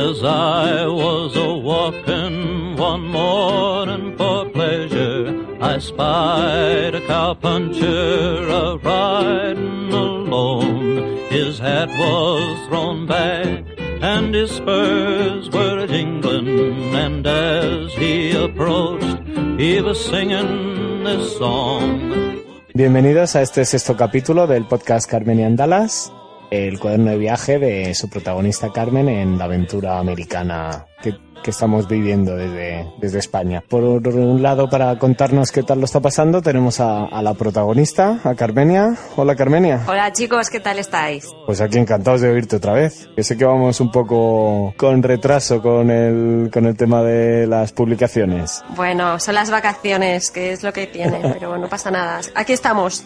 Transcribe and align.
As 0.00 0.24
I 0.24 0.86
was 0.86 1.36
a 1.36 1.52
walking 1.52 2.74
one 2.76 3.06
morning 3.08 4.16
for 4.16 4.48
pleasure, 4.48 5.44
I 5.60 5.78
spied 5.78 6.94
a 6.94 7.02
cowpuncher 7.06 8.48
a 8.48 8.78
riding 8.78 9.92
alone. 9.92 11.18
His 11.28 11.58
hat 11.58 11.90
was 11.98 12.66
thrown 12.68 13.06
back 13.06 13.64
and 14.00 14.34
his 14.34 14.52
spurs 14.52 15.50
were 15.50 15.86
jingling, 15.86 16.94
and 16.94 17.26
as 17.26 17.92
he 17.92 18.32
approached, 18.32 19.18
he 19.58 19.82
was 19.82 20.02
singing 20.02 21.04
this 21.04 21.36
song. 21.36 22.40
Bienvenidos 22.72 23.36
a 23.36 23.42
este 23.42 23.66
sexto 23.66 23.94
capítulo 23.96 24.46
del 24.46 24.64
podcast 24.64 25.10
Carmenian 25.10 25.56
Dallas, 25.56 26.10
el 26.50 26.78
cuaderno 26.78 27.10
de 27.12 27.18
viaje 27.18 27.58
de 27.58 27.94
su 27.94 28.08
protagonista 28.08 28.70
Carmen 28.72 29.08
en 29.08 29.38
la 29.38 29.44
aventura 29.44 29.98
americana 29.98 30.86
que, 31.02 31.14
que 31.42 31.50
estamos 31.50 31.88
viviendo 31.88 32.36
desde, 32.36 32.86
desde 33.00 33.18
España. 33.18 33.62
Por 33.66 33.82
un 33.82 34.42
lado, 34.42 34.68
para 34.68 34.98
contarnos 34.98 35.52
qué 35.52 35.62
tal 35.62 35.78
lo 35.78 35.84
está 35.84 36.00
pasando, 36.00 36.42
tenemos 36.42 36.80
a, 36.80 37.04
a 37.04 37.22
la 37.22 37.34
protagonista, 37.34 38.20
a 38.24 38.34
Carmenia. 38.34 38.96
Hola 39.16 39.36
Carmenia. 39.36 39.84
Hola 39.86 40.12
chicos, 40.12 40.50
¿qué 40.50 40.60
tal 40.60 40.78
estáis? 40.78 41.28
Pues 41.46 41.60
aquí 41.60 41.78
encantados 41.78 42.20
de 42.20 42.30
oírte 42.30 42.56
otra 42.56 42.72
vez. 42.72 43.08
Yo 43.16 43.22
sé 43.22 43.36
que 43.36 43.44
vamos 43.44 43.80
un 43.80 43.90
poco 43.90 44.74
con 44.76 45.02
retraso 45.02 45.62
con 45.62 45.90
el, 45.90 46.50
con 46.52 46.66
el 46.66 46.76
tema 46.76 47.02
de 47.02 47.46
las 47.46 47.72
publicaciones. 47.72 48.62
Bueno, 48.76 49.18
son 49.18 49.36
las 49.36 49.50
vacaciones, 49.50 50.30
que 50.30 50.52
es 50.52 50.62
lo 50.62 50.72
que 50.72 50.86
tiene, 50.86 51.20
pero 51.32 51.56
no 51.56 51.68
pasa 51.68 51.90
nada. 51.90 52.20
Aquí 52.34 52.52
estamos. 52.52 53.04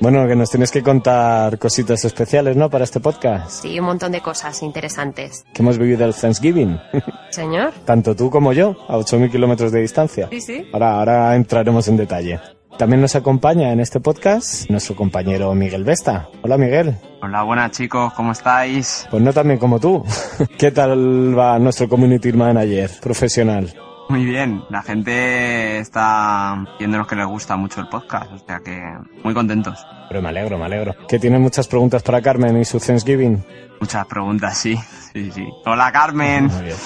Bueno, 0.00 0.26
que 0.28 0.36
nos 0.36 0.50
tienes 0.50 0.70
que 0.70 0.82
contar 0.82 1.58
cositas 1.58 2.04
especiales, 2.04 2.56
¿no? 2.56 2.70
Para 2.70 2.84
este 2.84 3.00
podcast. 3.00 3.62
Sí, 3.62 3.80
un 3.80 3.86
montón 3.86 4.12
de 4.12 4.20
cosas 4.20 4.62
interesantes. 4.62 5.44
Que 5.52 5.62
hemos 5.62 5.78
vivido 5.78 6.04
el 6.04 6.14
Thanksgiving. 6.14 6.78
Señor. 7.30 7.72
Tanto 7.84 8.14
tú 8.14 8.30
como 8.30 8.52
yo, 8.52 8.76
a 8.88 8.96
8.000 8.96 9.30
kilómetros 9.30 9.72
de 9.72 9.80
distancia. 9.80 10.28
Sí, 10.30 10.40
sí. 10.40 10.68
Ahora, 10.72 10.98
ahora 10.98 11.34
entraremos 11.36 11.88
en 11.88 11.96
detalle. 11.96 12.40
También 12.78 13.00
nos 13.00 13.16
acompaña 13.16 13.72
en 13.72 13.80
este 13.80 13.98
podcast 13.98 14.70
nuestro 14.70 14.94
compañero 14.94 15.52
Miguel 15.52 15.82
Vesta. 15.82 16.28
Hola 16.42 16.56
Miguel. 16.56 16.94
Hola, 17.20 17.42
buenas 17.42 17.72
chicos, 17.72 18.12
¿cómo 18.14 18.30
estáis? 18.30 19.04
Pues 19.10 19.20
no 19.20 19.32
tan 19.32 19.48
bien 19.48 19.58
como 19.58 19.80
tú. 19.80 20.04
¿Qué 20.58 20.70
tal 20.70 21.36
va 21.36 21.58
nuestro 21.58 21.88
community 21.88 22.32
manager 22.32 22.88
profesional? 23.02 23.74
Muy 24.08 24.24
bien, 24.24 24.64
la 24.70 24.82
gente 24.82 25.78
está 25.78 26.64
viéndonos 26.78 27.06
que 27.06 27.14
les 27.14 27.26
gusta 27.26 27.56
mucho 27.56 27.80
el 27.80 27.88
podcast, 27.88 28.32
o 28.32 28.38
sea 28.38 28.60
que 28.60 28.82
muy 29.22 29.34
contentos. 29.34 29.78
Pero 30.08 30.22
me 30.22 30.30
alegro, 30.30 30.56
me 30.56 30.64
alegro. 30.64 30.94
¿Que 31.06 31.18
tiene 31.18 31.38
muchas 31.38 31.68
preguntas 31.68 32.02
para 32.02 32.22
Carmen 32.22 32.58
y 32.58 32.64
su 32.64 32.80
Thanksgiving? 32.80 33.44
Muchas 33.80 34.06
preguntas, 34.06 34.56
sí, 34.56 34.76
sí, 35.12 35.30
sí. 35.30 35.46
Hola 35.66 35.92
Carmen. 35.92 36.46
Muy 36.46 36.62
bien. 36.64 36.76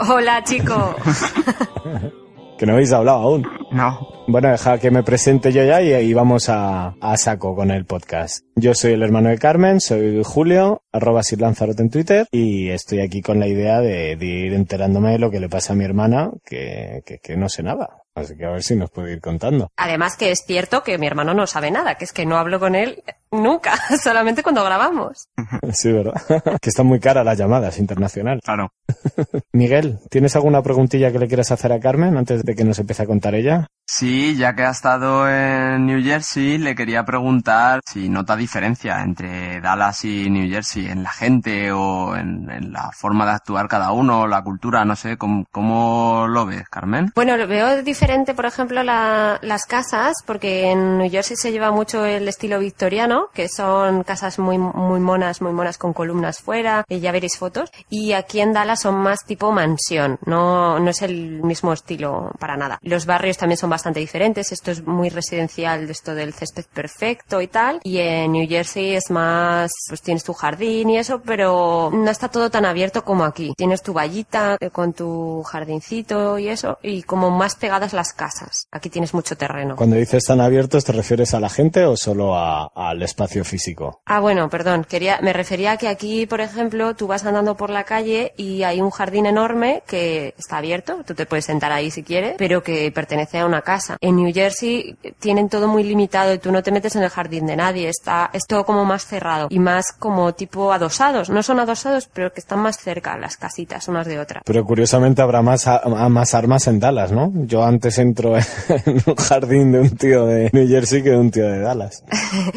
Hola 0.00 0.42
chico. 0.42 0.96
Que 2.62 2.66
no 2.66 2.74
habéis 2.74 2.92
hablado 2.92 3.18
aún. 3.18 3.48
No, 3.72 3.98
Bueno, 4.28 4.48
deja 4.48 4.78
que 4.78 4.92
me 4.92 5.02
presente 5.02 5.50
yo 5.52 5.64
ya 5.64 5.82
y, 5.82 5.92
y 5.92 6.14
vamos 6.14 6.48
a, 6.48 6.94
a 7.00 7.16
saco 7.16 7.56
con 7.56 7.72
el 7.72 7.86
podcast. 7.86 8.44
Yo 8.54 8.72
soy 8.72 8.92
el 8.92 9.02
hermano 9.02 9.30
de 9.30 9.38
Carmen, 9.38 9.80
soy 9.80 10.22
Julio, 10.22 10.84
arroba 10.92 11.24
Sir 11.24 11.40
Lanzarote 11.40 11.82
en 11.82 11.90
Twitter 11.90 12.28
y 12.30 12.68
estoy 12.70 13.00
aquí 13.00 13.20
con 13.20 13.40
la 13.40 13.48
idea 13.48 13.80
de, 13.80 14.14
de 14.14 14.26
ir 14.26 14.52
enterándome 14.52 15.10
de 15.10 15.18
lo 15.18 15.28
que 15.32 15.40
le 15.40 15.48
pasa 15.48 15.72
a 15.72 15.76
mi 15.76 15.84
hermana, 15.84 16.30
que, 16.44 17.02
que, 17.04 17.18
que 17.18 17.36
no 17.36 17.48
sé 17.48 17.64
nada. 17.64 17.88
Así 18.14 18.36
que 18.36 18.44
a 18.44 18.50
ver 18.50 18.62
si 18.62 18.76
nos 18.76 18.90
puede 18.90 19.14
ir 19.14 19.20
contando. 19.20 19.70
Además 19.76 20.16
que 20.16 20.30
es 20.30 20.44
cierto 20.46 20.82
que 20.82 20.98
mi 20.98 21.06
hermano 21.06 21.32
no 21.32 21.46
sabe 21.46 21.70
nada, 21.70 21.94
que 21.94 22.04
es 22.04 22.12
que 22.12 22.26
no 22.26 22.36
hablo 22.36 22.60
con 22.60 22.74
él 22.74 23.02
nunca, 23.30 23.72
solamente 24.04 24.42
cuando 24.42 24.62
grabamos. 24.62 25.28
Sí, 25.72 25.90
¿verdad? 25.90 26.12
que 26.60 26.68
están 26.68 26.86
muy 26.86 27.00
caras 27.00 27.24
las 27.24 27.38
llamadas 27.38 27.78
internacional. 27.78 28.40
claro. 28.44 28.70
Miguel, 29.52 29.98
¿tienes 30.10 30.34
alguna 30.36 30.62
preguntilla 30.62 31.12
que 31.12 31.18
le 31.18 31.28
quieras 31.28 31.50
hacer 31.52 31.72
a 31.72 31.80
Carmen 31.80 32.16
antes 32.16 32.44
de 32.44 32.54
que 32.54 32.64
nos 32.64 32.78
empiece 32.78 33.02
a 33.02 33.06
contar 33.06 33.34
ella? 33.34 33.66
Sí, 33.86 34.36
ya 34.36 34.54
que 34.54 34.62
ha 34.62 34.70
estado 34.70 35.28
en 35.28 35.84
New 35.86 36.02
Jersey, 36.02 36.56
le 36.56 36.74
quería 36.74 37.04
preguntar 37.04 37.80
si 37.84 38.08
nota 38.08 38.36
diferencia 38.36 39.02
entre 39.02 39.60
Dallas 39.60 40.04
y 40.04 40.30
New 40.30 40.48
Jersey 40.50 40.86
en 40.86 41.02
la 41.02 41.10
gente 41.10 41.72
o 41.72 42.16
en, 42.16 42.48
en 42.50 42.72
la 42.72 42.90
forma 42.92 43.26
de 43.26 43.32
actuar 43.32 43.68
cada 43.68 43.92
uno, 43.92 44.26
la 44.26 44.42
cultura, 44.42 44.84
no 44.84 44.96
sé, 44.96 45.18
¿cómo, 45.18 45.44
cómo 45.50 46.26
lo 46.28 46.46
ves, 46.46 46.68
Carmen? 46.70 47.12
Bueno, 47.14 47.36
lo 47.36 47.46
veo 47.46 47.82
diferente, 47.82 48.32
por 48.34 48.46
ejemplo, 48.46 48.82
la- 48.82 49.38
las 49.42 49.66
casas, 49.66 50.14
porque 50.24 50.70
en 50.70 50.98
New 50.98 51.10
Jersey 51.10 51.36
se 51.36 51.52
lleva 51.52 51.70
mucho 51.70 52.06
el 52.06 52.28
estilo 52.28 52.58
victoriano, 52.60 53.26
que 53.34 53.48
son 53.48 54.04
casas 54.04 54.38
muy, 54.38 54.56
muy 54.58 55.00
monas, 55.00 55.42
muy 55.42 55.52
monas 55.52 55.76
con 55.76 55.92
columnas 55.92 56.38
fuera, 56.40 56.84
y 56.88 57.00
ya 57.00 57.12
veréis 57.12 57.36
fotos. 57.36 57.70
Y 57.90 58.12
aquí 58.12 58.40
en 58.40 58.52
Dallas 58.54 58.81
son 58.82 58.96
más 58.96 59.20
tipo 59.26 59.52
mansión, 59.52 60.18
no, 60.26 60.78
no 60.78 60.90
es 60.90 61.02
el 61.02 61.42
mismo 61.42 61.72
estilo 61.72 62.30
para 62.38 62.56
nada. 62.56 62.78
Los 62.82 63.06
barrios 63.06 63.38
también 63.38 63.56
son 63.58 63.70
bastante 63.70 64.00
diferentes, 64.00 64.52
esto 64.52 64.70
es 64.70 64.86
muy 64.86 65.08
residencial, 65.08 65.86
de 65.86 65.92
esto 65.92 66.14
del 66.14 66.32
césped 66.34 66.64
perfecto 66.72 67.40
y 67.40 67.46
tal. 67.46 67.80
Y 67.84 67.98
en 67.98 68.32
New 68.32 68.46
Jersey 68.48 68.94
es 68.94 69.10
más, 69.10 69.70
pues 69.88 70.02
tienes 70.02 70.24
tu 70.24 70.32
jardín 70.32 70.90
y 70.90 70.98
eso, 70.98 71.22
pero 71.24 71.90
no 71.92 72.10
está 72.10 72.28
todo 72.28 72.50
tan 72.50 72.64
abierto 72.64 73.04
como 73.04 73.24
aquí. 73.24 73.54
Tienes 73.56 73.82
tu 73.82 73.92
vallita 73.92 74.56
eh, 74.60 74.70
con 74.70 74.92
tu 74.92 75.42
jardincito 75.44 76.38
y 76.38 76.48
eso, 76.48 76.78
y 76.82 77.02
como 77.02 77.30
más 77.30 77.54
pegadas 77.56 77.92
las 77.92 78.12
casas. 78.12 78.66
Aquí 78.72 78.90
tienes 78.90 79.14
mucho 79.14 79.36
terreno. 79.36 79.76
Cuando 79.76 79.96
dices 79.96 80.24
tan 80.24 80.40
abiertos, 80.40 80.84
¿te 80.84 80.92
refieres 80.92 81.34
a 81.34 81.40
la 81.40 81.48
gente 81.48 81.84
o 81.84 81.96
solo 81.96 82.34
a- 82.36 82.70
al 82.74 83.02
espacio 83.02 83.44
físico? 83.44 84.00
Ah, 84.06 84.20
bueno, 84.20 84.48
perdón. 84.48 84.84
Quería, 84.88 85.18
me 85.22 85.32
refería 85.32 85.72
a 85.72 85.76
que 85.76 85.88
aquí, 85.88 86.26
por 86.26 86.40
ejemplo, 86.40 86.94
tú 86.94 87.06
vas 87.06 87.24
andando 87.24 87.56
por 87.56 87.70
la 87.70 87.84
calle 87.84 88.32
y 88.36 88.62
hay 88.64 88.71
un 88.80 88.90
jardín 88.90 89.26
enorme 89.26 89.82
que 89.86 90.34
está 90.38 90.58
abierto. 90.58 91.00
Tú 91.06 91.14
te 91.14 91.26
puedes 91.26 91.44
sentar 91.44 91.72
ahí 91.72 91.90
si 91.90 92.02
quieres, 92.02 92.34
pero 92.38 92.62
que 92.62 92.90
pertenece 92.92 93.38
a 93.40 93.46
una 93.46 93.62
casa. 93.62 93.96
En 94.00 94.16
New 94.16 94.32
Jersey 94.32 94.96
tienen 95.18 95.48
todo 95.48 95.68
muy 95.68 95.82
limitado 95.84 96.32
y 96.32 96.38
tú 96.38 96.50
no 96.52 96.62
te 96.62 96.72
metes 96.72 96.96
en 96.96 97.02
el 97.02 97.10
jardín 97.10 97.46
de 97.46 97.56
nadie. 97.56 97.88
Está, 97.88 98.30
es 98.32 98.42
todo 98.46 98.64
como 98.64 98.84
más 98.84 99.04
cerrado 99.06 99.48
y 99.50 99.58
más 99.58 99.86
como 99.98 100.32
tipo 100.34 100.72
adosados. 100.72 101.30
No 101.30 101.42
son 101.42 101.60
adosados, 101.60 102.08
pero 102.12 102.32
que 102.32 102.40
están 102.40 102.60
más 102.60 102.78
cerca 102.78 103.16
las 103.18 103.36
casitas 103.36 103.88
unas 103.88 104.06
de 104.06 104.18
otras. 104.18 104.42
Pero 104.44 104.64
curiosamente 104.64 105.22
habrá 105.22 105.42
más, 105.42 105.66
a- 105.66 105.78
a- 105.78 106.08
más 106.08 106.34
armas 106.34 106.66
en 106.66 106.80
Dallas, 106.80 107.12
¿no? 107.12 107.32
Yo 107.34 107.64
antes 107.64 107.98
entro 107.98 108.36
en 108.86 109.02
un 109.06 109.14
jardín 109.16 109.72
de 109.72 109.80
un 109.80 109.90
tío 109.96 110.26
de 110.26 110.50
New 110.52 110.68
Jersey 110.68 111.02
que 111.02 111.10
de 111.10 111.18
un 111.18 111.30
tío 111.30 111.46
de 111.48 111.58
Dallas. 111.60 112.02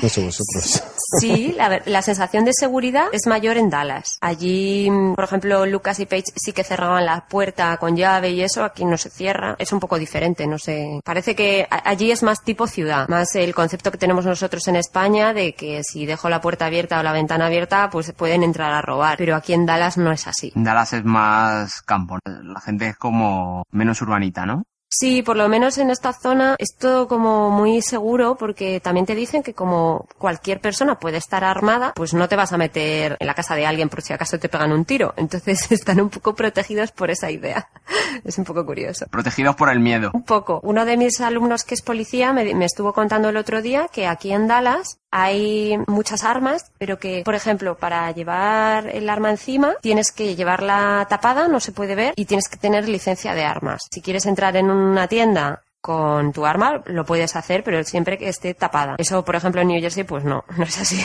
No 0.02 0.10
sé 0.10 0.24
vosotros. 0.24 0.84
Sí, 1.20 1.54
la, 1.58 1.82
la 1.86 2.02
sensación 2.02 2.46
de 2.46 2.52
seguridad 2.54 3.08
es 3.12 3.28
mayor 3.28 3.58
en 3.58 3.70
Dallas. 3.70 4.18
Allí, 4.22 4.90
mm, 4.90 5.16
por 5.16 5.24
ejemplo, 5.24 5.66
Lucas 5.66 6.00
y 6.00 6.06
Paige 6.06 6.32
sí 6.36 6.54
que 6.54 6.64
cerraban 6.64 7.06
la 7.06 7.26
puerta 7.28 7.76
con 7.78 7.96
llave 7.96 8.32
y 8.32 8.42
eso, 8.42 8.64
aquí 8.64 8.86
no 8.86 8.98
se 8.98 9.10
cierra. 9.10 9.56
Es 9.60 9.72
un 9.74 9.80
poco 9.80 9.98
diferente, 9.98 10.48
no 10.48 10.58
sé. 10.58 11.00
Parece 11.04 11.36
que 11.36 11.68
allí 11.70 12.12
es 12.12 12.24
más 12.24 12.44
tipo 12.44 12.68
ciudad, 12.68 13.08
más 13.08 13.36
el 13.36 13.54
concepto 13.54 13.92
que 13.92 13.98
tenemos 13.98 14.26
nosotros 14.26 14.68
en 14.68 14.76
España 14.76 15.34
de 15.34 15.54
que 15.54 15.82
si 15.84 16.06
dejo 16.06 16.30
la 16.30 16.42
puerta 16.42 16.66
abierta 16.66 17.00
o 17.00 17.04
la 17.04 17.14
ventana 17.14 17.48
abierta, 17.48 17.90
pues 17.90 18.12
pueden 18.14 18.44
entrar 18.44 18.74
a 18.74 18.82
robar. 18.82 19.18
Pero 19.18 19.36
aquí 19.36 19.54
en 19.54 19.66
Dallas 19.66 19.98
no 19.98 20.12
es 20.12 20.28
así. 20.28 20.52
Dallas 20.56 20.94
es 20.94 21.04
más 21.04 21.82
campo, 21.82 22.18
la 22.26 22.62
gente 22.62 22.90
es 22.90 22.98
como 22.98 23.64
menos 23.72 24.02
urbanita, 24.02 24.46
¿no? 24.46 24.64
Sí, 24.98 25.24
por 25.24 25.36
lo 25.36 25.50
menos 25.50 25.78
en 25.78 25.90
esta 25.90 26.14
zona 26.14 26.56
es 26.58 26.78
todo 26.78 27.10
como 27.10 27.50
muy 27.50 27.82
seguro 27.82 28.36
porque 28.36 28.80
también 28.80 29.06
te 29.06 29.14
dicen 29.14 29.44
que 29.44 29.54
como 29.54 30.08
cualquier 30.18 30.62
persona 30.62 31.00
puede 31.00 31.18
estar 31.18 31.44
armada, 31.44 31.92
pues 31.94 32.14
no 32.14 32.30
te 32.30 32.38
vas 32.38 32.54
a 32.54 32.58
meter 32.58 33.18
en 33.20 33.28
la 33.28 33.34
casa 33.34 33.56
de 33.56 33.66
alguien 33.66 33.90
por 33.90 34.02
si 34.02 34.14
acaso 34.14 34.40
te 34.40 34.48
pegan 34.48 34.72
un 34.72 34.86
tiro. 34.86 35.14
Entonces 35.18 35.70
están 35.74 36.00
un 36.00 36.10
poco 36.10 36.34
protegidos 36.34 36.94
por 36.94 37.12
esa 37.12 37.30
idea. 37.30 37.68
Es 38.24 38.38
un 38.38 38.46
poco 38.46 38.66
curioso. 38.66 39.06
Protegidos 39.08 39.56
por 39.58 39.70
el 39.70 39.82
miedo. 39.82 40.12
Un 40.14 40.24
poco. 40.24 40.62
Uno 40.64 40.86
de 40.86 40.96
mis 40.96 41.20
alumnos 41.20 41.66
que 41.66 41.76
es 41.76 41.82
policía 41.82 42.32
me, 42.32 42.56
me 42.56 42.66
estuvo 42.66 42.94
contando 42.94 43.28
el 43.28 43.38
otro 43.38 43.62
día 43.62 43.90
que 43.92 44.08
aquí 44.08 44.32
en 44.32 44.48
Dallas 44.48 45.00
hay 45.18 45.78
muchas 45.88 46.26
armas, 46.26 46.72
pero 46.78 47.00
que, 47.00 47.22
por 47.24 47.36
ejemplo, 47.36 47.78
para 47.78 48.12
llevar 48.12 48.88
el 48.88 49.10
arma 49.10 49.30
encima 49.30 49.76
tienes 49.82 50.12
que 50.12 50.36
llevarla 50.36 51.08
tapada, 51.10 51.48
no 51.48 51.62
se 51.62 51.72
puede 51.72 51.96
ver, 51.96 52.14
y 52.18 52.26
tienes 52.26 52.50
que 52.50 52.58
tener 52.58 52.90
licencia 52.90 53.34
de 53.34 53.46
armas. 53.46 53.84
Si 53.90 54.02
quieres 54.02 54.26
entrar 54.26 54.58
en 54.58 54.70
una 54.70 55.08
tienda 55.08 55.62
con 55.86 56.32
tu 56.34 56.48
arma, 56.48 56.82
lo 56.88 57.06
puedes 57.06 57.36
hacer, 57.36 57.64
pero 57.64 57.84
siempre 57.84 58.18
que 58.18 58.28
esté 58.28 58.56
tapada. 58.56 58.96
Eso, 58.98 59.24
por 59.24 59.36
ejemplo, 59.36 59.62
en 59.62 59.68
New 59.68 59.80
Jersey, 59.80 60.04
pues 60.04 60.24
no, 60.24 60.44
no 60.58 60.64
es 60.64 60.80
así. 60.82 61.00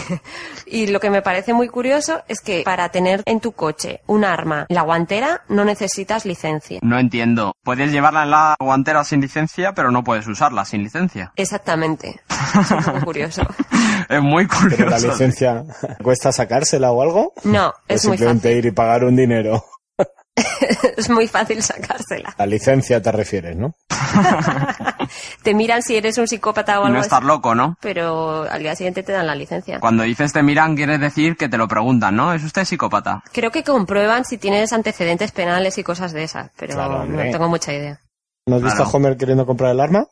y 0.64 0.86
lo 0.86 1.00
que 1.00 1.10
me 1.10 1.20
parece 1.20 1.52
muy 1.52 1.68
curioso 1.68 2.22
es 2.28 2.40
que 2.40 2.62
para 2.64 2.88
tener 2.88 3.22
en 3.26 3.40
tu 3.40 3.52
coche 3.52 4.00
un 4.06 4.24
arma, 4.24 4.64
la 4.70 4.80
guantera, 4.80 5.42
no 5.50 5.66
necesitas 5.66 6.24
licencia. 6.24 6.78
No 6.80 6.98
entiendo. 6.98 7.52
Puedes 7.62 7.92
llevarla 7.92 8.22
en 8.22 8.30
la 8.30 8.56
guantera 8.58 9.04
sin 9.04 9.20
licencia, 9.20 9.74
pero 9.74 9.90
no 9.90 10.02
puedes 10.02 10.26
usarla 10.26 10.64
sin 10.64 10.82
licencia. 10.82 11.30
Exactamente. 11.36 12.22
Es 12.60 12.84
poco 12.84 13.00
curioso. 13.04 13.42
es 14.08 14.22
muy 14.22 14.46
curioso. 14.46 14.76
Pero 14.78 14.90
la 14.90 14.98
licencia, 14.98 15.64
¿cuesta 16.02 16.32
sacársela 16.32 16.90
o 16.90 17.02
algo? 17.02 17.32
No, 17.44 17.68
¿O 17.68 17.72
es 17.86 18.04
muy 18.06 18.16
simplemente 18.16 18.48
fácil. 18.48 18.58
ir 18.58 18.66
y 18.66 18.70
pagar 18.72 19.04
un 19.04 19.14
dinero? 19.14 19.62
es 20.96 21.10
muy 21.10 21.26
fácil 21.28 21.62
sacársela. 21.62 22.34
La 22.38 22.46
licencia 22.46 23.00
te 23.02 23.12
refieres, 23.12 23.56
¿no? 23.56 23.74
Te 25.42 25.54
miran 25.54 25.82
si 25.82 25.96
eres 25.96 26.18
un 26.18 26.28
psicópata 26.28 26.78
o 26.80 26.84
algo 26.84 26.96
no 26.96 27.00
estar 27.02 27.22
loco, 27.24 27.54
¿no? 27.54 27.76
pero 27.80 28.42
al 28.50 28.62
día 28.62 28.74
siguiente 28.76 29.02
te 29.02 29.12
dan 29.12 29.26
la 29.26 29.34
licencia. 29.34 29.80
Cuando 29.80 30.02
dices 30.04 30.32
te 30.32 30.42
miran, 30.42 30.76
quieres 30.76 31.00
decir 31.00 31.36
que 31.36 31.48
te 31.48 31.56
lo 31.58 31.66
preguntan, 31.68 32.14
¿no? 32.16 32.32
¿Es 32.32 32.44
usted 32.44 32.64
psicópata? 32.64 33.22
Creo 33.32 33.50
que 33.50 33.64
comprueban 33.64 34.24
si 34.24 34.38
tienes 34.38 34.72
antecedentes 34.72 35.32
penales 35.32 35.78
y 35.78 35.82
cosas 35.82 36.12
de 36.12 36.24
esas, 36.24 36.50
pero 36.56 36.74
Claro, 36.74 37.04
no 37.06 37.22
tengo 37.30 37.48
mucha 37.48 37.72
idea. 37.72 38.00
¿No 38.46 38.56
has 38.56 38.62
visto 38.62 38.76
Claro. 38.76 38.90
a 38.90 38.94
Homer 38.96 39.16
queriendo 39.16 39.46
comprar 39.46 39.72
el 39.72 39.80
arma? 39.80 40.06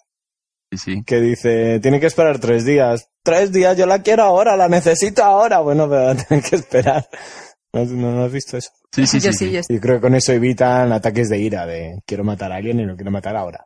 Sí, 0.71 0.79
sí. 0.79 1.03
Que 1.05 1.21
dice, 1.21 1.81
tiene 1.81 2.01
que 2.01 2.07
esperar 2.07 2.39
tres 2.39 2.65
días. 2.65 3.09
Tres 3.23 3.53
días, 3.53 3.77
yo 3.77 3.87
la 3.87 4.03
quiero 4.03 4.25
ahora, 4.25 4.57
la 4.57 4.69
necesito 4.69 5.25
ahora. 5.25 5.61
Bueno, 5.61 5.89
pero 5.89 6.15
tienen 6.29 6.45
que 6.49 6.57
esperar. 6.57 7.09
¿No, 7.73 7.85
no- 7.85 8.13
no 8.13 8.25
has 8.25 8.33
visto 8.33 8.57
eso? 8.57 8.71
Sí, 8.93 9.07
sí, 9.07 9.21
yo 9.21 9.33
sí, 9.33 9.39
sí, 9.39 9.45
sí. 9.47 9.53
yo 9.53 9.63
sí. 9.63 9.75
Y 9.75 9.79
creo 9.79 9.97
que 9.97 10.01
con 10.03 10.15
eso 10.15 10.33
evitan 10.33 10.93
ataques 10.93 11.29
de 11.29 11.39
ira, 11.39 11.67
de 11.67 12.01
quiero 12.07 12.25
matar 12.25 12.53
a 12.53 12.57
alguien 12.57 12.81
y 12.81 12.85
lo 12.87 12.97
quiero 12.97 13.11
matar 13.11 13.37
ahora. 13.37 13.65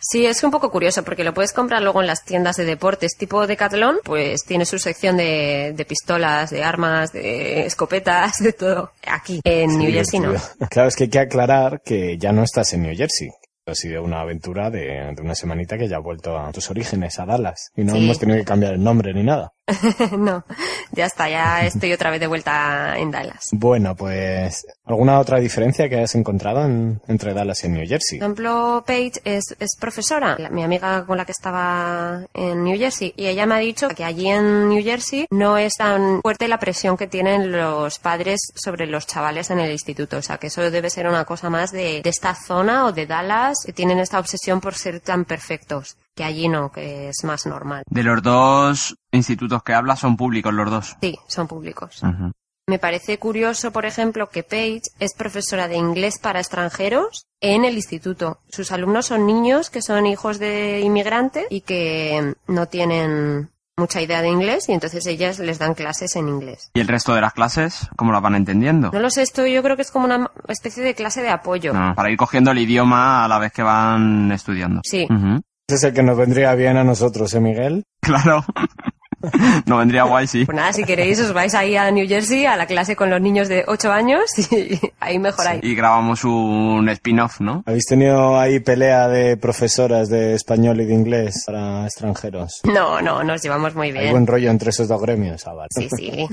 Sí, 0.00 0.24
es 0.24 0.42
un 0.42 0.50
poco 0.50 0.70
curioso 0.70 1.02
porque 1.04 1.22
lo 1.24 1.34
puedes 1.34 1.52
comprar 1.52 1.82
luego 1.82 2.00
en 2.00 2.06
las 2.06 2.24
tiendas 2.24 2.56
de 2.56 2.64
deportes 2.64 3.14
tipo 3.18 3.46
Decathlon, 3.46 3.98
pues 4.04 4.42
tiene 4.44 4.64
su 4.64 4.78
sección 4.78 5.18
de, 5.18 5.74
de 5.76 5.84
pistolas, 5.84 6.50
de 6.50 6.64
armas, 6.64 7.12
de 7.12 7.66
escopetas, 7.66 8.38
de 8.38 8.54
todo. 8.54 8.92
Aquí, 9.06 9.40
en 9.44 9.70
Sí, 9.70 9.76
New 9.76 9.92
Jersey 9.92 10.20
no. 10.20 10.32
Claro, 10.70 10.88
es 10.88 10.96
que 10.96 11.04
hay 11.04 11.10
que 11.10 11.18
aclarar 11.18 11.82
que 11.84 12.16
ya 12.16 12.32
no 12.32 12.42
estás 12.42 12.72
en 12.72 12.82
New 12.84 12.96
Jersey. 12.96 13.28
Ha 13.66 13.74
sido 13.74 14.02
una 14.02 14.20
aventura 14.22 14.70
de, 14.70 15.12
de 15.14 15.22
una 15.22 15.34
semanita 15.34 15.76
que 15.76 15.88
ya 15.88 15.96
ha 15.96 16.00
vuelto 16.00 16.38
a 16.38 16.50
tus 16.52 16.70
orígenes, 16.70 17.18
a 17.18 17.26
Dallas. 17.26 17.70
Y 17.76 17.84
no 17.84 17.92
Sí. 17.92 18.02
hemos 18.04 18.18
tenido 18.18 18.38
que 18.38 18.44
cambiar 18.44 18.72
el 18.74 18.82
nombre 18.82 19.12
ni 19.12 19.22
nada. 19.24 19.52
no, 20.18 20.44
ya 20.92 21.06
está, 21.06 21.28
ya 21.28 21.64
estoy 21.64 21.92
otra 21.92 22.10
vez 22.10 22.20
de 22.20 22.26
vuelta 22.26 22.98
en 22.98 23.10
Dallas. 23.10 23.40
Bueno, 23.52 23.94
pues, 23.96 24.66
¿alguna 24.84 25.18
otra 25.18 25.38
diferencia 25.38 25.88
que 25.88 25.96
hayas 25.96 26.14
encontrado 26.14 26.64
en- 26.64 27.00
entre 27.08 27.34
Dallas 27.34 27.62
y 27.64 27.68
New 27.68 27.86
Jersey? 27.86 28.18
Por 28.18 28.26
ejemplo, 28.26 28.84
Paige 28.86 29.20
es, 29.24 29.44
es 29.58 29.76
profesora, 29.78 30.36
la- 30.38 30.50
mi 30.50 30.62
amiga 30.62 31.04
con 31.06 31.16
la 31.16 31.24
que 31.24 31.32
estaba 31.32 32.20
en 32.34 32.64
New 32.64 32.78
Jersey, 32.78 33.12
y 33.16 33.26
ella 33.26 33.46
me 33.46 33.54
ha 33.54 33.58
dicho 33.58 33.88
que 33.88 34.04
allí 34.04 34.28
en 34.28 34.68
New 34.68 34.82
Jersey 34.82 35.26
no 35.30 35.56
es 35.58 35.74
tan 35.74 36.20
fuerte 36.22 36.48
la 36.48 36.58
presión 36.58 36.96
que 36.96 37.06
tienen 37.06 37.52
los 37.52 37.98
padres 37.98 38.40
sobre 38.54 38.86
los 38.86 39.06
chavales 39.06 39.50
en 39.50 39.58
el 39.60 39.70
instituto. 39.72 40.18
O 40.18 40.22
sea, 40.22 40.38
que 40.38 40.48
eso 40.48 40.62
debe 40.70 40.90
ser 40.90 41.06
una 41.06 41.24
cosa 41.24 41.50
más 41.50 41.72
de, 41.72 42.00
de 42.02 42.10
esta 42.10 42.34
zona 42.34 42.86
o 42.86 42.92
de 42.92 43.06
Dallas, 43.06 43.58
que 43.64 43.72
tienen 43.72 43.98
esta 43.98 44.18
obsesión 44.18 44.60
por 44.60 44.74
ser 44.74 45.00
tan 45.00 45.24
perfectos, 45.24 45.96
que 46.14 46.24
allí 46.24 46.48
no, 46.48 46.70
que 46.70 47.08
es 47.08 47.24
más 47.24 47.46
normal. 47.46 47.82
De 47.88 48.02
los 48.02 48.22
dos 48.22 48.96
institutos 49.12 49.62
que 49.62 49.74
hablas 49.74 50.00
son 50.00 50.16
públicos 50.16 50.52
los 50.52 50.70
dos. 50.70 50.96
Sí, 51.00 51.18
son 51.26 51.48
públicos. 51.48 52.02
Me 52.68 52.78
parece 52.78 53.18
curioso, 53.18 53.72
por 53.72 53.86
ejemplo, 53.86 54.28
que 54.28 54.44
Paige 54.44 54.82
es 55.00 55.14
profesora 55.14 55.66
de 55.66 55.76
inglés 55.76 56.18
para 56.20 56.38
extranjeros 56.38 57.26
en 57.40 57.64
el 57.64 57.74
instituto. 57.74 58.38
Sus 58.50 58.70
alumnos 58.70 59.06
son 59.06 59.26
niños 59.26 59.68
que 59.68 59.82
son 59.82 60.06
hijos 60.06 60.38
de 60.38 60.80
inmigrantes 60.80 61.46
y 61.50 61.62
que 61.62 62.34
no 62.46 62.66
tienen 62.66 63.50
mucha 63.76 64.00
idea 64.00 64.22
de 64.22 64.28
inglés 64.28 64.68
y 64.68 64.72
entonces 64.72 65.06
ellas 65.06 65.38
les 65.40 65.58
dan 65.58 65.74
clases 65.74 66.14
en 66.14 66.28
inglés. 66.28 66.70
¿Y 66.74 66.80
el 66.80 66.88
resto 66.88 67.14
de 67.14 67.20
las 67.20 67.32
clases, 67.32 67.88
cómo 67.96 68.12
las 68.12 68.22
van 68.22 68.36
entendiendo? 68.36 68.90
No 68.92 69.00
lo 69.00 69.10
sé, 69.10 69.22
esto 69.22 69.44
yo 69.46 69.62
creo 69.62 69.76
que 69.76 69.82
es 69.82 69.90
como 69.90 70.04
una 70.04 70.30
especie 70.46 70.84
de 70.84 70.94
clase 70.94 71.22
de 71.22 71.30
apoyo. 71.30 71.72
No, 71.72 71.94
para 71.96 72.10
ir 72.10 72.16
cogiendo 72.16 72.52
el 72.52 72.58
idioma 72.58 73.24
a 73.24 73.28
la 73.28 73.38
vez 73.38 73.52
que 73.52 73.62
van 73.62 74.30
estudiando. 74.30 74.82
Sí. 74.84 75.08
Ese 75.72 75.78
es 75.78 75.84
el 75.84 75.94
que 75.94 76.02
nos 76.02 76.18
vendría 76.18 76.54
bien 76.54 76.76
a 76.76 76.84
nosotros, 76.84 77.32
¿eh, 77.32 77.40
Miguel? 77.40 77.84
Claro. 78.02 78.44
no 79.66 79.78
vendría 79.78 80.02
guay, 80.02 80.26
sí. 80.26 80.44
Pues 80.44 80.54
nada, 80.54 80.70
si 80.74 80.84
queréis 80.84 81.18
os 81.18 81.32
vais 81.32 81.54
ahí 81.54 81.76
a 81.76 81.90
New 81.90 82.06
Jersey 82.06 82.44
a 82.44 82.56
la 82.56 82.66
clase 82.66 82.94
con 82.94 83.08
los 83.08 83.22
niños 83.22 83.48
de 83.48 83.64
8 83.66 83.90
años 83.90 84.24
y 84.52 84.78
ahí 85.00 85.18
mejoráis. 85.18 85.64
Y 85.64 85.74
grabamos 85.74 86.24
un 86.24 86.86
spin-off, 86.90 87.40
¿no? 87.40 87.62
¿Habéis 87.64 87.86
tenido 87.86 88.38
ahí 88.38 88.60
pelea 88.60 89.08
de 89.08 89.38
profesoras 89.38 90.10
de 90.10 90.34
español 90.34 90.78
y 90.82 90.84
de 90.84 90.92
inglés 90.92 91.44
para 91.46 91.86
extranjeros? 91.86 92.60
No, 92.64 93.00
no, 93.00 93.22
nos 93.24 93.42
llevamos 93.42 93.74
muy 93.74 93.86
Hay 93.86 93.92
bien. 93.94 94.10
buen 94.10 94.26
rollo 94.26 94.50
entre 94.50 94.68
esos 94.70 94.88
dos 94.88 95.00
gremios, 95.00 95.46
ah, 95.46 95.54
vale. 95.54 95.68
Sí, 95.70 95.88
sí. 95.96 96.26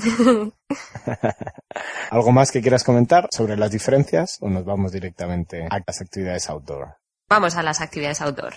¿Algo 2.10 2.32
más 2.34 2.52
que 2.52 2.62
quieras 2.62 2.84
comentar 2.84 3.30
sobre 3.32 3.56
las 3.56 3.72
diferencias 3.72 4.36
o 4.42 4.50
nos 4.50 4.66
vamos 4.66 4.92
directamente 4.92 5.66
a 5.70 5.80
las 5.88 6.02
actividades 6.02 6.50
outdoor? 6.50 6.98
Vamos 7.30 7.56
a 7.56 7.64
las 7.64 7.80
actividades 7.80 8.20
outdoor. 8.20 8.56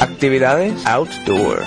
Actividades 0.00 0.84
outdoor. 0.86 1.62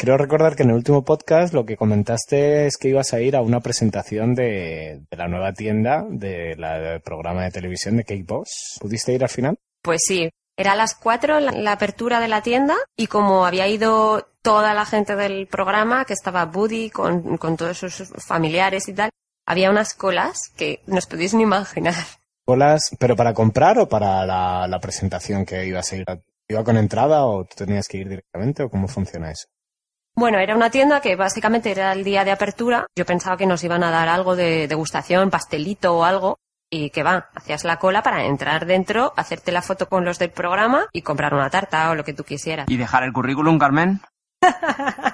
Creo 0.00 0.16
recordar 0.16 0.54
que 0.56 0.62
en 0.62 0.70
el 0.70 0.76
último 0.76 1.04
podcast 1.04 1.52
lo 1.52 1.66
que 1.66 1.76
comentaste 1.76 2.66
es 2.66 2.76
que 2.76 2.88
ibas 2.88 3.12
a 3.12 3.20
ir 3.20 3.34
a 3.36 3.42
una 3.42 3.60
presentación 3.60 4.34
de, 4.34 5.02
de 5.10 5.16
la 5.16 5.26
nueva 5.28 5.52
tienda 5.52 6.04
de 6.08 6.54
la- 6.56 6.78
del 6.78 7.00
programa 7.00 7.42
de 7.44 7.50
televisión 7.50 7.96
de 7.96 8.04
Cake 8.04 8.24
Boss. 8.26 8.78
¿Pudiste 8.80 9.12
ir 9.12 9.22
al 9.24 9.28
final? 9.28 9.56
Pues 9.82 10.00
sí, 10.06 10.30
era 10.56 10.72
a 10.72 10.76
las 10.76 10.94
4 10.94 11.40
la, 11.40 11.50
la 11.52 11.72
apertura 11.72 12.20
de 12.20 12.28
la 12.28 12.42
tienda 12.42 12.76
y 12.96 13.08
como 13.08 13.44
había 13.44 13.66
ido 13.66 14.28
toda 14.42 14.72
la 14.72 14.86
gente 14.86 15.16
del 15.16 15.46
programa, 15.48 16.04
que 16.04 16.12
estaba 16.14 16.44
Buddy 16.46 16.90
con, 16.90 17.36
con 17.36 17.56
todos 17.56 17.78
sus 17.78 18.08
familiares 18.24 18.88
y 18.88 18.94
tal, 18.94 19.10
había 19.46 19.68
unas 19.70 19.94
colas 19.94 20.38
que 20.56 20.80
no 20.86 20.98
os 20.98 21.06
podéis 21.06 21.34
ni 21.34 21.42
imaginar. 21.42 21.94
¿Colas, 22.48 22.96
pero 22.98 23.14
para 23.14 23.34
comprar 23.34 23.78
o 23.78 23.90
para 23.90 24.24
la, 24.24 24.66
la 24.66 24.80
presentación 24.80 25.44
que 25.44 25.66
ibas 25.66 25.92
a 25.92 25.96
ir? 25.96 26.06
¿Iba 26.48 26.64
con 26.64 26.78
entrada 26.78 27.26
o 27.26 27.44
tú 27.44 27.66
tenías 27.66 27.86
que 27.86 27.98
ir 27.98 28.08
directamente 28.08 28.62
o 28.62 28.70
cómo 28.70 28.88
funciona 28.88 29.30
eso? 29.30 29.48
Bueno, 30.16 30.38
era 30.38 30.56
una 30.56 30.70
tienda 30.70 31.02
que 31.02 31.14
básicamente 31.14 31.70
era 31.70 31.92
el 31.92 32.04
día 32.04 32.24
de 32.24 32.30
apertura. 32.30 32.86
Yo 32.96 33.04
pensaba 33.04 33.36
que 33.36 33.44
nos 33.44 33.62
iban 33.64 33.84
a 33.84 33.90
dar 33.90 34.08
algo 34.08 34.34
de 34.34 34.66
degustación, 34.66 35.28
pastelito 35.28 35.98
o 35.98 36.04
algo. 36.04 36.38
Y 36.70 36.88
que 36.88 37.02
va, 37.02 37.28
hacías 37.34 37.64
la 37.64 37.78
cola 37.78 38.02
para 38.02 38.24
entrar 38.24 38.64
dentro, 38.64 39.12
hacerte 39.14 39.52
la 39.52 39.60
foto 39.60 39.86
con 39.86 40.06
los 40.06 40.18
del 40.18 40.30
programa 40.30 40.86
y 40.94 41.02
comprar 41.02 41.34
una 41.34 41.50
tarta 41.50 41.90
o 41.90 41.94
lo 41.96 42.04
que 42.04 42.14
tú 42.14 42.24
quisieras. 42.24 42.64
¿Y 42.70 42.78
dejar 42.78 43.02
el 43.02 43.12
currículum, 43.12 43.58
Carmen? 43.58 44.00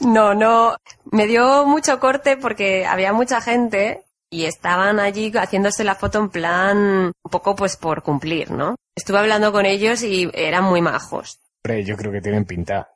No, 0.00 0.34
no, 0.34 0.76
me 1.10 1.26
dio 1.26 1.64
mucho 1.64 1.98
corte 1.98 2.36
porque 2.36 2.86
había 2.86 3.12
mucha 3.12 3.40
gente 3.40 4.04
y 4.30 4.44
estaban 4.44 5.00
allí 5.00 5.32
haciéndose 5.34 5.84
la 5.84 5.94
foto 5.94 6.18
en 6.18 6.28
plan 6.28 6.78
un 6.78 7.30
poco 7.30 7.56
pues 7.56 7.76
por 7.76 8.02
cumplir, 8.02 8.50
¿no? 8.50 8.76
Estuve 8.94 9.18
hablando 9.18 9.52
con 9.52 9.66
ellos 9.66 10.02
y 10.02 10.30
eran 10.34 10.64
muy 10.64 10.82
majos. 10.82 11.38
Hombre, 11.64 11.84
yo 11.84 11.96
creo 11.96 12.12
que 12.12 12.20
tienen 12.20 12.44
pinta. 12.44 12.88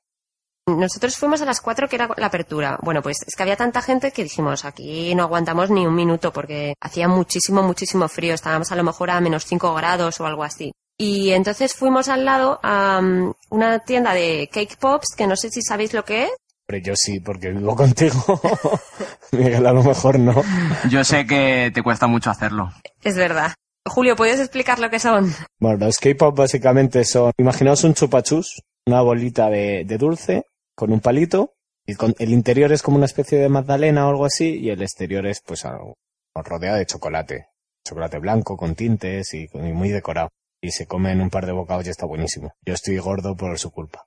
Nosotros 0.67 1.17
fuimos 1.17 1.43
a 1.43 1.45
las 1.45 1.61
4 1.61 1.89
que 1.89 1.97
era 1.97 2.09
la 2.17 2.27
apertura. 2.27 2.79
Bueno, 2.83 3.03
pues 3.03 3.19
es 3.27 3.35
que 3.35 3.43
había 3.43 3.57
tanta 3.57 3.83
gente 3.83 4.13
que 4.13 4.23
dijimos, 4.23 4.65
aquí 4.65 5.13
no 5.15 5.25
aguantamos 5.25 5.71
ni 5.71 5.87
un 5.87 5.95
minuto 5.95 6.33
porque 6.33 6.75
hacía 6.81 7.09
muchísimo, 7.09 7.63
muchísimo 7.63 8.09
frío. 8.09 8.35
Estábamos 8.35 8.71
a 8.71 8.77
lo 8.77 8.85
mejor 8.85 9.11
a 9.11 9.21
menos 9.21 9.45
5 9.45 9.75
grados 9.75 10.21
o 10.21 10.27
algo 10.27 10.45
así. 10.45 10.73
Y 10.99 11.31
entonces 11.31 11.75
fuimos 11.75 12.09
al 12.09 12.25
lado 12.25 12.61
a 12.63 13.01
um, 13.03 13.33
una 13.51 13.81
tienda 13.81 14.15
de 14.15 14.49
cake 14.53 14.77
pops, 14.77 15.17
que 15.17 15.27
no 15.27 15.37
sé 15.37 15.51
si 15.51 15.63
sabéis 15.63 15.95
lo 15.95 16.05
que 16.05 16.25
es. 16.25 16.31
Hombre, 16.73 16.89
yo 16.89 16.95
sí, 16.97 17.21
porque 17.21 17.51
vivo 17.51 17.77
contigo. 17.77 18.41
Miguel, 19.33 19.67
a 19.67 19.75
lo 19.75 19.83
mejor 19.83 20.19
no. 20.19 20.43
Yo 20.89 21.05
sé 21.05 21.27
que 21.27 21.71
te 21.75 21.83
cuesta 21.83 22.07
mucho 22.07 22.31
hacerlo. 22.31 22.73
Es 23.03 23.15
verdad. 23.15 23.53
Julio, 23.85 24.17
¿puedes 24.17 24.41
explicar 24.41 24.79
lo 24.79 24.89
que 24.89 24.99
son? 24.99 25.31
Bueno, 25.61 25.85
los 25.85 25.99
K-pop 25.99 26.35
básicamente 26.35 27.05
son, 27.05 27.33
imaginaos 27.37 27.85
un 27.85 27.93
chupachus, 27.93 28.63
una 28.87 29.03
bolita 29.03 29.51
de, 29.51 29.85
de 29.85 29.99
dulce 29.99 30.47
con 30.75 30.93
un 30.93 31.01
palito, 31.01 31.53
y 31.85 31.95
con, 31.95 32.15
el 32.19 32.31
interior 32.31 32.73
es 32.73 32.81
como 32.81 32.97
una 32.97 33.07
especie 33.07 33.39
de 33.39 33.51
magdalena 33.51 34.07
o 34.07 34.11
algo 34.11 34.25
así, 34.25 34.57
y 34.57 34.71
el 34.71 34.81
exterior 34.81 35.27
es 35.27 35.43
pues 35.45 35.67
algo 35.67 35.99
rodeado 36.35 36.79
de 36.79 36.87
chocolate, 36.87 37.49
chocolate 37.87 38.19
blanco 38.19 38.57
con 38.57 38.75
tintes 38.75 39.35
y, 39.35 39.47
y 39.53 39.73
muy 39.73 39.91
decorado. 39.91 40.31
Y 40.63 40.71
se 40.71 40.87
come 40.87 41.13
en 41.13 41.21
un 41.21 41.29
par 41.29 41.45
de 41.45 41.53
bocados 41.53 41.87
y 41.87 41.91
está 41.91 42.07
buenísimo. 42.07 42.55
Yo 42.65 42.73
estoy 42.73 42.97
gordo 42.97 43.37
por 43.37 43.59
su 43.59 43.73
culpa. 43.73 44.07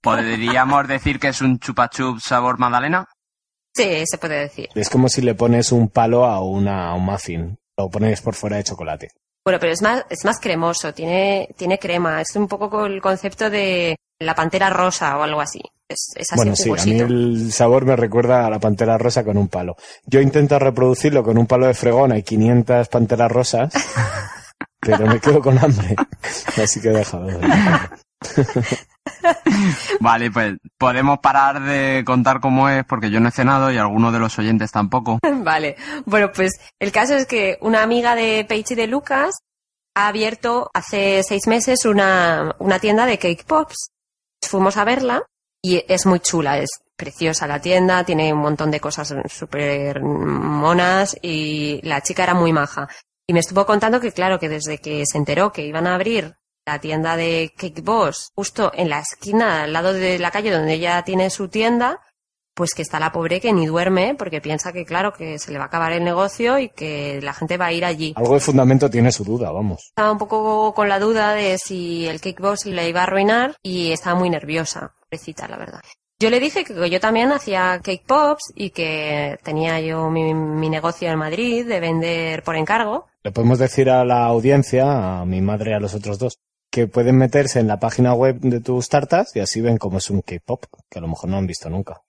¿Podríamos 0.00 0.88
decir 0.88 1.18
que 1.18 1.28
es 1.28 1.40
un 1.40 1.58
chupa 1.58 1.88
chup 1.88 2.20
sabor 2.20 2.58
magdalena? 2.58 3.06
Sí, 3.74 4.04
se 4.06 4.18
puede 4.18 4.40
decir. 4.40 4.68
Es 4.74 4.90
como 4.90 5.08
si 5.08 5.22
le 5.22 5.34
pones 5.34 5.72
un 5.72 5.88
palo 5.88 6.24
a, 6.24 6.40
una, 6.42 6.90
a 6.90 6.94
un 6.94 7.04
muffin, 7.04 7.58
lo 7.76 7.88
pones 7.88 8.20
por 8.20 8.34
fuera 8.34 8.56
de 8.56 8.64
chocolate. 8.64 9.10
Bueno, 9.44 9.58
pero 9.58 9.72
es 9.72 9.82
más, 9.82 10.04
es 10.08 10.24
más 10.24 10.38
cremoso, 10.38 10.92
tiene, 10.92 11.48
tiene 11.56 11.78
crema. 11.78 12.20
Es 12.20 12.36
un 12.36 12.46
poco 12.46 12.70
con 12.70 12.92
el 12.92 13.00
concepto 13.00 13.50
de 13.50 13.96
la 14.20 14.34
pantera 14.34 14.70
rosa 14.70 15.18
o 15.18 15.22
algo 15.22 15.40
así. 15.40 15.60
Es, 15.88 16.12
es 16.14 16.32
así 16.32 16.36
Bueno, 16.36 16.54
sí, 16.54 16.70
a 16.70 16.84
mí 16.84 17.00
el 17.00 17.52
sabor 17.52 17.84
me 17.84 17.96
recuerda 17.96 18.46
a 18.46 18.50
la 18.50 18.60
pantera 18.60 18.98
rosa 18.98 19.24
con 19.24 19.36
un 19.36 19.48
palo. 19.48 19.76
Yo 20.06 20.20
intento 20.20 20.58
reproducirlo 20.58 21.24
con 21.24 21.38
un 21.38 21.46
palo 21.46 21.66
de 21.66 21.74
fregón, 21.74 22.12
hay 22.12 22.22
500 22.22 22.88
panteras 22.88 23.32
rosas 23.32 23.72
pero 24.82 25.06
me 25.06 25.20
quedo 25.20 25.40
con 25.40 25.58
hambre. 25.58 25.94
Así 26.62 26.80
que 26.80 26.88
he 26.88 26.92
dejado 26.92 27.26
de 27.26 27.38
Vale, 30.00 30.30
pues 30.30 30.56
podemos 30.78 31.18
parar 31.18 31.62
de 31.62 32.02
contar 32.04 32.40
cómo 32.40 32.68
es 32.68 32.84
porque 32.84 33.10
yo 33.10 33.20
no 33.20 33.28
he 33.28 33.32
cenado 33.32 33.70
y 33.70 33.78
algunos 33.78 34.12
de 34.12 34.18
los 34.18 34.38
oyentes 34.38 34.70
tampoco. 34.70 35.18
Vale, 35.42 35.76
bueno, 36.04 36.30
pues 36.32 36.52
el 36.78 36.92
caso 36.92 37.14
es 37.14 37.26
que 37.26 37.58
una 37.60 37.82
amiga 37.82 38.14
de 38.14 38.44
Paige 38.48 38.74
y 38.74 38.76
de 38.76 38.86
Lucas 38.86 39.40
ha 39.94 40.08
abierto 40.08 40.70
hace 40.72 41.22
seis 41.22 41.46
meses 41.46 41.84
una, 41.84 42.54
una 42.58 42.78
tienda 42.78 43.06
de 43.06 43.18
cake 43.18 43.44
pops. 43.44 43.90
Fuimos 44.40 44.76
a 44.76 44.84
verla 44.84 45.22
y 45.62 45.84
es 45.88 46.06
muy 46.06 46.20
chula, 46.20 46.58
es 46.58 46.70
preciosa 46.96 47.46
la 47.46 47.60
tienda, 47.60 48.04
tiene 48.04 48.32
un 48.32 48.40
montón 48.40 48.70
de 48.70 48.80
cosas 48.80 49.14
súper 49.26 50.02
monas 50.02 51.16
y 51.20 51.80
la 51.82 52.00
chica 52.00 52.24
era 52.24 52.34
muy 52.34 52.52
maja. 52.52 52.88
Y 53.26 53.32
me 53.32 53.40
estuvo 53.40 53.64
contando 53.64 54.00
que, 54.00 54.12
claro, 54.12 54.38
que 54.38 54.48
desde 54.48 54.78
que 54.78 55.04
se 55.06 55.18
enteró 55.18 55.52
que 55.52 55.64
iban 55.64 55.86
a 55.86 55.94
abrir 55.94 56.34
la 56.66 56.80
tienda 56.80 57.16
de 57.16 57.52
Cake 57.56 57.82
Boss 57.82 58.30
justo 58.34 58.72
en 58.74 58.88
la 58.88 59.00
esquina, 59.00 59.64
al 59.64 59.72
lado 59.72 59.92
de 59.92 60.18
la 60.18 60.30
calle 60.30 60.50
donde 60.50 60.74
ella 60.74 61.02
tiene 61.02 61.30
su 61.30 61.48
tienda, 61.48 62.00
pues 62.54 62.74
que 62.74 62.82
está 62.82 63.00
la 63.00 63.12
pobre 63.12 63.40
que 63.40 63.52
ni 63.52 63.66
duerme 63.66 64.14
porque 64.16 64.40
piensa 64.40 64.72
que, 64.72 64.84
claro, 64.84 65.12
que 65.12 65.38
se 65.38 65.52
le 65.52 65.58
va 65.58 65.64
a 65.64 65.66
acabar 65.68 65.92
el 65.92 66.04
negocio 66.04 66.58
y 66.58 66.68
que 66.68 67.20
la 67.22 67.32
gente 67.32 67.56
va 67.56 67.66
a 67.66 67.72
ir 67.72 67.84
allí. 67.84 68.12
Algo 68.16 68.34
de 68.34 68.40
fundamento 68.40 68.90
tiene 68.90 69.10
su 69.10 69.24
duda, 69.24 69.50
vamos. 69.50 69.86
Estaba 69.88 70.12
un 70.12 70.18
poco 70.18 70.74
con 70.74 70.88
la 70.88 70.98
duda 70.98 71.32
de 71.34 71.58
si 71.58 72.06
el 72.06 72.20
Cake 72.20 72.42
Boss 72.42 72.66
le 72.66 72.88
iba 72.88 73.00
a 73.00 73.04
arruinar 73.04 73.56
y 73.62 73.92
estaba 73.92 74.18
muy 74.18 74.30
nerviosa, 74.30 74.94
pobrecita, 75.00 75.48
la 75.48 75.56
verdad. 75.56 75.80
Yo 76.20 76.30
le 76.30 76.38
dije 76.38 76.62
que 76.62 76.88
yo 76.88 77.00
también 77.00 77.32
hacía 77.32 77.80
cake 77.82 78.04
pops 78.06 78.52
y 78.54 78.70
que 78.70 79.40
tenía 79.42 79.80
yo 79.80 80.08
mi, 80.08 80.32
mi, 80.32 80.70
negocio 80.70 81.10
en 81.10 81.18
Madrid 81.18 81.66
de 81.66 81.80
vender 81.80 82.44
por 82.44 82.54
encargo. 82.54 83.06
Le 83.24 83.32
podemos 83.32 83.58
decir 83.58 83.90
a 83.90 84.04
la 84.04 84.26
audiencia, 84.26 85.20
a 85.20 85.24
mi 85.24 85.40
madre 85.40 85.72
y 85.72 85.74
a 85.74 85.80
los 85.80 85.94
otros 85.94 86.20
dos, 86.20 86.38
que 86.72 86.88
pueden 86.88 87.18
meterse 87.18 87.60
en 87.60 87.68
la 87.68 87.78
página 87.78 88.14
web 88.14 88.40
de 88.40 88.60
tus 88.60 88.88
tartas 88.88 89.36
y 89.36 89.40
así 89.40 89.60
ven 89.60 89.76
cómo 89.76 89.98
es 89.98 90.08
un 90.10 90.22
cake 90.22 90.42
pop, 90.44 90.64
que 90.90 90.98
a 90.98 91.02
lo 91.02 91.08
mejor 91.08 91.30
no 91.30 91.36
han 91.36 91.46
visto 91.46 91.68
nunca. 91.68 92.00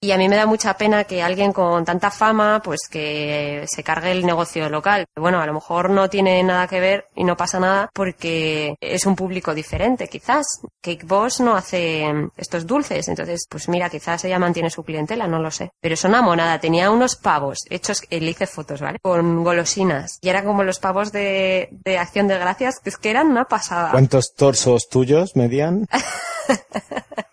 y 0.00 0.12
a 0.12 0.16
mí 0.16 0.28
me 0.28 0.36
da 0.36 0.46
mucha 0.46 0.76
pena 0.76 1.04
que 1.04 1.22
alguien 1.22 1.52
con 1.52 1.84
tanta 1.84 2.10
fama, 2.10 2.60
pues 2.62 2.80
que 2.88 3.64
se 3.66 3.82
cargue 3.82 4.12
el 4.12 4.24
negocio 4.24 4.68
local. 4.68 5.06
Bueno, 5.16 5.40
a 5.40 5.46
lo 5.46 5.54
mejor 5.54 5.90
no 5.90 6.08
tiene 6.08 6.42
nada 6.44 6.68
que 6.68 6.78
ver 6.78 7.08
y 7.16 7.24
no 7.24 7.36
pasa 7.36 7.58
nada 7.58 7.90
porque 7.92 8.76
es 8.80 9.06
un 9.06 9.16
público 9.16 9.54
diferente, 9.54 10.08
quizás. 10.08 10.46
Cake 10.80 11.04
Boss 11.04 11.40
no 11.40 11.56
hace 11.56 12.06
estos 12.36 12.66
dulces, 12.66 13.08
entonces, 13.08 13.46
pues 13.48 13.68
mira, 13.68 13.90
quizás 13.90 14.24
ella 14.24 14.38
mantiene 14.38 14.70
su 14.70 14.84
clientela, 14.84 15.26
no 15.26 15.40
lo 15.40 15.50
sé. 15.50 15.70
Pero 15.80 15.94
es 15.94 16.04
una 16.04 16.22
monada, 16.22 16.60
tenía 16.60 16.90
unos 16.90 17.16
pavos 17.16 17.58
hechos, 17.68 18.02
le 18.08 18.30
hice 18.30 18.46
fotos, 18.46 18.80
¿vale? 18.80 18.98
Con 19.02 19.42
golosinas. 19.42 20.18
Y 20.20 20.28
era 20.28 20.44
como 20.44 20.62
los 20.62 20.78
pavos 20.78 21.10
de, 21.10 21.70
de 21.84 21.98
Acción 21.98 22.28
de 22.28 22.38
Gracias, 22.38 22.78
que 22.78 22.90
es 22.90 22.98
que 22.98 23.10
eran 23.10 23.26
una 23.26 23.46
pasada. 23.46 23.90
¿Cuántos 23.90 24.34
torsos 24.34 24.88
tuyos 24.88 25.34
medían? 25.34 25.86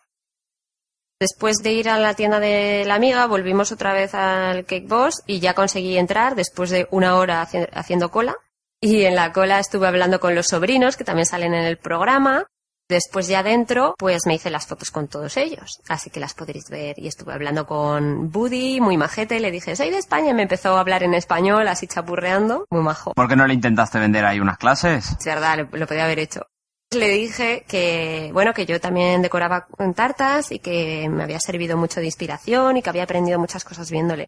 Después 1.26 1.64
de 1.64 1.74
ir 1.74 1.90
a 1.90 1.98
la 1.98 2.14
tienda 2.14 2.40
de 2.40 2.84
la 2.86 2.94
amiga, 2.94 3.26
volvimos 3.26 3.72
otra 3.72 3.94
vez 3.94 4.14
al 4.14 4.64
Cake 4.66 4.88
Boss 4.88 5.24
y 5.26 5.40
ya 5.40 5.56
conseguí 5.56 5.98
entrar 5.98 6.36
después 6.36 6.70
de 6.70 6.88
una 6.92 7.16
hora 7.16 7.42
haci 7.42 7.58
haciendo 7.74 8.12
cola. 8.12 8.36
Y 8.80 9.06
en 9.06 9.16
la 9.16 9.34
cola 9.34 9.58
estuve 9.58 9.88
hablando 9.88 10.20
con 10.20 10.36
los 10.36 10.46
sobrinos 10.46 10.98
que 10.98 11.04
también 11.04 11.26
salen 11.26 11.56
en 11.56 11.64
el 11.64 11.80
programa. 11.80 12.46
Después 12.88 13.28
ya 13.28 13.42
dentro, 13.42 13.96
pues 13.98 14.28
me 14.28 14.36
hice 14.36 14.52
las 14.52 14.68
fotos 14.68 14.92
con 14.92 15.08
todos 15.08 15.36
ellos, 15.38 15.82
así 15.90 16.12
que 16.12 16.20
las 16.20 16.36
podréis 16.36 16.70
ver. 16.70 16.94
Y 17.00 17.08
estuve 17.08 17.34
hablando 17.34 17.66
con 17.66 18.30
Buddy, 18.30 18.80
muy 18.80 18.96
majete, 18.96 19.40
le 19.40 19.50
dije, 19.50 19.76
soy 19.76 19.90
de 19.90 19.98
España, 19.98 20.30
y 20.30 20.36
me 20.36 20.44
empezó 20.44 20.78
a 20.78 20.80
hablar 20.80 21.02
en 21.02 21.16
español, 21.16 21.68
así 21.68 21.88
chapurreando, 21.88 22.68
muy 22.70 22.84
majo. 22.84 23.16
¿Por 23.16 23.28
qué 23.28 23.36
no 23.36 23.48
le 23.48 23.56
intentaste 23.56 23.98
vender 23.98 24.26
ahí 24.26 24.40
unas 24.40 24.60
clases? 24.60 25.16
Es 25.20 25.26
verdad, 25.26 25.58
lo, 25.58 25.76
lo 25.76 25.88
podía 25.88 26.06
haber 26.06 26.20
hecho 26.20 26.46
le 26.92 27.10
dije 27.10 27.66
que, 27.68 28.30
bueno, 28.34 28.54
que 28.54 28.66
yo 28.66 28.80
también 28.80 29.22
decoraba 29.22 29.66
con 29.66 29.94
tartas 29.94 30.52
y 30.52 30.60
que 30.60 31.10
me 31.10 31.24
había 31.24 31.40
servido 31.40 31.78
mucho 31.78 32.00
de 32.00 32.06
inspiración 32.06 32.78
y 32.78 32.82
que 32.82 32.90
había 32.90 33.04
aprendido 33.04 33.40
muchas 33.40 33.64
cosas 33.64 33.90
viéndole. 33.92 34.28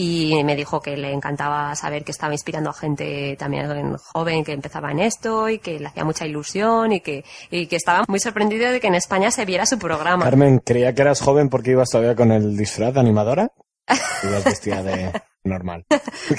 Y 0.00 0.44
me 0.44 0.54
dijo 0.54 0.80
que 0.80 0.96
le 0.96 1.12
encantaba 1.12 1.74
saber 1.74 2.04
que 2.04 2.12
estaba 2.12 2.32
inspirando 2.32 2.70
a 2.70 2.72
gente 2.72 3.34
también 3.36 3.96
joven 3.96 4.44
que 4.44 4.52
empezaba 4.52 4.92
en 4.92 5.00
esto 5.00 5.48
y 5.48 5.58
que 5.58 5.80
le 5.80 5.88
hacía 5.88 6.04
mucha 6.04 6.24
ilusión 6.24 6.92
y 6.92 7.00
que, 7.00 7.24
y 7.50 7.66
que 7.66 7.74
estaba 7.74 8.04
muy 8.06 8.20
sorprendido 8.20 8.70
de 8.70 8.78
que 8.78 8.86
en 8.86 8.94
España 8.94 9.32
se 9.32 9.44
viera 9.44 9.66
su 9.66 9.76
programa. 9.76 10.24
Carmen, 10.24 10.60
creía 10.60 10.94
que 10.94 11.02
eras 11.02 11.20
joven 11.20 11.48
porque 11.48 11.72
ibas 11.72 11.90
todavía 11.90 12.14
con 12.14 12.30
el 12.30 12.56
disfraz 12.56 12.94
de 12.94 13.00
animadora. 13.00 13.50
Ibas 14.22 14.44
vestida 14.44 14.82
de 14.82 15.12
normal. 15.44 15.84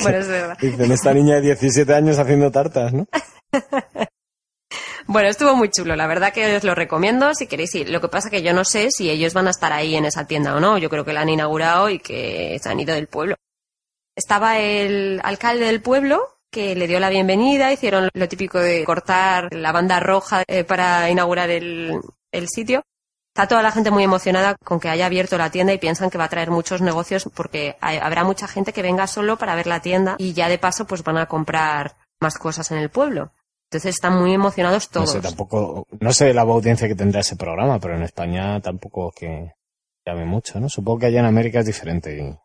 bueno, 0.03 0.17
es 0.19 0.27
verdad. 0.27 0.57
Dicen, 0.61 0.91
esta 0.91 1.13
niña 1.13 1.35
de 1.35 1.41
17 1.41 1.93
años 1.93 2.19
haciendo 2.19 2.51
tartas, 2.51 2.93
¿no? 2.93 3.07
Bueno, 5.11 5.27
estuvo 5.27 5.55
muy 5.55 5.71
chulo, 5.71 5.95
la 5.95 6.05
verdad 6.05 6.31
que 6.31 6.57
os 6.57 6.63
lo 6.63 6.75
recomiendo 6.75 7.33
si 7.33 7.47
queréis 7.47 7.73
ir. 7.73 7.89
Lo 7.89 7.99
que 7.99 8.09
pasa 8.09 8.29
que 8.29 8.43
yo 8.43 8.53
no 8.53 8.63
sé 8.63 8.91
si 8.91 9.09
ellos 9.09 9.33
van 9.33 9.47
a 9.47 9.49
estar 9.49 9.73
ahí 9.73 9.95
en 9.95 10.05
esa 10.05 10.27
tienda 10.27 10.55
o 10.55 10.59
no. 10.59 10.77
Yo 10.77 10.87
creo 10.87 11.03
que 11.03 11.13
la 11.13 11.21
han 11.21 11.29
inaugurado 11.29 11.89
y 11.89 11.97
que 11.97 12.59
se 12.61 12.69
han 12.69 12.79
ido 12.79 12.93
del 12.93 13.07
pueblo. 13.07 13.33
Estaba 14.15 14.59
el 14.59 15.19
alcalde 15.23 15.65
del 15.65 15.81
pueblo 15.81 16.37
que 16.51 16.75
le 16.75 16.85
dio 16.85 16.99
la 16.99 17.09
bienvenida, 17.09 17.73
hicieron 17.73 18.09
lo 18.13 18.27
típico 18.27 18.59
de 18.59 18.83
cortar 18.85 19.51
la 19.51 19.71
banda 19.71 19.99
roja 19.99 20.43
eh, 20.45 20.63
para 20.63 21.09
inaugurar 21.09 21.49
el, 21.49 21.99
sitio. 22.45 22.83
Está 23.33 23.47
toda 23.47 23.63
la 23.63 23.71
gente 23.71 23.89
muy 23.89 24.03
emocionada 24.03 24.57
con 24.63 24.79
que 24.79 24.89
haya 24.89 25.07
abierto 25.07 25.39
la 25.39 25.49
tienda 25.49 25.73
y 25.73 25.79
piensan 25.79 26.11
que 26.11 26.19
va 26.19 26.25
a 26.25 26.29
traer 26.29 26.51
muchos 26.51 26.81
negocios 26.81 27.27
porque 27.33 27.77
habrá 27.81 28.23
mucha 28.23 28.47
gente 28.47 28.73
que 28.73 28.83
venga 28.83 29.07
solo 29.07 29.39
para 29.39 29.55
ver 29.55 29.65
la 29.65 29.81
tienda 29.81 30.17
y 30.19 30.33
ya 30.33 30.49
de 30.49 30.59
paso 30.59 30.85
pues 30.85 31.03
van 31.03 31.17
a 31.17 31.25
comprar 31.25 31.95
más 32.21 32.37
cosas 32.37 32.69
en 32.69 32.77
el 32.77 32.91
pueblo. 32.91 33.31
Entonces 33.71 33.95
están 33.95 34.19
muy 34.19 34.33
emocionados 34.33 34.89
todos. 34.89 35.13
No 35.13 35.21
sé, 35.21 35.27
tampoco, 35.27 35.85
no 35.99 36.11
sé 36.11 36.33
la 36.33 36.41
audiencia 36.41 36.87
que 36.87 36.95
tendrá 36.95 37.21
ese 37.21 37.35
programa, 37.35 37.79
pero 37.79 37.95
en 37.95 38.01
España 38.01 38.59
tampoco 38.61 39.11
que 39.11 39.51
llame 40.03 40.25
mucho, 40.25 40.59
¿no? 40.59 40.69
Supongo 40.69 40.99
que 40.99 41.05
allá 41.05 41.19
en 41.19 41.27
América 41.27 41.59
es 41.59 41.67
diferente 41.67 42.17
y 42.17 42.35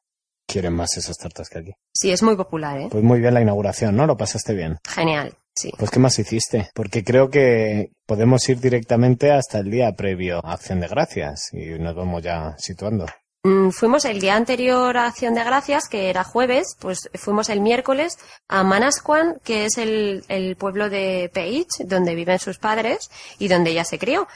quieren 0.46 0.74
más 0.74 0.98
esas 0.98 1.16
tartas 1.16 1.48
que 1.48 1.60
aquí. 1.60 1.72
Sí, 1.94 2.12
es 2.12 2.22
muy 2.22 2.36
popular, 2.36 2.78
¿eh? 2.78 2.88
Pues 2.90 3.02
muy 3.02 3.20
bien 3.20 3.32
la 3.32 3.40
inauguración, 3.40 3.96
¿no? 3.96 4.06
Lo 4.06 4.18
pasaste 4.18 4.52
bien. 4.52 4.76
Genial, 4.86 5.34
sí. 5.54 5.72
Pues 5.78 5.90
¿qué 5.90 5.98
más 5.98 6.18
hiciste? 6.18 6.68
Porque 6.74 7.02
creo 7.02 7.30
que 7.30 7.88
podemos 8.06 8.46
ir 8.50 8.60
directamente 8.60 9.32
hasta 9.32 9.60
el 9.60 9.70
día 9.70 9.92
previo 9.92 10.44
a 10.44 10.52
Acción 10.52 10.80
de 10.80 10.88
Gracias 10.88 11.48
y 11.52 11.78
nos 11.78 11.94
vamos 11.94 12.22
ya 12.22 12.54
situando. 12.58 13.06
Mm, 13.46 13.70
fuimos 13.70 14.06
el 14.06 14.20
día 14.20 14.36
anterior 14.36 14.96
a 14.96 15.06
Acción 15.06 15.34
de 15.34 15.44
Gracias, 15.44 15.86
que 15.86 16.08
era 16.08 16.24
jueves, 16.24 16.76
pues 16.80 17.10
fuimos 17.14 17.50
el 17.50 17.60
miércoles 17.60 18.16
a 18.48 18.64
Manasquan, 18.64 19.38
que 19.44 19.66
es 19.66 19.76
el, 19.76 20.24
el 20.28 20.56
pueblo 20.56 20.88
de 20.88 21.30
Paige, 21.32 21.84
donde 21.84 22.14
viven 22.14 22.38
sus 22.38 22.56
padres 22.56 23.10
y 23.38 23.48
donde 23.48 23.72
ella 23.72 23.84
se 23.84 23.98
crió. 23.98 24.26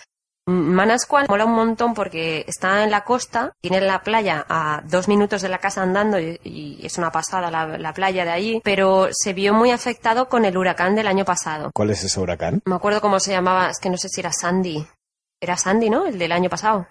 Mm, 0.44 0.74
Manasquan 0.74 1.24
mola 1.26 1.46
un 1.46 1.54
montón 1.54 1.94
porque 1.94 2.44
está 2.46 2.84
en 2.84 2.90
la 2.90 3.04
costa, 3.04 3.54
tiene 3.62 3.80
la 3.80 4.02
playa 4.02 4.44
a 4.46 4.82
dos 4.84 5.08
minutos 5.08 5.40
de 5.40 5.48
la 5.48 5.58
casa 5.58 5.82
andando 5.82 6.20
y, 6.20 6.38
y 6.44 6.84
es 6.84 6.98
una 6.98 7.10
pasada 7.10 7.50
la, 7.50 7.78
la, 7.78 7.94
playa 7.94 8.26
de 8.26 8.30
allí, 8.30 8.60
pero 8.62 9.08
se 9.10 9.32
vio 9.32 9.54
muy 9.54 9.70
afectado 9.70 10.28
con 10.28 10.44
el 10.44 10.58
huracán 10.58 10.94
del 10.94 11.06
año 11.06 11.24
pasado. 11.24 11.70
¿Cuál 11.72 11.90
es 11.90 12.04
ese 12.04 12.20
huracán? 12.20 12.60
Me 12.66 12.74
acuerdo 12.74 13.00
cómo 13.00 13.20
se 13.20 13.30
llamaba, 13.30 13.70
es 13.70 13.78
que 13.78 13.88
no 13.88 13.96
sé 13.96 14.10
si 14.10 14.20
era 14.20 14.32
Sandy. 14.32 14.86
Era 15.40 15.56
Sandy, 15.56 15.88
¿no? 15.88 16.04
El 16.04 16.18
del 16.18 16.32
año 16.32 16.50
pasado. 16.50 16.86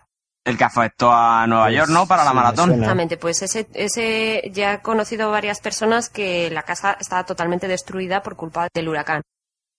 El 0.48 0.58
que 0.58 0.64
afectó 0.64 1.12
a 1.12 1.46
Nueva 1.46 1.66
Pues, 1.66 1.76
York, 1.76 1.90
¿no? 1.90 2.08
Para 2.08 2.24
la 2.24 2.30
sí, 2.32 2.36
maratón. 2.36 2.72
Exactamente, 2.72 3.18
pues 3.18 3.42
ese, 3.42 3.68
ese 3.74 4.50
ya 4.54 4.74
he 4.76 4.82
conocido 4.82 5.30
varias 5.30 5.60
personas 5.60 6.10
que 6.10 6.50
la 6.52 6.64
casa 6.64 6.98
estaba 7.00 7.26
totalmente 7.26 7.68
destruida 7.68 8.24
por 8.24 8.36
culpa 8.36 8.68
del 8.74 8.88
huracán. 8.88 9.22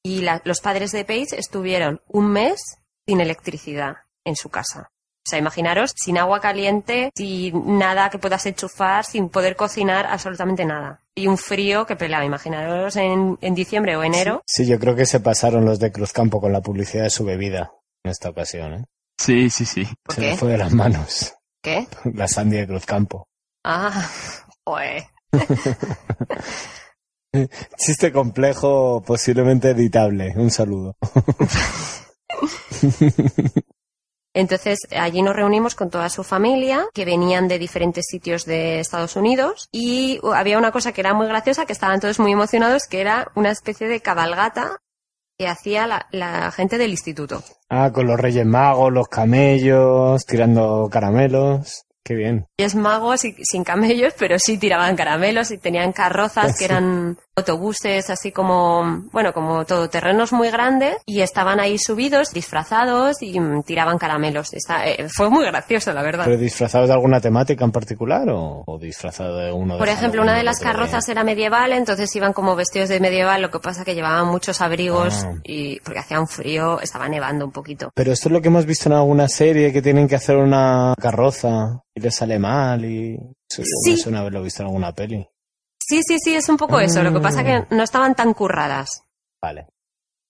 Y 0.05 0.21
la- 0.21 0.41
los 0.45 0.61
padres 0.61 0.93
de 0.93 1.05
Paige 1.05 1.39
estuvieron 1.39 2.01
un 2.09 2.31
mes 2.31 2.61
sin 3.07 3.21
electricidad 3.21 3.97
en 4.25 4.37
su 4.37 4.51
casa. 4.51 4.91
O 5.27 5.31
sea, 5.31 5.39
imaginaros, 5.39 5.93
sin 5.97 6.17
agua 6.17 6.41
caliente, 6.41 7.11
sin 7.15 7.79
nada 7.79 8.09
que 8.09 8.19
puedas 8.19 8.47
enchufar, 8.47 9.05
sin 9.05 9.29
poder 9.29 9.57
cocinar, 9.57 10.07
absolutamente 10.07 10.65
nada. 10.65 11.01
Y 11.15 11.27
un 11.27 11.37
frío 11.37 11.85
que 11.87 11.97
pelaba. 11.97 12.25
Imaginaros 12.25 12.97
en, 12.97 13.37
en 13.43 13.55
diciembre 13.55 13.97
o 13.97 14.03
enero. 14.05 14.43
Sí, 14.47 14.67
yo 14.67 14.79
creo 14.79 14.95
que 14.97 15.05
se 15.05 15.21
pasaron 15.21 15.65
los 15.67 15.79
de 15.81 15.93
Cruzcampo 15.93 16.41
con 16.41 16.53
la 16.53 16.61
publicidad 16.63 17.03
de 17.05 17.11
su 17.11 17.25
bebida 17.25 17.73
en 18.05 18.11
esta 18.11 18.31
ocasión, 18.31 18.73
¿eh? 18.75 18.85
Sí, 19.19 19.51
sí, 19.51 19.65
sí. 19.65 19.87
¿Por 20.03 20.15
se 20.15 20.21
qué? 20.21 20.27
le 20.29 20.37
fue 20.37 20.53
de 20.53 20.59
las 20.59 20.73
manos 20.73 21.35
¿Qué? 21.63 21.87
la 22.15 22.29
sandía 22.29 22.61
de 22.61 22.69
Cruzcampo. 22.69 23.27
Ah, 23.65 24.09
joder. 24.65 25.05
Chiste 27.77 28.13
complejo, 28.13 29.03
posiblemente 29.07 29.71
editable. 29.71 30.33
Un 30.37 30.51
saludo. 30.51 30.97
Entonces 34.35 34.79
allí 34.97 35.23
nos 35.23 35.35
reunimos 35.35 35.75
con 35.75 35.91
toda 35.91 36.09
su 36.11 36.23
familia, 36.23 36.87
que 36.95 37.05
venían 37.05 37.49
de 37.49 37.59
diferentes 37.59 38.05
sitios 38.09 38.45
de 38.45 38.79
Estados 38.79 39.17
Unidos, 39.17 39.69
y 39.73 40.21
había 40.35 40.59
una 40.59 40.71
cosa 40.71 40.93
que 40.93 41.01
era 41.01 41.13
muy 41.13 41.27
graciosa, 41.27 41.67
que 41.67 41.73
estaban 41.73 41.99
todos 41.99 42.21
muy 42.21 42.33
emocionados, 42.33 42.85
que 42.89 43.01
era 43.01 43.33
una 43.35 43.51
especie 43.51 43.89
de 43.89 44.01
cabalgata 44.01 44.79
que 45.39 45.47
hacía 45.47 45.87
la, 45.87 46.09
la 46.11 46.51
gente 46.51 46.79
del 46.79 46.91
instituto. 46.91 47.45
Ah, 47.69 47.93
con 47.95 48.09
los 48.09 48.19
Reyes 48.19 48.45
Magos, 48.45 48.93
los 48.93 49.07
camellos, 49.07 50.27
tirando 50.27 50.89
caramelos. 50.91 51.85
Qué 52.09 52.15
bien. 52.15 52.47
Es 52.57 52.75
magos 52.75 53.27
y 53.27 53.35
sin 53.45 53.65
camellos, 53.65 54.15
pero 54.19 54.39
sí 54.39 54.57
tiraban 54.57 54.97
caramelos 54.97 55.51
y 55.51 55.59
tenían 55.59 55.93
carrozas 55.93 56.57
que 56.59 56.65
eran 56.65 57.19
autobuses 57.37 58.09
así 58.09 58.33
como, 58.33 59.05
bueno, 59.13 59.35
como 59.35 59.67
todoterrenos 59.67 60.33
muy 60.33 60.51
grandes 60.51 60.97
y 61.05 61.21
estaban 61.21 61.61
ahí 61.61 61.77
subidos, 61.79 62.33
disfrazados 62.33 63.23
y 63.23 63.39
mm, 63.39 63.63
tiraban 63.65 63.99
caramelos. 63.99 64.55
Está, 64.55 64.89
eh, 64.89 65.07
fue 65.09 65.29
muy 65.29 65.45
gracioso, 65.45 65.93
la 65.93 66.03
verdad. 66.03 66.25
¿Pero 66.25 66.39
disfrazados 66.39 66.89
de 66.89 66.95
alguna 66.95 67.21
temática 67.21 67.67
en 67.67 67.73
particular 67.73 68.27
o, 68.31 68.65
o 68.67 68.79
disfrazados 68.79 69.45
de 69.45 69.53
uno 69.53 69.75
de 69.75 69.79
Por 69.79 69.89
ejemplo, 69.91 70.23
una 70.23 70.35
de 70.35 70.43
las 70.43 70.61
carrozas 70.61 71.07
era 71.11 71.23
medieval, 71.23 71.73
entonces 71.75 72.17
iban 72.17 72.33
como 72.33 72.57
vestidos 72.57 72.89
de 72.89 73.01
medieval, 73.01 73.43
lo 73.43 73.51
que 73.51 73.61
pasa 73.61 73.85
que 73.85 73.95
llevaban 73.95 74.27
muchos 74.29 74.63
abrigos 74.63 74.79
Ah. 75.25 75.35
y 75.45 75.81
porque 75.81 76.01
hacía 76.01 76.21
un 76.21 76.29
frío, 76.29 76.81
estaba 76.81 77.09
nevando 77.09 77.45
un 77.45 77.53
poquito. 77.53 77.91
Pero 77.95 78.13
esto 78.13 78.29
es 78.29 78.33
lo 78.33 78.41
que 78.41 78.49
hemos 78.49 78.67
visto 78.67 78.89
en 78.89 78.95
alguna 78.95 79.29
serie, 79.29 79.73
que 79.73 79.83
tienen 79.83 80.09
que 80.09 80.17
hacer 80.17 80.37
una 80.37 80.95
carroza 81.01 81.83
y 82.07 82.11
sale 82.11 82.39
mal 82.39 82.85
y... 82.85 83.15
Eso 83.51 83.63
Sí. 83.85 83.93
Me 83.93 83.97
suena 83.97 84.21
haberlo 84.21 84.43
visto 84.43 84.63
en 84.63 84.67
alguna 84.69 84.93
peli. 84.93 85.27
Sí, 85.79 86.03
sí, 86.07 86.19
sí, 86.19 86.35
es 86.35 86.49
un 86.49 86.57
poco 86.57 86.79
eso. 86.81 87.03
Lo 87.03 87.13
que 87.13 87.21
pasa 87.21 87.43
que 87.43 87.65
no 87.71 87.83
estaban 87.83 88.15
tan 88.15 88.35
curradas. 88.35 89.05
Vale. 89.41 89.69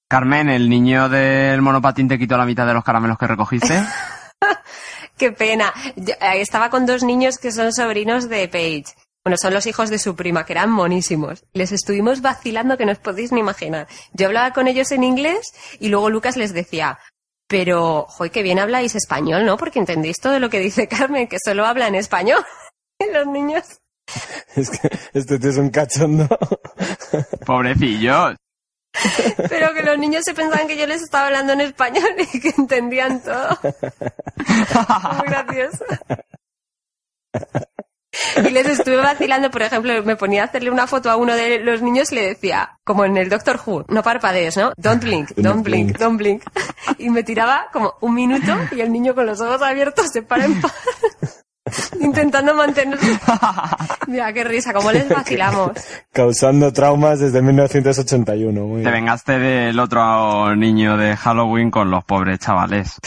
Carmen, 0.09 0.49
¿el 0.49 0.69
niño 0.69 1.09
del 1.09 1.61
monopatín 1.61 2.09
te 2.09 2.19
quitó 2.19 2.37
la 2.37 2.47
mitad 2.47 2.67
de 2.67 2.75
los 2.75 2.85
caramelos 2.85 3.19
que 3.19 3.27
recogiste? 3.27 3.83
Qué 5.19 5.33
pena. 5.33 5.75
Yo, 5.97 6.15
eh, 6.15 6.41
estaba 6.41 6.71
con 6.71 6.87
dos 6.87 7.03
niños 7.03 7.39
que 7.39 7.51
son 7.51 7.73
sobrinos 7.73 8.29
de 8.29 8.49
Paige. 8.49 8.95
Bueno, 9.25 9.37
son 9.37 9.53
los 9.53 9.67
hijos 9.67 9.91
de 9.91 9.99
su 9.99 10.15
prima, 10.17 10.47
que 10.47 10.53
eran 10.55 10.71
monísimos. 10.71 11.45
Les 11.53 11.73
estuvimos 11.73 12.23
vacilando 12.23 12.79
que 12.79 12.87
no 12.87 12.93
os 12.93 12.99
podéis 12.99 13.33
ni 13.33 13.41
imaginar. 13.41 13.89
Yo 14.15 14.29
hablaba 14.29 14.53
con 14.53 14.69
ellos 14.69 14.93
en 14.93 15.05
inglés 15.05 15.53
y 15.81 15.89
luego 15.89 16.09
Lucas 16.09 16.37
les 16.37 16.55
decía, 16.55 16.99
pero, 17.49 18.07
joy, 18.17 18.31
que 18.31 18.43
bien 18.43 18.59
habláis 18.59 18.95
español, 18.95 19.47
¿no? 19.47 19.57
Porque 19.57 19.79
entendéis 19.79 20.21
todo 20.21 20.39
lo 20.39 20.51
que 20.51 20.61
dice 20.61 20.87
Carmen, 20.87 21.27
que 21.27 21.39
solo 21.43 21.65
habla 21.65 21.89
en 21.89 21.95
español. 21.95 22.45
Y 22.99 23.11
los 23.13 23.27
niños. 23.27 23.81
Es 24.55 24.71
que 24.71 24.91
este 25.15 25.39
tío 25.39 25.51
es 25.51 25.57
un 25.57 25.71
cachondo. 25.71 26.29
Pobrecillos. 27.47 28.37
Pero 29.49 29.75
que 29.75 29.83
los 29.83 29.99
niños 29.99 30.25
se 30.25 30.35
pensaban 30.35 30.67
que 30.67 30.77
yo 30.77 30.87
les 30.87 31.03
estaba 31.03 31.27
hablando 31.27 31.53
en 31.53 31.61
español 31.63 32.11
y 32.33 32.41
que 32.41 32.53
entendían 32.57 33.23
todo. 33.23 33.59
Muy 33.63 35.29
gracioso. 35.29 35.85
Y 38.37 38.51
les 38.51 38.67
estuve 38.67 38.97
vacilando, 38.97 39.51
por 39.51 39.63
ejemplo, 39.63 40.03
me 40.05 40.17
ponía 40.17 40.43
a 40.43 40.47
hacerle 40.47 40.71
una 40.71 40.87
foto 40.87 41.11
a 41.11 41.17
uno 41.17 41.35
de 41.35 41.61
los 41.61 41.83
niños 41.83 42.13
y 42.13 42.17
le 42.17 42.27
decía, 42.29 42.79
como 42.85 43.05
en 43.05 43.17
el 43.17 43.29
Doctor 43.29 43.61
Who, 43.65 43.85
no 43.89 44.03
parpadees, 44.03 44.57
¿no? 44.57 44.73
Don't 44.77 45.03
blink, 45.03 45.31
don't 45.37 45.65
blink, 45.65 45.99
don't 45.99 46.19
blink. 46.19 46.43
Y 46.99 47.11
me 47.11 47.23
tiraba 47.23 47.67
como 47.73 47.95
un 48.01 48.15
minuto 48.15 48.57
y 48.73 48.81
el 48.81 48.93
niño 48.93 49.15
con 49.15 49.27
los 49.27 49.41
ojos 49.41 49.63
abiertos 49.63 50.09
se 50.13 50.23
para 50.23 50.45
en 50.45 50.61
paz, 50.61 50.75
intentando 52.01 52.55
mantenerse. 52.55 53.19
Mira, 54.07 54.33
qué 54.33 54.45
risa, 54.45 54.73
cómo 54.73 54.91
les 54.93 55.09
vacilamos. 55.09 55.73
Causando 56.13 56.73
traumas 56.73 57.21
desde 57.21 57.43
1981. 57.43 58.61
Muy 58.61 58.83
Te 58.83 58.91
vengaste 58.91 59.39
del 59.39 59.79
otro 59.79 60.55
niño 60.57 60.97
de 60.97 61.17
Halloween 61.17 61.71
con 61.71 61.91
los 61.91 62.05
pobres 62.05 62.39
chavales. 62.39 62.99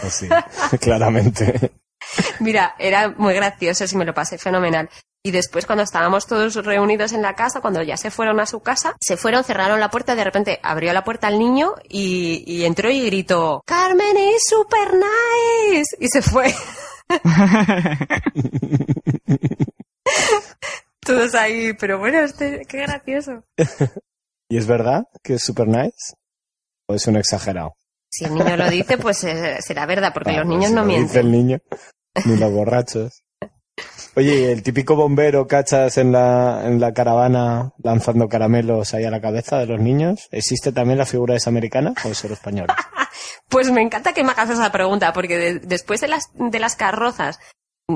Pues 0.00 0.14
sí, 0.14 0.28
claramente. 0.80 1.72
Mira, 2.40 2.74
era 2.78 3.10
muy 3.10 3.34
gracioso, 3.34 3.86
sí 3.86 3.96
me 3.96 4.04
lo 4.04 4.14
pasé 4.14 4.38
fenomenal. 4.38 4.88
Y 5.22 5.32
después, 5.32 5.66
cuando 5.66 5.82
estábamos 5.82 6.26
todos 6.26 6.54
reunidos 6.54 7.12
en 7.12 7.22
la 7.22 7.34
casa, 7.34 7.60
cuando 7.60 7.82
ya 7.82 7.96
se 7.96 8.12
fueron 8.12 8.38
a 8.38 8.46
su 8.46 8.60
casa, 8.60 8.94
se 9.00 9.16
fueron, 9.16 9.42
cerraron 9.42 9.80
la 9.80 9.90
puerta, 9.90 10.14
de 10.14 10.22
repente 10.22 10.60
abrió 10.62 10.92
la 10.92 11.02
puerta 11.02 11.26
al 11.26 11.38
niño 11.38 11.74
y, 11.88 12.44
y 12.46 12.64
entró 12.64 12.90
y 12.90 13.04
gritó, 13.06 13.62
Carmen 13.66 14.16
es 14.16 14.44
super 14.48 14.94
nice. 14.94 15.96
Y 15.98 16.08
se 16.08 16.22
fue. 16.22 16.54
todos 21.06 21.34
ahí, 21.34 21.72
pero 21.74 21.98
bueno, 21.98 22.20
este, 22.20 22.62
qué 22.68 22.78
gracioso. 22.78 23.44
¿Y 24.50 24.58
es 24.58 24.66
verdad 24.66 25.04
que 25.22 25.34
es 25.34 25.42
super 25.42 25.68
nice? 25.68 26.14
¿O 26.88 26.94
es 26.94 27.06
un 27.06 27.16
exagerado? 27.16 27.74
Si 28.16 28.24
el 28.24 28.34
niño 28.34 28.56
lo 28.56 28.70
dice, 28.70 28.96
pues 28.98 29.22
eh, 29.24 29.58
será 29.60 29.84
verdad, 29.86 30.12
porque 30.14 30.30
Ah, 30.30 30.36
los 30.38 30.46
pues 30.46 30.58
niños 30.58 30.72
no 30.72 30.82
lo 30.82 30.86
Dice 30.88 30.98
mienten. 31.00 31.26
el 31.26 31.32
niño, 31.32 31.58
ni 32.24 32.36
los 32.36 32.50
borrachos. 32.52 33.22
Oye, 34.14 34.40
¿y 34.40 34.44
el 34.44 34.62
típico 34.62 34.96
bombero 34.96 35.46
cachas 35.46 35.98
en 35.98 36.10
la, 36.12 36.62
en 36.64 36.80
la 36.80 36.94
caravana 36.94 37.72
lanzando 37.82 38.28
caramelos 38.28 38.94
ahí 38.94 39.04
a 39.04 39.10
la 39.10 39.20
cabeza 39.20 39.58
de 39.58 39.66
los 39.66 39.78
niños, 39.80 40.28
¿existe 40.30 40.72
también 40.72 40.96
la 40.98 41.04
figura 41.04 41.36
esa 41.36 41.50
americana 41.50 41.92
o 42.04 42.08
es 42.08 42.16
solo 42.18 42.34
española? 42.34 42.74
Pues 43.48 43.70
me 43.70 43.80
encanta 43.80 44.12
que 44.12 44.24
me 44.24 44.32
hagas 44.32 44.50
esa 44.50 44.72
pregunta, 44.72 45.12
porque 45.12 45.38
de- 45.38 45.58
después 45.60 46.00
de 46.00 46.08
las, 46.08 46.24
de 46.34 46.58
las 46.58 46.74
carrozas 46.74 47.38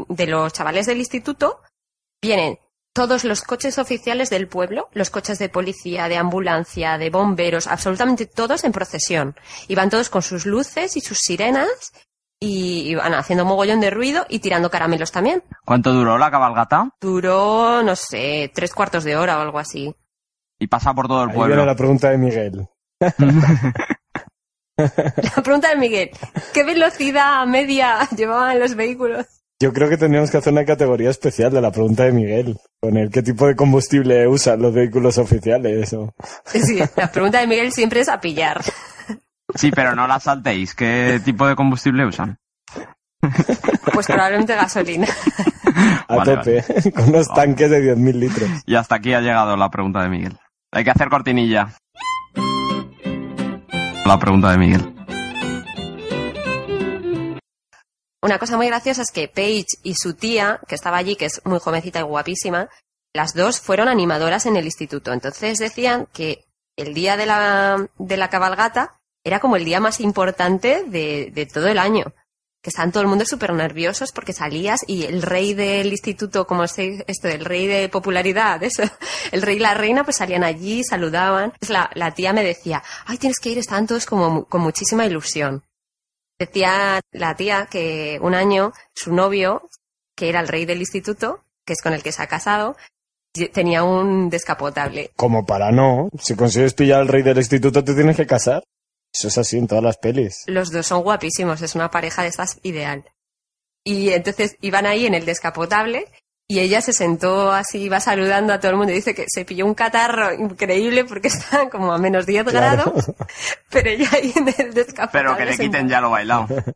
de 0.08 0.26
los 0.26 0.52
chavales 0.52 0.86
del 0.86 0.98
instituto, 0.98 1.60
vienen 2.22 2.58
todos 2.92 3.24
los 3.24 3.42
coches 3.42 3.78
oficiales 3.78 4.30
del 4.30 4.48
pueblo, 4.48 4.88
los 4.92 5.10
coches 5.10 5.38
de 5.38 5.48
policía, 5.48 6.08
de 6.08 6.16
ambulancia, 6.16 6.98
de 6.98 7.10
bomberos, 7.10 7.66
absolutamente 7.66 8.26
todos 8.26 8.64
en 8.64 8.72
procesión. 8.72 9.36
Y 9.68 9.74
van 9.74 9.90
todos 9.90 10.10
con 10.10 10.22
sus 10.22 10.46
luces 10.46 10.96
y 10.96 11.00
sus 11.00 11.18
sirenas 11.18 11.92
y, 12.40 12.94
van 12.94 13.14
haciendo 13.14 13.44
mogollón 13.44 13.80
de 13.80 13.90
ruido 13.90 14.26
y 14.28 14.40
tirando 14.40 14.70
caramelos 14.70 15.12
también. 15.12 15.44
¿Cuánto 15.64 15.92
duró 15.92 16.18
la 16.18 16.30
cabalgata? 16.30 16.90
Duró, 17.00 17.82
no 17.82 17.94
sé, 17.94 18.50
tres 18.54 18.74
cuartos 18.74 19.04
de 19.04 19.16
hora 19.16 19.38
o 19.38 19.42
algo 19.42 19.58
así. 19.58 19.94
Y 20.58 20.66
pasa 20.66 20.94
por 20.94 21.06
todo 21.06 21.22
el 21.24 21.30
Ahí 21.30 21.36
viene 21.36 21.48
pueblo. 21.48 21.66
la 21.66 21.76
pregunta 21.76 22.10
de 22.10 22.18
Miguel. 22.18 22.68
La 24.76 25.42
pregunta 25.42 25.68
de 25.68 25.76
Miguel, 25.76 26.10
¿qué 26.54 26.64
velocidad 26.64 27.46
media 27.46 28.08
llevaban 28.16 28.58
los 28.58 28.74
vehículos? 28.74 29.26
Yo 29.62 29.74
creo 29.74 29.90
que 29.90 29.98
tendríamos 29.98 30.30
que 30.30 30.38
hacer 30.38 30.54
una 30.54 30.64
categoría 30.64 31.10
especial 31.10 31.52
de 31.52 31.60
la 31.60 31.70
pregunta 31.70 32.04
de 32.04 32.12
Miguel, 32.12 32.56
con 32.80 32.96
el 32.96 33.10
qué 33.10 33.22
tipo 33.22 33.46
de 33.46 33.54
combustible 33.54 34.26
usan 34.26 34.62
los 34.62 34.72
vehículos 34.72 35.18
oficiales. 35.18 35.92
O... 35.92 36.14
Sí, 36.46 36.78
la 36.96 37.12
pregunta 37.12 37.40
de 37.40 37.46
Miguel 37.46 37.70
siempre 37.70 38.00
es 38.00 38.08
a 38.08 38.20
pillar. 38.20 38.62
Sí, 39.54 39.70
pero 39.70 39.94
no 39.94 40.06
la 40.06 40.18
saltéis. 40.18 40.74
¿Qué 40.74 41.20
tipo 41.22 41.46
de 41.46 41.56
combustible 41.56 42.06
usan? 42.06 42.38
Pues 43.92 44.06
probablemente 44.06 44.54
gasolina. 44.54 45.06
A 46.08 46.16
Vale, 46.16 46.36
tope, 46.36 46.92
con 46.94 47.10
unos 47.10 47.28
tanques 47.28 47.70
de 47.70 47.94
10.000 47.94 48.14
litros. 48.14 48.50
Y 48.66 48.74
hasta 48.74 48.96
aquí 48.96 49.12
ha 49.12 49.20
llegado 49.20 49.56
la 49.56 49.70
pregunta 49.70 50.02
de 50.02 50.08
Miguel. 50.08 50.38
Hay 50.72 50.84
que 50.84 50.90
hacer 50.90 51.08
cortinilla. 51.08 51.74
La 54.06 54.18
pregunta 54.18 54.50
de 54.52 54.58
Miguel. 54.58 54.94
Una 58.22 58.38
cosa 58.38 58.56
muy 58.56 58.66
graciosa 58.66 59.02
es 59.02 59.10
que 59.10 59.28
Paige 59.28 59.66
y 59.82 59.94
su 59.94 60.14
tía, 60.14 60.60
que 60.68 60.74
estaba 60.74 60.98
allí, 60.98 61.16
que 61.16 61.26
es 61.26 61.40
muy 61.44 61.58
jovencita 61.58 62.00
y 62.00 62.02
guapísima, 62.02 62.68
las 63.14 63.34
dos 63.34 63.60
fueron 63.60 63.88
animadoras 63.88 64.46
en 64.46 64.56
el 64.56 64.66
instituto. 64.66 65.12
Entonces 65.12 65.58
decían 65.58 66.06
que 66.12 66.44
el 66.76 66.94
día 66.94 67.16
de 67.16 67.26
la, 67.26 67.88
de 67.98 68.16
la 68.16 68.30
cabalgata 68.30 69.00
era 69.24 69.40
como 69.40 69.56
el 69.56 69.64
día 69.64 69.80
más 69.80 70.00
importante 70.00 70.84
de, 70.86 71.30
de 71.32 71.46
todo 71.46 71.68
el 71.68 71.78
año. 71.78 72.12
Que 72.62 72.68
estaban 72.68 72.92
todo 72.92 73.02
el 73.02 73.08
mundo 73.08 73.24
súper 73.24 73.54
nerviosos 73.54 74.12
porque 74.12 74.34
salías 74.34 74.80
y 74.86 75.04
el 75.04 75.22
rey 75.22 75.54
del 75.54 75.90
instituto, 75.90 76.46
como 76.46 76.66
se, 76.68 77.04
esto, 77.06 77.28
el 77.28 77.46
rey 77.46 77.66
de 77.66 77.88
popularidad, 77.88 78.62
eso, 78.62 78.82
el 79.32 79.40
rey 79.40 79.56
y 79.56 79.60
la 79.60 79.72
reina, 79.72 80.04
pues 80.04 80.16
salían 80.16 80.44
allí, 80.44 80.84
saludaban. 80.84 81.54
La, 81.68 81.90
la 81.94 82.12
tía 82.12 82.34
me 82.34 82.44
decía, 82.44 82.82
ay, 83.06 83.16
tienes 83.16 83.40
que 83.40 83.48
ir, 83.48 83.58
estaban 83.58 83.86
todos 83.86 84.04
como 84.04 84.44
con 84.44 84.60
muchísima 84.60 85.06
ilusión. 85.06 85.64
Decía 86.40 87.02
la 87.12 87.36
tía 87.36 87.68
que 87.70 88.18
un 88.22 88.34
año 88.34 88.72
su 88.94 89.12
novio, 89.12 89.68
que 90.16 90.30
era 90.30 90.40
el 90.40 90.48
rey 90.48 90.64
del 90.64 90.80
instituto, 90.80 91.44
que 91.66 91.74
es 91.74 91.82
con 91.82 91.92
el 91.92 92.02
que 92.02 92.12
se 92.12 92.22
ha 92.22 92.28
casado, 92.28 92.76
tenía 93.52 93.84
un 93.84 94.30
descapotable. 94.30 95.10
Como 95.16 95.44
para 95.44 95.70
no, 95.70 96.08
si 96.18 96.34
consigues 96.34 96.72
pillar 96.72 97.02
al 97.02 97.08
rey 97.08 97.22
del 97.22 97.36
instituto 97.36 97.84
te 97.84 97.94
tienes 97.94 98.16
que 98.16 98.26
casar. 98.26 98.62
Eso 99.12 99.28
es 99.28 99.36
así 99.36 99.58
en 99.58 99.66
todas 99.66 99.84
las 99.84 99.98
pelis. 99.98 100.44
Los 100.46 100.70
dos 100.70 100.86
son 100.86 101.02
guapísimos, 101.02 101.60
es 101.60 101.74
una 101.74 101.90
pareja 101.90 102.22
de 102.22 102.28
estas 102.28 102.58
ideal. 102.62 103.04
Y 103.84 104.08
entonces 104.08 104.56
iban 104.62 104.86
ahí 104.86 105.04
en 105.04 105.12
el 105.12 105.26
descapotable 105.26 106.06
y 106.50 106.58
ella 106.58 106.80
se 106.80 106.92
sentó 106.92 107.52
así, 107.52 107.82
iba 107.82 108.00
saludando 108.00 108.52
a 108.52 108.58
todo 108.58 108.72
el 108.72 108.76
mundo 108.76 108.92
y 108.92 108.96
dice 108.96 109.14
que 109.14 109.24
se 109.28 109.44
pilló 109.44 109.64
un 109.66 109.74
catarro 109.74 110.34
increíble 110.34 111.04
porque 111.04 111.28
estaban 111.28 111.70
como 111.70 111.92
a 111.92 111.98
menos 111.98 112.26
10 112.26 112.44
Claro. 112.46 112.90
grados, 112.92 113.12
pero 113.70 113.88
ella 113.90 114.08
ahí 114.12 114.32
en 114.34 114.48
el 114.48 114.74
descapotable. 114.74 115.10
Pero 115.12 115.36
que 115.36 115.44
le 115.44 115.56
quiten 115.58 115.88
ya 115.88 116.00
lo 116.00 116.10
bailado. 116.10 116.46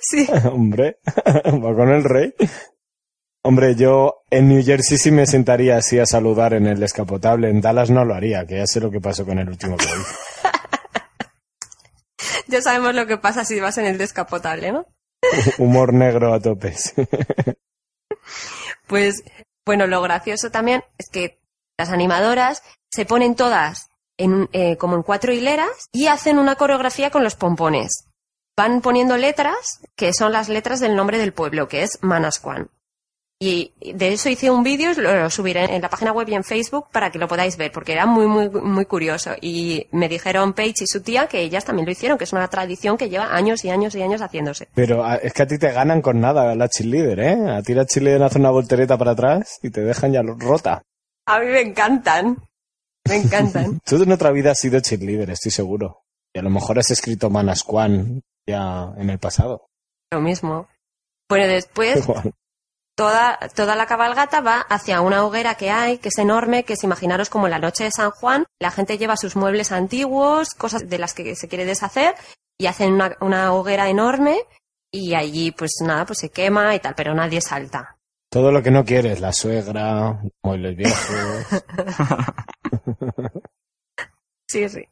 Sí. 0.00 0.26
Hombre, 0.50 0.98
va 1.26 1.74
con 1.74 1.90
el 1.90 2.02
rey. 2.02 2.32
Hombre, 3.42 3.74
yo 3.74 4.22
en 4.30 4.48
New 4.48 4.64
Jersey 4.64 4.96
sí 4.96 5.10
me 5.10 5.26
sentaría 5.26 5.76
así 5.76 5.98
a 5.98 6.06
saludar 6.06 6.54
en 6.54 6.66
el 6.66 6.80
descapotable. 6.80 7.50
En 7.50 7.60
Dallas 7.60 7.90
no 7.90 8.04
lo 8.06 8.14
haría, 8.14 8.46
que 8.46 8.56
ya 8.56 8.66
sé 8.66 8.80
lo 8.80 8.90
que 8.90 9.00
pasó 9.00 9.26
con 9.26 9.38
el 9.38 9.46
último 9.48 9.76
que 9.76 9.84
hice. 9.84 10.14
Ya 12.46 12.62
sabemos 12.62 12.94
lo 12.94 13.06
que 13.06 13.18
pasa 13.18 13.44
si 13.44 13.60
vas 13.60 13.76
en 13.76 13.84
el 13.84 13.98
descapotable, 13.98 14.72
¿no? 14.72 14.86
Humor 15.58 15.92
negro 15.92 16.32
a 16.32 16.40
tope. 16.40 16.74
Pues, 18.88 19.22
bueno, 19.64 19.86
lo 19.86 20.02
gracioso 20.02 20.50
también 20.50 20.82
es 20.98 21.08
que 21.10 21.38
las 21.78 21.90
animadoras 21.90 22.62
se 22.90 23.04
ponen 23.04 23.36
todas 23.36 23.90
en, 24.16 24.48
eh, 24.52 24.76
como 24.76 24.96
en 24.96 25.02
cuatro 25.02 25.32
hileras 25.32 25.88
y 25.92 26.08
hacen 26.08 26.38
una 26.38 26.56
coreografía 26.56 27.10
con 27.10 27.22
los 27.22 27.36
pompones. 27.36 28.06
Van 28.56 28.80
poniendo 28.80 29.16
letras, 29.16 29.80
que 29.94 30.12
son 30.12 30.32
las 30.32 30.48
letras 30.48 30.80
del 30.80 30.96
nombre 30.96 31.18
del 31.18 31.32
pueblo, 31.32 31.68
que 31.68 31.82
es 31.84 31.98
Manasquan. 32.02 32.70
Y 33.40 33.72
de 33.94 34.12
eso 34.14 34.28
hice 34.28 34.50
un 34.50 34.64
vídeo, 34.64 34.92
lo 34.94 35.14
lo 35.14 35.30
subiré 35.30 35.72
en 35.72 35.80
la 35.80 35.88
página 35.88 36.10
web 36.12 36.28
y 36.28 36.34
en 36.34 36.42
Facebook 36.42 36.86
para 36.90 37.10
que 37.12 37.20
lo 37.20 37.28
podáis 37.28 37.56
ver, 37.56 37.70
porque 37.70 37.92
era 37.92 38.04
muy, 38.04 38.26
muy, 38.26 38.50
muy 38.50 38.84
curioso. 38.84 39.30
Y 39.40 39.86
me 39.92 40.08
dijeron 40.08 40.54
Paige 40.54 40.82
y 40.82 40.86
su 40.88 41.02
tía 41.02 41.28
que 41.28 41.40
ellas 41.42 41.64
también 41.64 41.86
lo 41.86 41.92
hicieron, 41.92 42.18
que 42.18 42.24
es 42.24 42.32
una 42.32 42.48
tradición 42.48 42.96
que 42.98 43.08
lleva 43.08 43.32
años 43.36 43.64
y 43.64 43.70
años 43.70 43.94
y 43.94 44.02
años 44.02 44.22
haciéndose. 44.22 44.68
Pero 44.74 45.04
a- 45.04 45.16
es 45.16 45.32
que 45.32 45.42
a 45.42 45.46
ti 45.46 45.56
te 45.56 45.70
ganan 45.70 46.02
con 46.02 46.20
nada 46.20 46.52
la 46.56 46.68
cheerleader, 46.68 47.20
¿eh? 47.20 47.50
A 47.52 47.62
ti 47.62 47.74
la 47.74 47.86
cheerleader 47.86 48.24
hace 48.24 48.38
una 48.40 48.50
voltereta 48.50 48.98
para 48.98 49.12
atrás 49.12 49.58
y 49.62 49.70
te 49.70 49.82
dejan 49.82 50.12
ya 50.12 50.22
rota. 50.22 50.82
A 51.26 51.38
mí 51.38 51.46
me 51.46 51.60
encantan. 51.60 52.38
Me 53.08 53.16
encantan. 53.18 53.78
Tú 53.84 54.02
en 54.02 54.10
otra 54.10 54.32
vida 54.32 54.50
has 54.50 54.58
sido 54.58 54.80
cheerleader, 54.80 55.30
estoy 55.30 55.52
seguro. 55.52 56.02
Y 56.34 56.40
a 56.40 56.42
lo 56.42 56.50
mejor 56.50 56.80
has 56.80 56.90
escrito 56.90 57.30
Manasquan 57.30 58.20
ya 58.48 58.92
en 58.98 59.10
el 59.10 59.18
pasado. 59.20 59.68
lo 60.10 60.20
mismo. 60.20 60.66
Bueno, 61.28 61.46
después. 61.46 62.04
toda, 62.98 63.38
toda 63.54 63.76
la 63.76 63.86
cabalgata 63.86 64.40
va 64.40 64.66
hacia 64.68 65.00
una 65.00 65.24
hoguera 65.24 65.54
que 65.54 65.70
hay, 65.70 65.98
que 65.98 66.08
es 66.08 66.18
enorme, 66.18 66.64
que 66.64 66.72
es 66.72 66.82
imaginaros 66.82 67.30
como 67.30 67.46
la 67.46 67.60
noche 67.60 67.84
de 67.84 67.92
San 67.92 68.10
Juan. 68.10 68.44
La 68.58 68.72
gente 68.72 68.98
lleva 68.98 69.16
sus 69.16 69.36
muebles 69.36 69.70
antiguos, 69.70 70.48
cosas 70.50 70.88
de 70.88 70.98
las 70.98 71.14
que 71.14 71.36
se 71.36 71.46
quiere 71.46 71.64
deshacer, 71.64 72.16
y 72.58 72.66
hacen 72.66 72.94
una, 72.94 73.16
una 73.20 73.52
hoguera 73.52 73.88
enorme, 73.88 74.40
y 74.92 75.14
allí, 75.14 75.52
pues 75.52 75.76
nada, 75.80 76.06
pues 76.06 76.18
se 76.18 76.30
quema 76.30 76.74
y 76.74 76.80
tal, 76.80 76.96
pero 76.96 77.14
nadie 77.14 77.40
salta. 77.40 77.96
Todo 78.30 78.50
lo 78.50 78.64
que 78.64 78.72
no 78.72 78.84
quieres, 78.84 79.20
la 79.20 79.32
suegra, 79.32 80.20
muebles 80.42 80.76
viejos. 80.76 81.08
Sí, 84.50 84.66
sí. 84.66 84.82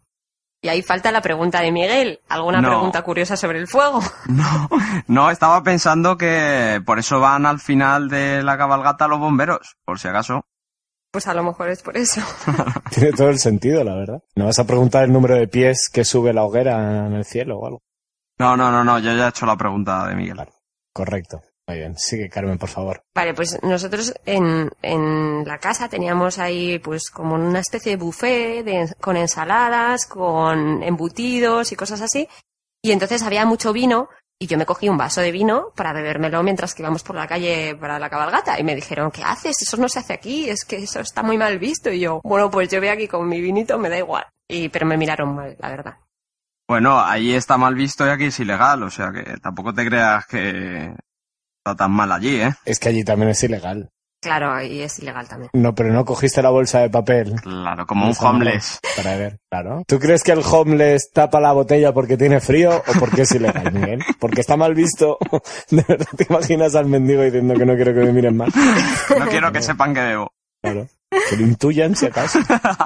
Y 0.62 0.68
ahí 0.68 0.82
falta 0.82 1.12
la 1.12 1.20
pregunta 1.20 1.60
de 1.60 1.70
Miguel. 1.70 2.20
¿Alguna 2.28 2.60
No. 2.60 2.68
pregunta 2.68 3.02
curiosa 3.02 3.36
sobre 3.36 3.58
el 3.58 3.68
fuego? 3.68 4.00
No, 4.28 4.68
no, 5.06 5.30
estaba 5.30 5.62
pensando 5.62 6.16
que 6.16 6.80
por 6.84 6.98
eso 6.98 7.20
van 7.20 7.46
al 7.46 7.60
final 7.60 8.08
de 8.08 8.42
la 8.42 8.56
cabalgata 8.58 9.06
los 9.08 9.20
bomberos, 9.20 9.76
por 9.84 9.98
si 10.00 10.08
acaso. 10.08 10.42
Pues 11.12 11.26
a 11.28 11.34
lo 11.34 11.44
mejor 11.44 11.68
es 11.68 11.82
por 11.82 11.96
eso. 11.96 12.20
Tiene 12.90 13.12
todo 13.12 13.28
el 13.30 13.38
sentido, 13.38 13.84
la 13.84 13.94
verdad. 13.94 14.22
¿No 14.34 14.46
vas 14.46 14.58
a 14.58 14.66
preguntar 14.66 15.04
el 15.04 15.12
número 15.12 15.34
de 15.36 15.46
pies 15.48 15.88
que 15.92 16.04
sube 16.04 16.32
la 16.32 16.42
hoguera 16.44 17.06
en 17.06 17.12
el 17.14 17.24
cielo 17.24 17.58
o 17.58 17.66
algo? 17.66 17.82
No, 18.38 18.56
no, 18.56 18.70
no, 18.70 18.84
no, 18.84 18.98
yo 18.98 19.14
ya 19.14 19.26
he 19.26 19.28
hecho 19.30 19.46
la 19.46 19.56
pregunta 19.56 20.06
de 20.08 20.14
Miguel. 20.16 20.40
Correcto. 20.92 21.40
Muy 21.68 21.78
bien. 21.78 21.96
Sigue, 21.98 22.28
Carmen, 22.28 22.58
por 22.58 22.68
favor. 22.68 23.02
Vale, 23.14 23.34
pues 23.34 23.60
nosotros 23.62 24.14
en, 24.24 24.70
en 24.82 25.44
la 25.44 25.58
casa 25.58 25.88
teníamos 25.88 26.38
ahí 26.38 26.78
pues 26.78 27.10
como 27.10 27.34
una 27.34 27.58
especie 27.58 27.90
de 27.90 27.96
buffet 27.96 28.64
de- 28.64 28.94
con 29.00 29.16
ensaladas, 29.16 30.06
con 30.06 30.82
embutidos 30.82 31.72
y 31.72 31.76
cosas 31.76 32.00
así. 32.02 32.28
Y 32.82 32.92
entonces 32.92 33.22
había 33.24 33.44
mucho 33.46 33.72
vino 33.72 34.08
y 34.38 34.46
yo 34.46 34.58
me 34.58 34.66
cogí 34.66 34.88
un 34.88 34.98
vaso 34.98 35.20
de 35.22 35.32
vino 35.32 35.72
para 35.74 35.92
bebérmelo 35.92 36.42
mientras 36.44 36.72
que 36.74 36.82
íbamos 36.82 37.02
por 37.02 37.16
la 37.16 37.26
calle 37.26 37.74
para 37.74 37.98
la 37.98 38.10
cabalgata. 38.10 38.60
Y 38.60 38.62
me 38.62 38.76
dijeron, 38.76 39.10
¿qué 39.10 39.24
haces? 39.24 39.56
Eso 39.60 39.76
no 39.78 39.88
se 39.88 39.98
hace 39.98 40.12
aquí, 40.12 40.48
es 40.48 40.64
que 40.64 40.76
eso 40.76 41.00
está 41.00 41.24
muy 41.24 41.36
mal 41.36 41.58
visto. 41.58 41.90
Y 41.90 41.98
yo, 41.98 42.20
bueno, 42.22 42.48
pues 42.48 42.68
yo 42.68 42.78
voy 42.78 42.90
aquí 42.90 43.08
con 43.08 43.26
mi 43.28 43.40
vinito, 43.40 43.76
me 43.76 43.88
da 43.88 43.98
igual. 43.98 44.24
Y, 44.46 44.68
pero 44.68 44.86
me 44.86 44.96
miraron 44.96 45.34
mal, 45.34 45.56
la 45.58 45.68
verdad. 45.70 45.96
Bueno, 46.68 47.00
ahí 47.00 47.32
está 47.32 47.56
mal 47.56 47.74
visto 47.74 48.06
y 48.06 48.10
aquí 48.10 48.24
es 48.26 48.38
ilegal, 48.40 48.82
o 48.82 48.90
sea 48.90 49.10
que 49.12 49.38
tampoco 49.40 49.72
te 49.72 49.84
creas 49.86 50.26
que 50.26 50.94
está 51.66 51.74
tan 51.74 51.90
mal 51.90 52.12
allí, 52.12 52.40
¿eh? 52.40 52.54
Es 52.64 52.78
que 52.78 52.90
allí 52.90 53.02
también 53.02 53.30
es 53.30 53.42
ilegal. 53.42 53.90
Claro, 54.22 54.52
ahí 54.52 54.82
es 54.82 54.98
ilegal 55.00 55.28
también. 55.28 55.50
No, 55.52 55.74
pero 55.74 55.92
no 55.92 56.04
cogiste 56.04 56.40
la 56.42 56.50
bolsa 56.50 56.80
de 56.80 56.90
papel. 56.90 57.34
Claro, 57.42 57.86
como 57.86 58.06
un 58.06 58.14
homeless. 58.18 58.78
Para 58.96 59.16
ver, 59.16 59.38
claro. 59.50 59.82
¿Tú 59.86 59.98
crees 59.98 60.22
que 60.22 60.32
el 60.32 60.42
homeless 60.44 61.10
tapa 61.12 61.40
la 61.40 61.52
botella 61.52 61.92
porque 61.92 62.16
tiene 62.16 62.40
frío 62.40 62.76
o 62.76 62.98
porque 62.98 63.22
es 63.22 63.32
ilegal, 63.32 63.72
Miguel? 63.72 64.02
Porque 64.20 64.40
está 64.40 64.56
mal 64.56 64.74
visto. 64.74 65.18
¿De 65.70 65.84
verdad 65.86 66.06
te 66.16 66.26
imaginas 66.28 66.74
al 66.76 66.86
mendigo 66.86 67.22
diciendo 67.22 67.54
que 67.54 67.66
no 67.66 67.74
quiero 67.74 67.92
que 67.94 68.00
me 68.00 68.12
miren 68.12 68.36
mal? 68.36 68.50
No 69.18 69.26
quiero 69.26 69.52
que 69.52 69.62
sepan 69.62 69.92
que 69.92 70.00
bebo. 70.00 70.32
Claro. 70.62 70.88
Que 71.28 71.36
lo 71.36 71.42
intuyan, 71.42 71.96
si 71.96 72.06
acaso. 72.06 72.38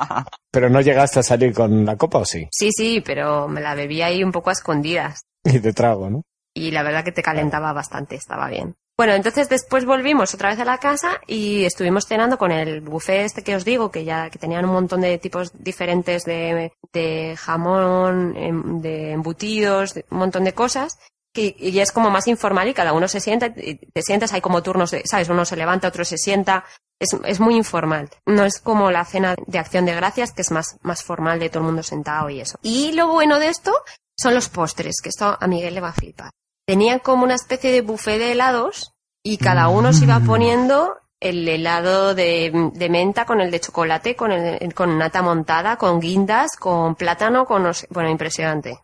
Pero 0.50 0.70
no 0.70 0.80
llegaste 0.80 1.20
a 1.20 1.22
salir 1.22 1.52
con 1.52 1.84
la 1.84 1.96
copa, 1.96 2.18
¿o 2.18 2.24
sí? 2.24 2.48
Sí, 2.50 2.70
sí, 2.72 3.02
pero 3.04 3.46
me 3.46 3.60
la 3.60 3.74
bebí 3.74 4.02
ahí 4.02 4.24
un 4.24 4.32
poco 4.32 4.50
a 4.50 4.52
escondidas. 4.52 5.22
Y 5.44 5.60
te 5.60 5.72
trago, 5.72 6.10
¿no? 6.10 6.22
Y 6.60 6.70
la 6.70 6.82
verdad 6.82 7.04
que 7.04 7.12
te 7.12 7.22
calentaba 7.22 7.72
bastante, 7.72 8.16
estaba 8.16 8.48
bien. 8.48 8.76
Bueno, 8.98 9.14
entonces 9.14 9.48
después 9.48 9.86
volvimos 9.86 10.34
otra 10.34 10.50
vez 10.50 10.60
a 10.60 10.64
la 10.66 10.76
casa 10.76 11.22
y 11.26 11.64
estuvimos 11.64 12.06
cenando 12.06 12.36
con 12.36 12.52
el 12.52 12.82
buffet 12.82 13.24
este 13.24 13.42
que 13.42 13.56
os 13.56 13.64
digo, 13.64 13.90
que 13.90 14.04
ya 14.04 14.28
que 14.28 14.38
tenían 14.38 14.66
un 14.66 14.72
montón 14.72 15.00
de 15.00 15.16
tipos 15.16 15.52
diferentes 15.54 16.24
de, 16.24 16.72
de 16.92 17.34
jamón, 17.38 18.36
em, 18.36 18.82
de 18.82 19.12
embutidos, 19.12 19.94
de 19.94 20.04
un 20.10 20.18
montón 20.18 20.44
de 20.44 20.52
cosas. 20.52 20.98
Que, 21.32 21.56
y 21.58 21.78
es 21.78 21.92
como 21.92 22.10
más 22.10 22.26
informal 22.26 22.68
y 22.68 22.74
cada 22.74 22.92
uno 22.92 23.08
se 23.08 23.20
sienta, 23.20 23.46
y 23.56 23.76
te 23.76 24.02
sientas, 24.02 24.34
hay 24.34 24.42
como 24.42 24.62
turnos 24.62 24.90
de, 24.90 25.02
¿sabes? 25.06 25.30
Uno 25.30 25.46
se 25.46 25.56
levanta, 25.56 25.88
otro 25.88 26.04
se 26.04 26.18
sienta. 26.18 26.66
Es, 26.98 27.16
es 27.24 27.40
muy 27.40 27.56
informal. 27.56 28.10
No 28.26 28.44
es 28.44 28.60
como 28.60 28.90
la 28.90 29.06
cena 29.06 29.34
de 29.46 29.58
acción 29.58 29.86
de 29.86 29.94
gracias, 29.94 30.32
que 30.32 30.42
es 30.42 30.50
más, 30.50 30.76
más 30.82 31.02
formal 31.02 31.38
de 31.40 31.48
todo 31.48 31.60
el 31.60 31.66
mundo 31.66 31.82
sentado 31.82 32.28
y 32.28 32.40
eso. 32.40 32.58
Y 32.62 32.92
lo 32.92 33.08
bueno 33.08 33.38
de 33.38 33.48
esto 33.48 33.72
son 34.14 34.34
los 34.34 34.50
postres, 34.50 34.96
que 35.02 35.08
esto 35.08 35.38
a 35.40 35.46
Miguel 35.46 35.72
le 35.72 35.80
va 35.80 35.88
a 35.88 35.94
flipar 35.94 36.30
tenían 36.70 37.00
como 37.00 37.24
una 37.24 37.34
especie 37.34 37.72
de 37.72 37.80
buffet 37.80 38.18
de 38.20 38.30
helados 38.30 38.94
y 39.24 39.38
cada 39.38 39.66
uno 39.68 39.92
se 39.92 40.04
iba 40.04 40.20
poniendo 40.20 40.94
el 41.18 41.48
helado 41.48 42.14
de, 42.14 42.70
de 42.74 42.88
menta 42.88 43.24
con 43.26 43.40
el 43.40 43.50
de 43.50 43.58
chocolate, 43.58 44.14
con, 44.14 44.30
el, 44.30 44.72
con 44.72 44.96
nata 44.96 45.20
montada, 45.20 45.76
con 45.76 45.98
guindas, 45.98 46.52
con 46.56 46.94
plátano, 46.94 47.44
con... 47.44 47.64
no 47.64 47.72
sé- 47.74 47.88
Bueno, 47.90 48.08
impresionante. 48.08 48.78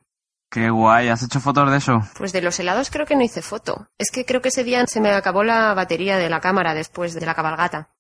Qué 0.51 0.69
guay, 0.69 1.09
¿has 1.11 1.23
hecho 1.23 1.39
fotos 1.39 1.71
de 1.71 1.77
eso? 1.77 2.03
Pues 2.19 2.33
de 2.33 2.43
los 2.43 2.59
helados 2.59 2.91
creo 2.91 3.07
que 3.07 3.15
no 3.15 3.23
hice 3.23 3.41
foto. 3.41 3.87
Es 3.99 4.11
que 4.11 4.25
creo 4.25 4.41
que 4.43 4.49
ese 4.49 4.65
día 4.65 4.85
se 4.89 5.01
me 5.01 5.11
acabó 5.13 5.45
la 5.45 5.73
batería 5.75 6.19
de 6.19 6.29
la 6.29 6.41
cámara 6.41 6.75
después 6.75 7.15
de 7.15 7.25
la 7.25 7.35
cabalgata. 7.35 7.91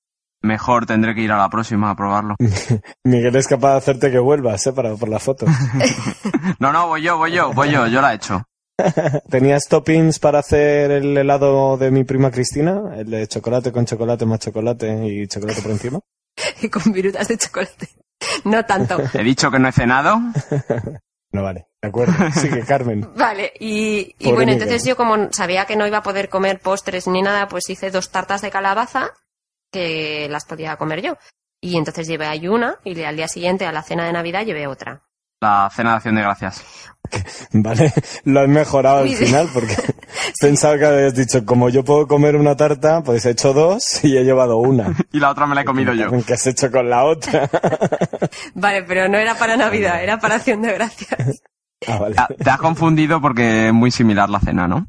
Mejor 0.42 0.84
tendré 0.84 1.14
que 1.14 1.22
ir 1.22 1.30
a 1.32 1.38
la 1.38 1.48
próxima 1.48 1.90
a 1.90 1.94
probarlo. 1.96 2.34
Miguel 3.04 3.36
es 3.36 3.46
capaz 3.46 3.70
de 3.72 3.76
hacerte 3.78 4.10
que 4.10 4.18
vuelvas, 4.18 4.66
¿eh? 4.66 4.72
Para, 4.72 4.94
por 4.96 5.08
la 5.08 5.20
foto. 5.20 5.46
No, 6.58 6.72
no, 6.72 6.88
voy 6.88 7.02
yo, 7.02 7.16
voy 7.18 7.32
yo, 7.32 7.52
voy 7.52 7.70
yo, 7.70 7.86
yo 7.86 8.00
la 8.00 8.12
he 8.12 8.16
hecho. 8.16 8.42
¿Tenías 9.30 9.68
toppings 9.68 10.18
para 10.18 10.40
hacer 10.40 10.90
el 10.90 11.16
helado 11.16 11.76
de 11.76 11.90
mi 11.90 12.04
prima 12.04 12.30
Cristina? 12.30 12.94
El 12.96 13.10
de 13.10 13.26
chocolate 13.26 13.72
con 13.72 13.86
chocolate 13.86 14.26
más 14.26 14.40
chocolate 14.40 15.06
y 15.06 15.26
chocolate 15.26 15.62
por 15.62 15.70
encima. 15.70 16.00
Y 16.60 16.68
con 16.68 16.92
virutas 16.92 17.28
de 17.28 17.38
chocolate. 17.38 17.88
No 18.44 18.64
tanto. 18.64 18.98
He 19.14 19.22
dicho 19.22 19.50
que 19.50 19.58
no 19.58 19.68
he 19.68 19.72
cenado. 19.72 20.18
No 21.32 21.42
vale, 21.42 21.68
de 21.82 21.88
acuerdo. 21.88 22.12
Sigue, 22.32 22.62
Carmen. 22.64 23.08
Vale, 23.16 23.52
y, 23.58 24.14
y 24.18 24.24
bueno, 24.24 24.40
Miguel. 24.40 24.54
entonces 24.54 24.84
yo 24.84 24.96
como 24.96 25.32
sabía 25.32 25.64
que 25.64 25.76
no 25.76 25.86
iba 25.86 25.98
a 25.98 26.02
poder 26.02 26.28
comer 26.28 26.60
postres 26.60 27.06
ni 27.08 27.22
nada, 27.22 27.48
pues 27.48 27.68
hice 27.68 27.90
dos 27.90 28.10
tartas 28.10 28.42
de 28.42 28.50
calabaza 28.50 29.12
que 29.72 30.28
las 30.30 30.44
podía 30.44 30.76
comer 30.76 31.02
yo. 31.02 31.16
Y 31.60 31.76
entonces 31.76 32.06
llevé 32.06 32.26
ahí 32.26 32.48
una 32.48 32.78
y 32.84 33.02
al 33.02 33.16
día 33.16 33.28
siguiente 33.28 33.66
a 33.66 33.72
la 33.72 33.82
cena 33.82 34.04
de 34.04 34.12
Navidad 34.12 34.44
llevé 34.44 34.66
otra. 34.66 35.02
La 35.46 35.70
cena 35.70 35.90
de 35.90 35.96
acción 35.96 36.16
de 36.16 36.22
gracias. 36.22 36.64
Vale, 37.52 37.92
lo 38.24 38.40
has 38.40 38.48
mejorado 38.48 38.98
al 38.98 39.14
final 39.14 39.48
porque 39.54 39.76
pensaba 40.40 40.76
que 40.76 40.86
habías 40.86 41.14
dicho, 41.14 41.44
como 41.46 41.68
yo 41.68 41.84
puedo 41.84 42.08
comer 42.08 42.34
una 42.34 42.56
tarta, 42.56 43.00
pues 43.04 43.24
he 43.26 43.30
hecho 43.30 43.52
dos 43.52 44.02
y 44.02 44.16
he 44.16 44.24
llevado 44.24 44.56
una. 44.56 44.92
Y 45.12 45.20
la 45.20 45.30
otra 45.30 45.46
me 45.46 45.54
la 45.54 45.60
he 45.60 45.64
comido 45.64 45.94
yo. 45.94 46.10
¿Qué 46.26 46.34
has 46.34 46.46
hecho 46.48 46.68
con 46.72 46.90
la 46.90 47.04
otra? 47.04 47.48
Vale, 48.54 48.82
pero 48.82 49.08
no 49.08 49.18
era 49.18 49.36
para 49.38 49.56
Navidad, 49.56 50.02
era 50.02 50.18
para 50.18 50.34
acción 50.34 50.62
de 50.62 50.72
gracias. 50.72 51.42
Ah, 51.86 51.98
vale. 51.98 52.16
Ah, 52.18 52.26
Te 52.26 52.50
has 52.50 52.58
confundido 52.58 53.20
porque 53.20 53.68
es 53.68 53.72
muy 53.72 53.92
similar 53.92 54.28
la 54.28 54.40
cena, 54.40 54.66
¿no? 54.66 54.88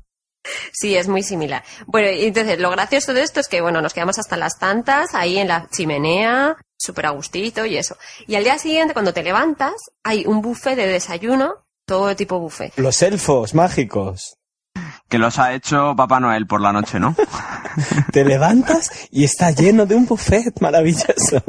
Sí, 0.71 0.95
es 0.95 1.07
muy 1.07 1.21
similar. 1.21 1.63
Bueno, 1.85 2.09
y 2.09 2.25
entonces 2.25 2.57
lo 2.59 2.71
gracioso 2.71 3.13
de 3.13 3.21
esto 3.21 3.41
es 3.41 3.47
que, 3.47 3.61
bueno, 3.61 3.81
nos 3.81 3.93
quedamos 3.93 4.17
hasta 4.17 4.37
las 4.37 4.57
tantas 4.57 5.13
ahí 5.13 5.37
en 5.37 5.49
la 5.49 5.67
chimenea, 5.69 6.55
súper 6.77 7.07
a 7.07 7.09
gustito 7.11 7.65
y 7.65 7.77
eso. 7.77 7.97
Y 8.27 8.35
al 8.35 8.43
día 8.43 8.57
siguiente, 8.57 8.93
cuando 8.93 9.13
te 9.13 9.23
levantas, 9.23 9.73
hay 10.03 10.25
un 10.25 10.41
buffet 10.41 10.75
de 10.75 10.87
desayuno, 10.87 11.65
todo 11.85 12.15
tipo 12.15 12.39
buffet. 12.39 12.73
Los 12.77 13.01
elfos 13.01 13.53
mágicos. 13.53 14.37
Que 15.09 15.17
los 15.17 15.39
ha 15.39 15.53
hecho 15.53 15.95
Papá 15.95 16.19
Noel 16.19 16.45
por 16.45 16.61
la 16.61 16.73
noche, 16.73 16.99
¿no? 16.99 17.15
Te 18.11 18.25
levantas 18.25 19.07
y 19.09 19.23
está 19.23 19.51
lleno 19.51 19.85
de 19.85 19.95
un 19.95 20.05
buffet 20.05 20.59
maravilloso. 20.59 21.43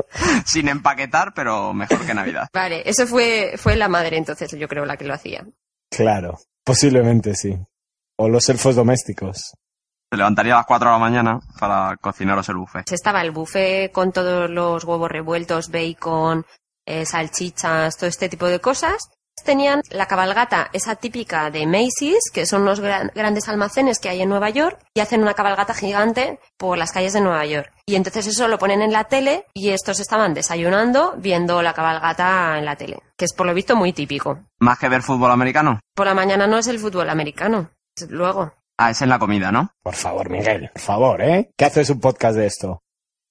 Sin 0.47 0.69
empaquetar, 0.69 1.35
pero 1.35 1.75
mejor 1.75 2.07
que 2.07 2.15
Navidad. 2.15 2.49
Vale, 2.55 2.83
eso 2.89 3.07
fue, 3.07 3.55
fue 3.57 3.77
la 3.77 3.89
madre 3.89 4.17
entonces, 4.17 4.51
yo 4.53 4.69
creo, 4.69 4.85
la 4.87 4.97
que 4.97 5.05
lo 5.05 5.13
hacía. 5.13 5.45
Claro, 5.91 6.39
posiblemente 6.65 7.35
sí. 7.35 7.59
O 8.17 8.29
los 8.29 8.49
elfos 8.49 8.77
domésticos. 8.77 9.53
Se 10.11 10.17
levantaría 10.17 10.55
a 10.55 10.59
las 10.59 10.67
4 10.67 10.89
de 10.89 10.93
la 10.95 10.99
mañana 10.99 11.41
para 11.61 11.97
cocinaros 11.99 12.49
el 12.49 12.57
buffet. 12.57 12.91
Estaba 12.91 13.21
el 13.21 13.31
buffet 13.31 13.93
con 13.93 14.11
todos 14.11 14.49
los 14.49 14.85
huevos 14.85 15.11
revueltos, 15.11 15.71
bacon, 15.71 16.47
eh, 16.87 17.05
salchichas, 17.05 17.97
todo 17.99 18.09
este 18.09 18.29
tipo 18.29 18.47
de 18.47 18.59
cosas. 18.61 19.11
tenían 19.45 19.83
la 19.91 20.07
cabalgata, 20.07 20.69
esa 20.73 20.97
típica 20.97 21.49
de 21.53 21.65
Macy's, 21.65 22.29
que 22.35 22.45
son 22.45 22.63
unos 22.63 22.81
gran- 22.81 23.13
grandes 23.15 23.49
almacenes 23.49 24.01
que 24.01 24.09
hay 24.09 24.21
en 24.21 24.29
Nueva 24.29 24.51
York, 24.51 24.81
y 24.95 25.01
hacen 25.01 25.23
una 25.23 25.35
cabalgata 25.35 25.75
gigante 25.75 26.41
por 26.57 26.77
las 26.77 26.91
calles 26.91 27.13
de 27.13 27.21
Nueva 27.21 27.47
York. 27.47 27.73
Y 27.87 27.95
entonces 27.95 28.27
eso 28.27 28.49
lo 28.49 28.59
ponen 28.59 28.83
en 28.83 28.93
la 28.93 29.05
tele 29.05 29.47
y 29.55 29.69
estos 29.69 30.01
estaban 30.01 30.35
desayunando 30.35 31.15
viendo 31.19 31.63
la 31.63 31.73
cabalgata 31.73 32.59
en 32.59 32.65
la 32.65 32.75
tele, 32.75 33.01
que 33.17 33.27
es 33.27 33.33
por 33.33 33.47
lo 33.47 33.55
visto 33.55 33.77
muy 33.77 33.93
típico. 33.93 34.41
Más 34.59 34.77
que 34.81 34.89
ver 34.89 35.03
fútbol 35.03 35.31
americano. 35.31 35.79
Por 35.95 36.07
la 36.07 36.15
mañana 36.15 36.49
no 36.49 36.59
es 36.59 36.67
el 36.67 36.81
fútbol 36.81 37.09
americano, 37.09 37.71
es 37.97 38.11
luego. 38.11 38.55
Ah, 38.81 38.91
es 38.91 39.03
en 39.03 39.09
la 39.09 39.19
comida, 39.19 39.51
¿no? 39.51 39.73
Por 39.83 39.95
favor, 39.97 40.31
Miguel, 40.31 40.71
por 40.73 40.81
favor, 40.81 41.21
¿eh? 41.23 41.51
¿Qué 41.57 41.65
haces 41.65 41.91
un 41.91 41.99
podcast 42.01 42.37
de 42.37 42.47
esto? 42.47 42.83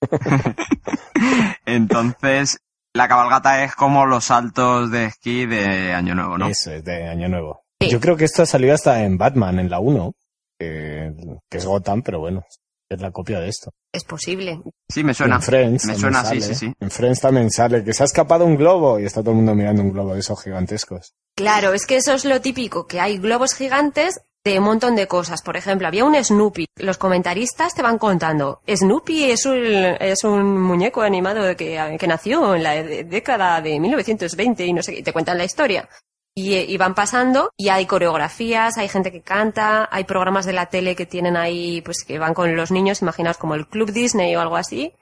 Entonces, 1.66 2.60
la 2.94 3.08
cabalgata 3.08 3.64
es 3.64 3.74
como 3.74 4.06
los 4.06 4.26
saltos 4.26 4.92
de 4.92 5.06
esquí 5.06 5.46
de 5.46 5.94
Año 5.94 6.16
Nuevo, 6.16 6.38
¿no? 6.38 6.48
Eso 6.48 6.72
es 6.72 6.84
de 6.84 7.08
Año 7.08 7.30
Nuevo. 7.30 7.62
Sí. 7.80 7.90
Yo 7.90 8.00
creo 8.00 8.18
que 8.18 8.26
esto 8.26 8.44
ha 8.44 8.46
salido 8.46 8.74
hasta 8.74 9.04
en 9.04 9.18
Batman, 9.18 9.60
en 9.60 9.70
la 9.70 9.80
1, 9.80 10.14
que, 10.60 11.14
que 11.50 11.58
es 11.58 11.66
Gotham, 11.66 12.02
pero 12.02 12.20
bueno, 12.20 12.44
es 12.90 13.00
la 13.00 13.12
copia 13.12 13.40
de 13.40 13.48
esto. 13.50 13.72
Es 13.94 14.04
posible. 14.04 14.62
Sí, 14.90 15.04
me 15.04 15.14
suena. 15.14 15.36
En 15.36 15.42
Friends 15.42 15.86
Me 15.86 15.96
suena 15.96 16.22
así, 16.22 16.42
sale. 16.42 16.56
sí, 16.56 16.56
sí. 16.56 16.74
En 16.80 16.92
Friends 16.92 17.22
también 17.22 17.52
sale 17.52 17.84
que 17.84 17.94
se 17.94 18.04
ha 18.04 18.06
escapado 18.06 18.46
un 18.46 18.58
globo 18.58 19.00
y 19.00 19.06
está 19.06 19.22
todo 19.22 19.32
el 19.32 19.38
mundo 19.38 19.56
mirando 19.56 19.82
un 19.82 19.92
globo 19.94 20.14
de 20.14 20.20
esos 20.20 20.44
gigantescos. 20.44 21.14
Claro, 21.36 21.74
es 21.74 21.86
que 21.86 21.98
eso 21.98 22.14
es 22.14 22.26
lo 22.26 22.42
típico, 22.42 22.88
que 22.88 23.00
hay 23.00 23.18
globos 23.18 23.54
gigantes 23.54 24.20
de 24.48 24.60
un 24.60 24.66
montón 24.66 24.96
de 24.96 25.08
cosas. 25.08 25.42
Por 25.42 25.58
ejemplo, 25.58 25.88
había 25.88 26.06
un 26.06 26.16
Snoopy. 26.16 26.68
Los 26.78 26.98
comentaristas 26.98 27.76
te 27.76 27.82
van 27.82 27.98
contando. 27.98 28.62
Snoopy 28.68 29.32
es 29.32 29.46
un, 29.46 29.58
es 29.58 30.24
un 30.24 30.62
muñeco 30.62 31.02
animado 31.02 31.56
que, 31.56 31.98
que 32.00 32.08
nació 32.08 32.56
en 32.56 32.64
la 32.64 32.82
década 32.82 33.62
de 33.62 33.80
1920 33.80 34.66
y 34.66 34.74
no 34.74 34.82
sé 34.82 34.96
qué. 34.96 35.04
Te 35.04 35.14
cuentan 35.14 35.38
la 35.38 35.44
historia. 35.44 35.90
Y, 36.34 36.56
y 36.56 36.78
van 36.78 36.96
pasando 36.96 37.50
y 37.58 37.70
hay 37.70 37.88
coreografías, 37.88 38.78
hay 38.78 38.88
gente 38.88 39.12
que 39.12 39.22
canta, 39.22 39.90
hay 39.92 40.04
programas 40.04 40.46
de 40.46 40.54
la 40.54 40.68
tele 40.68 40.96
que 40.96 41.08
tienen 41.08 41.36
ahí, 41.36 41.82
pues 41.82 42.04
que 42.06 42.20
van 42.20 42.36
con 42.36 42.56
los 42.56 42.70
niños, 42.70 43.02
imaginaos 43.02 43.38
como 43.38 43.56
el 43.56 43.68
Club 43.68 43.92
Disney 43.92 44.36
o 44.36 44.42
algo 44.42 44.56
así. 44.56 44.94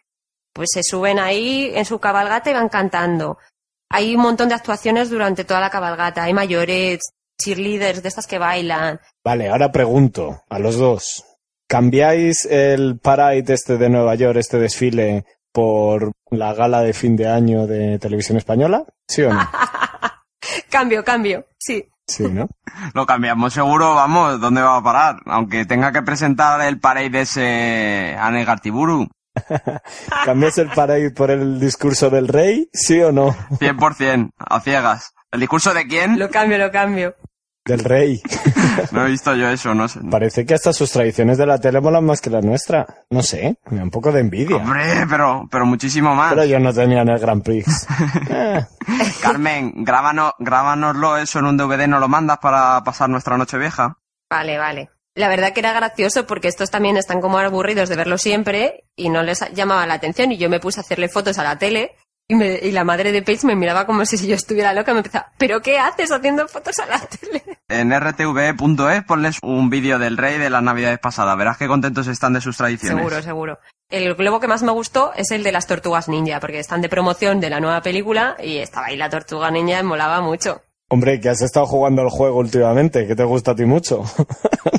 Pues 0.53 0.69
se 0.73 0.81
suben 0.81 1.19
ahí 1.19 1.71
en 1.75 1.85
su 1.85 1.99
cabalgata 1.99 2.49
y 2.49 2.53
van 2.53 2.69
cantando. 2.69 3.37
Hay 3.89 4.15
un 4.15 4.21
montón 4.21 4.49
de 4.49 4.55
actuaciones 4.55 5.09
durante 5.09 5.43
toda 5.43 5.59
la 5.59 5.69
cabalgata. 5.69 6.23
Hay 6.23 6.33
mayores, 6.33 7.01
cheerleaders 7.37 8.01
de 8.01 8.09
estas 8.09 8.27
que 8.27 8.39
bailan. 8.39 8.99
Vale, 9.23 9.49
ahora 9.49 9.71
pregunto 9.71 10.43
a 10.49 10.59
los 10.59 10.77
dos. 10.77 11.23
¿Cambiáis 11.67 12.45
el 12.45 12.99
Parade 12.99 13.53
este 13.53 13.77
de 13.77 13.89
Nueva 13.89 14.15
York, 14.15 14.37
este 14.37 14.59
desfile, 14.59 15.25
por 15.51 16.11
la 16.29 16.53
gala 16.53 16.81
de 16.81 16.93
fin 16.93 17.15
de 17.15 17.27
año 17.27 17.65
de 17.65 17.97
Televisión 17.97 18.37
Española? 18.37 18.83
¿Sí 19.07 19.23
o 19.23 19.33
no? 19.33 19.39
Cambio, 20.69 21.03
cambio. 21.03 21.45
Sí. 21.57 21.89
Sí, 22.07 22.23
¿no? 22.29 22.47
Lo 22.93 23.07
cambiamos 23.07 23.53
seguro, 23.53 23.95
vamos, 23.95 24.39
¿dónde 24.39 24.61
va 24.61 24.77
a 24.77 24.83
parar? 24.83 25.15
Aunque 25.25 25.65
tenga 25.65 25.91
que 25.91 26.03
presentar 26.03 26.61
el 26.61 26.79
parade 26.79 27.09
de 27.09 27.21
ese 27.21 28.15
Ane 28.19 28.45
Gartiburu. 28.45 29.07
¿Cambiáis 30.25 30.57
el 30.59 30.69
Parade 30.69 31.11
por 31.11 31.31
el 31.31 31.59
discurso 31.59 32.09
del 32.09 32.27
rey? 32.27 32.69
¿Sí 32.73 33.01
o 33.01 33.11
no? 33.11 33.35
100%, 33.59 34.31
a 34.37 34.59
ciegas. 34.61 35.13
¿El 35.31 35.39
discurso 35.41 35.73
de 35.73 35.87
quién? 35.87 36.17
Lo 36.19 36.29
cambio, 36.29 36.57
lo 36.57 36.71
cambio. 36.71 37.15
Del 37.65 37.83
rey. 37.83 38.21
No 38.91 39.05
he 39.05 39.09
visto 39.09 39.33
yo 39.35 39.49
eso, 39.49 39.73
no 39.73 39.87
sé. 39.87 39.99
Parece 40.09 40.45
que 40.45 40.53
hasta 40.53 40.73
sus 40.73 40.91
tradiciones 40.91 41.37
de 41.37 41.45
la 41.45 41.57
tele 41.57 41.79
molan 41.81 42.05
más 42.05 42.21
que 42.21 42.29
la 42.29 42.41
nuestra. 42.41 42.85
No 43.09 43.23
sé, 43.23 43.57
me 43.69 43.77
da 43.77 43.83
un 43.83 43.89
poco 43.89 44.11
de 44.11 44.19
envidia. 44.19 44.57
Hombre, 44.57 44.83
pero, 45.09 45.47
pero 45.49 45.65
muchísimo 45.65 46.13
más. 46.13 46.33
Pero 46.33 46.45
yo 46.45 46.59
no 46.59 46.73
tenía 46.73 47.01
en 47.01 47.09
el 47.09 47.19
Grand 47.19 47.43
Prix. 47.43 47.87
Eh, 48.29 48.65
Carmen, 49.21 49.83
grábanos, 49.83 50.33
grábanoslo 50.39 51.17
eso 51.17 51.39
en 51.39 51.45
un 51.45 51.57
DVD, 51.57 51.87
¿nos 51.87 51.99
lo 51.99 52.07
mandas 52.07 52.37
para 52.37 52.83
pasar 52.83 53.09
nuestra 53.09 53.37
noche 53.37 53.57
vieja? 53.57 53.97
Vale, 54.29 54.57
vale. 54.57 54.89
La 55.15 55.27
verdad 55.29 55.53
que 55.53 55.61
era 55.61 55.73
gracioso 55.73 56.27
porque 56.27 56.47
estos 56.49 56.69
también 56.69 56.97
están 56.97 57.21
como 57.21 57.37
aburridos 57.37 57.89
de 57.89 57.95
verlo 57.95 58.17
siempre 58.17 58.85
y 58.95 59.09
no 59.09 59.23
les 59.23 59.39
llamaba 59.53 59.87
la 59.87 59.95
atención 59.95 60.31
y 60.31 60.37
yo 60.37 60.49
me 60.49 60.59
puse 60.59 60.79
a 60.79 60.83
hacerle 60.83 61.09
fotos 61.09 61.39
a 61.39 61.43
la 61.43 61.57
tele 61.57 61.95
y, 62.27 62.35
me- 62.35 62.59
y 62.61 62.71
la 62.71 62.83
madre 62.83 63.11
de 63.11 63.21
Paige 63.21 63.47
me 63.47 63.55
miraba 63.55 63.85
como 63.85 64.05
si 64.05 64.27
yo 64.27 64.35
estuviera 64.35 64.73
loca 64.73 64.93
me 64.93 64.99
empezaba, 64.99 65.31
¿pero 65.37 65.61
qué 65.61 65.77
haces 65.79 66.11
haciendo 66.11 66.47
fotos 66.47 66.79
a 66.79 66.85
la 66.87 66.99
tele? 66.99 67.43
En 67.69 67.91
rtv.es 67.91 69.03
ponles 69.05 69.37
un 69.41 69.69
vídeo 69.69 69.99
del 69.99 70.17
rey 70.17 70.37
de 70.37 70.49
las 70.49 70.61
navidades 70.63 70.99
pasadas. 70.99 71.37
Verás 71.37 71.57
qué 71.57 71.67
contentos 71.67 72.07
están 72.07 72.33
de 72.33 72.41
sus 72.41 72.57
tradiciones. 72.57 72.97
Seguro, 72.97 73.21
seguro. 73.21 73.59
El 73.89 74.15
globo 74.15 74.39
que 74.39 74.47
más 74.47 74.63
me 74.63 74.71
gustó 74.71 75.13
es 75.15 75.31
el 75.31 75.43
de 75.43 75.51
las 75.51 75.67
tortugas 75.67 76.07
ninja, 76.09 76.39
porque 76.39 76.59
están 76.59 76.81
de 76.81 76.89
promoción 76.89 77.39
de 77.39 77.49
la 77.49 77.59
nueva 77.59 77.81
película 77.81 78.35
y 78.43 78.57
estaba 78.57 78.87
ahí 78.87 78.97
la 78.97 79.09
tortuga 79.09 79.51
ninja 79.51 79.79
y 79.79 79.83
molaba 79.83 80.21
mucho. 80.21 80.61
Hombre, 80.89 81.19
que 81.19 81.29
has 81.29 81.41
estado 81.41 81.65
jugando 81.65 82.03
el 82.03 82.09
juego 82.09 82.37
últimamente, 82.39 83.07
que 83.07 83.15
te 83.15 83.23
gusta 83.23 83.51
a 83.51 83.55
ti 83.55 83.65
mucho. 83.65 84.03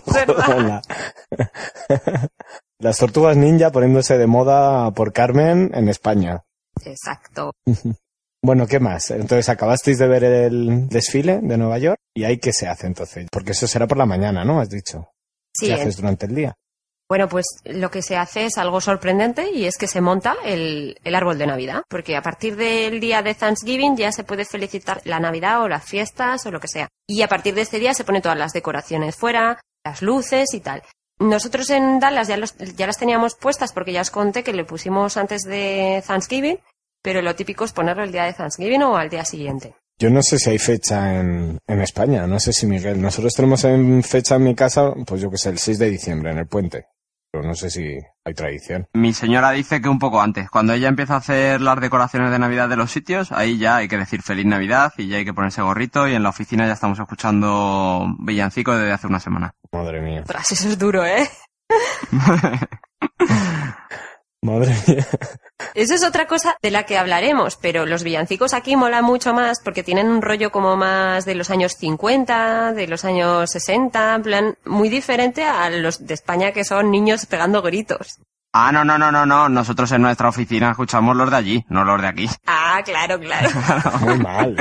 Las 2.79 2.99
tortugas 2.99 3.37
ninja 3.37 3.71
poniéndose 3.71 4.19
de 4.19 4.27
moda 4.27 4.91
por 4.93 5.13
Carmen 5.13 5.71
en 5.75 5.89
España. 5.89 6.43
Exacto. 6.87 7.53
Bueno, 8.43 8.67
¿qué 8.67 8.79
más? 8.79 9.11
Entonces 9.11 9.49
acabasteis 9.49 9.99
de 9.99 10.07
ver 10.09 10.25
el 10.25 10.89
desfile 10.89 11.41
de 11.43 11.57
Nueva 11.57 11.79
York 11.79 11.99
y 12.15 12.25
ahí 12.25 12.39
qué 12.39 12.53
se 12.53 12.69
hace 12.69 12.87
entonces, 12.87 13.27
porque 13.33 13.53
eso 13.53 13.67
será 13.67 13.87
por 13.87 13.99
la 13.99 14.07
mañana, 14.07 14.45
¿no? 14.45 14.61
Has 14.61 14.71
dicho. 14.71 15.09
Sí, 15.55 15.67
¿Qué 15.67 15.75
haces 15.75 15.97
durante 15.97 16.27
el 16.27 16.35
día? 16.35 16.55
Bueno, 17.09 17.29
pues 17.29 17.47
lo 17.65 17.91
que 17.91 18.03
se 18.03 18.17
hace 18.17 18.47
es 18.47 18.59
algo 18.59 18.81
sorprendente 18.81 19.51
y 19.53 19.65
es 19.67 19.77
que 19.77 19.87
se 19.87 20.01
monta 20.01 20.35
el, 20.45 20.99
el 21.05 21.15
árbol 21.15 21.39
de 21.39 21.47
Navidad, 21.47 21.83
porque 21.89 22.17
a 22.17 22.23
partir 22.23 22.57
del 22.57 22.99
día 23.01 23.23
de 23.23 23.35
Thanksgiving 23.35 23.97
ya 23.97 24.11
se 24.13 24.25
puede 24.25 24.45
felicitar 24.45 25.01
la 25.05 25.21
Navidad 25.21 25.63
o 25.63 25.69
las 25.69 25.85
fiestas 25.85 26.45
o 26.47 26.51
lo 26.51 26.59
que 26.61 26.67
sea. 26.69 26.89
Y 27.09 27.23
a 27.23 27.29
partir 27.29 27.55
de 27.55 27.61
este 27.63 27.79
día 27.79 27.95
se 27.95 28.05
ponen 28.05 28.23
todas 28.23 28.39
las 28.39 28.53
decoraciones 28.53 29.15
fuera, 29.17 29.61
las 29.85 30.03
luces 30.03 30.53
y 30.53 30.61
tal. 30.61 30.83
Nosotros 31.21 31.71
en 31.71 32.01
Dallas 32.01 32.27
ya, 32.29 32.37
los- 32.37 32.57
ya 32.59 32.87
las 32.87 32.99
teníamos 32.99 33.37
puestas 33.37 33.73
porque 33.73 33.93
ya 33.93 34.03
os 34.03 34.11
conté 34.11 34.43
que 34.43 34.53
le 34.53 34.65
pusimos 34.65 35.17
antes 35.17 35.43
de 35.43 36.03
Thanksgiving, 36.07 36.59
pero 37.07 37.23
lo 37.23 37.37
típico 37.37 37.65
es 37.65 37.73
ponerlo 37.73 38.03
el 38.03 38.11
día 38.11 38.25
de 38.25 38.33
Thanksgiving 38.33 38.83
o 38.83 38.97
al 38.97 39.09
día 39.09 39.25
siguiente. 39.25 39.77
Yo 39.97 40.11
no 40.11 40.23
sé 40.23 40.41
si 40.41 40.51
hay 40.51 40.59
fecha 40.59 41.21
en, 41.21 41.57
en 41.65 41.81
España, 41.81 42.27
no 42.27 42.41
sé 42.41 42.53
si 42.53 42.67
Miguel. 42.67 43.01
Nosotros 43.01 43.33
tenemos 43.33 43.63
en 43.63 44.03
fecha 44.03 44.35
en 44.35 44.43
mi 44.43 44.57
casa, 44.57 44.93
pues 45.07 45.21
yo 45.21 45.31
que 45.31 45.39
sé, 45.39 45.51
el 45.51 45.59
6 45.59 45.79
de 45.79 45.89
diciembre, 45.89 46.33
en 46.33 46.39
el 46.39 46.49
puente. 46.49 46.87
Pero 47.31 47.47
no 47.47 47.55
sé 47.55 47.71
si 47.71 47.97
hay 48.25 48.35
tradición. 48.35 48.89
Mi 48.93 49.13
señora 49.13 49.53
dice 49.53 49.81
que 49.81 49.89
un 49.89 50.01
poco 50.01 50.21
antes. 50.21 50.51
Cuando 50.51 50.73
ella 50.73 50.89
empieza 50.89 51.15
a 51.15 51.19
hacer 51.19 51.61
las 51.61 51.81
decoraciones 51.81 52.33
de 52.33 52.41
Navidad 52.41 52.69
de 52.69 52.75
los 52.75 52.91
sitios, 52.91 53.31
ahí 53.31 53.57
ya 53.57 53.77
hay 53.77 53.87
que 53.87 53.99
decir 53.99 54.23
feliz 54.23 54.47
Navidad 54.47 54.93
y 54.99 55.07
ya 55.07 55.19
hay 55.19 55.25
que 55.25 55.33
ponerse 55.33 55.63
gorrito 55.63 56.09
y 56.09 56.15
en 56.15 56.25
la 56.25 56.31
oficina 56.31 56.67
ya 56.67 56.73
estamos 56.73 56.99
escuchando 56.99 58.05
villancicos 58.19 58.81
desde 58.81 58.91
hace 58.91 59.07
una 59.07 59.21
semana. 59.21 59.55
Madre 59.71 60.01
mía. 60.01 60.25
Tras 60.27 60.51
eso 60.51 60.69
es 60.69 60.77
duro, 60.77 61.07
¿eh? 61.07 61.31
Madre 64.47 64.75
mía. 64.87 65.07
Eso 65.75 65.95
es 65.95 66.05
otra 66.05 66.27
cosa 66.27 66.57
de 66.63 66.71
la 66.71 66.85
que 66.85 66.97
hablaremos, 66.97 67.57
pero 67.57 67.85
los 67.85 68.03
villancicos 68.03 68.55
aquí 68.55 68.77
molan 68.77 69.05
mucho 69.05 69.35
más 69.35 69.61
porque 69.63 69.83
tienen 69.83 70.09
un 70.09 70.23
rollo 70.23 70.51
como 70.51 70.77
más 70.77 71.25
de 71.25 71.35
los 71.35 71.51
años 71.51 71.73
50, 71.79 72.73
de 72.73 72.87
los 72.87 73.05
años 73.05 73.51
60, 73.51 74.15
en 74.15 74.23
plan 74.23 74.55
muy 74.65 74.89
diferente 74.89 75.45
a 75.45 75.69
los 75.71 76.07
de 76.07 76.15
España 76.15 76.53
que 76.53 76.65
son 76.65 76.91
niños 76.91 77.27
pegando 77.27 77.61
gritos. 77.63 78.19
Ah, 78.59 78.73
no, 78.73 78.85
no, 78.87 78.97
no, 78.97 79.13
no, 79.13 79.27
no. 79.27 79.51
Nosotros 79.51 79.93
en 79.93 80.01
nuestra 80.01 80.31
oficina 80.31 80.71
escuchamos 80.71 81.15
los 81.15 81.31
de 81.31 81.37
allí, 81.37 81.65
no 81.69 81.85
los 81.85 82.01
de 82.01 82.07
aquí. 82.09 82.27
Ah, 82.47 82.81
claro, 82.85 83.21
claro. 83.21 83.51
Muy 84.01 84.19
mal. 84.19 84.57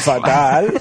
Fatal. 0.00 0.72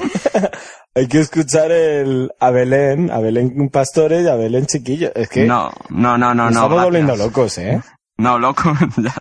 Hay 0.96 1.08
que 1.08 1.20
escuchar 1.20 1.72
el 1.72 2.32
a 2.40 2.50
Belén, 2.50 3.12
a 3.12 3.20
Belén 3.20 3.70
Pastores 3.70 4.26
y 4.26 4.28
a 4.28 4.36
Belén 4.36 4.66
Chiquillo. 4.66 5.12
Es 5.14 5.30
que 5.30 5.46
No, 5.46 5.72
no, 5.90 6.18
no, 6.18 6.34
no, 6.34 6.46
nos 6.46 6.54
no. 6.54 6.60
estamos 6.62 6.70
gracias. 6.72 6.86
volviendo 6.86 7.16
locos, 7.16 7.58
¿eh? 7.60 7.82
No, 8.22 8.38
loco. 8.38 8.74
ya. 8.98 9.14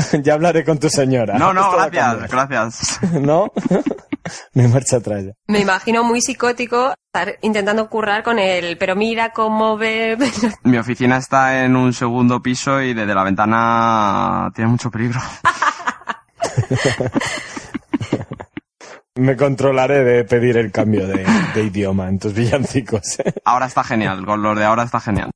ya 0.22 0.34
hablaré 0.34 0.64
con 0.64 0.78
tu 0.78 0.88
señora. 0.88 1.38
No, 1.38 1.52
no, 1.52 1.70
gracias, 1.72 2.30
gracias. 2.30 3.00
¿No? 3.12 3.52
Me 4.52 4.68
marcha 4.68 4.96
atrás 4.96 5.24
ya. 5.24 5.32
Me 5.46 5.60
imagino 5.60 6.02
muy 6.04 6.20
psicótico 6.20 6.94
estar 7.06 7.38
intentando 7.42 7.88
currar 7.88 8.22
con 8.22 8.38
él, 8.38 8.76
pero 8.78 8.96
mira 8.96 9.30
cómo 9.30 9.76
ve. 9.76 10.18
Mi 10.64 10.76
oficina 10.76 11.16
está 11.18 11.64
en 11.64 11.76
un 11.76 11.92
segundo 11.92 12.42
piso 12.42 12.82
y 12.82 12.94
desde 12.94 13.14
la 13.14 13.24
ventana 13.24 14.50
tiene 14.54 14.70
mucho 14.70 14.90
peligro. 14.90 15.20
Me 19.14 19.36
controlaré 19.36 20.04
de 20.04 20.24
pedir 20.24 20.56
el 20.56 20.70
cambio 20.70 21.06
de, 21.06 21.26
de 21.54 21.62
idioma 21.62 22.08
en 22.08 22.18
tus 22.18 22.32
villancicos. 22.32 23.18
Ahora 23.44 23.66
está 23.66 23.84
genial, 23.84 24.24
con 24.24 24.42
los 24.42 24.56
de 24.56 24.64
ahora 24.64 24.84
está 24.84 25.00
genial. 25.00 25.30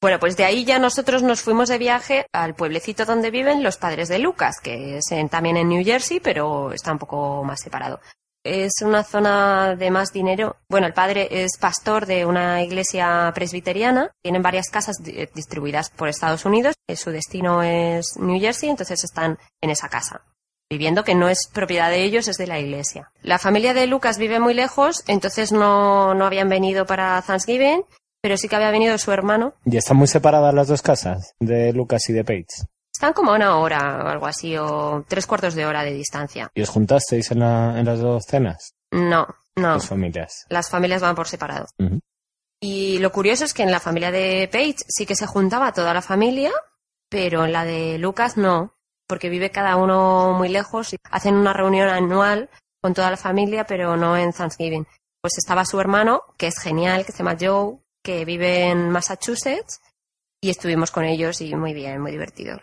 Bueno, 0.00 0.18
pues 0.18 0.36
de 0.36 0.44
ahí 0.44 0.64
ya 0.64 0.78
nosotros 0.78 1.22
nos 1.22 1.42
fuimos 1.42 1.68
de 1.68 1.76
viaje 1.76 2.26
al 2.32 2.54
pueblecito 2.54 3.04
donde 3.04 3.30
viven 3.30 3.62
los 3.62 3.76
padres 3.76 4.08
de 4.08 4.18
Lucas, 4.18 4.56
que 4.62 4.96
es 4.98 5.04
también 5.30 5.58
en 5.58 5.68
New 5.68 5.84
Jersey, 5.84 6.20
pero 6.20 6.72
está 6.72 6.92
un 6.92 6.98
poco 6.98 7.44
más 7.44 7.60
separado. 7.60 8.00
Es 8.42 8.72
una 8.82 9.04
zona 9.04 9.76
de 9.76 9.90
más 9.90 10.12
dinero. 10.14 10.56
Bueno, 10.70 10.86
el 10.86 10.94
padre 10.94 11.28
es 11.30 11.58
pastor 11.58 12.06
de 12.06 12.24
una 12.24 12.62
iglesia 12.62 13.30
presbiteriana. 13.34 14.12
Tienen 14.22 14.40
varias 14.40 14.70
casas 14.70 14.96
di- 15.02 15.28
distribuidas 15.34 15.90
por 15.90 16.08
Estados 16.08 16.46
Unidos. 16.46 16.74
Eh, 16.88 16.96
Su 16.96 17.10
destino 17.10 17.62
es 17.62 18.16
New 18.18 18.40
Jersey, 18.40 18.70
entonces 18.70 19.04
están 19.04 19.38
en 19.60 19.68
esa 19.70 19.90
casa. 19.90 20.22
viviendo, 20.72 21.02
que 21.02 21.16
no 21.16 21.28
es 21.28 21.48
propiedad 21.52 21.90
de 21.90 22.04
ellos, 22.04 22.28
es 22.28 22.36
de 22.36 22.46
la 22.46 22.60
iglesia. 22.60 23.10
La 23.22 23.40
familia 23.40 23.74
de 23.74 23.88
Lucas 23.88 24.18
vive 24.18 24.38
muy 24.38 24.54
lejos, 24.54 25.02
entonces 25.08 25.50
no, 25.50 26.14
no 26.14 26.24
habían 26.26 26.48
venido 26.48 26.86
para 26.86 27.20
Thanksgiving, 27.22 27.82
pero 28.20 28.36
sí 28.36 28.48
que 28.48 28.56
había 28.56 28.70
venido 28.70 28.96
su 28.98 29.12
hermano. 29.12 29.54
¿Y 29.64 29.76
están 29.76 29.96
muy 29.96 30.06
separadas 30.06 30.54
las 30.54 30.68
dos 30.68 30.82
casas 30.82 31.34
de 31.40 31.72
Lucas 31.72 32.08
y 32.08 32.12
de 32.12 32.24
Paige? 32.24 32.46
Están 32.92 33.12
como 33.12 33.32
a 33.32 33.36
una 33.36 33.56
hora 33.56 34.02
o 34.04 34.08
algo 34.08 34.26
así, 34.26 34.56
o 34.58 35.04
tres 35.08 35.26
cuartos 35.26 35.54
de 35.54 35.64
hora 35.66 35.82
de 35.84 35.92
distancia. 35.94 36.50
¿Y 36.54 36.62
os 36.62 36.68
juntasteis 36.68 37.30
en, 37.30 37.38
la- 37.40 37.78
en 37.78 37.86
las 37.86 38.00
dos 38.00 38.24
cenas? 38.26 38.74
No, 38.90 39.26
no. 39.56 39.74
Las 39.74 39.86
familias. 39.88 40.44
Las 40.48 40.68
familias 40.68 41.00
van 41.00 41.14
por 41.14 41.26
separado. 41.28 41.66
Y 42.60 42.98
lo 42.98 43.10
curioso 43.12 43.44
es 43.44 43.54
que 43.54 43.62
en 43.62 43.70
la 43.70 43.80
familia 43.80 44.10
de 44.10 44.48
Paige 44.52 44.78
sí 44.88 45.06
que 45.06 45.16
se 45.16 45.26
juntaba 45.26 45.72
toda 45.72 45.94
la 45.94 46.02
familia, 46.02 46.50
pero 47.08 47.44
en 47.46 47.52
la 47.52 47.64
de 47.64 47.96
Lucas 47.98 48.36
no, 48.36 48.74
porque 49.08 49.30
vive 49.30 49.50
cada 49.50 49.76
uno 49.76 50.34
muy 50.36 50.48
lejos 50.50 50.92
y 50.92 50.96
hacen 51.10 51.36
una 51.36 51.52
reunión 51.54 51.88
anual 51.88 52.50
con 52.82 52.92
toda 52.92 53.10
la 53.10 53.16
familia, 53.16 53.64
pero 53.64 53.96
no 53.96 54.16
en 54.16 54.32
Thanksgiving. 54.32 54.86
Pues 55.22 55.38
estaba 55.38 55.64
su 55.64 55.80
hermano, 55.80 56.22
que 56.36 56.48
es 56.48 56.58
genial, 56.58 57.06
que 57.06 57.12
se 57.12 57.18
llama 57.18 57.36
Joe, 57.40 57.78
que 58.02 58.24
vive 58.24 58.68
en 58.68 58.90
Massachusetts, 58.90 59.80
y 60.42 60.50
estuvimos 60.50 60.90
con 60.90 61.04
ellos 61.04 61.40
y 61.40 61.54
muy 61.54 61.74
bien, 61.74 62.00
muy 62.00 62.12
divertido. 62.12 62.58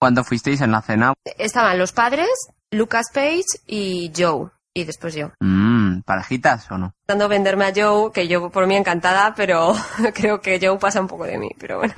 Cuando 0.00 0.24
fuisteis 0.24 0.60
en 0.60 0.72
la 0.72 0.82
cena, 0.82 1.14
Estaban 1.38 1.78
los 1.78 1.92
padres, 1.92 2.28
Lucas 2.70 3.06
Page 3.14 3.44
y 3.66 4.12
Joe, 4.14 4.50
y 4.74 4.84
después 4.84 5.14
yo. 5.14 5.30
mmm, 5.40 6.00
parejitas 6.02 6.70
o 6.70 6.76
no? 6.76 6.92
Intentando 7.02 7.28
venderme 7.28 7.64
a 7.66 7.72
Joe, 7.74 8.12
que 8.12 8.28
yo 8.28 8.50
por 8.50 8.66
mí 8.66 8.76
encantada, 8.76 9.32
pero 9.34 9.74
creo 10.14 10.40
que 10.40 10.58
Joe 10.60 10.78
pasa 10.78 11.00
un 11.00 11.08
poco 11.08 11.24
de 11.24 11.38
mí, 11.38 11.48
pero 11.58 11.78
bueno. 11.78 11.94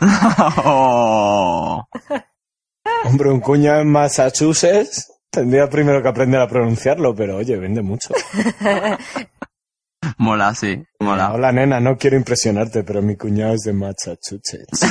Oh. 0.64 1.84
Hombre, 3.04 3.30
un 3.30 3.40
cuñado 3.40 3.80
en 3.80 3.90
Massachusetts 3.90 5.12
tendría 5.30 5.68
primero 5.68 6.00
que 6.02 6.08
aprender 6.08 6.40
a 6.40 6.48
pronunciarlo, 6.48 7.14
pero 7.14 7.36
oye, 7.36 7.56
vende 7.56 7.82
mucho. 7.82 8.14
Mola, 10.18 10.54
sí, 10.54 10.82
mola. 11.00 11.32
Hola, 11.32 11.52
nena, 11.52 11.80
no 11.80 11.96
quiero 11.96 12.16
impresionarte, 12.16 12.84
pero 12.84 13.02
mi 13.02 13.16
cuñado 13.16 13.54
es 13.54 13.62
de 13.62 13.72
Massachusetts. 13.72 14.82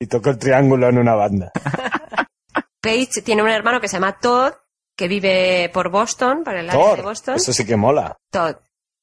y 0.00 0.06
toco 0.06 0.30
el 0.30 0.38
triángulo 0.38 0.88
en 0.88 0.98
una 0.98 1.14
banda. 1.14 1.52
Paige 2.80 3.22
tiene 3.22 3.42
un 3.42 3.48
hermano 3.48 3.80
que 3.80 3.88
se 3.88 3.96
llama 3.96 4.18
Todd, 4.18 4.52
que 4.96 5.08
vive 5.08 5.70
por 5.72 5.90
Boston, 5.90 6.42
por 6.44 6.54
el 6.54 6.68
área 6.68 6.96
de 6.96 7.02
Boston. 7.02 7.36
eso 7.36 7.52
sí 7.52 7.64
que 7.64 7.76
mola. 7.76 8.16
Todd. 8.30 8.56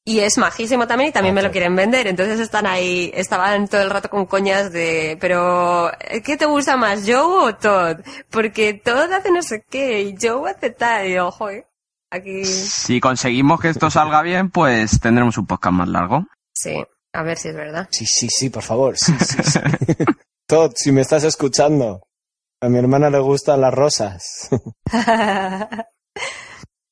Y 0.05 0.21
es 0.21 0.37
majísimo 0.37 0.87
también 0.87 1.11
y 1.11 1.13
también 1.13 1.33
Ah, 1.33 1.35
me 1.35 1.41
lo 1.43 1.51
quieren 1.51 1.75
vender. 1.75 2.07
Entonces 2.07 2.39
están 2.39 2.65
ahí, 2.65 3.11
estaban 3.13 3.67
todo 3.67 3.81
el 3.81 3.89
rato 3.89 4.09
con 4.09 4.25
coñas 4.25 4.71
de, 4.71 5.17
pero, 5.21 5.91
¿qué 6.23 6.35
te 6.35 6.45
gusta 6.45 6.77
más, 6.77 7.03
Joe 7.05 7.49
o 7.49 7.55
Todd? 7.55 7.97
Porque 8.31 8.73
Todd 8.73 9.11
hace 9.13 9.31
no 9.31 9.43
sé 9.43 9.63
qué 9.69 10.01
y 10.01 10.15
Joe 10.19 10.49
hace 10.49 10.71
tal. 10.71 11.07
Y 11.07 11.13
yo, 11.13 11.31
joder, 11.31 11.67
aquí, 12.11 12.43
Si 12.45 12.99
conseguimos 12.99 13.59
que 13.59 13.69
esto 13.69 13.89
salga 13.89 14.21
bien, 14.21 14.49
pues 14.49 14.99
tendremos 14.99 15.37
un 15.37 15.45
podcast 15.47 15.73
más 15.73 15.87
largo. 15.89 16.25
sí, 16.53 16.83
a 17.13 17.23
ver 17.23 17.37
si 17.37 17.49
es 17.49 17.55
verdad. 17.55 17.87
Sí, 17.91 18.05
sí, 18.05 18.27
sí, 18.29 18.49
por 18.49 18.61
favor. 18.63 18.97
Sí, 18.97 19.13
sí, 19.19 19.37
sí. 19.43 19.59
Todd, 20.47 20.73
si 20.75 20.91
me 20.91 21.01
estás 21.01 21.23
escuchando, 21.23 22.01
a 22.61 22.69
mi 22.69 22.77
hermana 22.77 23.09
le 23.09 23.19
gustan 23.19 23.61
las 23.61 23.73
rosas. 23.73 24.49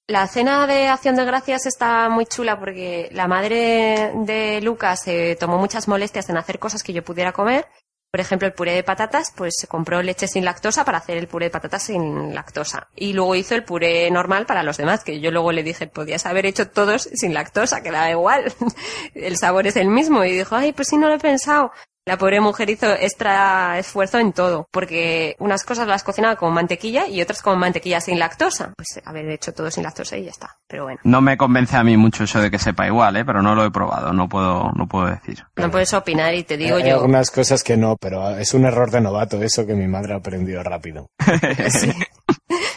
La 0.10 0.26
cena 0.28 0.66
de 0.68 0.88
acción 0.88 1.18
de 1.18 1.26
gracias 1.26 1.66
está 1.66 2.08
muy 2.08 2.26
chula 2.26 2.58
porque 2.58 3.10
la 3.12 3.28
madre 3.28 4.14
de 4.16 4.62
Lucas 4.62 5.02
se 5.04 5.36
tomó 5.36 5.58
muchas 5.58 5.90
molestias 5.90 6.30
en 6.30 6.38
hacer 6.38 6.60
cosas 6.60 6.82
que 6.82 6.94
yo 6.94 7.04
pudiera 7.04 7.34
comer. 7.34 7.68
Por 8.10 8.22
ejemplo, 8.22 8.48
el 8.48 8.54
puré 8.54 8.74
de 8.74 8.84
patatas, 8.84 9.34
pues 9.36 9.56
se 9.58 9.68
compró 9.68 10.02
leche 10.02 10.28
sin 10.28 10.46
lactosa 10.46 10.86
para 10.86 11.00
hacer 11.00 11.18
el 11.18 11.28
puré 11.28 11.48
de 11.48 11.52
patatas 11.52 11.84
sin 11.84 12.34
lactosa. 12.34 12.88
Y 12.96 13.14
luego 13.14 13.36
hizo 13.36 13.54
el 13.54 13.66
puré 13.66 14.10
normal 14.10 14.46
para 14.46 14.64
los 14.64 14.78
demás, 14.78 15.04
que 15.04 15.20
yo 15.20 15.30
luego 15.30 15.52
le 15.52 15.62
dije, 15.64 15.88
podías 15.88 16.26
haber 16.26 16.46
hecho 16.46 16.70
todos 16.70 17.10
sin 17.14 17.34
lactosa, 17.34 17.84
que 17.84 17.92
da 17.92 18.10
igual. 18.10 18.54
el 19.14 19.38
sabor 19.38 19.68
es 19.68 19.76
el 19.76 19.90
mismo. 19.90 20.24
Y 20.24 20.32
dijo, 20.32 20.56
ay, 20.56 20.72
pues 20.72 20.88
sí, 20.88 20.98
no 20.98 21.10
lo 21.10 21.16
he 21.16 21.20
pensado. 21.20 21.72
La 22.08 22.18
pobre 22.18 22.40
mujer 22.40 22.70
hizo 22.70 22.88
extra 22.94 23.78
esfuerzo 23.78 24.18
en 24.18 24.32
todo, 24.32 24.66
porque 24.72 25.36
unas 25.40 25.66
cosas 25.66 25.90
las 25.90 26.04
cocinaba 26.06 26.38
con 26.38 26.54
mantequilla 26.54 27.06
y 27.10 27.22
otras 27.22 27.42
con 27.42 27.60
mantequilla 27.60 28.00
sin 28.00 28.18
lactosa. 28.18 28.72
Pues 28.78 29.02
haber 29.06 29.30
hecho 29.30 29.54
todo 29.54 29.70
sin 29.70 29.84
lactosa 29.84 30.16
y 30.16 30.24
ya 30.24 30.30
está. 30.32 30.56
Pero 30.70 30.84
bueno, 30.86 31.02
No 31.04 31.20
me 31.20 31.36
convence 31.38 31.76
a 31.76 31.84
mí 31.84 31.98
mucho 31.98 32.24
eso 32.24 32.40
de 32.40 32.50
que 32.50 32.60
sepa 32.60 32.88
igual, 32.88 33.18
¿eh? 33.18 33.26
Pero 33.26 33.42
no 33.42 33.56
lo 33.56 33.66
he 33.66 33.72
probado, 33.72 34.14
no 34.14 34.30
puedo, 34.30 34.72
no 34.74 34.88
puedo 34.88 35.08
decir. 35.08 35.44
no 35.58 35.70
puedes 35.70 35.94
opinar 35.94 36.34
y 36.34 36.44
te 36.46 36.56
digo 36.56 36.78
Hay 36.78 36.86
yo. 36.86 36.96
algunas 36.96 37.30
cosas 37.30 37.62
que 37.62 37.76
no, 37.76 37.98
pero 37.98 38.30
es 38.38 38.54
un 38.54 38.64
error 38.64 38.90
de 38.90 39.02
novato 39.02 39.44
eso 39.44 39.66
que 39.66 39.74
mi 39.74 39.88
madre 39.88 40.14
ha 40.14 40.18
aprendido 40.18 40.64
rápido. 40.64 41.10
Sí. 41.70 41.92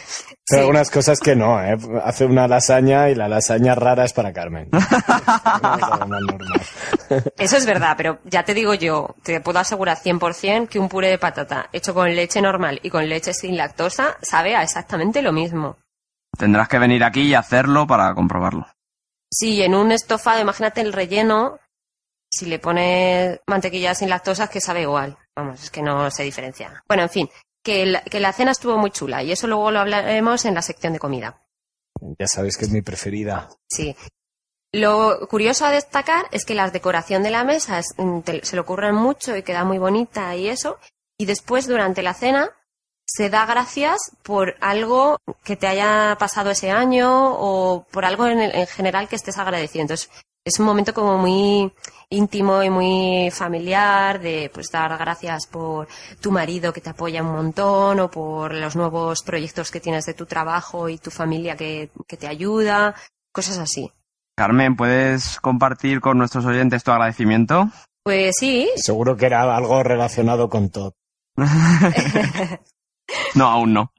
Pero 0.51 0.63
Sí. 0.63 0.67
algunas 0.67 0.91
cosas 0.91 1.19
que 1.19 1.35
no, 1.35 1.63
¿eh? 1.63 1.77
Hace 2.03 2.25
una 2.25 2.47
lasaña 2.47 3.09
y 3.09 3.15
la 3.15 3.27
lasaña 3.29 3.73
rara 3.73 4.03
es 4.05 4.13
para 4.13 4.33
Carmen. 4.33 4.69
Eso 7.37 7.57
es 7.57 7.65
verdad, 7.65 7.95
pero 7.97 8.19
ya 8.25 8.43
te 8.43 8.53
digo 8.53 8.73
yo, 8.73 9.15
te 9.23 9.41
puedo 9.41 9.59
asegurar 9.59 9.97
100% 9.97 10.67
que 10.67 10.79
un 10.79 10.89
puré 10.89 11.09
de 11.09 11.17
patata 11.17 11.69
hecho 11.73 11.93
con 11.93 12.13
leche 12.15 12.41
normal 12.41 12.79
y 12.83 12.89
con 12.89 13.07
leche 13.07 13.33
sin 13.33 13.57
lactosa 13.57 14.17
sabe 14.21 14.55
a 14.55 14.63
exactamente 14.63 15.21
lo 15.21 15.31
mismo. 15.31 15.77
Tendrás 16.37 16.67
que 16.67 16.79
venir 16.79 17.03
aquí 17.03 17.21
y 17.23 17.33
hacerlo 17.33 17.87
para 17.87 18.13
comprobarlo. 18.13 18.67
Sí, 19.29 19.61
en 19.63 19.75
un 19.75 19.91
estofado, 19.91 20.41
imagínate 20.41 20.81
el 20.81 20.93
relleno, 20.93 21.59
si 22.29 22.45
le 22.45 22.59
pones 22.59 23.39
mantequilla 23.47 23.95
sin 23.95 24.09
lactosa, 24.09 24.45
es 24.45 24.49
que 24.49 24.61
sabe 24.61 24.81
igual. 24.81 25.17
Vamos, 25.35 25.63
es 25.63 25.71
que 25.71 25.81
no 25.81 26.09
se 26.11 26.23
diferencia. 26.23 26.83
Bueno, 26.87 27.03
en 27.03 27.09
fin, 27.09 27.29
que 27.63 27.85
la, 27.85 28.01
que 28.01 28.19
la 28.19 28.33
cena 28.33 28.51
estuvo 28.51 28.77
muy 28.77 28.91
chula 28.91 29.23
y 29.23 29.31
eso 29.31 29.47
luego 29.47 29.71
lo 29.71 29.79
hablaremos 29.79 30.45
en 30.45 30.55
la 30.55 30.61
sección 30.61 30.93
de 30.93 30.99
comida. 30.99 31.41
Ya 32.19 32.27
sabéis 32.27 32.57
que 32.57 32.65
es 32.65 32.71
mi 32.71 32.81
preferida. 32.81 33.49
Sí. 33.69 33.95
Lo 34.73 35.27
curioso 35.29 35.65
a 35.65 35.71
destacar 35.71 36.25
es 36.31 36.45
que 36.45 36.55
la 36.55 36.69
decoración 36.69 37.23
de 37.23 37.29
la 37.29 37.43
mesa 37.43 37.79
es- 37.79 37.93
mm, 37.97 38.21
te- 38.21 38.45
se 38.45 38.55
le 38.55 38.61
ocurren 38.61 38.95
mucho 38.95 39.35
y 39.35 39.43
queda 39.43 39.63
muy 39.65 39.77
bonita 39.77 40.35
y 40.35 40.47
eso. 40.47 40.79
Y 41.19 41.25
después, 41.25 41.67
durante 41.67 42.01
la 42.01 42.13
cena, 42.13 42.49
se 43.05 43.29
da 43.29 43.45
gracias 43.45 43.99
por 44.23 44.55
algo 44.61 45.17
que 45.43 45.57
te 45.57 45.67
haya 45.67 46.15
pasado 46.17 46.51
ese 46.51 46.71
año 46.71 47.33
o 47.37 47.85
por 47.91 48.05
algo 48.05 48.27
en, 48.27 48.39
el- 48.39 48.55
en 48.55 48.67
general 48.67 49.09
que 49.09 49.17
estés 49.17 49.37
agradecido. 49.37 49.81
Entonces, 49.81 50.09
es 50.43 50.59
un 50.59 50.65
momento 50.65 50.93
como 50.93 51.17
muy 51.17 51.71
íntimo 52.09 52.63
y 52.63 52.69
muy 52.69 53.31
familiar 53.31 54.19
de 54.19 54.49
pues 54.53 54.69
dar 54.71 54.97
gracias 54.97 55.47
por 55.47 55.87
tu 56.19 56.31
marido 56.31 56.73
que 56.73 56.81
te 56.81 56.89
apoya 56.89 57.23
un 57.23 57.31
montón 57.31 57.99
o 57.99 58.11
por 58.11 58.53
los 58.53 58.75
nuevos 58.75 59.21
proyectos 59.23 59.71
que 59.71 59.79
tienes 59.79 60.05
de 60.05 60.13
tu 60.13 60.25
trabajo 60.25 60.89
y 60.89 60.97
tu 60.97 61.11
familia 61.11 61.55
que, 61.55 61.89
que 62.07 62.17
te 62.17 62.27
ayuda, 62.27 62.95
cosas 63.31 63.59
así. 63.59 63.91
Carmen, 64.35 64.75
¿puedes 64.75 65.39
compartir 65.39 66.01
con 66.01 66.17
nuestros 66.17 66.45
oyentes 66.45 66.83
tu 66.83 66.91
agradecimiento? 66.91 67.69
Pues 68.03 68.35
sí, 68.39 68.69
Seguro 68.75 69.15
que 69.15 69.27
era 69.27 69.55
algo 69.55 69.83
relacionado 69.83 70.49
con 70.49 70.69
Todd. 70.69 70.93
No, 73.35 73.47
aún 73.47 73.73
no. 73.73 73.91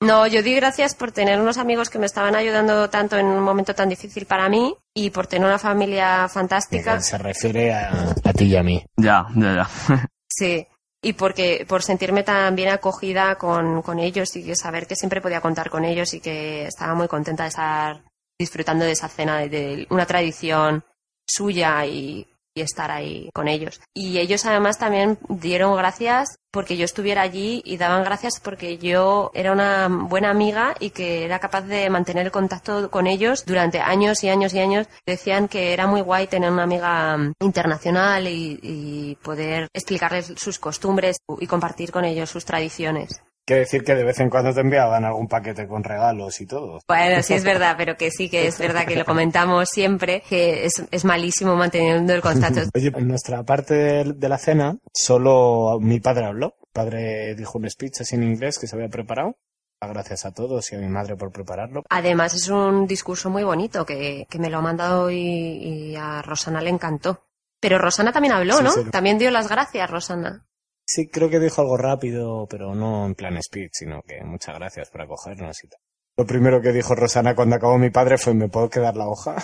No, 0.00 0.26
yo 0.26 0.42
di 0.42 0.54
gracias 0.54 0.94
por 0.94 1.10
tener 1.10 1.40
unos 1.40 1.58
amigos 1.58 1.90
que 1.90 1.98
me 1.98 2.06
estaban 2.06 2.36
ayudando 2.36 2.90
tanto 2.90 3.16
en 3.16 3.26
un 3.26 3.40
momento 3.40 3.74
tan 3.74 3.88
difícil 3.88 4.24
para 4.26 4.48
mí 4.48 4.76
y 4.94 5.10
por 5.10 5.26
tener 5.26 5.46
una 5.46 5.58
familia 5.58 6.28
fantástica. 6.28 7.00
Se 7.00 7.18
refiere 7.18 7.72
a, 7.72 8.14
a 8.24 8.32
ti 8.32 8.44
y 8.44 8.56
a 8.56 8.62
mí. 8.62 8.84
Ya, 8.96 9.26
ya, 9.34 9.54
ya. 9.54 10.06
Sí. 10.28 10.66
Y 11.04 11.14
porque, 11.14 11.66
por 11.68 11.82
sentirme 11.82 12.22
tan 12.22 12.54
bien 12.54 12.68
acogida 12.68 13.34
con, 13.34 13.82
con 13.82 13.98
ellos 13.98 14.34
y 14.36 14.44
que 14.44 14.54
saber 14.54 14.86
que 14.86 14.94
siempre 14.94 15.20
podía 15.20 15.40
contar 15.40 15.68
con 15.68 15.84
ellos 15.84 16.14
y 16.14 16.20
que 16.20 16.66
estaba 16.66 16.94
muy 16.94 17.08
contenta 17.08 17.42
de 17.42 17.48
estar 17.48 18.04
disfrutando 18.38 18.84
de 18.84 18.92
esa 18.92 19.08
cena, 19.08 19.38
de, 19.38 19.48
de 19.48 19.86
una 19.90 20.06
tradición 20.06 20.84
suya 21.26 21.84
y, 21.84 22.31
y 22.54 22.60
estar 22.60 22.90
ahí 22.90 23.30
con 23.32 23.48
ellos. 23.48 23.80
Y 23.94 24.18
ellos 24.18 24.44
además 24.46 24.78
también 24.78 25.18
dieron 25.28 25.76
gracias 25.76 26.36
porque 26.50 26.76
yo 26.76 26.84
estuviera 26.84 27.22
allí 27.22 27.62
y 27.64 27.78
daban 27.78 28.04
gracias 28.04 28.38
porque 28.40 28.76
yo 28.76 29.30
era 29.34 29.52
una 29.52 29.88
buena 29.88 30.30
amiga 30.30 30.74
y 30.78 30.90
que 30.90 31.24
era 31.24 31.38
capaz 31.38 31.62
de 31.62 31.88
mantener 31.88 32.26
el 32.26 32.32
contacto 32.32 32.90
con 32.90 33.06
ellos 33.06 33.46
durante 33.46 33.80
años 33.80 34.22
y 34.22 34.28
años 34.28 34.52
y 34.52 34.60
años. 34.60 34.86
Decían 35.06 35.48
que 35.48 35.72
era 35.72 35.86
muy 35.86 36.02
guay 36.02 36.26
tener 36.26 36.50
una 36.50 36.64
amiga 36.64 37.16
internacional 37.40 38.28
y, 38.28 38.58
y 38.62 39.16
poder 39.22 39.68
explicarles 39.72 40.34
sus 40.36 40.58
costumbres 40.58 41.16
y 41.40 41.46
compartir 41.46 41.90
con 41.90 42.04
ellos 42.04 42.28
sus 42.28 42.44
tradiciones. 42.44 43.22
Quiere 43.44 43.60
decir 43.60 43.82
que 43.82 43.96
de 43.96 44.04
vez 44.04 44.20
en 44.20 44.30
cuando 44.30 44.54
te 44.54 44.60
enviaban 44.60 45.04
algún 45.04 45.26
paquete 45.26 45.66
con 45.66 45.82
regalos 45.82 46.40
y 46.40 46.46
todo. 46.46 46.80
Bueno, 46.86 47.22
sí 47.22 47.34
es 47.34 47.42
verdad, 47.42 47.74
pero 47.76 47.96
que 47.96 48.10
sí 48.12 48.28
que 48.30 48.46
es 48.46 48.58
verdad 48.58 48.86
que 48.86 48.94
lo 48.94 49.04
comentamos 49.04 49.68
siempre, 49.68 50.22
que 50.28 50.64
es, 50.64 50.84
es 50.90 51.04
malísimo 51.04 51.56
manteniendo 51.56 52.14
el 52.14 52.20
contacto. 52.22 52.60
Oye, 52.74 52.92
en 52.94 53.08
nuestra 53.08 53.42
parte 53.42 54.04
de, 54.04 54.28
la 54.28 54.38
cena, 54.38 54.76
solo 54.94 55.78
mi 55.80 55.98
padre 55.98 56.26
habló. 56.26 56.54
Mi 56.60 56.72
padre 56.72 57.34
dijo 57.34 57.58
un 57.58 57.68
speech 57.68 58.02
así 58.02 58.14
en 58.14 58.22
inglés 58.22 58.58
que 58.60 58.66
se 58.68 58.76
había 58.76 58.88
preparado. 58.88 59.36
Gracias 59.80 60.24
a 60.24 60.32
todos 60.32 60.70
y 60.70 60.76
a 60.76 60.78
mi 60.78 60.86
madre 60.86 61.16
por 61.16 61.32
prepararlo. 61.32 61.82
Además 61.90 62.34
es 62.34 62.48
un 62.48 62.86
discurso 62.86 63.28
muy 63.30 63.42
bonito 63.42 63.84
que, 63.84 64.28
que 64.30 64.38
me 64.38 64.48
lo 64.48 64.58
ha 64.58 64.62
mandado 64.62 65.10
y, 65.10 65.16
y 65.16 65.96
a 65.96 66.22
Rosana 66.22 66.60
le 66.60 66.70
encantó. 66.70 67.26
Pero 67.58 67.78
Rosana 67.78 68.12
también 68.12 68.34
habló, 68.34 68.58
Sí, 68.58 68.62
¿no? 68.62 68.70
sí. 68.70 68.84
También 68.92 69.18
dio 69.18 69.32
las 69.32 69.48
gracias, 69.48 69.90
Rosana. 69.90 70.46
Sí, 70.84 71.08
creo 71.08 71.30
que 71.30 71.38
dijo 71.38 71.62
algo 71.62 71.76
rápido, 71.76 72.46
pero 72.48 72.74
no 72.74 73.06
en 73.06 73.14
plan 73.14 73.40
speech, 73.42 73.70
sino 73.72 74.02
que 74.02 74.22
muchas 74.24 74.56
gracias 74.56 74.90
por 74.90 75.02
acogernos 75.02 75.62
y 75.64 75.68
tal. 75.68 75.78
Lo 76.16 76.26
primero 76.26 76.60
que 76.60 76.72
dijo 76.72 76.94
Rosana 76.94 77.34
cuando 77.34 77.56
acabó 77.56 77.78
mi 77.78 77.88
padre 77.88 78.18
fue, 78.18 78.34
¿me 78.34 78.48
puedo 78.48 78.68
quedar 78.68 78.96
la 78.96 79.08
hoja? 79.08 79.36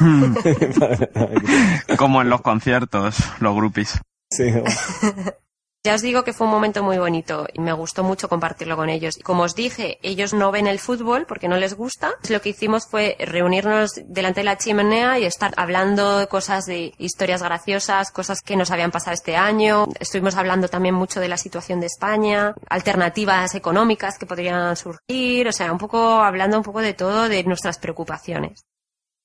Como 1.98 2.22
en 2.22 2.30
los 2.30 2.40
conciertos, 2.40 3.18
los 3.40 3.54
groupies. 3.54 4.00
sí, 4.30 4.44
Ya 5.86 5.94
os 5.94 6.02
digo 6.02 6.24
que 6.24 6.32
fue 6.32 6.48
un 6.48 6.52
momento 6.52 6.82
muy 6.82 6.98
bonito 6.98 7.46
y 7.52 7.60
me 7.60 7.72
gustó 7.72 8.02
mucho 8.02 8.28
compartirlo 8.28 8.74
con 8.74 8.88
ellos. 8.88 9.16
Y 9.16 9.22
como 9.22 9.44
os 9.44 9.54
dije, 9.54 10.00
ellos 10.02 10.34
no 10.34 10.50
ven 10.50 10.66
el 10.66 10.80
fútbol 10.80 11.26
porque 11.28 11.46
no 11.46 11.58
les 11.58 11.74
gusta. 11.74 12.14
Lo 12.28 12.40
que 12.40 12.48
hicimos 12.48 12.88
fue 12.88 13.16
reunirnos 13.20 13.92
delante 14.04 14.40
de 14.40 14.46
la 14.46 14.58
chimenea 14.58 15.20
y 15.20 15.26
estar 15.26 15.54
hablando 15.56 16.18
de 16.18 16.26
cosas 16.26 16.66
de 16.66 16.92
historias 16.98 17.40
graciosas, 17.40 18.10
cosas 18.10 18.40
que 18.40 18.56
nos 18.56 18.72
habían 18.72 18.90
pasado 18.90 19.14
este 19.14 19.36
año. 19.36 19.86
Estuvimos 20.00 20.34
hablando 20.34 20.66
también 20.66 20.96
mucho 20.96 21.20
de 21.20 21.28
la 21.28 21.36
situación 21.36 21.78
de 21.78 21.86
España, 21.86 22.52
alternativas 22.68 23.54
económicas 23.54 24.18
que 24.18 24.26
podrían 24.26 24.74
surgir, 24.74 25.46
o 25.46 25.52
sea, 25.52 25.70
un 25.70 25.78
poco 25.78 26.20
hablando 26.20 26.56
un 26.56 26.64
poco 26.64 26.80
de 26.80 26.94
todo, 26.94 27.28
de 27.28 27.44
nuestras 27.44 27.78
preocupaciones. 27.78 28.64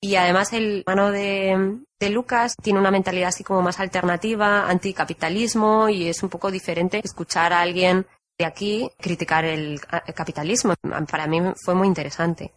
Y 0.04 0.16
además 0.16 0.52
el 0.52 0.80
hermano 0.84 1.12
de, 1.12 1.78
de 2.00 2.10
Lucas 2.10 2.56
tiene 2.60 2.80
una 2.80 2.90
mentalidad 2.90 3.28
así 3.28 3.44
como 3.44 3.62
más 3.62 3.78
alternativa, 3.78 4.68
anticapitalismo 4.68 5.88
y 5.88 6.08
es 6.08 6.24
un 6.24 6.28
poco 6.28 6.50
diferente 6.50 7.00
escuchar 7.04 7.52
a 7.52 7.60
alguien 7.60 8.04
de 8.36 8.44
aquí 8.44 8.90
criticar 8.98 9.44
el, 9.44 9.80
capitalismo. 9.80 10.74
Para 11.08 11.28
mí 11.28 11.40
fue 11.64 11.76
muy 11.76 11.86
interesante. 11.86 12.52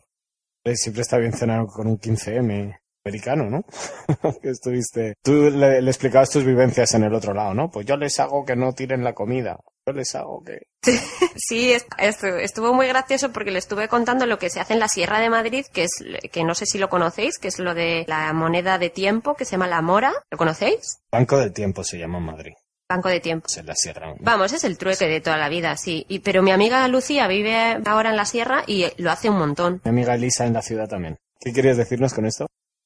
Siempre 0.73 1.03
está 1.03 1.19
bien 1.19 1.33
cenar 1.33 1.67
con 1.67 1.85
un 1.85 1.99
15M 1.99 2.75
americano, 3.05 3.47
¿no? 3.47 3.63
estuviste... 4.41 5.13
Tú 5.21 5.51
le 5.51 5.77
explicabas 5.77 6.31
tus 6.31 6.43
vivencias 6.43 6.95
en 6.95 7.03
el 7.03 7.13
otro 7.13 7.35
lado, 7.35 7.53
¿no? 7.53 7.69
Pues 7.69 7.85
yo 7.85 7.95
les 7.95 8.19
hago 8.19 8.43
que 8.43 8.55
no 8.55 8.73
tiren 8.73 9.03
la 9.03 9.13
comida. 9.13 9.59
Les 9.93 10.15
hago 10.15 10.43
que... 10.43 10.59
Sí, 11.35 11.71
es- 11.73 11.85
estu- 11.97 12.39
estuvo 12.39 12.73
muy 12.73 12.87
gracioso 12.87 13.31
porque 13.31 13.51
le 13.51 13.59
estuve 13.59 13.87
contando 13.87 14.25
lo 14.25 14.39
que 14.39 14.49
se 14.49 14.59
hace 14.59 14.73
en 14.73 14.79
la 14.79 14.87
Sierra 14.87 15.19
de 15.19 15.29
Madrid, 15.29 15.65
que 15.71 15.83
es, 15.83 15.91
que 16.31 16.43
no 16.43 16.55
sé 16.55 16.65
si 16.65 16.77
lo 16.79 16.89
conocéis, 16.89 17.37
que 17.37 17.49
es 17.49 17.59
lo 17.59 17.73
de 17.75 18.03
la 18.07 18.33
moneda 18.33 18.77
de 18.79 18.89
tiempo 18.89 19.35
que 19.35 19.45
se 19.45 19.51
llama 19.51 19.67
la 19.67 19.81
mora. 19.81 20.13
¿Lo 20.31 20.37
conocéis? 20.37 20.97
Banco 21.11 21.37
del 21.37 21.53
Tiempo 21.53 21.83
se 21.83 21.97
llama 21.99 22.17
en 22.17 22.23
Madrid. 22.25 22.53
Banco 22.89 23.09
de 23.09 23.19
tiempo. 23.19 23.47
Es 23.47 23.57
en 23.57 23.65
la 23.65 23.75
sierra. 23.75 24.13
Vamos, 24.19 24.53
es 24.53 24.63
el 24.63 24.77
trueque 24.77 25.07
de 25.07 25.19
toda 25.21 25.37
la 25.37 25.49
vida, 25.49 25.75
sí. 25.77 26.05
Y, 26.07 26.19
pero 26.19 26.41
mi 26.43 26.51
amiga 26.51 26.87
Lucía 26.87 27.27
vive 27.27 27.79
ahora 27.85 28.11
en 28.11 28.15
la 28.15 28.25
sierra 28.25 28.63
y 28.67 28.85
lo 29.01 29.11
hace 29.11 29.29
un 29.29 29.37
montón. 29.37 29.81
Mi 29.83 29.89
amiga 29.89 30.13
Elisa 30.15 30.45
en 30.45 30.53
la 30.53 30.61
ciudad 30.61 30.87
también. 30.87 31.17
¿Qué 31.39 31.51
querías 31.51 31.77
decirnos 31.77 32.13
con 32.13 32.25
esto? 32.25 32.45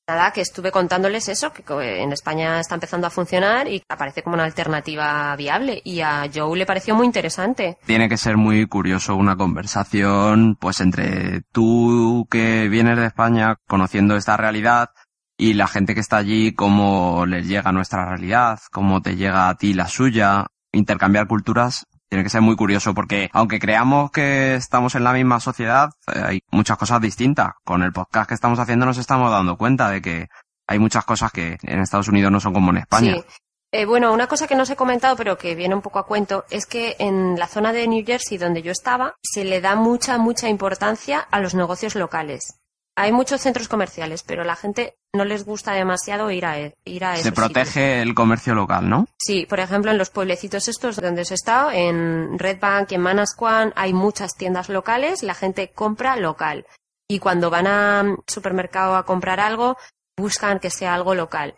Nada, 0.10 0.32
que 0.32 0.42
estuve 0.42 0.72
contándoles 0.72 1.30
eso, 1.30 1.54
que 1.54 1.64
en 2.02 2.12
España 2.12 2.60
está 2.60 2.74
empezando 2.74 3.06
a 3.06 3.12
funcionar 3.12 3.68
y 3.68 3.84
aparece 3.88 4.24
como 4.24 4.34
una 4.34 4.46
alternativa 4.46 5.36
viable. 5.36 5.84
Y 5.86 6.02
a 6.02 6.28
Joe 6.34 6.58
le 6.58 6.66
pareció 6.66 6.96
muy 6.96 7.06
interesante. 7.06 7.78
Tiene 7.86 8.10
que 8.10 8.18
ser 8.18 8.36
muy 8.36 8.66
curioso 8.66 9.16
una 9.16 9.36
conversación, 9.36 10.58
pues 10.60 10.80
entre 10.80 11.42
tú 11.52 12.26
que 12.32 12.68
vienes 12.70 12.98
de 12.98 13.06
España 13.06 13.58
conociendo 13.68 14.16
esta 14.16 14.36
realidad 14.36 14.90
y 15.38 15.54
la 15.54 15.68
gente 15.68 15.94
que 15.94 16.02
está 16.02 16.18
allí, 16.18 16.54
cómo 16.56 17.28
les 17.28 17.48
llega 17.48 17.72
nuestra 17.72 18.04
realidad, 18.06 18.58
cómo 18.72 19.04
te 19.04 19.16
llega 19.16 19.48
a 19.48 19.58
ti 19.58 19.76
la 19.76 19.88
suya, 19.88 20.48
intercambiar 20.72 21.28
culturas. 21.28 21.86
Tiene 22.10 22.24
que 22.24 22.30
ser 22.30 22.42
muy 22.42 22.56
curioso 22.56 22.94
porque 22.94 23.30
aunque 23.34 23.60
creamos 23.60 24.12
que 24.12 24.56
estamos 24.56 24.96
en 24.96 25.04
la 25.04 25.14
misma 25.14 25.40
sociedad, 25.40 25.92
eh, 26.08 26.22
hay 26.26 26.44
muchas 26.52 26.78
cosas 26.78 27.00
distintas. 27.00 27.54
Con 27.64 27.84
el 27.84 27.94
podcast 27.94 28.28
que 28.28 28.36
estamos 28.36 28.58
haciendo 28.60 28.86
nos 28.86 28.98
estamos 28.98 29.30
dando 29.32 29.58
cuenta 29.58 29.90
de 29.90 30.02
que 30.02 30.28
hay 30.68 30.80
muchas 30.80 31.06
cosas 31.06 31.32
que 31.32 31.58
en 31.62 31.80
Estados 31.80 32.08
Unidos 32.08 32.32
no 32.32 32.40
son 32.40 32.54
como 32.54 32.72
en 32.72 32.78
España. 32.78 33.14
Sí. 33.14 33.24
Eh, 33.72 33.86
bueno, 33.86 34.12
una 34.12 34.26
cosa 34.26 34.48
que 34.48 34.56
no 34.56 34.64
os 34.64 34.70
he 34.72 34.76
comentado, 34.76 35.16
pero 35.16 35.38
que 35.38 35.54
viene 35.54 35.76
un 35.76 35.82
poco 35.82 36.00
a 36.00 36.08
cuento, 36.08 36.44
es 36.50 36.66
que 36.66 36.96
en 36.98 37.38
la 37.38 37.46
zona 37.46 37.72
de 37.72 37.88
New 37.88 38.04
Jersey 38.04 38.40
donde 38.40 38.64
yo 38.64 38.72
estaba, 38.72 39.16
se 39.22 39.46
le 39.46 39.62
da 39.62 39.76
mucha, 39.76 40.18
mucha 40.18 40.50
importancia 40.50 41.20
a 41.20 41.40
los 41.40 41.54
negocios 41.54 41.94
locales. 41.94 42.59
Hay 43.02 43.14
muchos 43.14 43.40
centros 43.40 43.70
comerciales, 43.70 44.24
pero 44.24 44.44
la 44.44 44.58
gente 44.58 44.96
no 45.16 45.24
les 45.24 45.46
gusta 45.46 45.72
demasiado 45.72 46.30
ir 46.32 46.46
a, 46.46 46.60
e- 46.60 46.76
ir 46.84 47.06
a 47.06 47.14
esos 47.14 47.24
Se 47.24 47.32
protege 47.32 48.02
el 48.02 48.14
comercio 48.14 48.54
local, 48.54 48.90
¿no? 48.90 49.08
Sí, 49.18 49.46
por 49.46 49.62
ejemplo, 49.62 49.90
en 49.90 49.98
los 49.98 50.10
pueblecitos 50.10 50.68
estos 50.68 50.98
donde 50.98 51.22
os 51.22 51.32
he 51.32 51.36
estado, 51.36 51.72
en 51.72 52.38
Red 52.38 52.60
Bank 52.60 52.92
y 52.92 52.96
en 52.96 53.02
Manasquan, 53.02 53.72
hay 53.78 53.94
muchas 53.94 54.36
tiendas 54.36 54.68
locales, 54.68 55.24
la 55.24 55.34
gente 55.34 55.72
compra 55.72 56.18
local. 56.18 56.66
Y 57.08 57.20
cuando 57.20 57.50
van 57.50 57.68
a 57.68 58.04
supermercado 58.28 58.98
a 58.98 59.06
comprar 59.06 59.40
algo, 59.40 59.78
buscan 60.18 60.60
que 60.60 60.70
sea 60.70 60.94
algo 60.94 61.16
local. 61.16 61.56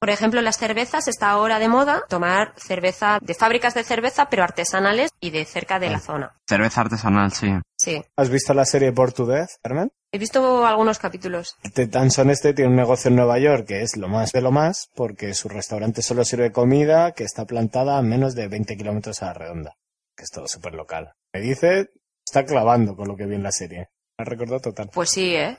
Por 0.00 0.10
ejemplo, 0.10 0.40
las 0.42 0.58
cervezas 0.58 1.08
está 1.08 1.30
ahora 1.30 1.58
de 1.58 1.66
moda 1.68 2.04
tomar 2.08 2.54
cerveza 2.56 3.18
de 3.20 3.34
fábricas 3.34 3.74
de 3.74 3.82
cerveza, 3.82 4.28
pero 4.30 4.44
artesanales 4.44 5.10
y 5.20 5.30
de 5.30 5.44
cerca 5.44 5.80
de 5.80 5.90
la 5.90 5.98
zona. 5.98 6.36
Cerveza 6.48 6.82
artesanal, 6.82 7.32
sí. 7.32 7.52
Sí. 7.78 8.04
¿Has 8.16 8.28
visto 8.28 8.52
la 8.54 8.64
serie 8.64 8.92
Por 8.92 9.12
to 9.12 9.24
Death, 9.24 9.50
Carmen? 9.62 9.92
He 10.10 10.18
visto 10.18 10.66
algunos 10.66 10.98
capítulos. 10.98 11.56
Ted 11.74 11.90
Danson 11.90 12.30
este 12.30 12.52
tiene 12.52 12.70
un 12.70 12.76
negocio 12.76 13.08
en 13.08 13.16
Nueva 13.16 13.38
York 13.38 13.66
que 13.66 13.82
es 13.82 13.96
lo 13.96 14.08
más 14.08 14.32
de 14.32 14.40
lo 14.40 14.50
más 14.50 14.90
porque 14.94 15.32
su 15.34 15.48
restaurante 15.48 16.02
solo 16.02 16.24
sirve 16.24 16.50
comida 16.50 17.12
que 17.12 17.24
está 17.24 17.44
plantada 17.44 17.96
a 17.96 18.02
menos 18.02 18.34
de 18.34 18.48
20 18.48 18.76
kilómetros 18.76 19.22
a 19.22 19.26
la 19.26 19.34
redonda. 19.34 19.76
Que 20.16 20.24
es 20.24 20.30
todo 20.30 20.48
súper 20.48 20.74
local. 20.74 21.12
Me 21.32 21.40
dice, 21.40 21.90
está 22.26 22.44
clavando 22.44 22.96
con 22.96 23.06
lo 23.06 23.16
que 23.16 23.26
vi 23.26 23.36
en 23.36 23.44
la 23.44 23.52
serie. 23.52 23.90
Me 24.18 24.24
recordó 24.24 24.58
total. 24.58 24.90
Pues 24.92 25.10
sí, 25.10 25.36
¿eh? 25.36 25.58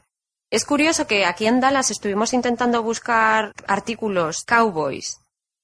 Es 0.49 0.65
curioso 0.65 1.07
que 1.07 1.25
aquí 1.25 1.45
en 1.45 1.59
Dallas 1.61 1.91
estuvimos 1.91 2.33
intentando 2.33 2.83
buscar 2.83 3.53
artículos 3.67 4.43
cowboys 4.45 5.19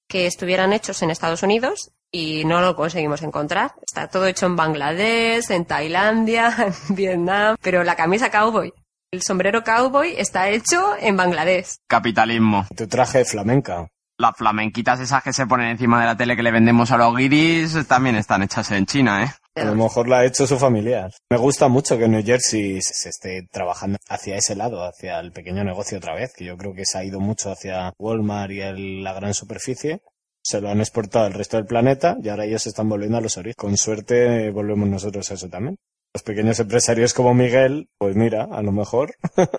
que 0.08 0.28
estuvieran 0.28 0.72
hechos 0.72 1.02
en 1.02 1.10
Estados 1.10 1.44
Unidos 1.44 1.92
y 2.12 2.46
no 2.46 2.62
lo 2.62 2.76
conseguimos 2.76 3.22
encontrar. 3.24 3.74
Está 3.86 4.08
todo 4.08 4.26
hecho 4.28 4.46
en 4.46 4.56
Bangladesh, 4.56 5.50
en 5.52 5.66
Tailandia, 5.66 6.54
en 6.90 6.96
Vietnam, 6.96 7.56
pero 7.62 7.84
la 7.84 7.96
camisa 7.96 8.30
cowboy, 8.32 8.72
el 9.12 9.22
sombrero 9.22 9.64
cowboy 9.64 10.14
está 10.18 10.50
hecho 10.50 10.96
en 11.00 11.18
Bangladesh. 11.18 11.76
Capitalismo. 11.88 12.66
Tu 12.76 12.88
traje 12.88 13.20
de 13.20 13.26
flamenca. 13.26 13.88
Las 14.18 14.38
flamenquitas 14.38 15.02
esas 15.02 15.22
que 15.24 15.34
se 15.34 15.46
ponen 15.46 15.68
encima 15.72 16.00
de 16.00 16.06
la 16.06 16.16
tele 16.16 16.38
que 16.38 16.44
le 16.44 16.52
vendemos 16.52 16.90
a 16.92 16.98
los 16.98 17.14
guiris 17.18 17.86
también 17.86 18.16
están 18.16 18.44
hechas 18.44 18.72
en 18.72 18.86
China, 18.86 19.26
¿eh? 19.26 19.62
A 19.62 19.66
lo 19.66 19.76
mejor 19.76 20.08
la 20.08 20.20
ha 20.20 20.26
hecho 20.26 20.48
su 20.48 20.58
familiar. 20.58 21.12
Me 21.30 21.38
gusta 21.38 21.68
mucho 21.68 21.98
que 21.98 22.06
en 22.06 22.12
New 22.12 22.24
Jersey 22.26 22.82
se 22.82 22.94
se 22.94 23.10
esté 23.10 23.48
trabajando 23.52 23.98
hacia 24.08 24.38
ese 24.38 24.56
lado, 24.56 24.84
hacia 24.86 25.20
el 25.20 25.34
pequeño 25.34 25.66
negocio 25.66 25.98
otra 25.98 26.14
vez, 26.16 26.34
que 26.34 26.46
yo 26.46 26.58
creo 26.58 26.74
que 26.74 26.86
se 26.86 26.98
ha 26.98 27.04
ido 27.04 27.20
mucho 27.20 27.52
hacia 27.52 27.92
Walmart 27.98 28.52
y 28.52 28.62
el- 28.62 29.04
la 29.04 29.14
gran 29.14 29.34
superficie. 29.34 30.02
Se 30.46 30.62
lo 30.62 30.70
han 30.70 30.80
exportado 30.80 31.26
al 31.26 31.34
resto 31.34 31.58
del 31.58 31.66
planeta 31.66 32.18
y 32.22 32.30
ahora 32.30 32.46
ellos 32.46 32.62
se 32.62 32.70
están 32.70 32.88
volviendo 32.88 33.18
a 33.18 33.22
los 33.22 33.36
orígenes. 33.36 33.56
Con 33.56 33.76
suerte 33.78 34.46
eh, 34.46 34.52
volvemos 34.52 34.88
nosotros 34.88 35.32
a 35.32 35.34
eso 35.34 35.50
también. 35.50 35.76
Los 36.14 36.22
pequeños 36.22 36.60
empresarios 36.60 37.16
como 37.16 37.34
Miguel, 37.34 37.90
pues 37.98 38.16
mira, 38.16 38.48
a 38.52 38.62
lo 38.62 38.72
mejor. 38.72 39.16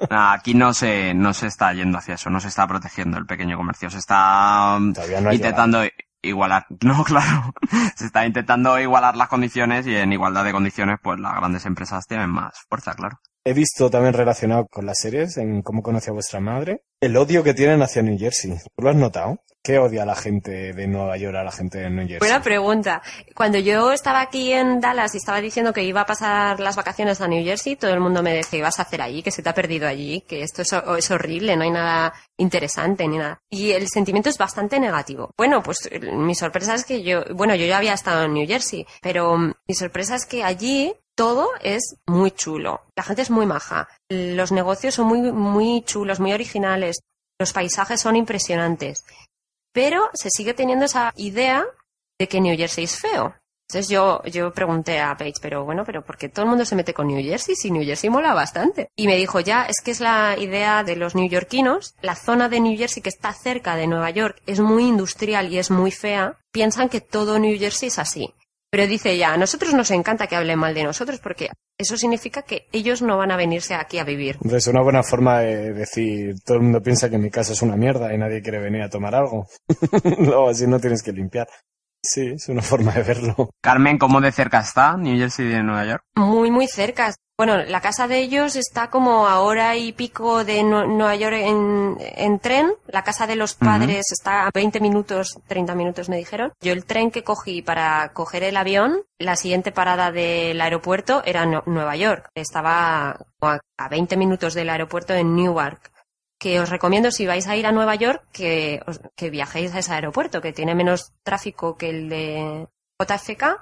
Nah, 0.08 0.32
Aquí 0.34 0.54
no 0.54 0.72
se, 0.72 1.12
no 1.12 1.34
se 1.34 1.48
está 1.48 1.72
yendo 1.72 1.98
hacia 1.98 2.14
eso, 2.14 2.30
no 2.30 2.38
se 2.38 2.46
está 2.46 2.68
protegiendo 2.68 3.18
el 3.18 3.26
pequeño 3.26 3.56
comercio, 3.56 3.90
se 3.90 3.98
está 3.98 4.78
no 4.78 5.28
ha 5.28 5.34
intentando 5.34 5.82
igualar. 6.22 6.66
No, 6.84 7.02
claro, 7.02 7.52
se 7.96 8.06
está 8.06 8.24
intentando 8.24 8.78
igualar 8.78 9.16
las 9.16 9.28
condiciones 9.28 9.88
y 9.88 9.96
en 9.96 10.12
igualdad 10.12 10.44
de 10.44 10.52
condiciones 10.52 11.00
pues 11.02 11.18
las 11.18 11.34
grandes 11.34 11.66
empresas 11.66 12.06
tienen 12.06 12.30
más 12.30 12.54
fuerza, 12.68 12.94
claro. 12.94 13.18
He 13.48 13.54
visto 13.54 13.88
también 13.88 14.12
relacionado 14.12 14.66
con 14.66 14.86
las 14.86 14.98
series, 14.98 15.36
en 15.36 15.62
cómo 15.62 15.80
conocí 15.80 16.10
a 16.10 16.12
vuestra 16.12 16.40
madre, 16.40 16.82
el 17.00 17.16
odio 17.16 17.44
que 17.44 17.54
tienen 17.54 17.80
hacia 17.80 18.02
New 18.02 18.18
Jersey. 18.18 18.50
¿Tú 18.50 18.82
lo 18.82 18.90
has 18.90 18.96
notado? 18.96 19.38
¿Qué 19.62 19.78
odia 19.78 20.04
la 20.04 20.16
gente 20.16 20.72
de 20.72 20.88
Nueva 20.88 21.16
York 21.16 21.36
a 21.36 21.44
la 21.44 21.52
gente 21.52 21.78
de 21.78 21.88
New 21.88 22.08
Jersey? 22.08 22.18
Buena 22.18 22.42
pregunta. 22.42 23.02
Cuando 23.36 23.58
yo 23.58 23.92
estaba 23.92 24.20
aquí 24.20 24.52
en 24.52 24.80
Dallas 24.80 25.14
y 25.14 25.18
estaba 25.18 25.40
diciendo 25.40 25.72
que 25.72 25.84
iba 25.84 26.00
a 26.00 26.06
pasar 26.06 26.58
las 26.58 26.74
vacaciones 26.74 27.20
a 27.20 27.28
New 27.28 27.44
Jersey, 27.44 27.76
todo 27.76 27.92
el 27.92 28.00
mundo 28.00 28.20
me 28.20 28.34
decía, 28.34 28.58
¿qué 28.58 28.62
vas 28.62 28.80
a 28.80 28.82
hacer 28.82 29.00
allí? 29.00 29.22
Que 29.22 29.30
se 29.30 29.44
te 29.44 29.48
ha 29.48 29.54
perdido 29.54 29.86
allí, 29.86 30.22
que 30.22 30.42
esto 30.42 30.62
es, 30.62 30.72
es 30.72 31.10
horrible, 31.12 31.56
no 31.56 31.62
hay 31.62 31.70
nada 31.70 32.14
interesante 32.36 33.06
ni 33.06 33.18
nada. 33.18 33.40
Y 33.48 33.70
el 33.70 33.86
sentimiento 33.86 34.28
es 34.28 34.38
bastante 34.38 34.80
negativo. 34.80 35.30
Bueno, 35.38 35.62
pues 35.62 35.88
eh, 35.92 36.00
mi 36.00 36.34
sorpresa 36.34 36.74
es 36.74 36.84
que 36.84 37.04
yo, 37.04 37.22
bueno, 37.32 37.54
yo 37.54 37.64
ya 37.64 37.78
había 37.78 37.94
estado 37.94 38.24
en 38.24 38.34
New 38.34 38.48
Jersey, 38.48 38.84
pero 39.02 39.38
mm, 39.38 39.52
mi 39.68 39.74
sorpresa 39.76 40.16
es 40.16 40.26
que 40.26 40.42
allí 40.42 40.92
todo 41.16 41.48
es 41.62 41.96
muy 42.06 42.30
chulo. 42.30 42.82
La 42.94 43.02
gente 43.02 43.22
es 43.22 43.30
muy 43.30 43.46
maja. 43.46 43.88
Los 44.08 44.52
negocios 44.52 44.94
son 44.94 45.06
muy, 45.06 45.32
muy 45.32 45.82
chulos, 45.82 46.20
muy 46.20 46.32
originales. 46.32 47.00
Los 47.40 47.52
paisajes 47.52 48.00
son 48.00 48.14
impresionantes. 48.14 49.04
Pero 49.72 50.10
se 50.14 50.30
sigue 50.30 50.54
teniendo 50.54 50.84
esa 50.84 51.12
idea 51.16 51.64
de 52.18 52.28
que 52.28 52.40
New 52.40 52.56
Jersey 52.56 52.84
es 52.84 52.98
feo. 52.98 53.34
Entonces 53.68 53.88
yo, 53.88 54.22
yo 54.24 54.52
pregunté 54.52 55.00
a 55.00 55.16
Paige, 55.16 55.40
pero 55.42 55.64
bueno, 55.64 55.84
pero 55.84 56.04
¿por 56.04 56.16
qué 56.16 56.28
todo 56.28 56.44
el 56.44 56.50
mundo 56.50 56.64
se 56.64 56.76
mete 56.76 56.94
con 56.94 57.08
New 57.08 57.20
Jersey 57.20 57.56
si 57.56 57.72
New 57.72 57.84
Jersey 57.84 58.08
mola 58.08 58.32
bastante? 58.32 58.90
Y 58.94 59.08
me 59.08 59.16
dijo, 59.16 59.40
ya, 59.40 59.64
es 59.64 59.80
que 59.82 59.90
es 59.90 59.98
la 59.98 60.36
idea 60.38 60.84
de 60.84 60.94
los 60.94 61.16
neoyorquinos, 61.16 61.96
la 62.00 62.14
zona 62.14 62.48
de 62.48 62.60
New 62.60 62.78
Jersey 62.78 63.02
que 63.02 63.08
está 63.08 63.32
cerca 63.32 63.74
de 63.74 63.88
Nueva 63.88 64.10
York 64.10 64.40
es 64.46 64.60
muy 64.60 64.84
industrial 64.84 65.52
y 65.52 65.58
es 65.58 65.72
muy 65.72 65.90
fea, 65.90 66.38
piensan 66.52 66.88
que 66.88 67.00
todo 67.00 67.40
New 67.40 67.58
Jersey 67.58 67.88
es 67.88 67.98
así. 67.98 68.32
Pero 68.70 68.86
dice 68.86 69.16
ya, 69.16 69.32
a 69.32 69.36
nosotros 69.36 69.74
nos 69.74 69.90
encanta 69.90 70.26
que 70.26 70.36
hablen 70.36 70.58
mal 70.58 70.74
de 70.74 70.84
nosotros 70.84 71.20
porque 71.20 71.50
eso 71.78 71.96
significa 71.96 72.42
que 72.42 72.66
ellos 72.72 73.02
no 73.02 73.16
van 73.16 73.30
a 73.30 73.36
venirse 73.36 73.74
aquí 73.74 73.98
a 73.98 74.04
vivir. 74.04 74.38
Es 74.50 74.66
una 74.66 74.82
buena 74.82 75.02
forma 75.02 75.40
de 75.40 75.72
decir, 75.72 76.34
todo 76.44 76.56
el 76.56 76.62
mundo 76.64 76.82
piensa 76.82 77.10
que 77.10 77.18
mi 77.18 77.30
casa 77.30 77.52
es 77.52 77.62
una 77.62 77.76
mierda 77.76 78.12
y 78.12 78.18
nadie 78.18 78.42
quiere 78.42 78.58
venir 78.58 78.82
a 78.82 78.90
tomar 78.90 79.14
algo. 79.14 79.46
Luego 80.18 80.48
así 80.48 80.66
no 80.66 80.80
tienes 80.80 81.02
que 81.02 81.12
limpiar. 81.12 81.48
Sí, 82.08 82.32
es 82.36 82.48
una 82.48 82.62
forma 82.62 82.92
de 82.92 83.02
verlo. 83.02 83.50
Carmen, 83.60 83.98
¿cómo 83.98 84.20
de 84.20 84.30
cerca 84.32 84.60
está 84.60 84.96
New 84.96 85.16
Jersey 85.18 85.46
de 85.48 85.62
Nueva 85.62 85.84
York? 85.86 86.02
Muy, 86.14 86.50
muy 86.50 86.68
cerca. 86.68 87.12
Bueno, 87.38 87.56
la 87.64 87.82
casa 87.82 88.08
de 88.08 88.18
ellos 88.20 88.56
está 88.56 88.88
como 88.88 89.26
a 89.26 89.40
hora 89.40 89.76
y 89.76 89.92
pico 89.92 90.42
de 90.44 90.62
Nue- 90.62 90.86
Nueva 90.88 91.16
York 91.16 91.36
en, 91.38 91.98
en 92.00 92.38
tren. 92.38 92.72
La 92.86 93.02
casa 93.04 93.26
de 93.26 93.36
los 93.36 93.54
padres 93.54 94.06
está 94.10 94.46
a 94.46 94.50
20 94.54 94.80
minutos, 94.80 95.38
30 95.46 95.74
minutos 95.74 96.08
me 96.08 96.16
dijeron. 96.16 96.52
Yo 96.62 96.72
el 96.72 96.86
tren 96.86 97.10
que 97.10 97.24
cogí 97.24 97.60
para 97.60 98.10
coger 98.14 98.42
el 98.44 98.56
avión, 98.56 99.02
la 99.18 99.36
siguiente 99.36 99.70
parada 99.70 100.12
del 100.12 100.58
aeropuerto 100.60 101.22
era 101.26 101.44
Nu- 101.44 101.62
Nueva 101.66 101.94
York. 101.96 102.28
Estaba 102.34 103.18
como 103.38 103.52
a 103.52 103.60
a 103.78 103.88
20 103.90 104.16
minutos 104.16 104.54
del 104.54 104.70
aeropuerto 104.70 105.12
en 105.12 105.36
Newark. 105.36 105.90
Que 106.38 106.60
os 106.60 106.68
recomiendo 106.68 107.10
si 107.10 107.26
vais 107.26 107.46
a 107.48 107.56
ir 107.56 107.66
a 107.66 107.72
Nueva 107.72 107.94
York 107.94 108.22
que, 108.32 108.82
que 109.16 109.30
viajéis 109.30 109.74
a 109.74 109.78
ese 109.78 109.92
aeropuerto, 109.94 110.40
que 110.42 110.52
tiene 110.52 110.74
menos 110.74 111.12
tráfico 111.22 111.76
que 111.76 111.90
el 111.90 112.08
de 112.08 112.66
JFK 113.00 113.60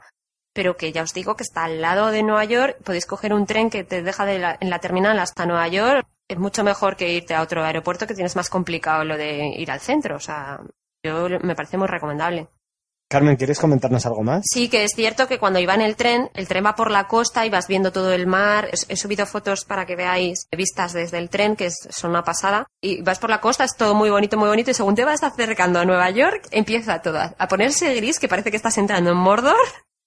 pero 0.57 0.77
que 0.77 0.93
ya 0.93 1.03
os 1.03 1.13
digo 1.13 1.35
que 1.35 1.43
está 1.43 1.65
al 1.65 1.81
lado 1.81 2.13
de 2.13 2.23
Nueva 2.23 2.45
York, 2.45 2.77
podéis 2.85 3.07
coger 3.07 3.35
un 3.35 3.45
tren 3.45 3.71
que 3.71 3.83
te 3.83 4.03
deja 4.03 4.25
de 4.25 4.39
la- 4.39 4.57
en 4.61 4.71
la 4.71 4.79
terminal 4.79 5.19
hasta 5.19 5.47
Nueva 5.47 5.67
York, 5.67 6.07
es 6.29 6.39
mucho 6.39 6.63
mejor 6.63 6.95
que 6.95 7.13
irte 7.13 7.35
a 7.35 7.43
otro 7.43 7.65
aeropuerto 7.65 8.07
que 8.07 8.15
tienes 8.15 8.37
más 8.37 8.49
complicado 8.49 9.03
lo 9.05 9.17
de 9.17 9.49
ir 9.59 9.69
al 9.73 9.81
centro, 9.81 10.15
o 10.15 10.21
sea, 10.21 10.61
yo 11.05 11.27
me 11.43 11.57
parece 11.57 11.77
muy 11.77 11.89
recomendable. 11.89 12.47
Carmen, 13.15 13.37
¿quieres 13.37 13.61
comentarnos 13.61 14.05
algo 14.07 14.25
más? 14.25 14.43
Sí, 14.45 14.69
que 14.69 14.83
es 14.83 14.91
cierto 14.97 15.29
que 15.29 15.39
cuando 15.39 15.61
iba 15.61 15.73
en 15.73 15.83
el 15.83 15.95
tren, 15.95 16.31
el 16.35 16.49
tren 16.49 16.67
va 16.67 16.75
por 16.75 16.91
la 16.91 17.07
costa 17.07 17.47
y 17.47 17.49
vas 17.49 17.69
viendo 17.69 17.93
todo 17.93 18.13
el 18.13 18.27
mar. 18.27 18.71
He 18.89 18.97
subido 18.97 19.25
fotos 19.25 19.65
para 19.65 19.87
que 19.87 19.95
veáis 19.95 20.49
vistas 20.51 20.93
desde 20.93 21.19
el 21.19 21.31
tren, 21.31 21.55
que 21.55 21.71
son 21.71 22.11
una 22.11 22.25
pasada. 22.25 22.67
Y 22.83 23.03
vas 23.03 23.21
por 23.21 23.31
la 23.31 23.41
costa, 23.41 23.63
es 23.63 23.77
todo 23.77 23.95
muy 23.95 24.11
bonito, 24.11 24.37
muy 24.37 24.49
bonito. 24.49 24.73
Y 24.73 24.75
según 24.75 24.97
te 24.97 25.05
vas 25.05 25.23
acercando 25.23 25.79
a 25.79 25.85
Nueva 25.85 26.11
York, 26.11 26.49
empieza 26.51 27.03
todo 27.03 27.21
a 27.39 27.47
ponerse 27.47 27.95
gris, 27.95 28.19
que 28.19 28.27
parece 28.27 28.51
que 28.51 28.57
estás 28.57 28.79
entrando 28.79 29.13
en 29.13 29.17
Mordor. 29.17 29.55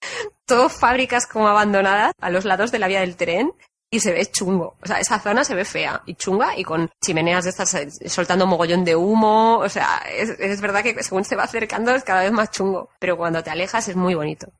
Todo 0.45 0.67
fábricas 0.67 1.27
como 1.27 1.47
abandonadas 1.47 2.11
a 2.19 2.29
los 2.29 2.43
lados 2.43 2.71
de 2.71 2.79
la 2.79 2.89
vía 2.89 2.99
del 2.99 3.15
tren. 3.15 3.53
Y 3.89 3.99
se 4.01 4.11
ve 4.11 4.25
chungo. 4.25 4.75
O 4.81 4.85
sea, 4.85 4.99
esa 4.99 5.19
zona 5.19 5.43
se 5.43 5.55
ve 5.55 5.63
fea 5.63 6.01
y 6.05 6.15
chunga 6.15 6.57
y 6.57 6.63
con 6.63 6.89
chimeneas 7.03 7.45
de 7.45 7.51
estas 7.51 7.73
eh, 7.75 7.89
soltando 8.09 8.45
mogollón 8.45 8.83
de 8.83 8.95
humo. 8.95 9.59
O 9.59 9.69
sea, 9.69 10.03
es, 10.11 10.29
es 10.31 10.59
verdad 10.59 10.83
que 10.83 11.01
según 11.03 11.23
se 11.23 11.37
va 11.37 11.43
acercando 11.43 11.95
es 11.95 12.03
cada 12.03 12.23
vez 12.23 12.31
más 12.31 12.51
chungo. 12.51 12.89
Pero 12.99 13.15
cuando 13.15 13.43
te 13.43 13.49
alejas 13.49 13.87
es 13.87 13.95
muy 13.95 14.13
bonito. 14.13 14.51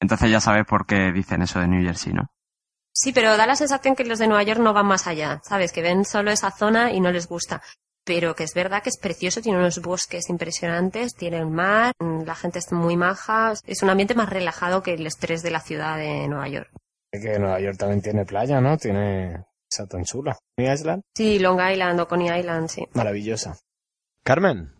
Entonces 0.00 0.30
ya 0.30 0.40
sabes 0.40 0.66
por 0.66 0.86
qué 0.86 1.12
dicen 1.12 1.42
eso 1.42 1.60
de 1.60 1.68
New 1.68 1.84
Jersey, 1.84 2.12
¿no? 2.12 2.28
Sí, 2.92 3.12
pero 3.12 3.36
da 3.36 3.46
la 3.46 3.56
sensación 3.56 3.96
que 3.96 4.04
los 4.04 4.20
de 4.20 4.28
Nueva 4.28 4.44
York 4.44 4.60
no 4.60 4.72
van 4.72 4.86
más 4.86 5.06
allá, 5.06 5.40
¿sabes? 5.44 5.72
Que 5.72 5.82
ven 5.82 6.04
solo 6.04 6.30
esa 6.30 6.52
zona 6.52 6.92
y 6.92 7.00
no 7.00 7.10
les 7.10 7.26
gusta. 7.26 7.60
Pero 8.04 8.36
que 8.36 8.44
es 8.44 8.54
verdad 8.54 8.82
que 8.82 8.90
es 8.90 8.98
precioso, 8.98 9.40
tiene 9.40 9.58
unos 9.58 9.80
bosques 9.80 10.28
impresionantes, 10.28 11.14
tiene 11.14 11.38
el 11.38 11.46
mar, 11.46 11.92
la 12.00 12.34
gente 12.34 12.60
es 12.60 12.70
muy 12.70 12.96
maja, 12.96 13.54
es 13.66 13.82
un 13.82 13.90
ambiente 13.90 14.14
más 14.14 14.28
relajado 14.28 14.82
que 14.82 14.94
el 14.94 15.06
estrés 15.06 15.42
de 15.42 15.50
la 15.50 15.60
ciudad 15.60 15.96
de 15.96 16.28
Nueva 16.28 16.48
York. 16.48 16.70
Que 17.20 17.38
Nueva 17.38 17.60
York 17.60 17.76
también 17.78 18.02
tiene 18.02 18.24
playa, 18.24 18.60
¿no? 18.60 18.76
Tiene 18.76 19.44
esa 19.70 19.86
tan 19.86 20.04
chula. 20.04 20.36
Mi 20.56 20.66
Island, 20.66 21.02
Sí, 21.14 21.38
Long 21.38 21.60
Island 21.60 22.00
o 22.00 22.08
Coney 22.08 22.38
Island, 22.38 22.68
sí. 22.68 22.86
maravillosa. 22.94 23.56
Carmen, 24.22 24.72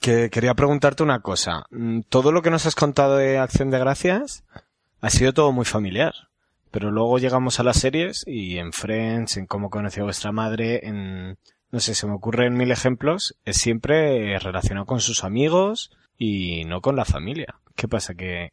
que 0.00 0.30
quería 0.30 0.54
preguntarte 0.54 1.02
una 1.02 1.20
cosa. 1.20 1.64
Mm, 1.70 2.00
Todo 2.08 2.32
lo 2.32 2.42
que 2.42 2.50
nos 2.50 2.66
has 2.66 2.74
contado 2.74 3.16
de 3.16 3.38
Acción 3.38 3.70
de 3.70 3.78
Gracias 3.78 4.44
ha 5.00 5.10
sido 5.10 5.32
todo 5.32 5.52
muy 5.52 5.64
familiar. 5.64 6.14
Pero 6.70 6.90
luego 6.90 7.18
llegamos 7.18 7.60
a 7.60 7.62
las 7.62 7.76
series 7.78 8.24
y 8.26 8.58
en 8.58 8.72
Friends, 8.72 9.36
en 9.36 9.46
cómo 9.46 9.70
conoció 9.70 10.02
a 10.02 10.06
vuestra 10.06 10.32
madre, 10.32 10.86
en... 10.86 11.38
No 11.70 11.80
sé, 11.80 11.94
se 11.94 12.06
me 12.06 12.14
ocurren 12.14 12.54
mil 12.56 12.70
ejemplos. 12.70 13.36
Es 13.44 13.56
siempre 13.56 14.38
relacionado 14.38 14.86
con 14.86 15.00
sus 15.00 15.24
amigos 15.24 15.90
y 16.16 16.64
no 16.66 16.80
con 16.80 16.94
la 16.96 17.04
familia. 17.04 17.60
¿Qué 17.74 17.88
pasa? 17.88 18.14
¿Que, 18.14 18.50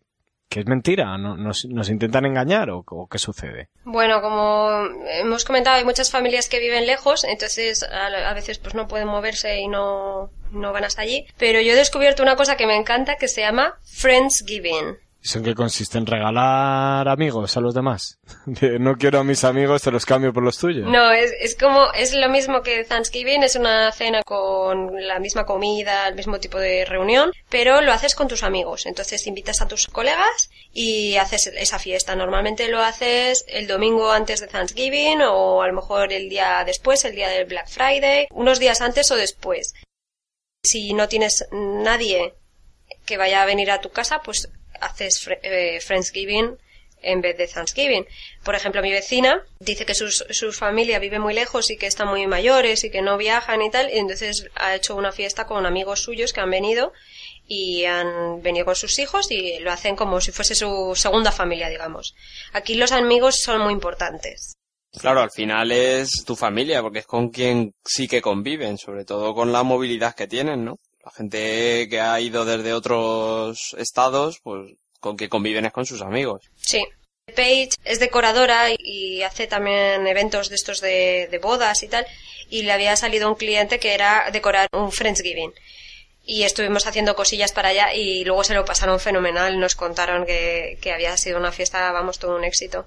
que 0.51 0.59
es 0.59 0.65
mentira? 0.67 1.17
¿No- 1.17 1.37
¿Nos, 1.37 1.65
nos 1.65 1.89
intentan 1.89 2.25
engañar 2.25 2.69
o, 2.69 2.83
o 2.85 3.07
qué 3.07 3.17
sucede? 3.17 3.69
Bueno, 3.85 4.21
como 4.21 4.69
hemos 5.21 5.45
comentado, 5.45 5.77
hay 5.77 5.85
muchas 5.85 6.11
familias 6.11 6.49
que 6.49 6.59
viven 6.59 6.85
lejos, 6.85 7.23
entonces 7.23 7.83
a, 7.83 8.07
a 8.29 8.33
veces 8.33 8.59
pues 8.59 8.75
no 8.75 8.87
pueden 8.87 9.07
moverse 9.07 9.59
y 9.61 9.67
no, 9.69 10.29
no 10.51 10.73
van 10.73 10.83
hasta 10.83 11.03
allí. 11.03 11.25
Pero 11.37 11.61
yo 11.61 11.71
he 11.71 11.75
descubierto 11.75 12.21
una 12.21 12.35
cosa 12.35 12.57
que 12.57 12.67
me 12.67 12.75
encanta 12.75 13.15
que 13.15 13.29
se 13.29 13.41
llama 13.41 13.75
Friendsgiving. 13.85 14.97
¿Eso 15.24 15.38
en 15.38 15.43
qué 15.43 15.53
consiste? 15.53 15.99
¿En 15.99 16.07
regalar 16.07 17.07
amigos 17.07 17.55
a 17.55 17.61
los 17.61 17.76
demás? 17.76 18.17
De, 18.45 18.80
no 18.80 18.95
quiero 18.95 19.19
a 19.19 19.24
mis 19.24 19.43
amigos, 19.43 19.84
te 19.84 19.91
los 19.91 20.05
cambio 20.05 20.34
por 20.34 20.41
los 20.41 20.57
tuyos. 20.57 20.89
No, 20.89 21.11
es, 21.11 21.32
es 21.39 21.55
como, 21.55 21.91
es 21.93 22.15
lo 22.15 22.28
mismo 22.28 22.63
que 22.63 22.84
Thanksgiving, 22.84 23.43
es 23.43 23.55
una 23.55 23.91
cena 23.91 24.24
con 24.24 24.89
la 25.05 25.19
misma 25.19 25.45
comida, 25.45 26.07
el 26.07 26.15
mismo 26.15 26.39
tipo 26.39 26.57
de 26.57 26.86
reunión, 26.86 27.32
pero 27.49 27.82
lo 27.82 27.91
haces 27.91 28.15
con 28.15 28.28
tus 28.28 28.41
amigos. 28.41 28.88
Entonces 28.88 29.28
invitas 29.28 29.61
a 29.61 29.67
tus 29.67 29.86
colegas 29.88 30.49
y 30.74 31.17
haces 31.17 31.47
esa 31.55 31.78
fiesta. 31.78 32.15
Normalmente 32.15 32.67
lo 32.67 32.82
haces 32.82 33.45
el 33.47 33.67
domingo 33.67 34.11
antes 34.11 34.39
de 34.39 34.47
Thanksgiving 34.47 35.22
o 35.22 35.61
a 35.61 35.67
lo 35.67 35.74
mejor 35.74 36.11
el 36.13 36.30
día 36.30 36.63
después, 36.65 37.05
el 37.05 37.15
día 37.15 37.30
del 37.30 37.45
Black 37.45 37.69
Friday, 37.69 38.28
unos 38.32 38.59
días 38.59 38.82
antes 38.82 39.11
o 39.11 39.15
después. 39.15 39.76
Si 40.63 40.93
no 40.93 41.07
tienes 41.07 41.47
nadie 41.51 42.34
que 43.05 43.17
vaya 43.17 43.43
a 43.43 43.45
venir 43.45 43.69
a 43.69 43.82
tu 43.82 43.89
casa, 43.89 44.22
pues 44.24 44.49
haces 44.82 45.29
eh, 45.43 45.79
Friendsgiving 45.79 46.57
en 47.01 47.21
vez 47.21 47.38
de 47.38 47.47
Thanksgiving. 47.47 48.05
Por 48.43 48.55
ejemplo, 48.55 48.82
mi 48.82 48.91
vecina 48.91 49.43
dice 49.59 49.86
que 49.86 49.95
sus, 49.95 50.25
su 50.29 50.51
familia 50.51 50.99
vive 50.99 51.19
muy 51.19 51.34
lejos 51.34 51.71
y 51.71 51.77
que 51.77 51.88
están 51.88 52.07
muy 52.07 52.27
mayores 52.27 52.84
y 52.84 52.91
que 52.91 53.01
no 53.01 53.17
viajan 53.17 53.61
y 53.61 53.71
tal, 53.71 53.89
y 53.89 53.97
entonces 53.97 54.47
ha 54.55 54.75
hecho 54.75 54.95
una 54.95 55.11
fiesta 55.11 55.45
con 55.45 55.65
amigos 55.65 56.03
suyos 56.03 56.34
que 56.34 56.41
han 56.41 56.51
venido 56.51 56.93
y 57.47 57.86
han 57.86 58.41
venido 58.41 58.65
con 58.65 58.75
sus 58.75 58.97
hijos 58.99 59.32
y 59.32 59.59
lo 59.59 59.71
hacen 59.71 59.95
como 59.95 60.21
si 60.21 60.32
fuese 60.32 60.55
su 60.55 60.93
segunda 60.95 61.32
familia, 61.32 61.69
digamos. 61.69 62.15
Aquí 62.53 62.75
los 62.75 62.91
amigos 62.91 63.41
son 63.41 63.61
muy 63.61 63.73
importantes. 63.73 64.53
Claro, 64.99 65.21
al 65.21 65.32
final 65.32 65.71
es 65.71 66.09
tu 66.25 66.36
familia, 66.36 66.82
porque 66.82 66.99
es 66.99 67.05
con 67.05 67.29
quien 67.29 67.73
sí 67.84 68.07
que 68.07 68.21
conviven, 68.21 68.77
sobre 68.77 69.05
todo 69.05 69.34
con 69.34 69.51
la 69.51 69.63
movilidad 69.63 70.15
que 70.15 70.27
tienen, 70.27 70.65
¿no? 70.65 70.79
La 71.03 71.11
gente 71.11 71.87
que 71.89 71.99
ha 71.99 72.19
ido 72.19 72.45
desde 72.45 72.73
otros 72.73 73.75
estados, 73.77 74.39
pues 74.43 74.73
con 74.99 75.17
quien 75.17 75.29
conviven 75.29 75.65
es 75.65 75.73
con 75.73 75.85
sus 75.85 76.01
amigos. 76.01 76.49
Sí. 76.57 76.85
Paige 77.35 77.71
es 77.85 77.99
decoradora 77.99 78.67
y 78.77 79.23
hace 79.23 79.47
también 79.47 80.05
eventos 80.05 80.49
de 80.49 80.55
estos 80.55 80.81
de, 80.81 81.27
de 81.31 81.37
bodas 81.37 81.81
y 81.83 81.87
tal, 81.87 82.05
y 82.49 82.63
le 82.63 82.71
había 82.71 82.95
salido 82.95 83.29
un 83.29 83.35
cliente 83.35 83.79
que 83.79 83.93
era 83.93 84.29
decorar 84.31 84.67
un 84.73 84.91
Friendsgiving. 84.91 85.53
Y 86.23 86.43
estuvimos 86.43 86.85
haciendo 86.85 87.15
cosillas 87.15 87.51
para 87.51 87.69
allá 87.69 87.93
y 87.93 88.23
luego 88.25 88.43
se 88.43 88.53
lo 88.53 88.63
pasaron 88.63 88.99
fenomenal. 88.99 89.59
Nos 89.59 89.75
contaron 89.75 90.25
que, 90.25 90.77
que 90.81 90.91
había 90.91 91.17
sido 91.17 91.39
una 91.39 91.51
fiesta, 91.51 91.91
vamos, 91.91 92.19
todo 92.19 92.35
un 92.35 92.43
éxito. 92.43 92.85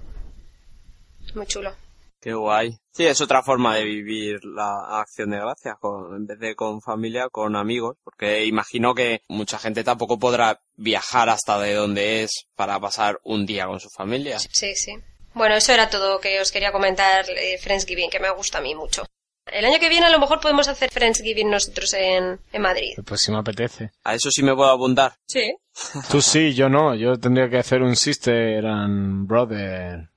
Muy 1.33 1.45
chulo. 1.45 1.75
Qué 2.21 2.33
guay. 2.33 2.77
Sí, 2.95 3.05
es 3.05 3.19
otra 3.19 3.43
forma 3.43 3.75
de 3.75 3.83
vivir 3.83 4.45
la 4.45 5.01
acción 5.01 5.31
de 5.31 5.37
gracias, 5.37 5.75
con, 5.81 6.15
en 6.15 6.25
vez 6.25 6.39
de 6.39 6.55
con 6.55 6.81
familia, 6.81 7.27
con 7.29 7.57
amigos, 7.57 7.97
porque 8.05 8.45
imagino 8.45 8.95
que 8.95 9.21
mucha 9.27 9.59
gente 9.59 9.83
tampoco 9.83 10.17
podrá 10.17 10.61
viajar 10.77 11.27
hasta 11.27 11.59
de 11.59 11.73
donde 11.73 12.23
es 12.23 12.45
para 12.55 12.79
pasar 12.79 13.19
un 13.25 13.45
día 13.45 13.67
con 13.67 13.81
su 13.81 13.89
familia. 13.89 14.39
Sí, 14.39 14.75
sí. 14.75 14.93
Bueno, 15.33 15.55
eso 15.55 15.73
era 15.73 15.89
todo 15.89 16.21
que 16.21 16.39
os 16.39 16.53
quería 16.53 16.71
comentar, 16.71 17.25
eh, 17.29 17.57
Friendsgiving, 17.57 18.09
que 18.09 18.21
me 18.21 18.31
gusta 18.31 18.59
a 18.59 18.61
mí 18.61 18.73
mucho. 18.73 19.05
El 19.45 19.65
año 19.65 19.77
que 19.77 19.89
viene 19.89 20.05
a 20.05 20.09
lo 20.09 20.19
mejor 20.19 20.39
podemos 20.39 20.69
hacer 20.69 20.89
Friendsgiving 20.89 21.49
nosotros 21.49 21.93
en, 21.95 22.39
en 22.53 22.61
Madrid. 22.61 22.93
Pues 23.05 23.19
sí 23.19 23.29
me 23.29 23.39
apetece. 23.39 23.91
A 24.05 24.15
eso 24.15 24.31
sí 24.31 24.41
me 24.41 24.55
puedo 24.55 24.71
apuntar. 24.71 25.17
Sí. 25.25 25.53
Tú 26.09 26.21
sí, 26.21 26.53
yo 26.53 26.69
no. 26.69 26.95
Yo 26.95 27.19
tendría 27.19 27.49
que 27.49 27.57
hacer 27.57 27.81
un 27.81 27.97
sister 27.97 28.65
and 28.65 29.27
brother 29.27 30.07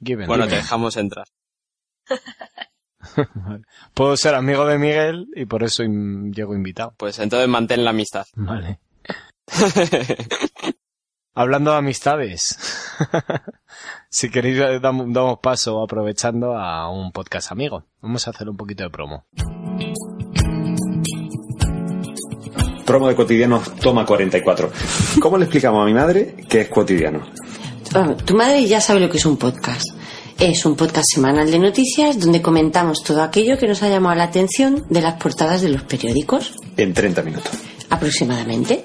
given. 0.00 0.26
Bueno, 0.26 0.48
te 0.48 0.56
dejamos 0.56 0.96
entrar. 0.96 1.26
Vale. 2.08 3.62
Puedo 3.94 4.16
ser 4.16 4.34
amigo 4.34 4.66
de 4.66 4.78
Miguel 4.78 5.26
y 5.36 5.44
por 5.44 5.62
eso 5.62 5.82
in- 5.82 6.32
llego 6.32 6.54
invitado. 6.54 6.94
Pues 6.96 7.18
entonces 7.18 7.48
mantén 7.48 7.84
la 7.84 7.90
amistad. 7.90 8.26
Vale. 8.34 8.78
Hablando 11.36 11.72
de 11.72 11.78
amistades, 11.78 12.56
si 14.08 14.30
queréis 14.30 14.58
eh, 14.60 14.80
dam- 14.80 15.12
damos 15.12 15.40
paso 15.40 15.82
aprovechando 15.82 16.56
a 16.56 16.88
un 16.90 17.10
podcast 17.12 17.50
amigo. 17.50 17.84
Vamos 18.00 18.26
a 18.26 18.30
hacer 18.30 18.48
un 18.48 18.56
poquito 18.56 18.84
de 18.84 18.90
promo. 18.90 19.26
Promo 22.86 23.08
de 23.08 23.16
cotidiano 23.16 23.60
toma 23.82 24.04
44. 24.06 24.70
¿Cómo 25.20 25.36
le 25.38 25.44
explicamos 25.46 25.82
a 25.82 25.86
mi 25.86 25.94
madre 25.94 26.36
que 26.48 26.60
es 26.62 26.68
cotidiano? 26.68 27.26
Bueno, 27.92 28.14
tu 28.16 28.34
madre 28.36 28.64
ya 28.66 28.80
sabe 28.80 29.00
lo 29.00 29.10
que 29.10 29.16
es 29.16 29.26
un 29.26 29.36
podcast. 29.36 29.86
Es 30.38 30.66
un 30.66 30.76
podcast 30.76 31.06
semanal 31.14 31.50
de 31.50 31.58
noticias 31.58 32.18
donde 32.18 32.42
comentamos 32.42 33.02
todo 33.04 33.22
aquello 33.22 33.56
que 33.56 33.68
nos 33.68 33.82
ha 33.82 33.88
llamado 33.88 34.16
la 34.16 34.24
atención 34.24 34.84
de 34.90 35.00
las 35.00 35.14
portadas 35.14 35.62
de 35.62 35.68
los 35.68 35.82
periódicos, 35.82 36.52
En 36.76 36.92
30 36.92 37.22
minutos. 37.22 37.52
aproximadamente. 37.90 38.84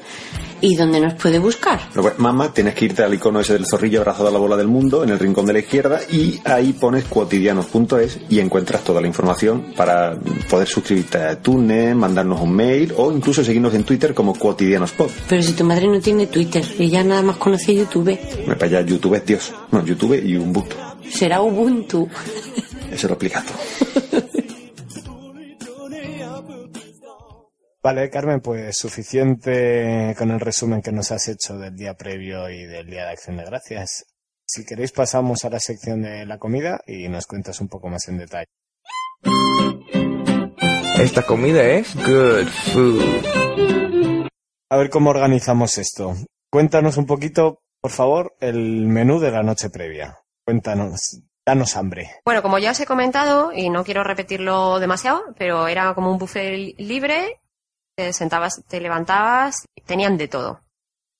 ¿Y 0.62 0.76
dónde 0.76 1.00
nos 1.00 1.14
puede 1.14 1.40
buscar? 1.40 1.80
Pues, 1.94 2.20
mamá, 2.20 2.54
tienes 2.54 2.74
que 2.76 2.86
irte 2.86 3.04
al 3.04 3.14
icono 3.14 3.40
ese 3.40 3.54
del 3.54 3.66
zorrillo 3.66 4.00
abrazado 4.00 4.28
a 4.28 4.32
la 4.32 4.40
bola 4.40 4.58
del 4.58 4.68
mundo 4.68 5.04
en 5.04 5.10
el 5.10 5.20
rincón 5.20 5.46
de 5.46 5.54
la 5.54 5.60
izquierda 5.60 6.00
y 6.12 6.40
ahí 6.44 6.74
pones 6.74 7.06
cuotidianos.es 7.06 8.20
y 8.30 8.40
encuentras 8.40 8.84
toda 8.84 9.02
la 9.02 9.08
información 9.08 9.74
para 9.76 10.18
poder 10.50 10.68
suscribirte 10.68 11.18
a 11.18 11.42
Tunes, 11.42 11.96
mandarnos 11.96 12.42
un 12.42 12.54
mail 12.54 12.94
o 12.98 13.12
incluso 13.12 13.44
seguirnos 13.44 13.74
en 13.74 13.84
Twitter 13.84 14.14
como 14.14 14.34
cuotidianospod. 14.34 15.10
Pero 15.28 15.42
si 15.42 15.54
tu 15.54 15.64
madre 15.64 15.88
no 15.88 16.00
tiene 16.00 16.28
Twitter, 16.28 16.66
ella 16.78 17.04
nada 17.04 17.22
más 17.22 17.38
conoce 17.38 17.74
YouTube. 17.74 18.18
Me 18.48 18.56
para 18.56 18.66
allá, 18.66 18.82
YouTube 18.82 19.16
es 19.16 19.26
Dios. 19.26 19.54
No, 19.72 19.86
YouTube 19.86 20.22
y 20.24 20.38
Ubuntu. 20.38 20.76
Será 21.10 21.42
Ubuntu. 21.42 22.08
Eso 22.92 23.08
lo 23.08 23.14
explica 23.14 23.44
todo. 23.44 24.24
Vale, 27.82 28.10
Carmen, 28.10 28.42
pues 28.42 28.78
suficiente 28.78 30.14
con 30.18 30.32
el 30.32 30.42
resumen 30.42 30.82
que 30.82 30.92
nos 30.92 31.14
has 31.14 31.30
hecho 31.30 31.58
del 31.58 31.78
día 31.78 31.94
previo 31.94 32.50
y 32.50 32.66
del 32.66 32.88
día 32.88 33.06
de 33.06 33.12
Acción 33.12 33.38
de 33.38 33.46
Gracias. 33.46 34.06
Si 34.46 34.66
queréis 34.66 34.92
pasamos 34.92 35.46
a 35.46 35.50
la 35.50 35.62
sección 35.62 36.02
de 36.02 36.26
la 36.26 36.38
comida 36.40 36.82
y 36.86 37.08
nos 37.08 37.26
cuentas 37.26 37.62
un 37.62 37.70
poco 37.70 37.88
más 37.88 38.06
en 38.10 38.18
detalle. 38.18 38.48
Esta 41.00 41.22
comida 41.22 41.64
es 41.64 41.96
good 41.96 42.48
food. 42.74 44.28
A 44.70 44.76
ver 44.76 44.90
cómo 44.90 45.12
organizamos 45.12 45.78
esto. 45.78 46.16
Cuéntanos 46.52 46.98
un 46.98 47.06
poquito, 47.06 47.62
por 47.80 47.92
favor, 47.92 48.36
el 48.42 48.88
menú 48.88 49.22
de 49.22 49.32
la 49.32 49.42
noche 49.42 49.70
previa. 49.70 50.18
Cuéntanos, 50.46 51.22
danos 51.46 51.78
hambre. 51.78 52.12
Bueno, 52.26 52.42
como 52.42 52.60
ya 52.60 52.72
os 52.72 52.80
he 52.82 52.86
comentado, 52.86 53.54
y 53.54 53.70
no 53.70 53.86
quiero 53.86 54.04
repetirlo 54.04 54.80
demasiado, 54.80 55.24
pero 55.38 55.70
era 55.70 55.94
como 55.94 56.12
un 56.12 56.18
buffet 56.18 56.76
libre, 56.78 57.40
te 58.00 58.14
sentabas, 58.14 58.64
te 58.70 58.80
levantabas, 58.80 59.66
tenían 59.86 60.18
de 60.18 60.30
todo. 60.30 60.62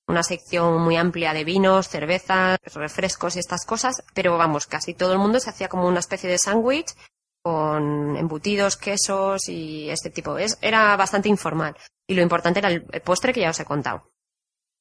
Una 0.08 0.24
sección 0.24 0.82
muy 0.82 0.96
amplia 0.96 1.34
de 1.34 1.44
vinos, 1.44 1.90
cervezas, 1.90 2.58
refrescos 2.74 3.36
y 3.36 3.40
estas 3.40 3.66
cosas, 3.66 4.02
pero 4.14 4.38
vamos, 4.38 4.66
casi 4.66 4.94
todo 4.94 5.12
el 5.12 5.20
mundo 5.20 5.42
se 5.42 5.50
hacía 5.50 5.68
como 5.68 5.88
una 5.90 6.00
especie 6.00 6.30
de 6.30 6.38
sándwich 6.38 6.96
con 7.44 8.16
embutidos, 8.16 8.78
quesos 8.78 9.50
y 9.50 9.90
este 9.90 10.10
tipo. 10.10 10.38
Es, 10.38 10.58
era 10.62 10.96
bastante 10.96 11.28
informal. 11.28 11.76
Y 12.08 12.16
lo 12.16 12.22
importante 12.22 12.60
era 12.60 12.70
el 12.70 13.02
postre 13.04 13.34
que 13.34 13.42
ya 13.42 13.50
os 13.50 13.60
he 13.60 13.66
contado. 13.66 14.10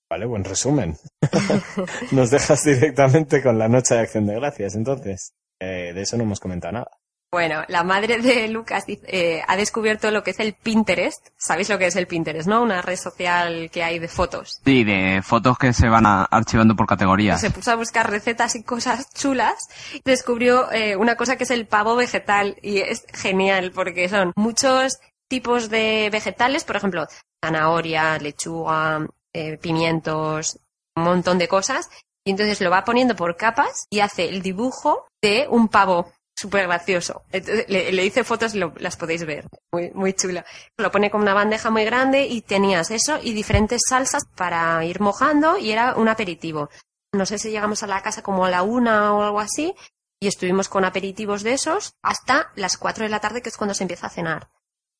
Vale, 0.09 0.24
buen 0.24 0.44
resumen. 0.44 0.96
Nos 2.12 2.30
dejas 2.30 2.62
directamente 2.62 3.42
con 3.42 3.59
la 3.59 3.68
noche 3.68 3.94
de 3.94 4.01
acción 4.01 4.24
de 4.24 4.36
gracias, 4.36 4.76
entonces. 4.76 5.34
Eh, 5.61 5.92
de 5.92 6.01
eso 6.01 6.16
no 6.16 6.22
hemos 6.22 6.38
comentado 6.38 6.74
nada. 6.74 6.97
Bueno, 7.31 7.62
la 7.68 7.85
madre 7.85 8.18
de 8.18 8.49
Lucas 8.49 8.85
eh, 8.89 9.43
ha 9.47 9.57
descubierto 9.57 10.11
lo 10.11 10.22
que 10.22 10.31
es 10.31 10.41
el 10.41 10.55
Pinterest. 10.55 11.26
¿Sabéis 11.37 11.68
lo 11.68 11.76
que 11.79 11.87
es 11.89 11.97
el 11.97 12.07
Pinterest, 12.07 12.49
no? 12.49 12.62
Una 12.62 12.81
red 12.81 12.97
social 12.97 13.68
que 13.70 13.83
hay 13.83 13.99
de 13.99 14.09
fotos. 14.09 14.61
Sí, 14.64 14.83
de 14.83 15.20
fotos 15.22 15.59
que 15.59 15.74
se 15.74 15.91
van 15.91 16.07
a- 16.07 16.24
archivando 16.24 16.74
por 16.74 16.87
categorías. 16.87 17.39
Se 17.39 17.51
puso 17.51 17.70
a 17.70 17.74
buscar 17.74 18.09
recetas 18.11 18.55
y 18.57 18.62
cosas 18.62 19.12
chulas 19.12 19.57
y 19.93 20.01
descubrió 20.07 20.72
eh, 20.72 20.97
una 20.97 21.16
cosa 21.16 21.37
que 21.37 21.45
es 21.45 21.51
el 21.51 21.66
pavo 21.66 21.97
vegetal 21.97 22.57
y 22.62 22.79
es 22.79 23.05
genial 23.12 23.72
porque 23.74 24.09
son 24.09 24.33
muchos 24.35 24.99
tipos 25.29 25.68
de 25.68 26.09
vegetales, 26.11 26.64
por 26.64 26.76
ejemplo, 26.76 27.07
zanahoria, 27.45 28.16
lechuga, 28.18 29.07
eh, 29.35 29.59
pimientos, 29.59 30.59
un 30.97 31.03
montón 31.05 31.37
de 31.37 31.49
cosas 31.49 31.91
y 32.24 32.31
entonces 32.31 32.59
lo 32.62 32.70
va 32.70 32.85
poniendo 32.85 33.14
por 33.16 33.37
capas 33.37 33.87
y 33.91 34.01
hace 34.01 34.31
el 34.31 34.41
dibujo 34.41 35.07
de 35.22 35.47
un 35.51 35.68
pavo 35.68 36.11
súper 36.39 36.66
gracioso. 36.66 37.22
Le, 37.32 38.05
hice 38.05 38.24
fotos 38.24 38.55
lo- 38.55 38.72
las 38.78 38.97
podéis 38.97 39.24
ver. 39.26 39.47
Muy, 39.72 39.91
muy 39.95 40.12
chulo. 40.12 40.43
Lo 40.76 40.91
pone 40.91 41.11
con 41.11 41.22
una 41.22 41.34
bandeja 41.34 41.70
muy 41.70 41.84
grande 41.84 42.26
y 42.26 42.43
tenías 42.43 42.91
eso 42.91 43.18
y 43.22 43.32
diferentes 43.32 43.80
salsas 43.89 44.22
para 44.36 44.84
ir 44.84 45.01
mojando 45.01 45.59
y 45.59 45.72
era 45.72 45.95
un 45.97 46.09
aperitivo. 46.09 46.70
No 47.12 47.26
sé 47.26 47.39
si 47.39 47.51
llegamos 47.51 47.82
a 47.82 47.86
la 47.86 48.03
casa 48.03 48.22
como 48.22 48.45
a 48.45 48.51
la 48.51 48.62
una 48.62 49.14
o 49.14 49.22
algo 49.22 49.41
así 49.41 49.74
y 50.20 50.26
estuvimos 50.28 50.68
con 50.68 50.84
aperitivos 50.84 51.43
de 51.43 51.55
esos 51.55 51.93
hasta 52.03 52.53
las 52.55 52.76
cuatro 52.76 53.05
de 53.05 53.11
la 53.11 53.20
tarde 53.20 53.41
que 53.43 53.49
es 53.49 53.57
cuando 53.57 53.74
se 53.74 53.84
empieza 53.84 54.07
a 54.09 54.11
cenar. 54.11 54.49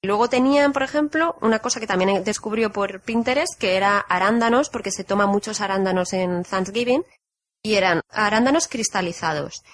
Luego 0.03 0.29
tenían, 0.29 0.73
por 0.73 0.85
ejemplo, 0.85 1.37
una 1.41 1.59
cosa 1.59 1.81
que 1.81 1.87
también 1.89 2.23
descubrió 2.23 2.71
por 2.73 3.01
Pinterest, 3.01 3.59
que 3.59 3.77
era 3.77 3.99
arándanos, 3.99 4.71
porque 4.71 4.93
se 4.93 5.03
toma 5.03 5.27
muchos 5.27 5.61
arándanos 5.61 6.13
en 6.13 6.45
Thanksgiving, 6.45 7.05
y 7.65 7.75
eran 7.75 8.03
arándanos 8.11 8.69
cristalizados. 8.69 9.65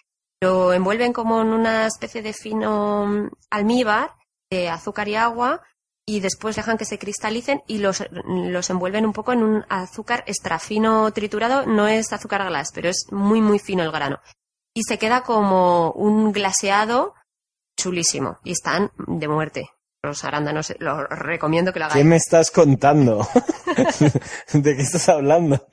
Lo 0.45 0.75
envuelven 0.75 1.15
como 1.15 1.41
en 1.41 1.49
una 1.49 1.87
especie 1.87 2.21
de 2.21 2.35
fino 2.35 3.07
mm, 3.07 3.31
almíbar 3.49 4.11
de 4.51 4.69
azúcar 4.69 5.09
y 5.09 5.17
agua 5.17 5.63
y 6.07 6.21
después 6.21 6.55
dejan 6.55 6.77
que 6.77 6.85
se 6.85 6.99
cristalicen 6.99 7.63
y 7.67 7.79
los, 7.79 8.05
los 8.27 8.69
envuelven 8.69 9.07
un 9.07 9.15
poco 9.15 9.33
en 9.33 9.43
un 9.43 9.65
azúcar 9.71 10.23
extra 10.27 10.59
fino 10.59 11.11
triturado. 11.13 11.65
No 11.65 11.89
es 11.89 12.13
azúcar 12.13 12.47
glass, 12.47 12.73
pero 12.75 12.91
es 12.91 13.07
muy, 13.11 13.41
muy 13.41 13.59
fino 13.59 13.83
el 13.83 13.91
grano. 13.91 14.21
Y 14.75 14.83
se 14.83 14.99
queda 14.99 15.23
como 15.23 15.93
un 15.93 16.31
glaseado 16.33 17.15
chulísimo 17.79 18.39
y 18.45 18.53
están 18.53 18.93
de 18.99 19.29
muerte. 19.29 19.71
Los 20.03 20.25
arándanos, 20.25 20.75
los 20.79 21.09
recomiendo 21.09 21.73
que 21.73 21.79
lo 21.79 21.87
hagáis. 21.87 22.03
¿Qué 22.03 22.07
me 22.07 22.17
estás 22.17 22.51
contando? 22.51 23.27
¿De 24.53 24.77
qué 24.77 24.83
estás 24.83 25.09
hablando? 25.09 25.67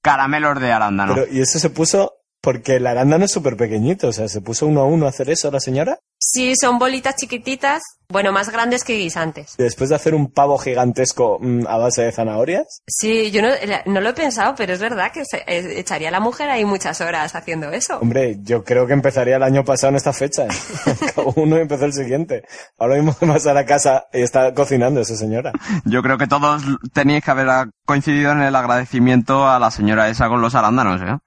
Caramelos 0.00 0.58
de 0.58 0.72
arándano. 0.72 1.14
Pero, 1.14 1.26
y 1.30 1.42
eso 1.42 1.58
se 1.58 1.68
puso 1.68 2.17
porque 2.40 2.76
el 2.76 2.86
arándano 2.86 3.24
es 3.24 3.32
súper 3.32 3.56
pequeñito, 3.56 4.08
o 4.08 4.12
sea, 4.12 4.28
se 4.28 4.40
puso 4.40 4.66
uno 4.66 4.80
a 4.80 4.84
uno 4.86 5.06
a 5.06 5.10
hacer 5.10 5.28
eso 5.30 5.50
la 5.50 5.60
señora. 5.60 5.98
Sí, 6.20 6.54
son 6.60 6.78
bolitas 6.78 7.14
chiquititas, 7.16 7.80
bueno, 8.08 8.32
más 8.32 8.50
grandes 8.50 8.82
que 8.84 8.94
guisantes. 8.96 9.54
Después 9.56 9.88
de 9.90 9.96
hacer 9.96 10.14
un 10.14 10.30
pavo 10.32 10.58
gigantesco 10.58 11.38
mm, 11.40 11.66
a 11.68 11.76
base 11.78 12.02
de 12.02 12.12
zanahorias. 12.12 12.82
Sí, 12.88 13.30
yo 13.30 13.40
no, 13.40 13.48
no 13.86 14.00
lo 14.00 14.08
he 14.10 14.14
pensado, 14.14 14.54
pero 14.56 14.72
es 14.72 14.80
verdad 14.80 15.12
que 15.12 15.24
se- 15.24 15.44
eh, 15.46 15.78
echaría 15.78 16.08
a 16.08 16.10
la 16.12 16.20
mujer 16.20 16.50
ahí 16.50 16.64
muchas 16.64 17.00
horas 17.00 17.34
haciendo 17.34 17.70
eso. 17.70 17.98
Hombre, 17.98 18.38
yo 18.42 18.64
creo 18.64 18.86
que 18.86 18.92
empezaría 18.94 19.36
el 19.36 19.42
año 19.42 19.64
pasado 19.64 19.90
en 19.90 19.96
esta 19.96 20.12
fecha. 20.12 20.46
Cada 21.14 21.28
uno 21.36 21.56
empezó 21.56 21.84
el 21.84 21.92
siguiente. 21.92 22.42
Ahora 22.78 22.96
mismo 23.00 23.16
vas 23.32 23.46
a 23.46 23.54
la 23.54 23.64
casa 23.64 24.06
y 24.12 24.20
está 24.22 24.52
cocinando 24.54 25.00
esa 25.00 25.16
señora. 25.16 25.52
Yo 25.84 26.02
creo 26.02 26.18
que 26.18 26.26
todos 26.26 26.62
teníais 26.92 27.24
que 27.24 27.30
haber 27.30 27.48
coincidido 27.86 28.32
en 28.32 28.42
el 28.42 28.56
agradecimiento 28.56 29.48
a 29.48 29.58
la 29.58 29.70
señora 29.70 30.08
esa 30.08 30.28
con 30.28 30.40
los 30.40 30.54
arándanos, 30.54 31.00
¿eh? 31.02 31.18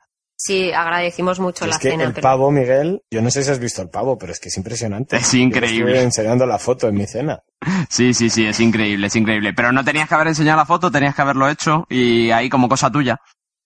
Sí, 0.44 0.72
agradecimos 0.74 1.40
mucho 1.40 1.66
la 1.68 1.74
es 1.74 1.78
que 1.80 1.92
cena, 1.92 2.06
el 2.06 2.14
pero 2.14 2.24
pavo, 2.24 2.50
Miguel, 2.50 3.04
yo 3.12 3.22
no 3.22 3.30
sé 3.30 3.44
si 3.44 3.52
has 3.52 3.60
visto 3.60 3.84
el 3.84 3.90
pavo, 3.90 4.18
pero 4.18 4.32
es 4.32 4.40
que 4.40 4.50
es 4.50 4.58
impresionante. 4.58 5.18
Es 5.18 5.34
increíble. 5.36 5.92
Estuve 5.92 6.02
enseñando 6.04 6.48
la 6.48 6.58
foto 6.58 6.88
en 6.88 6.96
mi 6.96 7.06
cena. 7.06 7.42
Sí, 7.90 8.14
sí, 8.16 8.32
sí, 8.32 8.48
es 8.48 8.60
increíble, 8.60 9.06
es 9.06 9.16
increíble. 9.16 9.54
Pero 9.54 9.72
no 9.72 9.84
tenías 9.84 10.10
que 10.10 10.16
haber 10.16 10.30
enseñado 10.30 10.58
la 10.58 10.66
foto, 10.66 10.90
tenías 10.90 11.14
que 11.14 11.22
haberlo 11.22 11.48
hecho 11.48 11.86
y 11.90 12.32
ahí 12.32 12.50
como 12.50 12.68
cosa 12.68 12.90
tuya. 12.92 13.22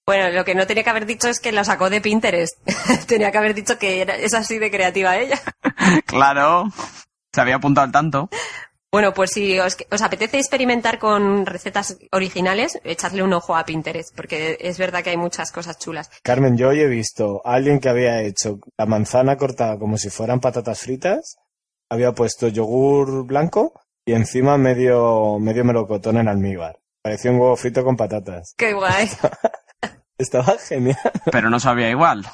bueno, 0.05 0.29
lo 0.31 0.43
que 0.43 0.53
no 0.53 0.67
tenía 0.67 0.83
que 0.83 0.89
haber 0.89 1.05
dicho 1.05 1.29
es 1.29 1.39
que 1.39 1.53
lo 1.53 1.63
sacó 1.63 1.89
de 1.89 2.01
Pinterest. 2.01 2.57
tenía 3.07 3.31
que 3.31 3.37
haber 3.37 3.53
dicho 3.53 3.77
que 3.79 4.01
era- 4.01 4.17
es 4.17 4.33
así 4.33 4.59
de 4.59 4.69
creativa 4.69 5.15
ella. 5.17 5.39
Claro, 6.05 6.65
se 7.33 7.39
había 7.41 7.55
apuntado 7.55 7.85
al 7.85 7.91
tanto. 7.93 8.29
Bueno, 8.95 9.13
pues 9.13 9.31
si 9.31 9.59
os, 9.59 9.75
os 9.91 10.01
apetece 10.01 10.37
experimentar 10.37 10.99
con 10.99 11.45
recetas 11.45 11.97
originales, 12.13 12.79
echadle 12.85 13.23
un 13.23 13.33
ojo 13.33 13.53
a 13.57 13.65
Pinterest, 13.65 14.15
porque 14.15 14.57
es 14.61 14.77
verdad 14.77 15.03
que 15.03 15.09
hay 15.09 15.17
muchas 15.17 15.51
cosas 15.51 15.77
chulas. 15.77 16.09
Carmen, 16.23 16.55
yo 16.55 16.69
hoy 16.69 16.79
he 16.79 16.87
visto 16.87 17.41
a 17.43 17.55
alguien 17.55 17.81
que 17.81 17.89
había 17.89 18.21
hecho 18.21 18.61
la 18.77 18.85
manzana 18.85 19.35
cortada 19.35 19.77
como 19.77 19.97
si 19.97 20.09
fueran 20.09 20.39
patatas 20.39 20.79
fritas, 20.79 21.35
había 21.91 22.13
puesto 22.13 22.47
yogur 22.47 23.25
blanco 23.25 23.73
y 24.05 24.13
encima 24.13 24.57
medio, 24.57 25.39
medio 25.39 25.65
melocotón 25.65 26.15
en 26.15 26.29
almíbar. 26.29 26.77
Parecía 27.03 27.31
un 27.31 27.39
huevo 27.41 27.57
frito 27.57 27.83
con 27.83 27.97
patatas. 27.97 28.53
¡Qué 28.55 28.71
guay! 28.71 29.09
Estaba 30.17 30.57
genial. 30.57 30.95
Pero 31.33 31.49
no 31.49 31.59
sabía 31.59 31.89
igual. 31.89 32.25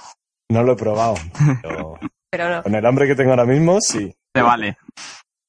No 0.52 0.62
lo 0.62 0.74
he 0.74 0.76
probado, 0.76 1.16
pero 1.64 1.96
Pero 2.30 2.50
no. 2.52 2.62
con 2.62 2.76
el 2.76 2.86
hambre 2.86 3.08
que 3.08 3.16
tengo 3.16 3.32
ahora 3.32 3.46
mismo, 3.46 3.80
sí. 3.82 4.16
Te 4.32 4.44
vale. 4.44 4.78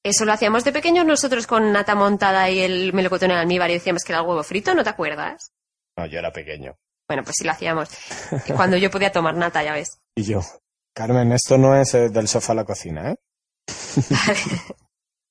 Eso 0.05 0.25
lo 0.25 0.33
hacíamos 0.33 0.65
de 0.65 0.73
pequeños 0.73 1.07
nosotros 1.07 1.47
con 1.47 1.73
nata 1.73 1.95
montada 1.95 2.51
y 2.51 2.61
el 2.61 2.93
melocotón 2.93 3.31
en 3.31 3.37
almíbar 3.37 3.71
y 3.71 3.75
decíamos 3.75 4.03
que 4.03 4.13
era 4.13 4.21
el 4.21 4.27
huevo 4.27 4.43
frito, 4.43 4.75
¿no 4.75 4.83
te 4.83 4.91
acuerdas? 4.91 5.53
No, 5.97 6.07
yo 6.07 6.19
era 6.19 6.33
pequeño. 6.33 6.75
Bueno, 7.09 7.23
pues 7.23 7.37
sí 7.39 7.45
lo 7.45 7.53
hacíamos. 7.53 7.89
Cuando 8.57 8.77
yo 8.77 8.91
podía 8.91 9.13
tomar 9.13 9.37
nata, 9.37 9.63
ya 9.63 9.73
ves. 9.73 9.99
Y 10.15 10.25
yo, 10.25 10.43
Carmen, 10.95 11.33
esto 11.33 11.57
no 11.57 11.75
es 11.75 11.95
eh, 11.95 12.11
del 12.11 12.29
sofá 12.29 12.53
a 12.53 12.57
la 12.57 12.65
cocina, 12.67 13.13
¿eh? 13.13 13.17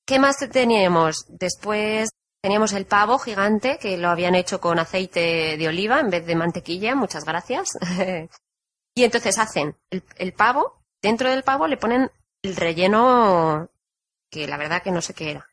¿Qué 0.04 0.18
más 0.18 0.36
teníamos? 0.50 1.24
Después 1.28 2.10
teníamos 2.42 2.72
el 2.72 2.86
pavo 2.86 3.18
gigante 3.18 3.78
que 3.78 3.96
lo 3.96 4.08
habían 4.08 4.34
hecho 4.34 4.60
con 4.60 4.80
aceite 4.80 5.56
de 5.56 5.68
oliva 5.68 6.00
en 6.00 6.10
vez 6.10 6.26
de 6.26 6.34
mantequilla, 6.34 6.96
muchas 6.96 7.24
gracias. 7.24 7.68
y 8.96 9.04
entonces 9.04 9.38
hacen 9.38 9.76
el, 9.90 10.02
el 10.16 10.32
pavo, 10.32 10.82
dentro 11.00 11.30
del 11.30 11.44
pavo 11.44 11.68
le 11.68 11.76
ponen 11.76 12.10
el 12.42 12.56
relleno 12.56 13.68
que 14.32 14.48
la 14.48 14.56
verdad 14.56 14.82
que 14.82 14.90
no 14.90 15.02
sé 15.02 15.12
qué 15.14 15.32
era. 15.32 15.46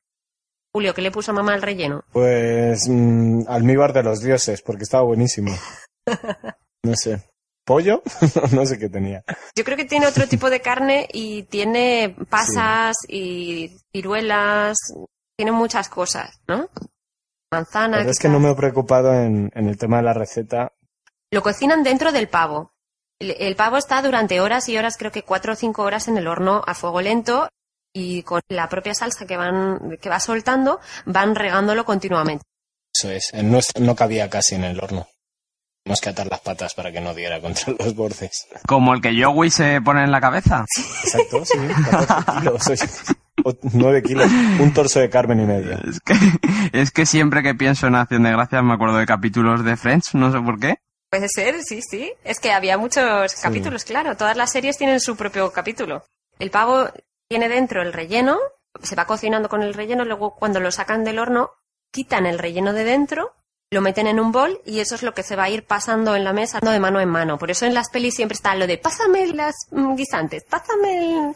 Julio, 0.72 0.94
¿qué 0.94 1.02
le 1.02 1.12
puso 1.12 1.34
mamá 1.34 1.54
al 1.54 1.62
relleno? 1.62 2.04
Pues 2.12 2.88
mm, 2.88 3.42
almíbar 3.48 3.92
de 3.92 4.04
los 4.04 4.22
dioses, 4.22 4.62
porque 4.62 4.84
estaba 4.84 5.04
buenísimo. 5.04 5.52
No 6.82 6.96
sé. 6.96 7.22
¿Pollo? 7.66 8.02
no 8.54 8.66
sé 8.66 8.80
qué 8.80 8.88
tenía. 8.88 9.22
Yo 9.54 9.66
creo 9.66 9.76
que 9.76 9.84
tiene 9.84 10.08
otro 10.08 10.26
tipo 10.28 10.50
de 10.50 10.62
carne 10.62 11.10
y 11.12 11.44
tiene 11.44 12.16
pasas 12.30 12.96
y 13.06 13.78
ciruelas, 13.92 14.78
tiene 15.36 15.52
muchas 15.52 15.90
cosas, 15.90 16.40
¿no? 16.48 16.70
manzana. 17.52 17.98
Verdad 17.98 18.12
es 18.12 18.20
que 18.20 18.30
no 18.30 18.40
me 18.40 18.50
he 18.50 18.56
preocupado 18.56 19.14
en, 19.14 19.52
en 19.54 19.68
el 19.68 19.78
tema 19.78 19.98
de 19.98 20.04
la 20.04 20.14
receta. 20.14 20.72
Lo 21.32 21.44
cocinan 21.44 21.84
dentro 21.84 22.14
del 22.14 22.30
pavo. 22.30 22.72
El, 23.20 23.32
el 23.32 23.58
pavo 23.58 23.76
está 23.76 24.02
durante 24.02 24.40
horas 24.40 24.70
y 24.70 24.78
horas, 24.78 24.96
creo 24.98 25.12
que 25.12 25.24
cuatro 25.24 25.52
o 25.52 25.56
cinco 25.58 25.84
horas 25.84 26.08
en 26.08 26.18
el 26.18 26.28
horno 26.28 26.64
a 26.66 26.74
fuego 26.74 27.02
lento 27.02 27.50
y 27.94 28.24
con 28.24 28.42
la 28.50 28.70
propia 28.70 28.94
salsa 28.94 29.26
que 29.26 29.38
van 29.38 29.98
que 30.02 30.10
va 30.10 30.20
soltando 30.20 30.80
van 31.06 31.36
regándolo 31.36 31.86
continuamente. 31.86 32.44
Eso 32.94 33.12
es. 33.12 33.32
Nuestro 33.44 33.84
no 33.84 33.96
cabía 33.96 34.30
casi 34.30 34.56
en 34.56 34.64
el 34.64 34.80
horno. 34.80 35.08
Tenemos 35.84 36.02
que 36.02 36.10
atar 36.10 36.28
las 36.28 36.42
patas 36.42 36.74
para 36.74 36.92
que 36.92 37.02
no 37.02 37.14
diera 37.14 37.40
contra 37.40 37.74
los 37.80 37.96
bordes. 37.96 38.48
Como 38.68 38.94
el 38.94 39.02
que 39.02 39.16
Yowie 39.16 39.50
se 39.50 39.82
pone 39.82 40.04
en 40.04 40.12
la 40.12 40.22
cabeza. 40.22 40.66
Exacto, 41.04 41.46
sí. 41.46 41.58
14 41.90 42.40
kilos. 42.40 42.68
oye. 42.68 43.16
O 43.46 43.54
9 43.74 44.04
kilos. 44.04 44.30
Un 44.60 44.74
torso 44.74 45.00
de 45.00 45.10
Carmen 45.10 45.40
y 45.40 45.46
medio. 45.46 45.78
Es 45.90 46.00
que, 46.02 46.14
es 46.74 46.92
que 46.92 47.06
siempre 47.06 47.42
que 47.42 47.56
pienso 47.56 47.88
en 47.88 47.96
Acción 47.96 48.24
de 48.24 48.32
Gracias 48.32 48.62
me 48.64 48.74
acuerdo 48.74 48.98
de 48.98 49.06
capítulos 49.06 49.64
de 49.64 49.78
Friends, 49.78 50.14
no 50.14 50.32
sé 50.32 50.40
por 50.42 50.60
qué. 50.60 50.76
Puede 51.10 51.28
ser, 51.30 51.64
sí, 51.64 51.82
sí. 51.82 52.12
Es 52.24 52.40
que 52.40 52.52
había 52.52 52.78
muchos 52.78 53.34
capítulos, 53.36 53.86
claro. 53.86 54.16
Todas 54.18 54.36
las 54.36 54.52
series 54.52 54.78
tienen 54.78 55.00
su 55.00 55.16
propio 55.16 55.52
capítulo. 55.52 56.04
El 56.38 56.52
pavo 56.52 56.90
tiene 57.30 57.48
dentro 57.48 57.82
el 57.84 57.94
relleno, 57.94 58.38
se 58.82 58.96
va 58.96 59.06
cocinando 59.06 59.50
con 59.50 59.62
el 59.62 59.74
relleno, 59.76 60.04
luego 60.04 60.36
cuando 60.36 60.60
lo 60.60 60.72
sacan 60.72 61.04
del 61.04 61.20
horno, 61.20 61.52
quitan 61.92 62.26
el 62.26 62.40
relleno 62.40 62.74
de 62.74 62.84
dentro, 62.84 63.34
lo 63.72 63.82
meten 63.82 64.08
en 64.08 64.20
un 64.20 64.32
bol 64.32 64.60
y 64.66 64.80
eso 64.80 64.96
es 64.96 65.04
lo 65.04 65.14
que 65.14 65.22
se 65.22 65.36
va 65.36 65.44
a 65.44 65.50
ir 65.50 65.64
pasando 65.66 66.16
en 66.16 66.24
la 66.24 66.34
mesa, 66.34 66.60
de 66.60 66.80
mano 66.80 67.00
en 67.00 67.10
mano. 67.10 67.38
Por 67.38 67.52
eso 67.52 67.68
en 67.68 67.76
las 67.76 67.90
pelis 67.92 68.16
siempre 68.16 68.34
está 68.36 68.56
lo 68.56 68.66
de 68.66 68.80
pásame 68.80 69.28
las 69.28 69.56
mm, 69.72 69.96
guisantes, 69.96 70.44
pásame 70.50 70.98
el... 70.98 71.36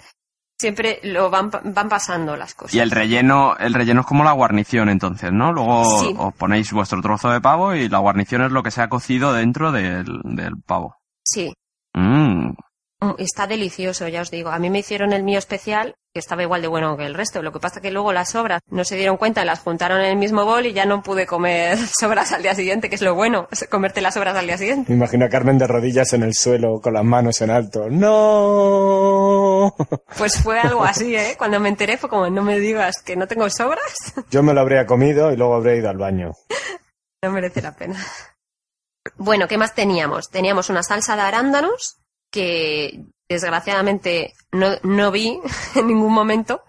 Siempre 0.59 0.99
lo 1.03 1.29
van, 1.29 1.49
van 1.51 1.89
pasando 1.89 2.35
las 2.37 2.53
cosas. 2.55 2.73
Y 2.73 2.79
el 2.79 2.89
relleno, 2.89 3.55
el 3.57 3.73
relleno 3.73 4.01
es 4.01 4.07
como 4.07 4.23
la 4.23 4.31
guarnición 4.31 4.87
entonces, 4.87 5.31
¿no? 5.31 5.51
Luego 5.51 5.99
Sí. 5.99 6.15
os 6.17 6.33
ponéis 6.35 6.71
vuestro 6.71 7.01
trozo 7.01 7.29
de 7.31 7.41
pavo 7.41 7.75
y 7.75 7.89
la 7.89 7.97
guarnición 7.99 8.43
es 8.43 8.51
lo 8.51 8.63
que 8.63 8.71
se 8.71 8.81
ha 8.81 8.87
cocido 8.87 9.33
dentro 9.33 9.71
del, 9.71 10.05
del 10.23 10.53
pavo. 10.65 10.95
Sí, 11.23 11.53
Mm. 11.95 12.53
Mm, 13.03 13.15
Está 13.17 13.47
delicioso, 13.47 14.07
ya 14.07 14.21
os 14.21 14.31
digo. 14.31 14.49
A 14.49 14.59
mí 14.59 14.69
me 14.69 14.79
hicieron 14.79 15.13
el 15.13 15.23
mío 15.23 15.39
especial, 15.39 15.95
que 16.13 16.19
estaba 16.19 16.43
igual 16.43 16.61
de 16.61 16.67
bueno 16.67 16.95
que 16.97 17.05
el 17.05 17.13
resto. 17.15 17.41
Lo 17.41 17.51
que 17.51 17.59
pasa 17.59 17.81
que 17.81 17.91
luego 17.91 18.13
las 18.13 18.29
sobras 18.31 18.61
no 18.67 18.83
se 18.85 18.95
dieron 18.95 19.17
cuenta, 19.17 19.43
las 19.45 19.59
juntaron 19.59 19.99
en 20.01 20.07
el 20.11 20.15
mismo 20.17 20.45
bol 20.45 20.65
y 20.65 20.73
ya 20.73 20.85
no 20.85 21.01
pude 21.03 21.25
comer 21.25 21.77
sobras 21.99 22.31
al 22.31 22.43
día 22.43 22.55
siguiente, 22.55 22.89
que 22.89 22.95
es 22.95 23.01
lo 23.01 23.15
bueno, 23.15 23.47
comerte 23.69 24.01
las 24.01 24.13
sobras 24.13 24.35
al 24.37 24.45
día 24.47 24.57
siguiente. 24.57 24.91
Me 24.91 24.97
imagino 24.97 25.25
a 25.25 25.29
Carmen 25.29 25.57
de 25.57 25.67
rodillas 25.67 26.13
en 26.13 26.23
el 26.23 26.33
suelo 26.33 26.79
con 26.81 26.93
las 26.93 27.03
manos 27.03 27.41
en 27.41 27.51
alto. 27.51 27.89
¡No! 27.89 29.75
Pues 30.17 30.41
fue 30.41 30.59
algo 30.59 30.83
así, 30.83 31.15
¿eh? 31.15 31.35
Cuando 31.37 31.59
me 31.59 31.69
enteré 31.69 31.97
fue 31.97 32.09
como, 32.09 32.29
no 32.29 32.43
me 32.43 32.59
digas 32.59 33.01
que 33.03 33.15
no 33.15 33.27
tengo 33.27 33.49
sobras, 33.49 33.83
Yo 34.31 34.43
me 34.43 34.53
lo 34.53 34.61
habría 34.61 34.85
comido 34.85 35.31
y 35.31 35.37
luego 35.37 35.55
habría 35.55 35.75
ido 35.75 35.89
al 35.89 35.97
baño. 35.97 36.31
no 37.23 37.31
merece 37.31 37.61
la 37.61 37.73
pena. 37.75 37.95
Bueno, 39.17 39.47
¿qué 39.47 39.57
más 39.57 39.73
teníamos? 39.73 40.29
Teníamos 40.29 40.69
una 40.69 40.83
salsa 40.83 41.15
de 41.15 41.23
arándanos 41.23 41.97
que 42.33 43.05
desgraciadamente 43.29 44.33
no, 44.51 44.71
no 44.83 45.11
vi 45.11 45.39
en 45.75 45.87
ningún 45.87 46.11
momento. 46.11 46.63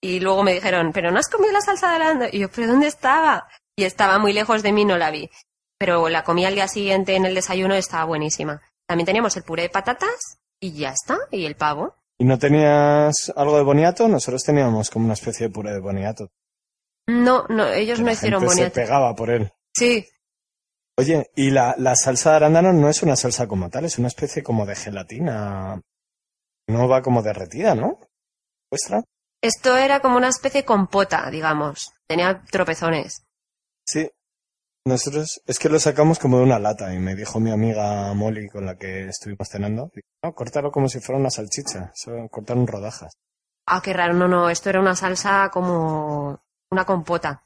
Y 0.00 0.20
luego 0.20 0.42
me 0.42 0.54
dijeron, 0.54 0.92
¿pero 0.92 1.10
no 1.10 1.18
has 1.18 1.28
comido 1.28 1.52
la 1.52 1.60
salsa 1.60 1.90
de 1.90 1.96
arándanos? 1.96 2.34
Y 2.34 2.40
yo, 2.40 2.50
¿pero 2.50 2.68
dónde 2.68 2.86
estaba? 2.86 3.46
Y 3.76 3.84
estaba 3.84 4.18
muy 4.18 4.32
lejos 4.32 4.62
de 4.62 4.72
mí, 4.72 4.84
no 4.84 4.96
la 4.96 5.10
vi. 5.10 5.30
Pero 5.78 6.08
la 6.08 6.24
comí 6.24 6.44
al 6.44 6.54
día 6.54 6.66
siguiente 6.66 7.14
en 7.14 7.26
el 7.26 7.34
desayuno 7.34 7.74
y 7.74 7.78
estaba 7.78 8.04
buenísima. 8.04 8.60
También 8.86 9.06
teníamos 9.06 9.36
el 9.36 9.42
puré 9.42 9.62
de 9.62 9.68
patatas 9.68 10.38
y 10.60 10.72
ya 10.72 10.90
está, 10.90 11.18
y 11.30 11.44
el 11.44 11.56
pavo. 11.56 11.94
¿Y 12.18 12.24
no 12.24 12.38
tenías 12.38 13.32
algo 13.34 13.56
de 13.56 13.64
boniato? 13.64 14.08
Nosotros 14.08 14.42
teníamos 14.42 14.90
como 14.90 15.04
una 15.04 15.14
especie 15.14 15.48
de 15.48 15.52
puré 15.52 15.72
de 15.72 15.80
boniato. 15.80 16.30
No, 17.06 17.46
no, 17.48 17.66
ellos 17.68 17.98
Que 17.98 18.02
no 18.02 18.06
la 18.06 18.12
hicieron 18.12 18.40
gente 18.40 18.54
boniato. 18.54 18.74
Se 18.74 18.80
pegaba 18.80 19.14
por 19.14 19.30
él. 19.30 19.52
Sí, 19.74 20.06
Oye, 20.98 21.30
y 21.34 21.50
la, 21.50 21.74
la 21.78 21.94
salsa 21.96 22.30
de 22.30 22.36
arándano 22.36 22.72
no 22.72 22.88
es 22.88 23.02
una 23.02 23.16
salsa 23.16 23.46
como 23.46 23.70
tal, 23.70 23.84
es 23.84 23.98
una 23.98 24.08
especie 24.08 24.42
como 24.42 24.66
de 24.66 24.76
gelatina. 24.76 25.80
No 26.68 26.88
va 26.88 27.02
como 27.02 27.22
derretida, 27.22 27.74
¿no? 27.74 27.98
¿Vuestra? 28.70 29.02
esto 29.42 29.76
era 29.76 30.00
como 30.00 30.16
una 30.16 30.28
especie 30.28 30.62
de 30.62 30.66
compota, 30.66 31.28
digamos. 31.30 31.92
Tenía 32.06 32.42
tropezones. 32.50 33.26
Sí. 33.84 34.08
Nosotros 34.84 35.42
es 35.46 35.58
que 35.58 35.68
lo 35.68 35.78
sacamos 35.78 36.18
como 36.18 36.38
de 36.38 36.44
una 36.44 36.58
lata 36.58 36.92
y 36.92 36.98
me 36.98 37.14
dijo 37.14 37.38
mi 37.38 37.52
amiga 37.52 38.12
Molly 38.14 38.48
con 38.48 38.66
la 38.66 38.76
que 38.76 39.06
estuvimos 39.06 39.48
cenando, 39.48 39.92
no, 40.24 40.34
cortarlo 40.34 40.72
como 40.72 40.88
si 40.88 40.98
fuera 40.98 41.20
una 41.20 41.30
salchicha, 41.30 41.92
eso, 41.94 42.10
cortaron 42.30 42.66
rodajas. 42.66 43.12
Ah, 43.64 43.80
qué 43.80 43.92
raro, 43.92 44.12
no, 44.12 44.26
no, 44.26 44.50
esto 44.50 44.70
era 44.70 44.80
una 44.80 44.96
salsa 44.96 45.50
como 45.52 46.42
una 46.72 46.84
compota. 46.84 47.44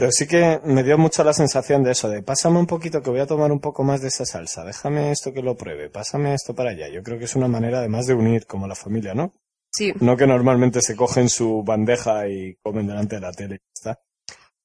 Pero 0.00 0.12
sí 0.12 0.26
que 0.26 0.58
me 0.64 0.82
dio 0.82 0.96
mucho 0.96 1.22
la 1.22 1.34
sensación 1.34 1.82
de 1.82 1.90
eso, 1.90 2.08
de 2.08 2.22
pásame 2.22 2.58
un 2.58 2.66
poquito 2.66 3.02
que 3.02 3.10
voy 3.10 3.20
a 3.20 3.26
tomar 3.26 3.52
un 3.52 3.60
poco 3.60 3.84
más 3.84 4.00
de 4.00 4.08
esa 4.08 4.24
salsa, 4.24 4.64
déjame 4.64 5.12
esto 5.12 5.30
que 5.30 5.42
lo 5.42 5.58
pruebe, 5.58 5.90
pásame 5.90 6.32
esto 6.32 6.54
para 6.54 6.70
allá. 6.70 6.88
Yo 6.88 7.02
creo 7.02 7.18
que 7.18 7.26
es 7.26 7.36
una 7.36 7.48
manera 7.48 7.80
además 7.80 8.06
de 8.06 8.14
unir 8.14 8.46
como 8.46 8.66
la 8.66 8.74
familia, 8.74 9.12
¿no? 9.12 9.34
Sí, 9.70 9.92
No 10.00 10.16
que 10.16 10.26
normalmente 10.26 10.80
se 10.80 10.96
cogen 10.96 11.28
su 11.28 11.62
bandeja 11.62 12.26
y 12.28 12.56
comen 12.62 12.86
delante 12.86 13.16
de 13.16 13.20
la 13.20 13.32
tele 13.32 13.56
y 13.56 13.58
ya 13.58 13.72
está. 13.74 14.00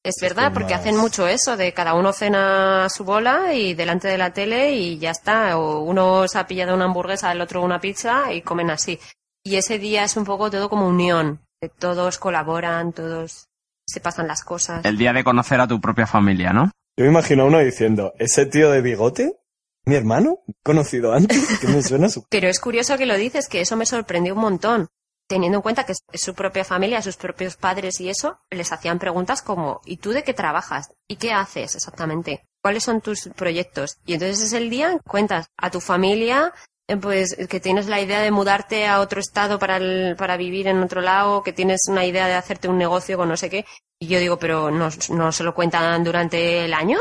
es 0.04 0.16
verdad, 0.22 0.54
porque 0.54 0.74
hacen 0.74 0.96
mucho 0.96 1.28
eso, 1.28 1.58
de 1.58 1.74
cada 1.74 1.96
uno 1.96 2.14
cena 2.14 2.88
su 2.90 3.04
bola 3.04 3.54
y 3.54 3.74
delante 3.74 4.08
de 4.08 4.18
la 4.18 4.32
tele 4.32 4.72
y 4.72 5.00
ya 5.00 5.12
está. 5.12 5.58
O 5.58 5.82
uno 5.82 6.30
se 6.30 6.40
ha 6.40 6.48
pillado 6.48 6.74
una 6.74 6.86
hamburguesa, 6.86 7.34
el 7.34 7.42
otro 7.42 7.62
una 7.62 7.82
pizza 7.82 8.32
y 8.32 8.42
comen 8.42 8.70
así. 8.70 8.98
Y 9.44 9.58
ese 9.58 9.80
día 9.80 10.06
es 10.06 10.16
un 10.16 10.24
poco 10.24 10.50
todo 10.50 10.70
como 10.70 10.88
unión, 10.88 11.42
que 11.60 11.68
todos 11.68 12.20
colaboran, 12.20 12.94
todos 12.94 13.50
se 13.86 14.00
pasan 14.00 14.28
las 14.28 14.44
cosas. 14.44 14.84
El 14.86 14.98
día 14.98 15.14
de 15.14 15.24
conocer 15.24 15.60
a 15.62 15.68
tu 15.68 15.80
propia 15.80 16.08
familia, 16.08 16.54
¿no? 16.54 16.72
Yo 16.98 17.06
me 17.06 17.12
imagino 17.12 17.44
a 17.44 17.46
uno 17.48 17.60
diciendo, 17.60 18.14
¿ese 18.18 18.46
tío 18.46 18.72
de 18.72 18.82
bigote? 18.82 19.38
¿Mi 19.86 19.96
hermano? 19.96 20.40
¿Conocido 20.64 21.14
antes? 21.14 21.60
¿Qué 21.60 21.68
me 21.68 21.84
suena 21.84 22.10
su... 22.10 22.26
Pero 22.30 22.48
es 22.48 22.60
curioso 22.60 22.98
que 22.98 23.06
lo 23.06 23.16
dices, 23.16 23.48
que 23.48 23.62
eso 23.62 23.76
me 23.76 23.86
sorprendió 23.86 24.34
un 24.34 24.42
montón. 24.42 24.88
Teniendo 25.28 25.58
en 25.58 25.62
cuenta 25.62 25.86
que 25.86 25.94
es 25.94 26.22
su 26.22 26.36
propia 26.36 26.64
familia, 26.64 27.02
sus 27.02 27.18
propios 27.18 27.58
padres 27.58 28.00
y 28.00 28.10
eso, 28.10 28.40
les 28.52 28.72
hacían 28.72 29.00
preguntas 29.00 29.42
como, 29.42 29.82
¿y 29.86 29.98
tú 29.98 30.12
de 30.12 30.24
qué 30.24 30.34
trabajas? 30.34 30.92
¿Y 31.08 31.16
qué 31.18 31.34
haces 31.34 31.76
exactamente? 31.76 32.46
¿Cuáles 32.62 32.84
son 32.84 33.02
tus 33.02 33.30
proyectos? 33.36 33.98
Y 34.06 34.14
entonces 34.14 34.42
es 34.42 34.54
el 34.54 34.70
día 34.70 34.92
en 34.92 35.00
que 35.00 35.10
cuentas 35.10 35.48
a 35.58 35.72
tu 35.72 35.82
familia, 35.82 36.54
pues 37.02 37.36
que 37.50 37.60
tienes 37.60 37.88
la 37.88 38.00
idea 38.00 38.20
de 38.22 38.32
mudarte 38.32 38.88
a 38.88 39.00
otro 39.00 39.20
estado 39.20 39.58
para, 39.60 39.78
el- 39.78 40.16
para 40.18 40.38
vivir 40.38 40.68
en 40.68 40.82
otro 40.84 41.02
lado, 41.02 41.42
que 41.44 41.54
tienes 41.54 41.82
una 41.90 42.06
idea 42.06 42.28
de 42.28 42.36
hacerte 42.36 42.68
un 42.68 42.78
negocio 42.78 43.18
con 43.18 43.30
no 43.30 43.38
sé 43.38 43.50
qué. 43.50 43.66
Y 44.00 44.08
yo 44.08 44.20
digo, 44.20 44.38
pero 44.38 44.70
¿no, 44.72 44.90
no 45.10 45.32
se 45.32 45.44
lo 45.44 45.56
cuentan 45.56 46.04
durante 46.04 46.66
el 46.66 46.74
año? 46.74 46.98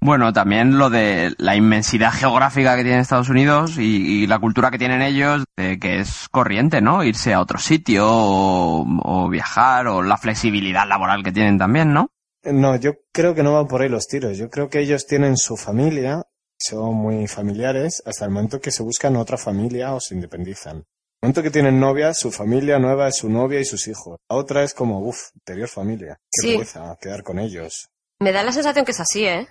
Bueno, 0.00 0.32
también 0.32 0.78
lo 0.78 0.90
de 0.90 1.34
la 1.38 1.56
inmensidad 1.56 2.12
geográfica 2.12 2.76
que 2.76 2.84
tiene 2.84 3.00
Estados 3.00 3.30
Unidos 3.30 3.78
y, 3.78 4.22
y 4.22 4.26
la 4.26 4.38
cultura 4.38 4.70
que 4.70 4.78
tienen 4.78 5.02
ellos, 5.02 5.44
de 5.56 5.78
que 5.78 6.00
es 6.00 6.28
corriente, 6.30 6.80
¿no? 6.82 7.02
Irse 7.02 7.32
a 7.32 7.40
otro 7.40 7.58
sitio 7.58 8.06
o, 8.08 8.86
o 9.02 9.28
viajar 9.28 9.86
o 9.88 10.02
la 10.02 10.18
flexibilidad 10.18 10.86
laboral 10.86 11.24
que 11.24 11.32
tienen 11.32 11.58
también, 11.58 11.92
¿no? 11.92 12.10
No, 12.44 12.76
yo 12.76 12.92
creo 13.12 13.34
que 13.34 13.42
no 13.42 13.54
van 13.54 13.66
por 13.66 13.82
ahí 13.82 13.88
los 13.88 14.06
tiros. 14.06 14.36
Yo 14.36 14.48
creo 14.50 14.68
que 14.68 14.80
ellos 14.80 15.06
tienen 15.06 15.36
su 15.36 15.56
familia, 15.56 16.22
son 16.58 16.94
muy 16.94 17.26
familiares, 17.26 18.02
hasta 18.06 18.24
el 18.24 18.30
momento 18.30 18.60
que 18.60 18.70
se 18.70 18.82
buscan 18.82 19.16
otra 19.16 19.36
familia 19.36 19.94
o 19.94 20.00
se 20.00 20.14
independizan. 20.14 20.78
El 20.78 21.28
momento 21.28 21.42
que 21.42 21.50
tienen 21.50 21.80
novia, 21.80 22.12
su 22.14 22.30
familia 22.30 22.78
nueva 22.78 23.08
es 23.08 23.16
su 23.16 23.28
novia 23.30 23.58
y 23.60 23.64
sus 23.64 23.88
hijos. 23.88 24.18
La 24.28 24.36
otra 24.36 24.62
es 24.62 24.74
como, 24.74 25.00
uff, 25.00 25.30
anterior 25.34 25.68
familia. 25.68 26.18
Qué 26.30 26.42
Sí. 26.42 26.52
pereza 26.54 26.96
quedar 27.00 27.22
con 27.22 27.38
ellos. 27.38 27.88
Me 28.20 28.32
da 28.32 28.42
la 28.42 28.52
sensación 28.52 28.84
que 28.84 28.92
es 28.92 29.00
así, 29.00 29.24
¿eh? 29.26 29.48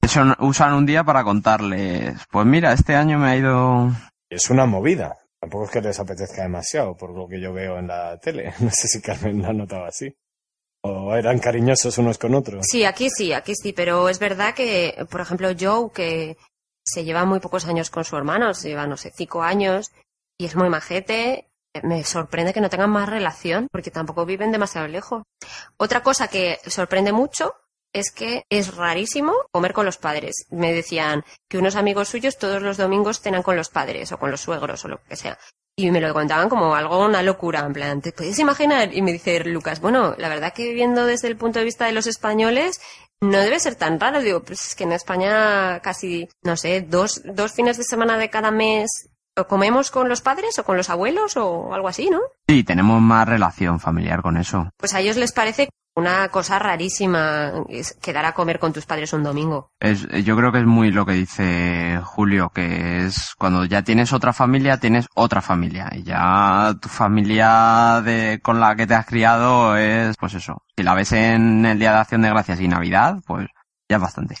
Eso 0.00 0.22
usan 0.40 0.74
un 0.74 0.86
día 0.86 1.04
para 1.04 1.24
contarles, 1.24 2.16
pues 2.30 2.46
mira, 2.46 2.72
este 2.72 2.94
año 2.94 3.18
me 3.18 3.28
ha 3.30 3.36
ido... 3.36 3.90
Es 4.30 4.48
una 4.50 4.64
movida. 4.66 5.16
Tampoco 5.40 5.66
es 5.66 5.70
que 5.70 5.80
les 5.80 5.98
apetezca 6.00 6.42
demasiado, 6.42 6.96
por 6.96 7.10
lo 7.10 7.28
que 7.28 7.40
yo 7.40 7.52
veo 7.52 7.78
en 7.78 7.88
la 7.88 8.18
tele. 8.18 8.52
No 8.60 8.70
sé 8.70 8.88
si 8.88 9.00
Carmen 9.00 9.42
lo 9.42 9.48
ha 9.48 9.52
notado 9.52 9.84
así. 9.84 10.14
O 10.82 11.14
eran 11.14 11.38
cariñosos 11.38 11.98
unos 11.98 12.18
con 12.18 12.34
otros. 12.34 12.64
Sí, 12.68 12.84
aquí 12.84 13.08
sí, 13.10 13.32
aquí 13.32 13.54
sí, 13.54 13.72
pero 13.72 14.08
es 14.08 14.18
verdad 14.18 14.54
que, 14.54 15.06
por 15.10 15.20
ejemplo, 15.20 15.48
Joe, 15.58 15.90
que 15.92 16.36
se 16.84 17.04
lleva 17.04 17.24
muy 17.24 17.40
pocos 17.40 17.66
años 17.66 17.90
con 17.90 18.04
su 18.04 18.16
hermano, 18.16 18.54
se 18.54 18.68
lleva, 18.68 18.86
no 18.86 18.96
sé, 18.96 19.12
cinco 19.14 19.42
años, 19.42 19.90
y 20.38 20.46
es 20.46 20.56
muy 20.56 20.68
majete, 20.68 21.48
me 21.82 22.04
sorprende 22.04 22.52
que 22.52 22.60
no 22.60 22.70
tengan 22.70 22.90
más 22.90 23.08
relación, 23.08 23.68
porque 23.70 23.90
tampoco 23.90 24.24
viven 24.24 24.52
demasiado 24.52 24.88
lejos. 24.88 25.22
Otra 25.76 26.02
cosa 26.02 26.28
que 26.28 26.58
sorprende 26.66 27.12
mucho 27.12 27.54
es 27.92 28.10
que 28.10 28.44
es 28.50 28.76
rarísimo 28.76 29.32
comer 29.50 29.72
con 29.72 29.86
los 29.86 29.96
padres. 29.96 30.46
Me 30.50 30.72
decían 30.72 31.24
que 31.48 31.58
unos 31.58 31.76
amigos 31.76 32.08
suyos 32.08 32.38
todos 32.38 32.62
los 32.62 32.76
domingos 32.76 33.20
cenan 33.20 33.42
con 33.42 33.56
los 33.56 33.70
padres, 33.70 34.12
o 34.12 34.18
con 34.18 34.30
los 34.30 34.40
suegros, 34.40 34.84
o 34.84 34.88
lo 34.88 35.02
que 35.04 35.16
sea. 35.16 35.38
Y 35.78 35.92
me 35.92 36.00
lo 36.00 36.12
contaban 36.12 36.48
como 36.48 36.74
algo, 36.74 37.06
una 37.06 37.22
locura, 37.22 37.60
en 37.60 37.72
plan, 37.72 38.00
¿te 38.00 38.10
puedes 38.10 38.36
imaginar? 38.40 38.92
Y 38.92 39.00
me 39.00 39.12
dice 39.12 39.38
Lucas, 39.44 39.80
bueno, 39.80 40.16
la 40.18 40.28
verdad 40.28 40.52
que 40.52 40.74
viendo 40.74 41.06
desde 41.06 41.28
el 41.28 41.36
punto 41.36 41.60
de 41.60 41.64
vista 41.64 41.86
de 41.86 41.92
los 41.92 42.08
españoles, 42.08 42.80
no 43.20 43.38
debe 43.38 43.60
ser 43.60 43.76
tan 43.76 44.00
raro. 44.00 44.20
Digo, 44.20 44.42
pues 44.42 44.60
es 44.66 44.74
que 44.74 44.82
en 44.82 44.90
España 44.90 45.78
casi, 45.78 46.28
no 46.42 46.56
sé, 46.56 46.80
dos, 46.80 47.22
dos 47.24 47.52
fines 47.52 47.76
de 47.78 47.84
semana 47.84 48.18
de 48.18 48.28
cada 48.28 48.50
mes 48.50 49.08
comemos 49.46 49.90
con 49.90 50.08
los 50.08 50.20
padres 50.20 50.58
o 50.58 50.64
con 50.64 50.76
los 50.76 50.90
abuelos 50.90 51.36
o 51.36 51.72
algo 51.72 51.88
así, 51.88 52.10
¿no? 52.10 52.20
Sí, 52.48 52.64
tenemos 52.64 53.00
más 53.00 53.28
relación 53.28 53.78
familiar 53.78 54.22
con 54.22 54.36
eso. 54.36 54.70
Pues 54.76 54.94
a 54.94 55.00
ellos 55.00 55.16
les 55.16 55.32
parece 55.32 55.68
Una 55.98 56.28
cosa 56.28 56.60
rarísima 56.60 57.64
es 57.68 57.92
quedar 58.00 58.24
a 58.24 58.32
comer 58.32 58.60
con 58.60 58.72
tus 58.72 58.86
padres 58.86 59.12
un 59.12 59.24
domingo. 59.24 59.72
Es, 59.80 60.06
yo 60.24 60.36
creo 60.36 60.52
que 60.52 60.60
es 60.60 60.64
muy 60.64 60.92
lo 60.92 61.04
que 61.04 61.14
dice 61.14 62.00
Julio, 62.04 62.50
que 62.54 63.04
es 63.04 63.34
cuando 63.36 63.64
ya 63.64 63.82
tienes 63.82 64.12
otra 64.12 64.32
familia, 64.32 64.78
tienes 64.78 65.08
otra 65.16 65.40
familia. 65.42 65.90
Y 65.92 66.04
ya 66.04 66.72
tu 66.80 66.88
familia 66.88 68.00
de, 68.04 68.38
con 68.40 68.60
la 68.60 68.76
que 68.76 68.86
te 68.86 68.94
has 68.94 69.06
criado 69.06 69.76
es, 69.76 70.16
pues 70.16 70.34
eso. 70.34 70.62
Si 70.76 70.84
la 70.84 70.94
ves 70.94 71.10
en 71.10 71.66
el 71.66 71.80
Día 71.80 71.90
de 71.92 71.98
Acción 71.98 72.22
de 72.22 72.28
Gracias 72.28 72.60
y 72.60 72.68
Navidad, 72.68 73.16
pues 73.26 73.48
ya 73.88 73.96
es 73.96 74.02
bastante. 74.02 74.36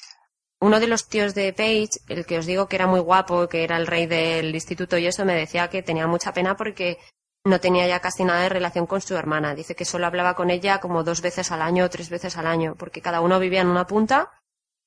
Uno 0.60 0.80
de 0.80 0.88
los 0.88 1.08
tíos 1.08 1.34
de 1.34 1.52
Paige, 1.52 2.00
el 2.08 2.26
que 2.26 2.38
os 2.38 2.46
digo 2.46 2.66
que 2.66 2.76
era 2.76 2.86
muy 2.86 3.00
guapo, 3.00 3.48
que 3.48 3.62
era 3.62 3.76
el 3.76 3.86
rey 3.86 4.06
del 4.06 4.54
instituto 4.54 4.98
y 4.98 5.06
eso, 5.06 5.24
me 5.24 5.34
decía 5.34 5.68
que 5.68 5.82
tenía 5.82 6.06
mucha 6.06 6.32
pena 6.32 6.56
porque 6.56 6.98
no 7.44 7.60
tenía 7.60 7.86
ya 7.86 8.00
casi 8.00 8.24
nada 8.24 8.42
de 8.42 8.48
relación 8.48 8.86
con 8.86 9.00
su 9.00 9.16
hermana. 9.16 9.54
Dice 9.54 9.76
que 9.76 9.84
solo 9.84 10.06
hablaba 10.06 10.34
con 10.34 10.50
ella 10.50 10.80
como 10.80 11.04
dos 11.04 11.22
veces 11.22 11.52
al 11.52 11.62
año 11.62 11.84
o 11.84 11.90
tres 11.90 12.10
veces 12.10 12.36
al 12.36 12.46
año, 12.46 12.74
porque 12.76 13.00
cada 13.00 13.20
uno 13.20 13.38
vivía 13.38 13.60
en 13.60 13.68
una 13.68 13.86
punta 13.86 14.32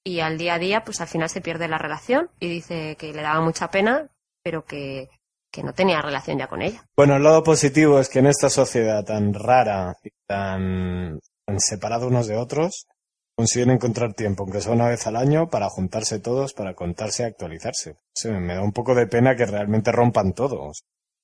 y 0.03 0.19
al 0.19 0.37
día 0.37 0.55
a 0.55 0.59
día, 0.59 0.83
pues 0.83 0.99
al 0.99 1.07
final 1.07 1.29
se 1.29 1.41
pierde 1.41 1.67
la 1.67 1.77
relación 1.77 2.29
y 2.39 2.49
dice 2.49 2.95
que 2.97 3.13
le 3.13 3.21
daba 3.21 3.39
mucha 3.39 3.71
pena, 3.71 4.09
pero 4.43 4.65
que, 4.65 5.09
que 5.51 5.63
no 5.63 5.73
tenía 5.73 6.01
relación 6.01 6.37
ya 6.37 6.47
con 6.47 6.61
ella. 6.61 6.83
Bueno, 6.95 7.15
el 7.15 7.23
lado 7.23 7.43
positivo 7.43 7.99
es 7.99 8.09
que 8.09 8.19
en 8.19 8.27
esta 8.27 8.49
sociedad 8.49 9.03
tan 9.03 9.33
rara 9.33 9.95
y 10.03 10.09
tan, 10.27 11.19
tan 11.45 12.03
unos 12.03 12.27
de 12.27 12.37
otros, 12.37 12.87
consiguen 13.35 13.71
encontrar 13.71 14.13
tiempo, 14.13 14.43
aunque 14.43 14.61
sea 14.61 14.73
una 14.73 14.87
vez 14.87 15.07
al 15.07 15.15
año, 15.15 15.49
para 15.49 15.69
juntarse 15.69 16.19
todos, 16.19 16.53
para 16.53 16.73
contarse 16.73 17.23
y 17.23 17.25
actualizarse. 17.27 17.95
Sí, 18.13 18.29
me 18.29 18.55
da 18.55 18.61
un 18.61 18.71
poco 18.73 18.93
de 18.95 19.07
pena 19.07 19.35
que 19.35 19.45
realmente 19.45 19.91
rompan 19.91 20.33
todo. 20.33 20.71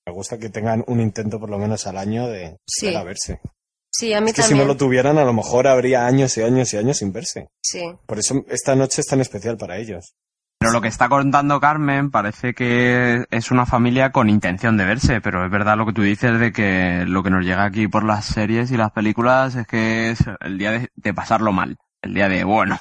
Me 0.05 0.14
gusta 0.14 0.38
que 0.38 0.49
tengan 0.49 0.84
un 0.88 0.99
intento 1.01 1.39
por 1.39 1.49
lo 1.49 1.58
menos 1.58 1.86
al 1.86 1.97
año 1.97 2.28
de 2.28 2.58
Sí. 2.66 2.95
a 2.95 3.03
verse. 3.03 3.39
Sí, 3.91 4.14
a 4.14 4.22
mí 4.22 4.30
Es 4.30 4.36
que 4.36 4.43
si 4.43 4.53
no 4.53 4.64
lo 4.66 4.78
tuvieran, 4.78 5.18
a 5.18 5.26
lo 5.26 5.34
mejor 5.34 5.68
habría 5.68 6.05
años 6.05 6.38
y 6.38 6.43
años 6.43 6.74
y 6.74 6.78
años 6.78 6.97
sin 6.97 7.12
verse. 7.12 7.47
Sí. 7.62 7.82
Por 8.05 8.20
eso 8.20 8.43
esta 8.47 8.76
noche 8.76 9.01
es 9.01 9.08
tan 9.08 9.22
especial 9.22 9.58
para 9.58 9.78
ellos. 9.78 10.14
Pero 10.60 10.72
lo 10.72 10.82
que 10.82 10.88
está 10.88 11.08
contando 11.08 11.60
Carmen 11.60 12.10
parece 12.10 12.53
que 12.53 13.26
es 13.30 13.51
una 13.51 13.66
familia 13.66 14.12
con 14.12 14.30
intención 14.30 14.76
de 14.76 14.86
verse, 14.86 15.22
pero 15.22 15.45
es 15.45 15.51
verdad 15.51 15.78
lo 15.78 15.86
que 15.86 15.93
tú 15.93 16.01
dices 16.01 16.39
de 16.39 16.51
que 16.51 17.05
lo 17.05 17.22
que 17.22 17.30
nos 17.30 17.45
llega 17.45 17.64
aquí 17.64 17.88
por 17.88 18.03
las 18.03 18.26
series 18.26 18.72
y 18.72 18.78
las 18.78 18.91
películas 18.91 19.55
es 19.55 19.68
que 19.68 20.10
es 20.12 20.20
el 20.41 20.58
día 20.58 20.72
de, 20.72 20.89
de 20.95 21.14
pasarlo 21.14 21.51
mal. 21.51 21.78
El 22.02 22.14
día 22.14 22.30
de, 22.30 22.43
bueno, 22.43 22.78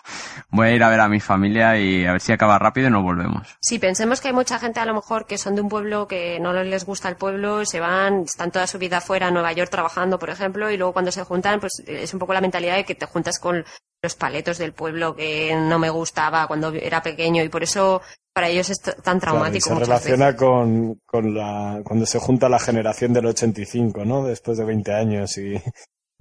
voy 0.50 0.68
a 0.68 0.70
ir 0.72 0.82
a 0.82 0.90
ver 0.90 1.00
a 1.00 1.08
mi 1.08 1.20
familia 1.20 1.78
y 1.78 2.04
a 2.04 2.12
ver 2.12 2.20
si 2.20 2.32
acaba 2.32 2.58
rápido 2.58 2.88
y 2.88 2.90
nos 2.90 3.02
volvemos. 3.02 3.56
Sí, 3.60 3.78
pensemos 3.78 4.20
que 4.20 4.28
hay 4.28 4.34
mucha 4.34 4.58
gente 4.58 4.78
a 4.78 4.84
lo 4.84 4.94
mejor 4.94 5.26
que 5.26 5.38
son 5.38 5.54
de 5.54 5.62
un 5.62 5.68
pueblo 5.70 6.06
que 6.06 6.38
no 6.38 6.52
les 6.52 6.84
gusta 6.84 7.08
el 7.08 7.16
pueblo, 7.16 7.64
se 7.64 7.80
van, 7.80 8.22
están 8.24 8.50
toda 8.50 8.66
su 8.66 8.78
vida 8.78 9.00
fuera, 9.00 9.28
en 9.28 9.34
Nueva 9.34 9.52
York 9.52 9.70
trabajando, 9.70 10.18
por 10.18 10.28
ejemplo, 10.30 10.70
y 10.70 10.76
luego 10.76 10.92
cuando 10.92 11.10
se 11.12 11.24
juntan, 11.24 11.60
pues 11.60 11.82
es 11.86 12.12
un 12.12 12.20
poco 12.20 12.34
la 12.34 12.40
mentalidad 12.42 12.76
de 12.76 12.84
que 12.84 12.94
te 12.94 13.06
juntas 13.06 13.38
con 13.38 13.64
los 14.02 14.14
paletos 14.14 14.58
del 14.58 14.74
pueblo 14.74 15.16
que 15.16 15.56
no 15.56 15.78
me 15.78 15.88
gustaba 15.88 16.46
cuando 16.46 16.72
era 16.74 17.02
pequeño 17.02 17.42
y 17.42 17.48
por 17.48 17.62
eso 17.62 18.02
para 18.34 18.48
ellos 18.48 18.68
es 18.68 18.80
tan 18.82 18.94
Claro, 19.02 19.16
y 19.16 19.20
traumático. 19.20 19.68
se 19.68 19.74
muchas 19.74 19.88
relaciona 19.88 20.26
veces. 20.26 20.38
con, 20.40 21.00
con 21.06 21.34
la, 21.34 21.80
cuando 21.82 22.04
se 22.04 22.18
junta 22.18 22.50
la 22.50 22.58
generación 22.58 23.14
del 23.14 23.24
85, 23.26 24.04
¿no? 24.04 24.24
Después 24.26 24.58
de 24.58 24.64
20 24.66 24.92
años 24.92 25.38
y, 25.38 25.54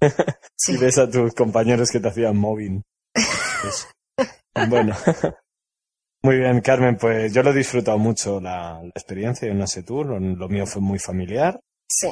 y 0.02 0.78
ves 0.78 0.98
a 0.98 1.10
tus 1.10 1.34
compañeros 1.34 1.90
que 1.92 2.00
te 2.00 2.08
hacían 2.08 2.38
mobbing. 2.38 2.84
Pues, 3.62 3.88
bueno. 4.70 4.96
Muy 6.24 6.38
bien, 6.38 6.62
Carmen, 6.62 6.98
pues 6.98 7.32
yo 7.34 7.44
lo 7.44 7.52
he 7.52 7.56
disfrutado 7.56 8.00
mucho 8.00 8.42
la, 8.42 8.80
la 8.82 8.90
experiencia, 8.90 9.48
yo 9.48 9.54
no 9.54 9.68
sé 9.68 9.84
tú, 9.84 10.04
lo, 10.04 10.20
lo 10.20 10.50
mío 10.50 10.66
fue 10.66 10.82
muy 10.82 10.98
familiar. 10.98 11.60
Sí. 11.88 12.08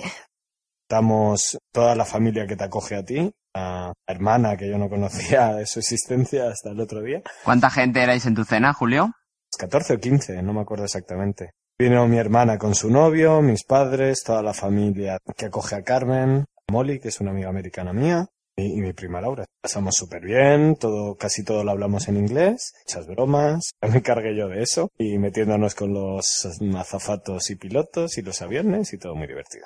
Estamos 0.88 1.58
toda 1.72 1.96
la 1.96 2.06
familia 2.06 2.46
que 2.46 2.56
te 2.56 2.64
acoge 2.64 2.96
a 2.96 3.04
ti, 3.04 3.32
a 3.56 3.92
la 4.08 4.14
hermana 4.14 4.56
que 4.56 4.70
yo 4.70 4.78
no 4.78 4.90
conocía 4.90 5.56
de 5.56 5.66
su 5.66 5.80
existencia 5.80 6.48
hasta 6.50 6.70
el 6.70 6.80
otro 6.80 7.02
día. 7.02 7.24
¿Cuánta 7.44 7.72
gente 7.72 8.04
erais 8.04 8.26
en 8.28 8.36
tu 8.36 8.44
cena, 8.44 8.74
Julio? 8.74 9.12
14 9.58 9.96
o 9.96 10.00
15, 10.00 10.44
no 10.44 10.54
me 10.54 10.62
acuerdo 10.62 10.86
exactamente. 10.86 11.52
Vino 11.80 12.08
mi 12.08 12.18
hermana 12.18 12.58
con 12.58 12.76
su 12.76 12.92
novio, 12.92 13.42
mis 13.42 13.64
padres, 13.64 14.24
toda 14.24 14.44
la 14.44 14.54
familia 14.54 15.18
que 15.36 15.48
acoge 15.48 15.76
a 15.76 15.84
Carmen, 15.84 16.46
Molly, 16.72 17.00
que 17.00 17.10
es 17.10 17.20
una 17.20 17.32
amiga 17.32 17.50
americana 17.50 17.94
mía, 17.94 18.28
y, 18.56 18.78
y 18.78 18.82
mi 18.82 18.94
prima 18.94 19.22
Laura. 19.22 19.46
Pasamos 19.62 19.96
súper 19.96 20.22
bien, 20.24 20.76
todo, 20.76 21.16
casi 21.16 21.44
todo 21.44 21.64
lo 21.64 21.72
hablamos 21.72 22.08
en 22.08 22.18
inglés, 22.18 22.74
muchas 22.86 23.08
bromas, 23.08 23.72
ya 23.82 23.88
me 23.90 23.98
encargué 23.98 24.36
yo 24.36 24.48
de 24.48 24.62
eso, 24.62 24.90
y 24.98 25.18
metiéndonos 25.18 25.76
con 25.76 25.94
los 25.94 26.48
azafatos 26.78 27.50
y 27.50 27.56
pilotos 27.56 28.18
y 28.18 28.22
los 28.22 28.42
aviones 28.42 28.94
y 28.94 28.98
todo 28.98 29.16
muy 29.16 29.28
divertido. 29.28 29.66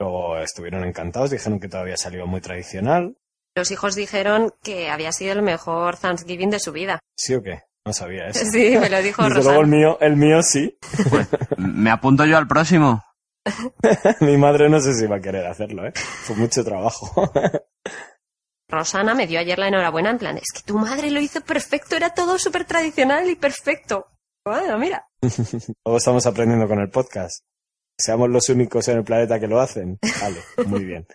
Luego 0.00 0.38
estuvieron 0.38 0.84
encantados, 0.84 1.30
dijeron 1.30 1.58
que 1.58 1.68
todavía 1.68 1.96
salió 1.96 2.26
muy 2.26 2.40
tradicional. 2.40 3.16
Los 3.56 3.72
hijos 3.72 3.96
dijeron 3.96 4.52
que 4.62 4.90
había 4.90 5.10
sido 5.10 5.32
el 5.32 5.42
mejor 5.42 5.96
Thanksgiving 5.96 6.50
de 6.50 6.60
su 6.60 6.70
vida. 6.70 7.00
¿Sí 7.16 7.34
o 7.34 7.42
qué? 7.42 7.62
No 7.84 7.92
sabía 7.92 8.28
eso. 8.28 8.44
Sí, 8.52 8.76
me 8.78 8.88
lo 8.88 9.02
dijo 9.02 9.22
Desde 9.28 9.42
luego 9.42 9.60
el 9.62 9.66
mío, 9.66 9.98
el 10.00 10.16
mío 10.16 10.42
sí. 10.42 10.78
Me 11.56 11.90
apunto 11.90 12.24
yo 12.26 12.36
al 12.36 12.46
próximo. 12.46 13.02
Mi 14.20 14.36
madre 14.36 14.68
no 14.68 14.80
sé 14.80 14.94
si 14.94 15.06
va 15.06 15.16
a 15.16 15.20
querer 15.20 15.46
hacerlo, 15.46 15.86
¿eh? 15.86 15.92
Fue 15.94 16.36
mucho 16.36 16.64
trabajo. 16.64 17.30
Rosana 18.70 19.14
me 19.14 19.26
dio 19.26 19.40
ayer 19.40 19.58
la 19.58 19.68
enhorabuena 19.68 20.10
en 20.10 20.18
plan, 20.18 20.36
es 20.36 20.52
que 20.54 20.62
tu 20.62 20.78
madre 20.78 21.10
lo 21.10 21.20
hizo 21.20 21.40
perfecto, 21.40 21.96
era 21.96 22.10
todo 22.10 22.38
súper 22.38 22.66
tradicional 22.66 23.28
y 23.30 23.36
perfecto. 23.36 24.08
Bueno, 24.44 24.78
mira. 24.78 25.08
Luego 25.84 25.96
estamos 25.96 26.26
aprendiendo 26.26 26.68
con 26.68 26.78
el 26.80 26.90
podcast. 26.90 27.44
Seamos 27.98 28.28
los 28.28 28.48
únicos 28.50 28.86
en 28.88 28.98
el 28.98 29.04
planeta 29.04 29.40
que 29.40 29.48
lo 29.48 29.60
hacen. 29.60 29.98
Vale, 30.20 30.40
muy 30.66 30.84
bien. 30.84 31.06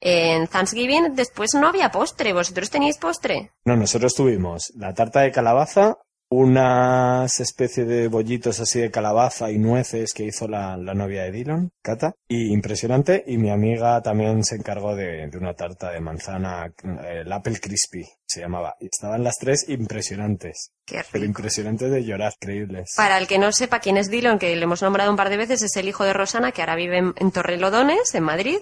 En 0.00 0.46
Thanksgiving 0.48 1.14
después 1.14 1.50
no 1.54 1.68
había 1.68 1.90
postre, 1.90 2.32
¿vosotros 2.32 2.70
teníais 2.70 2.96
postre? 2.98 3.52
No, 3.66 3.76
nosotros 3.76 4.14
tuvimos 4.14 4.72
la 4.76 4.94
tarta 4.94 5.20
de 5.20 5.30
calabaza, 5.30 5.98
unas 6.34 7.40
especie 7.40 7.84
de 7.84 8.08
bollitos 8.08 8.60
así 8.60 8.80
de 8.80 8.90
calabaza 8.90 9.50
y 9.50 9.58
nueces 9.58 10.12
que 10.12 10.24
hizo 10.24 10.48
la, 10.48 10.76
la 10.76 10.94
novia 10.94 11.22
de 11.24 11.32
Dylan, 11.32 11.70
Cata, 11.82 12.14
y 12.28 12.52
impresionante, 12.52 13.24
y 13.26 13.38
mi 13.38 13.50
amiga 13.50 14.00
también 14.02 14.44
se 14.44 14.56
encargó 14.56 14.94
de, 14.94 15.28
de 15.28 15.38
una 15.38 15.54
tarta 15.54 15.90
de 15.90 16.00
manzana, 16.00 16.66
eh, 16.66 17.22
el 17.24 17.32
Apple 17.32 17.58
Crispy 17.60 18.04
se 18.26 18.40
llamaba, 18.40 18.74
y 18.80 18.86
estaban 18.86 19.22
las 19.22 19.36
tres 19.38 19.68
impresionantes. 19.68 20.72
Qué 20.84 21.02
Pero 21.10 21.24
impresionantes 21.24 21.90
de 21.90 22.04
llorar, 22.04 22.34
creíbles. 22.38 22.92
Para 22.96 23.18
el 23.18 23.26
que 23.26 23.38
no 23.38 23.52
sepa 23.52 23.80
quién 23.80 23.96
es 23.96 24.10
Dylan, 24.10 24.38
que 24.38 24.54
le 24.54 24.62
hemos 24.62 24.82
nombrado 24.82 25.10
un 25.10 25.16
par 25.16 25.30
de 25.30 25.36
veces, 25.36 25.62
es 25.62 25.76
el 25.76 25.88
hijo 25.88 26.04
de 26.04 26.12
Rosana, 26.12 26.52
que 26.52 26.62
ahora 26.62 26.74
vive 26.74 26.98
en, 26.98 27.14
en 27.16 27.30
Torrelodones, 27.30 28.14
en 28.14 28.24
Madrid, 28.24 28.58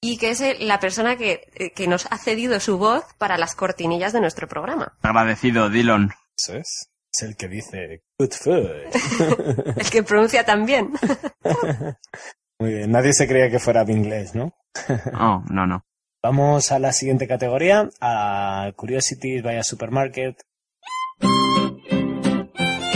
y 0.00 0.18
que 0.18 0.30
es 0.30 0.42
la 0.60 0.80
persona 0.80 1.16
que, 1.16 1.48
eh, 1.54 1.72
que 1.72 1.88
nos 1.88 2.06
ha 2.10 2.18
cedido 2.18 2.60
su 2.60 2.76
voz 2.76 3.04
para 3.16 3.38
las 3.38 3.54
cortinillas 3.54 4.12
de 4.12 4.20
nuestro 4.20 4.46
programa. 4.46 4.98
Agradecido, 5.00 5.70
Dylan. 5.70 6.10
Eso 6.36 6.58
es. 6.58 6.90
Es 7.16 7.22
el 7.22 7.36
que 7.36 7.46
dice 7.46 8.02
good 8.18 8.32
food. 8.32 9.76
El 9.76 9.90
que 9.90 10.02
pronuncia 10.02 10.44
tan 10.44 10.66
bien. 10.66 10.90
Muy 12.58 12.74
bien. 12.74 12.90
Nadie 12.90 13.12
se 13.12 13.28
creía 13.28 13.48
que 13.48 13.60
fuera 13.60 13.84
mi 13.84 13.92
inglés, 13.92 14.34
¿no? 14.34 14.52
No, 15.12 15.44
no, 15.48 15.64
no. 15.64 15.84
Vamos 16.24 16.72
a 16.72 16.80
la 16.80 16.92
siguiente 16.92 17.28
categoría, 17.28 17.88
a 18.00 18.72
Curiosities 18.74 19.44
vaya 19.44 19.62
Supermarket. 19.62 20.40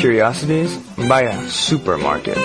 Curiosities 0.00 0.80
via 0.96 1.48
supermarket. 1.48 2.36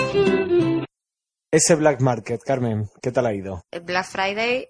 Ese 1.50 1.74
Black 1.74 2.00
Market, 2.00 2.40
Carmen, 2.44 2.88
¿qué 3.02 3.10
tal 3.10 3.26
ha 3.26 3.34
ido? 3.34 3.62
El 3.72 3.80
Black 3.80 4.06
Friday 4.06 4.68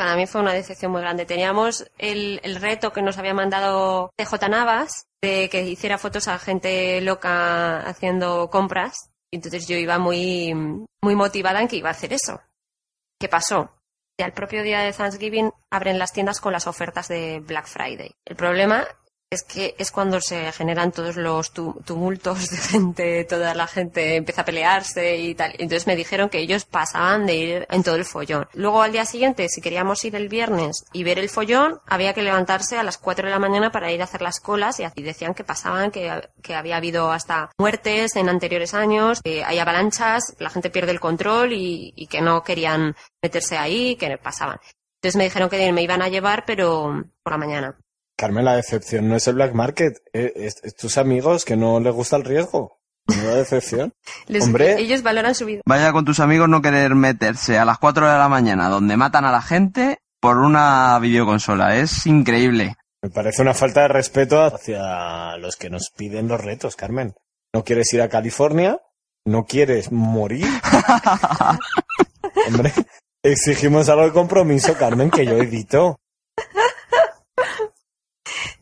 para 0.00 0.16
mí 0.16 0.26
fue 0.26 0.40
una 0.40 0.54
decepción 0.54 0.92
muy 0.92 1.02
grande. 1.02 1.26
Teníamos 1.26 1.84
el, 1.98 2.40
el 2.42 2.56
reto 2.56 2.90
que 2.90 3.02
nos 3.02 3.18
había 3.18 3.34
mandado 3.34 4.14
TJ 4.16 4.48
Navas 4.48 5.04
de 5.20 5.50
que 5.50 5.60
hiciera 5.60 5.98
fotos 5.98 6.26
a 6.26 6.38
gente 6.38 7.02
loca 7.02 7.80
haciendo 7.80 8.48
compras. 8.48 9.10
Y 9.30 9.36
entonces 9.36 9.68
yo 9.68 9.76
iba 9.76 9.98
muy, 9.98 10.54
muy 11.02 11.14
motivada 11.14 11.60
en 11.60 11.68
que 11.68 11.76
iba 11.76 11.90
a 11.90 11.92
hacer 11.92 12.14
eso. 12.14 12.40
¿Qué 13.20 13.28
pasó? 13.28 13.74
Ya 14.18 14.24
el 14.24 14.32
propio 14.32 14.62
día 14.62 14.80
de 14.80 14.94
Thanksgiving 14.94 15.52
abren 15.70 15.98
las 15.98 16.14
tiendas 16.14 16.40
con 16.40 16.54
las 16.54 16.66
ofertas 16.66 17.06
de 17.08 17.40
Black 17.40 17.66
Friday. 17.66 18.10
El 18.24 18.36
problema 18.36 18.88
es 19.32 19.44
que 19.44 19.76
es 19.78 19.92
cuando 19.92 20.20
se 20.20 20.50
generan 20.50 20.90
todos 20.90 21.14
los 21.14 21.52
tu- 21.52 21.80
tumultos 21.86 22.48
de 22.50 22.56
gente, 22.56 23.24
toda 23.24 23.54
la 23.54 23.68
gente 23.68 24.16
empieza 24.16 24.42
a 24.42 24.44
pelearse 24.44 25.18
y 25.18 25.36
tal. 25.36 25.52
Entonces 25.58 25.86
me 25.86 25.94
dijeron 25.94 26.28
que 26.28 26.38
ellos 26.40 26.64
pasaban 26.64 27.26
de 27.26 27.36
ir 27.36 27.66
en 27.70 27.84
todo 27.84 27.94
el 27.94 28.04
follón. 28.04 28.48
Luego 28.54 28.82
al 28.82 28.90
día 28.90 29.04
siguiente, 29.04 29.48
si 29.48 29.60
queríamos 29.60 30.04
ir 30.04 30.16
el 30.16 30.28
viernes 30.28 30.84
y 30.92 31.04
ver 31.04 31.20
el 31.20 31.28
follón, 31.28 31.80
había 31.86 32.12
que 32.12 32.22
levantarse 32.22 32.76
a 32.76 32.82
las 32.82 32.98
4 32.98 33.26
de 33.26 33.30
la 33.30 33.38
mañana 33.38 33.70
para 33.70 33.92
ir 33.92 34.00
a 34.00 34.04
hacer 34.04 34.20
las 34.20 34.40
colas 34.40 34.80
y 34.80 35.02
decían 35.02 35.34
que 35.34 35.44
pasaban, 35.44 35.92
que, 35.92 36.10
que 36.42 36.56
había 36.56 36.76
habido 36.76 37.12
hasta 37.12 37.52
muertes 37.56 38.16
en 38.16 38.28
anteriores 38.28 38.74
años, 38.74 39.20
que 39.22 39.44
hay 39.44 39.60
avalanchas, 39.60 40.34
la 40.40 40.50
gente 40.50 40.70
pierde 40.70 40.90
el 40.90 40.98
control 40.98 41.52
y, 41.52 41.92
y 41.94 42.08
que 42.08 42.20
no 42.20 42.42
querían 42.42 42.96
meterse 43.22 43.56
ahí, 43.56 43.94
que 43.94 44.18
pasaban. 44.18 44.58
Entonces 45.00 45.16
me 45.16 45.24
dijeron 45.24 45.48
que 45.48 45.70
me 45.72 45.82
iban 45.82 46.02
a 46.02 46.08
llevar, 46.08 46.44
pero 46.44 47.04
por 47.22 47.32
la 47.32 47.38
mañana. 47.38 47.78
Carmen, 48.20 48.44
la 48.44 48.56
decepción 48.56 49.08
no 49.08 49.16
es 49.16 49.26
el 49.28 49.36
Black 49.36 49.54
Market, 49.54 49.94
eh, 50.12 50.30
es, 50.36 50.56
es 50.62 50.76
tus 50.76 50.98
amigos 50.98 51.46
que 51.46 51.56
no 51.56 51.80
les 51.80 51.94
gusta 51.94 52.16
el 52.16 52.24
riesgo. 52.24 52.78
No 53.08 53.34
decepción. 53.34 53.94
Les- 54.26 54.44
Hombre, 54.44 54.78
ellos 54.78 55.02
valoran 55.02 55.34
su 55.34 55.46
vida. 55.46 55.62
Vaya 55.64 55.90
con 55.92 56.04
tus 56.04 56.20
amigos 56.20 56.46
no 56.46 56.60
querer 56.60 56.94
meterse 56.94 57.56
a 57.58 57.64
las 57.64 57.78
4 57.78 58.06
de 58.06 58.18
la 58.18 58.28
mañana 58.28 58.68
donde 58.68 58.98
matan 58.98 59.24
a 59.24 59.32
la 59.32 59.40
gente 59.40 60.00
por 60.20 60.36
una 60.36 60.98
videoconsola. 60.98 61.78
Es 61.78 62.06
increíble. 62.06 62.76
Me 63.02 63.08
parece 63.08 63.40
una 63.40 63.54
falta 63.54 63.80
de 63.80 63.88
respeto 63.88 64.42
hacia 64.42 65.38
los 65.38 65.56
que 65.56 65.70
nos 65.70 65.88
piden 65.96 66.28
los 66.28 66.44
retos, 66.44 66.76
Carmen. 66.76 67.14
¿No 67.54 67.64
quieres 67.64 67.90
ir 67.94 68.02
a 68.02 68.10
California? 68.10 68.78
¿No 69.24 69.46
quieres 69.46 69.90
morir? 69.90 70.46
Hombre, 72.48 72.70
exigimos 73.22 73.88
algo 73.88 74.04
de 74.04 74.12
compromiso, 74.12 74.74
Carmen, 74.74 75.10
que 75.10 75.24
yo 75.24 75.38
evito. 75.38 75.98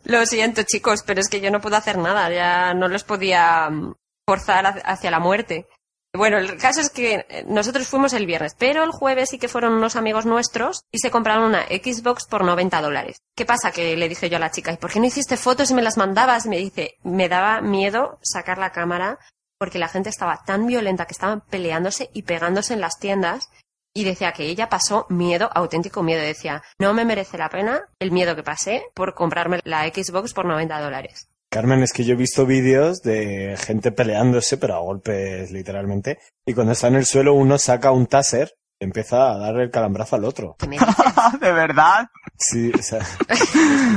Lo 0.08 0.24
siento, 0.26 0.62
chicos, 0.62 1.02
pero 1.06 1.20
es 1.20 1.28
que 1.28 1.40
yo 1.40 1.50
no 1.50 1.60
puedo 1.60 1.76
hacer 1.76 1.98
nada. 1.98 2.30
Ya 2.30 2.74
no 2.74 2.88
los 2.88 3.04
podía 3.04 3.68
mm, 3.70 3.94
forzar 4.26 4.82
hacia- 4.84 5.10
la 5.10 5.20
muerte. 5.20 5.68
Bueno, 6.16 6.38
el 6.38 6.56
caso 6.56 6.80
es 6.80 6.88
que 6.88 7.26
eh, 7.28 7.44
nosotros 7.46 7.86
fuimos 7.86 8.14
el 8.14 8.24
viernes, 8.24 8.54
pero 8.58 8.82
el 8.82 8.90
jueves 8.90 9.28
sí 9.28 9.38
que 9.38 9.46
fueron 9.48 9.74
unos 9.74 9.94
amigos 9.94 10.24
nuestros 10.24 10.80
y 10.90 10.98
se 10.98 11.10
compraron 11.10 11.44
una 11.44 11.64
Xbox 11.66 12.26
por 12.26 12.42
90 12.42 12.80
dólares. 12.80 13.18
¿Qué 13.36 13.44
pasa? 13.44 13.70
Que 13.70 13.94
le 13.96 14.08
dije 14.08 14.30
yo 14.30 14.38
a 14.38 14.40
la 14.40 14.50
chica, 14.50 14.72
¿y 14.72 14.78
por 14.78 14.90
qué 14.90 14.98
no 15.00 15.06
hiciste 15.06 15.36
fotos 15.36 15.70
y 15.70 15.74
me 15.74 15.82
las 15.82 15.98
mandabas? 15.98 16.46
Y 16.46 16.48
me 16.48 16.56
dice, 16.56 16.94
me 17.04 17.28
daba 17.28 17.60
miedo 17.60 18.18
sacar 18.22 18.56
la 18.56 18.72
cámara 18.72 19.18
porque 19.58 19.78
la 19.78 19.88
gente 19.88 20.08
estaba 20.08 20.40
tan 20.46 20.66
violenta 20.66 21.04
que 21.04 21.12
estaban 21.12 21.42
peleándose 21.42 22.08
y 22.14 22.22
pegándose 22.22 22.72
en 22.72 22.80
las 22.80 22.98
tiendas 22.98 23.50
y 23.98 24.04
decía 24.04 24.30
que 24.30 24.44
ella 24.44 24.68
pasó 24.68 25.06
miedo, 25.08 25.50
auténtico 25.52 26.04
miedo. 26.04 26.22
Decía, 26.22 26.62
no 26.78 26.94
me 26.94 27.04
merece 27.04 27.36
la 27.36 27.48
pena 27.48 27.82
el 27.98 28.12
miedo 28.12 28.36
que 28.36 28.44
pasé 28.44 28.84
por 28.94 29.12
comprarme 29.12 29.58
la 29.64 29.88
Xbox 29.88 30.32
por 30.32 30.46
90 30.46 30.80
dólares. 30.80 31.28
Carmen, 31.50 31.82
es 31.82 31.92
que 31.92 32.04
yo 32.04 32.12
he 32.12 32.16
visto 32.16 32.46
vídeos 32.46 33.02
de 33.02 33.56
gente 33.58 33.90
peleándose, 33.90 34.56
pero 34.56 34.76
a 34.76 34.78
golpes 34.78 35.50
literalmente, 35.50 36.18
y 36.46 36.54
cuando 36.54 36.74
está 36.74 36.86
en 36.86 36.94
el 36.94 37.06
suelo 37.06 37.34
uno 37.34 37.58
saca 37.58 37.90
un 37.90 38.06
taser 38.06 38.52
y 38.78 38.84
empieza 38.84 39.32
a 39.32 39.38
darle 39.38 39.64
el 39.64 39.70
calambrazo 39.72 40.14
al 40.14 40.24
otro. 40.24 40.54
¿Qué 40.60 40.68
me 40.68 40.78
dices? 40.78 40.94
¿De 41.40 41.50
verdad? 41.50 42.06
Sí, 42.36 42.70
o 42.78 42.82
sea, 42.82 43.00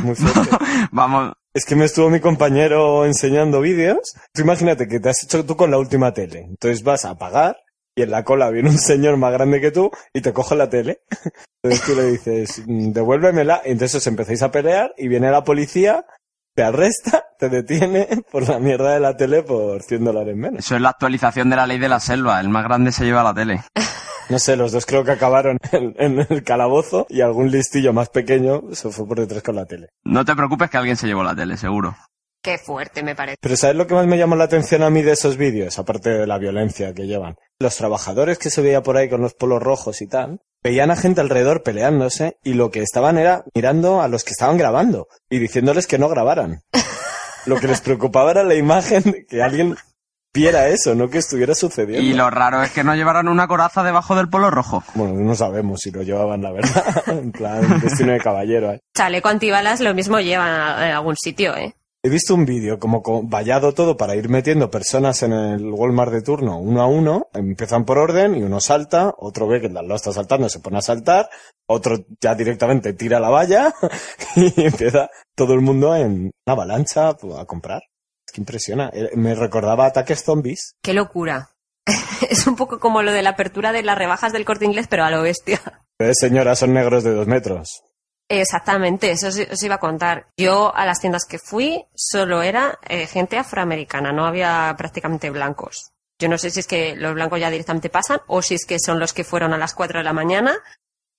muy 0.02 0.16
fuerte. 0.16 0.58
Vamos, 0.92 1.34
Es 1.54 1.66
que 1.66 1.76
me 1.76 1.86
estuvo 1.86 2.10
mi 2.10 2.22
compañero 2.22 3.06
enseñando 3.06 3.62
vídeos. 3.62 4.16
Tú 4.34 4.42
imagínate 4.42 4.88
que 4.88 5.00
te 5.00 5.10
has 5.10 5.24
hecho 5.24 5.46
tú 5.46 5.56
con 5.56 5.70
la 5.70 5.78
última 5.78 6.12
tele. 6.12 6.48
Entonces 6.50 6.82
vas 6.82 7.06
a 7.06 7.20
pagar 7.20 7.58
y 7.96 8.04
en 8.04 8.12
la 8.12 8.24
cola 8.24 8.50
viene 8.50 8.70
un 8.70 8.78
señor 8.78 9.18
más 9.18 9.34
grande 9.34 9.60
que 9.62 9.72
tú 9.72 9.90
y 10.14 10.22
te 10.22 10.34
coge 10.34 10.56
la 10.56 10.70
tele. 10.70 11.02
Entonces 11.64 11.86
tú 11.86 11.96
le 11.96 12.06
dices, 12.12 12.64
"Mm, 12.66 12.92
devuélvemela. 12.92 13.62
Y 13.66 13.72
entonces 13.72 13.96
os 13.96 14.08
empezáis 14.08 14.42
a 14.42 14.52
pelear 14.52 14.94
y 14.98 15.08
viene 15.08 15.30
la 15.32 15.44
policía, 15.44 16.06
te 16.56 16.64
arresta, 16.64 17.26
te 17.40 17.50
detiene 17.50 18.08
por 18.32 18.48
la 18.48 18.60
mierda 18.60 18.94
de 18.94 19.00
la 19.00 19.16
tele 19.16 19.44
por 19.44 19.82
100 19.84 20.04
dólares 20.04 20.36
menos. 20.36 20.60
eso 20.60 20.76
es 20.76 20.82
la 20.82 20.90
actualización 20.90 21.50
de 21.50 21.56
la 21.56 21.68
ley 21.68 21.78
de 21.80 21.90
la 21.90 22.00
selva. 22.00 22.40
El 22.40 22.50
más 22.50 22.64
grande 22.64 22.92
se 22.92 23.06
lleva 23.06 23.24
la 23.24 23.34
tele. 23.34 23.62
No 24.30 24.40
sé, 24.40 24.56
los 24.56 24.72
dos 24.72 24.86
creo 24.86 25.04
que 25.04 25.12
acabaron 25.12 25.58
en, 25.74 25.94
en 25.98 26.26
el 26.30 26.44
calabozo 26.44 27.06
y 27.10 27.20
algún 27.22 27.52
listillo 27.52 27.92
más 27.92 28.10
pequeño 28.10 28.62
se 28.72 28.90
fue 28.90 29.06
por 29.06 29.20
detrás 29.20 29.44
con 29.44 29.58
la 29.58 29.66
tele. 29.66 29.90
No 30.06 30.24
te 30.24 30.36
preocupes 30.36 30.70
que 30.70 30.78
alguien 30.78 30.96
se 30.96 31.06
llevó 31.08 31.22
la 31.24 31.36
tele, 31.36 31.58
seguro. 31.58 31.96
Qué 32.42 32.58
fuerte 32.58 33.04
me 33.04 33.16
parece. 33.16 33.38
Pero 33.40 33.56
¿sabes 33.56 33.76
lo 33.76 33.86
que 33.86 33.94
más 33.94 34.08
me 34.08 34.18
llamó 34.18 34.36
la 34.36 34.46
atención 34.46 34.82
a 34.82 34.90
mí 34.90 35.04
de 35.04 35.12
esos 35.12 35.38
vídeos? 35.38 35.78
Aparte 35.78 36.10
de 36.10 36.26
la 36.28 36.40
violencia 36.40 36.94
que 36.94 37.06
llevan. 37.06 37.36
Los 37.60 37.76
trabajadores 37.78 38.40
que 38.40 38.50
se 38.50 38.62
veía 38.62 38.82
por 38.82 38.98
ahí 38.98 39.10
con 39.10 39.22
los 39.22 39.36
polos 39.36 39.62
rojos 39.62 40.02
y 40.02 40.08
tal, 40.08 40.40
veían 40.64 40.90
a 40.90 40.96
gente 40.96 41.22
alrededor 41.22 41.62
peleándose 41.62 42.38
y 42.44 42.56
lo 42.56 42.72
que 42.72 42.82
estaban 42.82 43.20
era 43.20 43.44
mirando 43.54 44.02
a 44.02 44.08
los 44.08 44.24
que 44.24 44.32
estaban 44.32 44.58
grabando 44.58 45.08
y 45.30 45.38
diciéndoles 45.38 45.86
que 45.86 46.00
no 46.00 46.10
grabaran. 46.10 46.62
Lo 47.48 47.60
que 47.60 47.68
les 47.68 47.82
preocupaba 47.82 48.30
era 48.30 48.44
la 48.44 48.54
imagen 48.54 49.02
de 49.02 49.26
que 49.26 49.42
alguien 49.42 49.76
viera 50.32 50.68
eso, 50.68 50.94
no 50.94 51.10
que 51.10 51.18
estuviera 51.18 51.56
sucediendo. 51.56 52.08
Y 52.08 52.14
lo 52.14 52.30
raro 52.30 52.62
es 52.62 52.70
que 52.70 52.84
no 52.84 52.94
llevaran 52.94 53.28
una 53.28 53.48
coraza 53.48 53.82
debajo 53.82 54.16
del 54.16 54.30
polo 54.30 54.52
rojo. 54.52 54.84
Bueno, 54.94 55.16
no 55.16 55.34
sabemos 55.34 55.82
si 55.82 55.90
lo 55.90 56.04
llevaban, 56.04 56.44
la 56.44 56.52
verdad. 56.52 57.04
en 57.08 57.32
plan, 57.32 57.82
destino 57.82 58.12
de 58.12 58.20
caballero. 58.20 58.74
¿eh? 58.74 58.82
Chaleco 58.96 59.30
antibalas 59.30 59.80
lo 59.80 59.92
mismo 59.96 60.20
llevan 60.20 60.50
a, 60.50 60.78
a 60.78 60.98
algún 60.98 61.16
sitio, 61.18 61.58
¿eh? 61.58 61.74
He 62.04 62.10
visto 62.10 62.34
un 62.34 62.46
vídeo 62.46 62.80
como 62.80 63.04
con- 63.04 63.30
vallado 63.30 63.74
todo 63.76 63.96
para 63.96 64.16
ir 64.16 64.28
metiendo 64.28 64.72
personas 64.72 65.22
en 65.22 65.34
el 65.34 65.72
Walmart 65.72 66.12
de 66.12 66.24
turno 66.24 66.58
uno 66.58 66.82
a 66.82 66.88
uno. 66.88 67.28
Empiezan 67.32 67.86
por 67.86 68.00
orden 68.00 68.36
y 68.36 68.42
uno 68.42 68.60
salta, 68.60 69.14
otro 69.20 69.48
ve 69.48 69.62
que 69.62 69.68
el 69.68 69.74
lado 69.76 69.94
está 69.94 70.12
saltando, 70.12 70.50
se 70.50 70.60
pone 70.60 70.80
a 70.80 70.82
saltar, 70.82 71.30
otro 71.68 71.98
ya 72.20 72.34
directamente 72.34 72.94
tira 72.94 73.20
la 73.20 73.30
valla 73.30 73.72
y 74.36 74.64
empieza 74.66 75.12
todo 75.36 75.54
el 75.54 75.62
mundo 75.62 75.96
en 75.96 76.32
una 76.48 76.54
avalancha 76.54 77.10
a 77.10 77.46
comprar. 77.46 77.84
Es 78.28 78.34
que 78.34 78.42
impresiona. 78.42 78.90
Eh, 78.94 79.12
Me 79.16 79.36
recordaba 79.36 79.86
ataques 79.86 80.24
zombies. 80.24 80.74
Qué 80.82 80.94
locura. 80.96 81.52
es 82.30 82.48
un 82.48 82.56
poco 82.56 82.80
como 82.80 83.04
lo 83.04 83.12
de 83.12 83.22
la 83.22 83.32
apertura 83.32 83.72
de 83.72 83.84
las 83.84 83.98
rebajas 83.98 84.34
del 84.34 84.46
corte 84.46 84.66
inglés, 84.66 84.88
pero 84.90 85.04
a 85.04 85.12
lo 85.12 85.22
bestia. 85.22 85.62
Eh, 86.00 86.14
señora, 86.16 86.56
son 86.56 86.74
negros 86.74 87.04
de 87.04 87.14
dos 87.14 87.28
metros. 87.28 87.84
Exactamente, 88.30 89.12
eso 89.12 89.28
os, 89.28 89.64
iba 89.64 89.76
a 89.76 89.80
contar. 89.80 90.28
Yo 90.38 90.74
a 90.76 90.86
las 90.86 91.02
tiendas 91.02 91.26
que 91.26 91.38
fui 91.38 91.86
solo 91.94 92.42
era 92.42 92.80
eh, 92.88 93.06
gente 93.08 93.38
afroamericana, 93.38 94.12
no 94.12 94.26
había 94.26 94.74
prácticamente 94.78 95.30
blancos. 95.30 95.92
Yo 96.18 96.30
no 96.30 96.38
sé 96.38 96.52
si 96.52 96.62
es 96.62 96.68
que 96.68 96.96
los 96.96 97.14
blancos 97.14 97.40
ya 97.40 97.50
directamente 97.50 97.90
pasan 97.90 98.22
o 98.28 98.42
si 98.42 98.56
es 98.56 98.66
que 98.66 98.80
son 98.80 99.00
los 99.00 99.12
que 99.12 99.24
fueron 99.24 99.54
a 99.54 99.58
las 99.58 99.74
4 99.74 100.00
de 100.00 100.04
la 100.04 100.14
mañana 100.14 100.56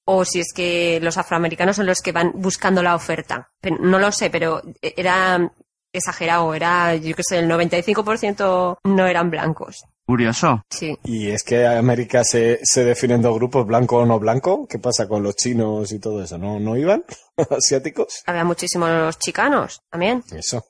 o 0.05 0.24
si 0.24 0.40
es 0.40 0.53
que 0.55 1.00
los 1.03 1.18
afroamericanos 1.18 1.76
son 1.76 1.86
los 1.86 2.00
que 2.00 2.12
van 2.12 2.32
buscando 2.34 2.82
la 2.82 2.94
oferta. 2.94 3.50
Pero 3.61 3.76
no 3.80 3.98
lo 3.98 4.12
sé, 4.12 4.30
pero 4.30 4.62
era 4.80 5.53
exagerado, 5.92 6.55
era, 6.55 6.94
yo 6.94 7.14
qué 7.14 7.22
sé, 7.28 7.38
el 7.40 7.50
95% 7.50 8.78
no 8.84 9.07
eran 9.07 9.30
blancos. 9.30 9.84
Curioso. 10.13 10.63
Sí. 10.69 10.99
Y 11.05 11.31
es 11.31 11.43
que 11.43 11.67
América 11.67 12.23
se, 12.23 12.61
se 12.65 12.85
define 12.85 13.15
en 13.15 13.23
dos 13.23 13.35
grupos, 13.35 13.67
blanco 13.67 13.97
o 13.97 14.05
no 14.05 14.19
blanco. 14.19 14.67
¿Qué 14.69 14.79
pasa 14.79 15.09
con 15.09 15.23
los 15.23 15.37
chinos 15.37 15.91
y 15.91 16.01
todo 16.01 16.23
eso? 16.23 16.37
¿No, 16.37 16.61
no 16.61 16.77
iban? 16.77 17.03
¿Asiáticos? 17.51 18.23
Había 18.27 18.45
muchísimos 18.45 19.19
chicanos 19.19 19.81
también. 19.91 20.23
Eso. 20.31 20.67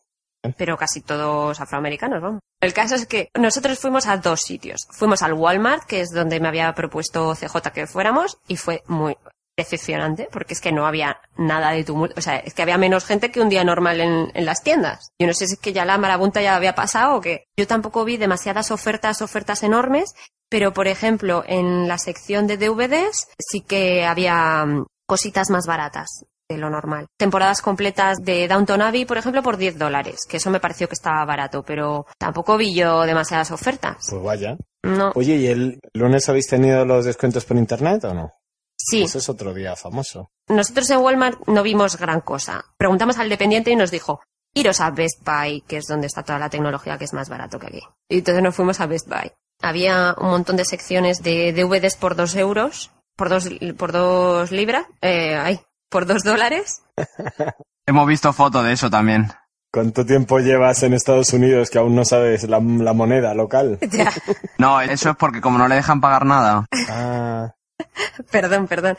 pero 0.56 0.76
casi 0.76 1.00
todos 1.00 1.60
afroamericanos, 1.60 2.22
vamos. 2.22 2.40
El 2.60 2.72
caso 2.72 2.94
es 2.94 3.04
que 3.06 3.30
nosotros 3.36 3.80
fuimos 3.80 4.06
a 4.06 4.16
dos 4.18 4.42
sitios. 4.42 4.86
Fuimos 4.92 5.22
al 5.22 5.32
Walmart, 5.32 5.86
que 5.86 6.02
es 6.02 6.10
donde 6.12 6.38
me 6.38 6.46
había 6.46 6.72
propuesto 6.76 7.34
CJ 7.34 7.72
que 7.74 7.88
fuéramos, 7.88 8.38
y 8.46 8.54
fue 8.54 8.84
muy 8.86 9.16
decepcionante, 9.56 10.28
porque 10.32 10.54
es 10.54 10.60
que 10.60 10.72
no 10.72 10.86
había 10.86 11.20
nada 11.36 11.72
de 11.72 11.84
tumulto. 11.84 12.14
O 12.18 12.22
sea, 12.22 12.36
es 12.36 12.54
que 12.54 12.62
había 12.62 12.78
menos 12.78 13.04
gente 13.04 13.30
que 13.30 13.40
un 13.40 13.48
día 13.48 13.64
normal 13.64 14.00
en, 14.00 14.30
en 14.34 14.44
las 14.44 14.62
tiendas. 14.62 15.10
Yo 15.18 15.26
no 15.26 15.34
sé 15.34 15.46
si 15.46 15.54
es 15.54 15.60
que 15.60 15.72
ya 15.72 15.84
la 15.84 15.98
marabunta 15.98 16.40
ya 16.42 16.56
había 16.56 16.74
pasado 16.74 17.16
o 17.16 17.20
que 17.20 17.44
yo 17.56 17.66
tampoco 17.66 18.04
vi 18.04 18.16
demasiadas 18.16 18.70
ofertas, 18.70 19.22
ofertas 19.22 19.62
enormes, 19.62 20.14
pero 20.48 20.72
por 20.72 20.86
ejemplo, 20.86 21.44
en 21.46 21.88
la 21.88 21.98
sección 21.98 22.46
de 22.46 22.56
DVDs 22.56 23.28
sí 23.38 23.62
que 23.62 24.04
había 24.04 24.64
mm, 24.66 24.86
cositas 25.06 25.50
más 25.50 25.66
baratas 25.66 26.24
de 26.48 26.58
lo 26.58 26.70
normal. 26.70 27.06
Temporadas 27.18 27.62
completas 27.62 28.18
de 28.22 28.46
Downton 28.48 28.82
Abbey, 28.82 29.04
por 29.04 29.16
ejemplo, 29.16 29.42
por 29.42 29.56
10 29.56 29.78
dólares, 29.78 30.20
que 30.28 30.36
eso 30.36 30.50
me 30.50 30.60
pareció 30.60 30.88
que 30.88 30.94
estaba 30.94 31.24
barato, 31.24 31.62
pero 31.62 32.06
tampoco 32.18 32.56
vi 32.56 32.74
yo 32.74 33.02
demasiadas 33.02 33.50
ofertas. 33.50 34.06
Pues 34.10 34.22
vaya. 34.22 34.56
No, 34.82 35.12
Oye, 35.14 35.36
¿y 35.36 35.46
el 35.46 35.80
lunes 35.94 36.28
habéis 36.28 36.48
tenido 36.48 36.84
los 36.84 37.04
descuentos 37.04 37.44
por 37.44 37.56
internet 37.56 38.04
o 38.04 38.14
no? 38.14 38.32
Sí. 38.90 39.02
Eso 39.02 39.18
es 39.18 39.28
otro 39.28 39.54
día 39.54 39.76
famoso. 39.76 40.30
Nosotros 40.48 40.90
en 40.90 40.98
Walmart 40.98 41.46
no 41.46 41.62
vimos 41.62 41.96
gran 41.96 42.20
cosa. 42.20 42.64
Preguntamos 42.76 43.18
al 43.18 43.28
dependiente 43.28 43.70
y 43.70 43.76
nos 43.76 43.90
dijo, 43.90 44.20
iros 44.54 44.80
a 44.80 44.90
Best 44.90 45.24
Buy, 45.24 45.62
que 45.62 45.78
es 45.78 45.86
donde 45.86 46.06
está 46.06 46.22
toda 46.22 46.38
la 46.38 46.50
tecnología, 46.50 46.98
que 46.98 47.04
es 47.04 47.12
más 47.12 47.28
barato 47.28 47.58
que 47.58 47.66
aquí. 47.66 47.82
Y 48.08 48.18
entonces 48.18 48.42
nos 48.42 48.54
fuimos 48.54 48.80
a 48.80 48.86
Best 48.86 49.08
Buy. 49.08 49.32
Había 49.62 50.14
un 50.18 50.30
montón 50.30 50.56
de 50.56 50.64
secciones 50.64 51.22
de 51.22 51.52
DVDs 51.52 51.96
por 51.96 52.16
dos 52.16 52.34
euros, 52.34 52.90
por 53.16 53.28
dos, 53.28 53.48
por 53.76 53.92
dos 53.92 54.50
libras, 54.50 54.86
eh, 55.00 55.36
ay, 55.36 55.60
por 55.88 56.06
dos 56.06 56.22
dólares. 56.22 56.82
Hemos 57.86 58.06
visto 58.06 58.32
foto 58.32 58.62
de 58.62 58.72
eso 58.72 58.90
también. 58.90 59.28
¿Cuánto 59.72 60.04
tiempo 60.04 60.38
llevas 60.38 60.82
en 60.82 60.92
Estados 60.92 61.32
Unidos 61.32 61.70
que 61.70 61.78
aún 61.78 61.96
no 61.96 62.04
sabes 62.04 62.44
la, 62.44 62.60
la 62.60 62.92
moneda 62.92 63.32
local? 63.34 63.78
Ya, 63.90 64.12
No, 64.58 64.80
eso 64.80 65.10
es 65.10 65.16
porque 65.16 65.40
como 65.40 65.56
no 65.58 65.66
le 65.66 65.76
dejan 65.76 66.00
pagar 66.00 66.26
nada. 66.26 66.66
Ah, 66.90 67.54
perdón, 68.30 68.68
perdón. 68.68 68.96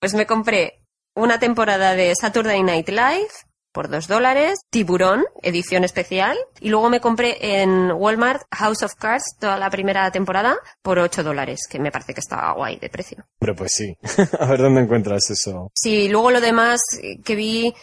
Pues 0.00 0.14
me 0.14 0.26
compré 0.26 0.80
una 1.14 1.38
temporada 1.38 1.94
de 1.94 2.14
Saturday 2.14 2.62
Night 2.62 2.88
Live 2.88 3.28
por 3.72 3.88
dos 3.88 4.06
dólares, 4.06 4.60
Tiburón, 4.70 5.24
edición 5.42 5.82
especial, 5.84 6.36
y 6.60 6.68
luego 6.68 6.90
me 6.90 7.00
compré 7.00 7.62
en 7.62 7.90
Walmart 7.90 8.42
House 8.52 8.82
of 8.82 8.94
Cards 8.96 9.36
toda 9.40 9.56
la 9.56 9.70
primera 9.70 10.10
temporada 10.10 10.56
por 10.82 10.98
ocho 10.98 11.22
dólares, 11.22 11.66
que 11.68 11.78
me 11.78 11.90
parece 11.90 12.12
que 12.12 12.20
estaba 12.20 12.52
guay 12.52 12.78
de 12.78 12.90
precio. 12.90 13.24
hombre, 13.40 13.54
pues 13.54 13.72
sí. 13.74 13.96
A 14.38 14.46
ver 14.46 14.60
dónde 14.60 14.82
encuentras 14.82 15.30
eso. 15.30 15.70
Sí, 15.74 16.08
luego 16.08 16.30
lo 16.30 16.40
demás 16.40 16.80
que 17.24 17.34
vi, 17.34 17.74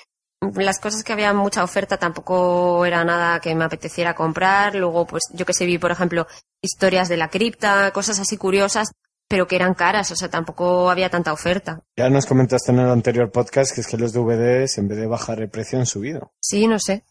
las 0.56 0.80
cosas 0.80 1.04
que 1.04 1.14
había 1.14 1.34
mucha 1.34 1.64
oferta 1.64 1.98
tampoco 1.98 2.86
era 2.86 3.04
nada 3.04 3.40
que 3.40 3.56
me 3.56 3.66
apeteciera 3.66 4.14
comprar. 4.14 4.76
Luego, 4.76 5.06
pues 5.08 5.24
yo 5.34 5.46
que 5.46 5.54
sé, 5.54 5.66
vi, 5.66 5.80
por 5.80 5.92
ejemplo, 5.92 6.28
historias 6.62 7.10
de 7.10 7.18
la 7.18 7.30
cripta, 7.30 7.92
cosas 7.92 8.20
así 8.20 8.38
curiosas, 8.38 8.92
pero 9.30 9.48
que 9.48 9.56
eran 9.56 9.76
caras, 9.76 10.12
o 10.12 10.16
sea, 10.16 10.30
tampoco 10.30 10.90
había 10.90 11.10
tanta 11.10 11.32
oferta. 11.32 11.84
Ya 11.96 12.10
nos 12.10 12.26
comentaste 12.26 12.72
en 12.72 12.80
el 12.80 12.90
anterior 12.90 13.32
podcast 13.32 13.74
que 13.74 13.82
es 13.82 13.88
que 13.88 13.96
los 13.96 14.12
DVDs, 14.12 14.80
en 14.80 14.88
vez 14.88 14.98
de 14.98 15.06
bajar 15.06 15.40
el 15.40 15.50
precio, 15.50 15.78
han 15.80 15.86
subido. 15.86 16.34
Sí, 16.42 16.68
no 16.68 16.80
sé. 16.80 17.06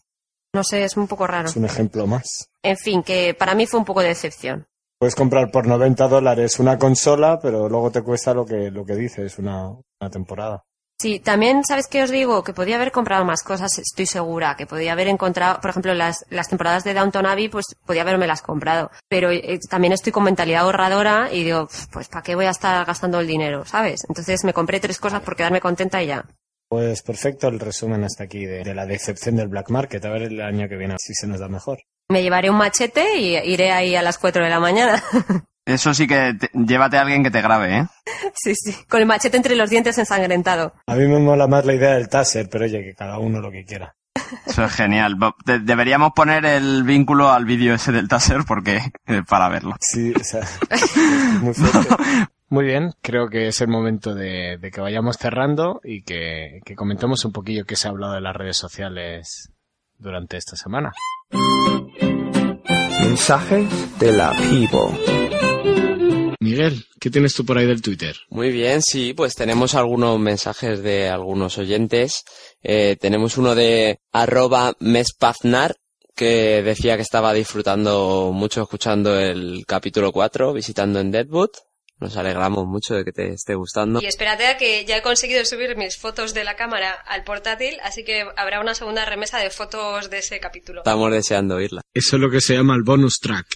No 0.53 0.63
sé, 0.63 0.83
es 0.83 0.97
un 0.97 1.07
poco 1.07 1.27
raro. 1.27 1.47
Es 1.47 1.55
un 1.55 1.65
ejemplo 1.65 2.05
más. 2.07 2.49
En 2.61 2.75
fin, 2.75 3.03
que 3.03 3.33
para 3.33 3.55
mí 3.55 3.65
fue 3.65 3.79
un 3.79 3.85
poco 3.85 4.01
de 4.01 4.09
decepción. 4.09 4.67
Puedes 4.99 5.15
comprar 5.15 5.49
por 5.49 5.65
90 5.65 6.09
dólares 6.09 6.59
una 6.59 6.77
consola, 6.77 7.39
pero 7.41 7.69
luego 7.69 7.89
te 7.89 8.01
cuesta 8.01 8.33
lo 8.33 8.45
que, 8.45 8.69
lo 8.69 8.83
que 8.83 8.95
dices, 8.95 9.39
una, 9.39 9.69
una 9.69 10.09
temporada. 10.11 10.65
Sí, 11.01 11.21
también, 11.21 11.63
¿sabes 11.63 11.87
qué 11.87 12.03
os 12.03 12.11
digo? 12.11 12.43
Que 12.43 12.51
podía 12.53 12.75
haber 12.75 12.91
comprado 12.91 13.23
más 13.23 13.41
cosas, 13.41 13.77
estoy 13.79 14.05
segura. 14.05 14.55
Que 14.57 14.65
podía 14.65 14.91
haber 14.91 15.07
encontrado, 15.07 15.61
por 15.61 15.69
ejemplo, 15.69 15.93
las, 15.93 16.25
las 16.29 16.49
temporadas 16.49 16.83
de 16.83 16.93
Downton 16.93 17.25
Abbey, 17.25 17.47
pues 17.47 17.65
podía 17.85 18.01
haberme 18.01 18.27
las 18.27 18.41
comprado. 18.41 18.91
Pero 19.07 19.31
eh, 19.31 19.59
también 19.69 19.93
estoy 19.93 20.11
con 20.11 20.23
mentalidad 20.25 20.63
ahorradora 20.63 21.29
y 21.31 21.45
digo, 21.45 21.67
"Pf, 21.67 21.87
pues 21.91 22.09
¿para 22.09 22.21
qué 22.21 22.35
voy 22.35 22.45
a 22.47 22.49
estar 22.49 22.85
gastando 22.85 23.21
el 23.21 23.27
dinero? 23.27 23.63
¿Sabes? 23.65 24.01
Entonces 24.09 24.43
me 24.43 24.53
compré 24.53 24.81
tres 24.81 24.99
cosas 24.99 25.21
por 25.21 25.37
quedarme 25.37 25.61
contenta 25.61 26.03
y 26.03 26.07
ya. 26.07 26.25
Pues 26.67 27.01
perfecto 27.01 27.47
el 27.47 27.59
resumen 27.61 28.03
hasta 28.03 28.25
aquí 28.25 28.45
de, 28.45 28.63
de 28.63 28.75
la 28.75 28.85
decepción 28.85 29.37
del 29.37 29.47
black 29.47 29.69
market. 29.69 30.03
A 30.03 30.09
ver 30.09 30.23
el 30.23 30.41
año 30.41 30.67
que 30.67 30.75
viene 30.75 30.95
si 30.99 31.13
se 31.13 31.27
nos 31.27 31.39
da 31.39 31.47
mejor. 31.47 31.79
Me 32.11 32.23
llevaré 32.23 32.49
un 32.49 32.57
machete 32.57 33.17
y 33.17 33.37
iré 33.37 33.71
ahí 33.71 33.95
a 33.95 34.01
las 34.01 34.17
4 34.17 34.43
de 34.43 34.49
la 34.49 34.59
mañana. 34.59 35.01
Eso 35.69 35.93
sí 35.93 36.07
que 36.07 36.33
te- 36.33 36.49
llévate 36.53 36.97
a 36.97 37.01
alguien 37.01 37.23
que 37.23 37.31
te 37.31 37.41
grabe, 37.41 37.77
¿eh? 37.77 37.85
sí, 38.35 38.53
sí. 38.55 38.75
Con 38.89 39.01
el 39.01 39.05
machete 39.05 39.37
entre 39.37 39.55
los 39.55 39.69
dientes 39.69 39.97
ensangrentado. 39.97 40.73
A 40.87 40.95
mí 40.95 41.05
me 41.07 41.19
mola 41.19 41.47
más 41.47 41.65
la 41.65 41.73
idea 41.75 41.91
del 41.93 42.09
taser, 42.09 42.49
pero 42.49 42.65
oye, 42.65 42.83
que 42.83 42.95
cada 42.95 43.19
uno 43.19 43.39
lo 43.39 43.51
que 43.51 43.65
quiera. 43.65 43.95
Eso 44.45 44.63
es 44.65 44.71
genial. 44.73 45.17
De- 45.45 45.59
deberíamos 45.59 46.11
poner 46.15 46.45
el 46.45 46.83
vínculo 46.83 47.29
al 47.31 47.45
vídeo 47.45 47.73
ese 47.75 47.91
del 47.91 48.07
taser 48.07 48.43
porque 48.47 48.81
eh, 49.07 49.21
para 49.27 49.47
verlo. 49.49 49.75
Sí, 49.79 50.11
o 50.19 50.23
sea, 50.23 50.41
muy 51.41 51.53
fuerte. 51.53 51.95
Muy 52.51 52.65
bien, 52.65 52.93
creo 53.01 53.29
que 53.29 53.47
es 53.47 53.61
el 53.61 53.67
momento 53.67 54.15
de, 54.15 54.57
de 54.59 54.71
que 54.71 54.81
vayamos 54.81 55.17
cerrando 55.17 55.81
y 55.83 56.01
que, 56.01 56.61
que 56.65 56.75
comentemos 56.75 57.23
un 57.25 57.31
poquillo 57.31 57.65
qué 57.65 57.75
se 57.75 57.87
ha 57.87 57.91
hablado 57.91 58.13
de 58.13 58.21
las 58.21 58.35
redes 58.35 58.57
sociales 58.57 59.51
durante 59.99 60.37
esta 60.37 60.55
semana. 60.55 60.91
Mensajes 63.01 63.99
de 63.99 64.11
la 64.13 64.31
people. 64.31 65.18
Miguel, 66.59 66.85
¿qué 66.99 67.09
tienes 67.09 67.33
tú 67.33 67.45
por 67.45 67.57
ahí 67.57 67.65
del 67.65 67.81
Twitter? 67.81 68.17
Muy 68.27 68.51
bien, 68.51 68.81
sí, 68.81 69.13
pues 69.13 69.33
tenemos 69.33 69.75
algunos 69.75 70.19
mensajes 70.19 70.83
de 70.83 71.07
algunos 71.07 71.57
oyentes. 71.57 72.25
Eh, 72.61 72.97
tenemos 72.99 73.37
uno 73.37 73.55
de 73.55 74.01
arroba 74.11 74.73
mespaznar 74.81 75.77
que 76.17 76.61
decía 76.61 76.97
que 76.97 77.01
estaba 77.01 77.31
disfrutando 77.31 78.31
mucho 78.33 78.63
escuchando 78.63 79.17
el 79.17 79.63
capítulo 79.65 80.11
4, 80.11 80.51
visitando 80.51 80.99
en 80.99 81.11
Deadwood. 81.11 81.51
Nos 81.99 82.17
alegramos 82.17 82.65
mucho 82.65 82.93
de 82.95 83.05
que 83.05 83.13
te 83.13 83.29
esté 83.29 83.55
gustando. 83.55 84.01
Y 84.01 84.07
espérate 84.07 84.47
a 84.47 84.57
que 84.57 84.83
ya 84.83 84.97
he 84.97 85.01
conseguido 85.01 85.45
subir 85.45 85.77
mis 85.77 85.95
fotos 85.95 86.33
de 86.33 86.43
la 86.43 86.57
cámara 86.57 86.91
al 86.91 87.23
portátil, 87.23 87.77
así 87.83 88.03
que 88.03 88.25
habrá 88.35 88.59
una 88.59 88.75
segunda 88.75 89.05
remesa 89.05 89.37
de 89.39 89.49
fotos 89.49 90.09
de 90.09 90.17
ese 90.17 90.41
capítulo. 90.41 90.81
Estamos 90.81 91.09
deseando 91.09 91.55
oírla. 91.55 91.83
Eso 91.93 92.17
es 92.17 92.21
lo 92.21 92.29
que 92.29 92.41
se 92.41 92.55
llama 92.55 92.75
el 92.75 92.83
bonus 92.83 93.19
track. 93.21 93.47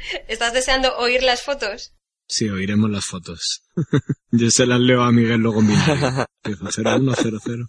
¿Estás 0.28 0.52
deseando 0.52 0.96
oír 0.98 1.22
las 1.22 1.42
fotos? 1.42 1.94
Sí, 2.26 2.48
oiremos 2.48 2.90
las 2.90 3.04
fotos. 3.04 3.62
Yo 4.30 4.50
se 4.50 4.66
las 4.66 4.80
leo 4.80 5.02
a 5.02 5.12
Miguel 5.12 5.40
luego 5.40 5.60
en 5.60 5.66
mi 5.68 5.74
Dijo 6.44 6.70
0100. 6.70 7.68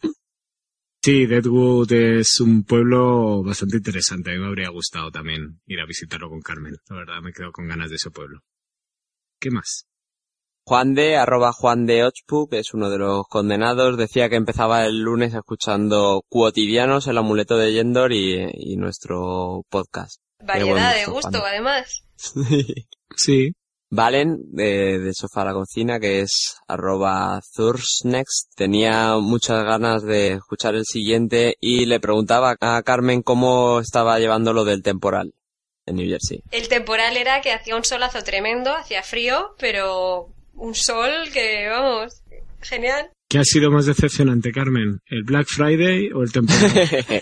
Sí, 1.03 1.25
Deadwood 1.25 1.91
es 1.91 2.39
un 2.39 2.63
pueblo 2.63 3.41
bastante 3.43 3.77
interesante. 3.77 4.29
A 4.29 4.33
mí 4.33 4.39
me 4.39 4.47
habría 4.47 4.69
gustado 4.69 5.09
también 5.09 5.59
ir 5.65 5.79
a 5.79 5.87
visitarlo 5.87 6.29
con 6.29 6.41
Carmen. 6.41 6.75
La 6.89 6.95
verdad, 6.95 7.21
me 7.23 7.33
quedo 7.33 7.51
con 7.51 7.67
ganas 7.67 7.89
de 7.89 7.95
ese 7.95 8.11
pueblo. 8.11 8.41
¿Qué 9.39 9.49
más? 9.49 9.87
Juan 10.63 10.93
de, 10.93 11.17
arroba 11.17 11.53
Juan 11.53 11.87
de 11.87 12.03
Ochpu, 12.03 12.47
que 12.47 12.59
es 12.59 12.75
uno 12.75 12.91
de 12.91 12.99
los 12.99 13.27
condenados, 13.27 13.97
decía 13.97 14.29
que 14.29 14.35
empezaba 14.35 14.85
el 14.85 15.01
lunes 15.01 15.33
escuchando 15.33 16.21
Cuotidianos, 16.29 17.07
el 17.07 17.17
amuleto 17.17 17.57
de 17.57 17.73
Yendor 17.73 18.13
y, 18.13 18.35
y 18.53 18.75
nuestro 18.77 19.63
podcast. 19.69 20.21
Variedad 20.39 20.93
de 20.93 21.05
gusto, 21.05 21.29
gusto, 21.29 21.39
Juan. 21.39 21.51
además. 21.51 22.03
Sí. 23.15 23.53
Valen, 23.89 24.37
de, 24.53 24.99
de 24.99 25.11
Sofá 25.13 25.41
a 25.41 25.45
la 25.45 25.53
Cocina, 25.53 25.99
que 25.99 26.21
es 26.21 26.55
arroba 26.65 27.41
Thursnext, 27.53 28.55
tenía 28.55 29.17
muchas 29.17 29.65
ganas 29.65 30.01
de 30.03 30.33
escuchar 30.35 30.75
el 30.75 30.85
siguiente 30.85 31.57
y 31.59 31.85
le 31.85 31.99
preguntaba 31.99 32.55
a 32.61 32.81
Carmen 32.83 33.21
cómo 33.21 33.81
estaba 33.81 34.17
llevando 34.17 34.53
lo 34.53 34.63
del 34.63 34.81
temporal 34.81 35.33
en 35.85 35.97
New 35.97 36.07
Jersey. 36.07 36.41
El 36.51 36.69
temporal 36.69 37.17
era 37.17 37.41
que 37.41 37.51
hacía 37.51 37.75
un 37.75 37.83
solazo 37.83 38.23
tremendo, 38.23 38.73
hacía 38.73 39.03
frío, 39.03 39.55
pero 39.59 40.29
un 40.53 40.73
sol 40.73 41.11
que, 41.33 41.67
vamos, 41.67 42.21
genial. 42.61 43.09
¿Qué 43.29 43.39
ha 43.39 43.43
sido 43.43 43.71
más 43.71 43.85
decepcionante, 43.85 44.51
Carmen? 44.51 44.99
¿El 45.05 45.23
Black 45.23 45.47
Friday 45.47 46.11
o 46.13 46.23
el 46.23 46.31
temporal? 46.31 46.71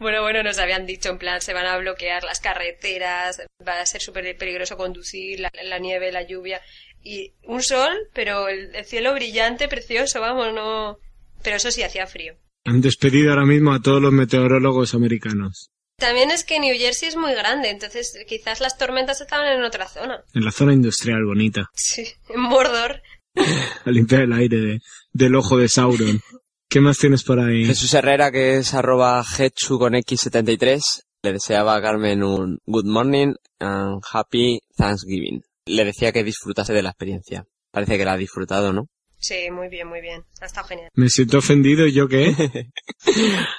Bueno, 0.00 0.22
bueno, 0.22 0.44
nos 0.44 0.58
habían 0.58 0.86
dicho 0.86 1.08
en 1.08 1.18
plan, 1.18 1.40
se 1.40 1.52
van 1.52 1.66
a 1.66 1.76
bloquear 1.76 2.22
las 2.22 2.38
carreteras, 2.38 3.42
va 3.66 3.80
a 3.80 3.86
ser 3.86 4.00
súper 4.00 4.36
peligroso 4.36 4.76
conducir, 4.76 5.40
la, 5.40 5.50
la 5.64 5.80
nieve, 5.80 6.12
la 6.12 6.22
lluvia. 6.22 6.60
Y 7.02 7.32
un 7.42 7.64
sol, 7.64 7.90
pero 8.12 8.46
el, 8.48 8.72
el 8.76 8.84
cielo 8.84 9.12
brillante, 9.14 9.66
precioso, 9.66 10.20
vamos, 10.20 10.54
no... 10.54 10.98
Pero 11.42 11.56
eso 11.56 11.72
sí, 11.72 11.82
hacía 11.82 12.06
frío. 12.06 12.34
Han 12.64 12.80
despedido 12.80 13.30
ahora 13.30 13.44
mismo 13.44 13.72
a 13.72 13.80
todos 13.82 14.00
los 14.00 14.12
meteorólogos 14.12 14.94
americanos. 14.94 15.70
También 15.98 16.30
es 16.30 16.44
que 16.44 16.60
New 16.60 16.76
Jersey 16.78 17.08
es 17.08 17.16
muy 17.16 17.32
grande, 17.32 17.70
entonces 17.70 18.16
quizás 18.28 18.60
las 18.60 18.78
tormentas 18.78 19.20
estaban 19.20 19.48
en 19.48 19.64
otra 19.64 19.88
zona. 19.88 20.22
En 20.32 20.44
la 20.44 20.52
zona 20.52 20.72
industrial 20.72 21.24
bonita. 21.24 21.70
Sí, 21.74 22.06
en 22.28 22.40
Mordor. 22.40 23.02
A 23.84 23.90
limpiar 23.90 24.22
el 24.22 24.32
aire 24.32 24.56
de- 24.58 24.80
del 25.12 25.34
ojo 25.34 25.56
de 25.58 25.68
Sauron. 25.68 26.20
¿Qué 26.68 26.80
más 26.80 26.98
tienes 26.98 27.22
por 27.24 27.40
ahí? 27.40 27.64
Jesús 27.64 27.94
Herrera, 27.94 28.30
que 28.30 28.58
es 28.58 28.74
arroba 28.74 29.24
Hetsu 29.24 29.78
con 29.78 29.94
X73, 29.94 30.80
le 31.22 31.32
deseaba 31.32 31.74
a 31.76 31.80
Carmen 31.82 32.22
un 32.22 32.58
good 32.66 32.84
morning 32.84 33.32
and 33.58 34.02
happy 34.12 34.60
Thanksgiving. 34.76 35.40
Le 35.66 35.84
decía 35.84 36.12
que 36.12 36.24
disfrutase 36.24 36.72
de 36.74 36.82
la 36.82 36.90
experiencia. 36.90 37.44
Parece 37.70 37.96
que 37.96 38.04
la 38.04 38.12
ha 38.12 38.16
disfrutado, 38.18 38.72
¿no? 38.72 38.88
Sí, 39.20 39.50
muy 39.50 39.68
bien, 39.68 39.88
muy 39.88 40.00
bien. 40.00 40.22
Ha 40.40 40.46
estado 40.46 40.68
genial. 40.68 40.90
Me 40.94 41.08
siento 41.08 41.38
ofendido, 41.38 41.86
¿y 41.86 41.92
yo 41.92 42.06
qué? 42.06 42.34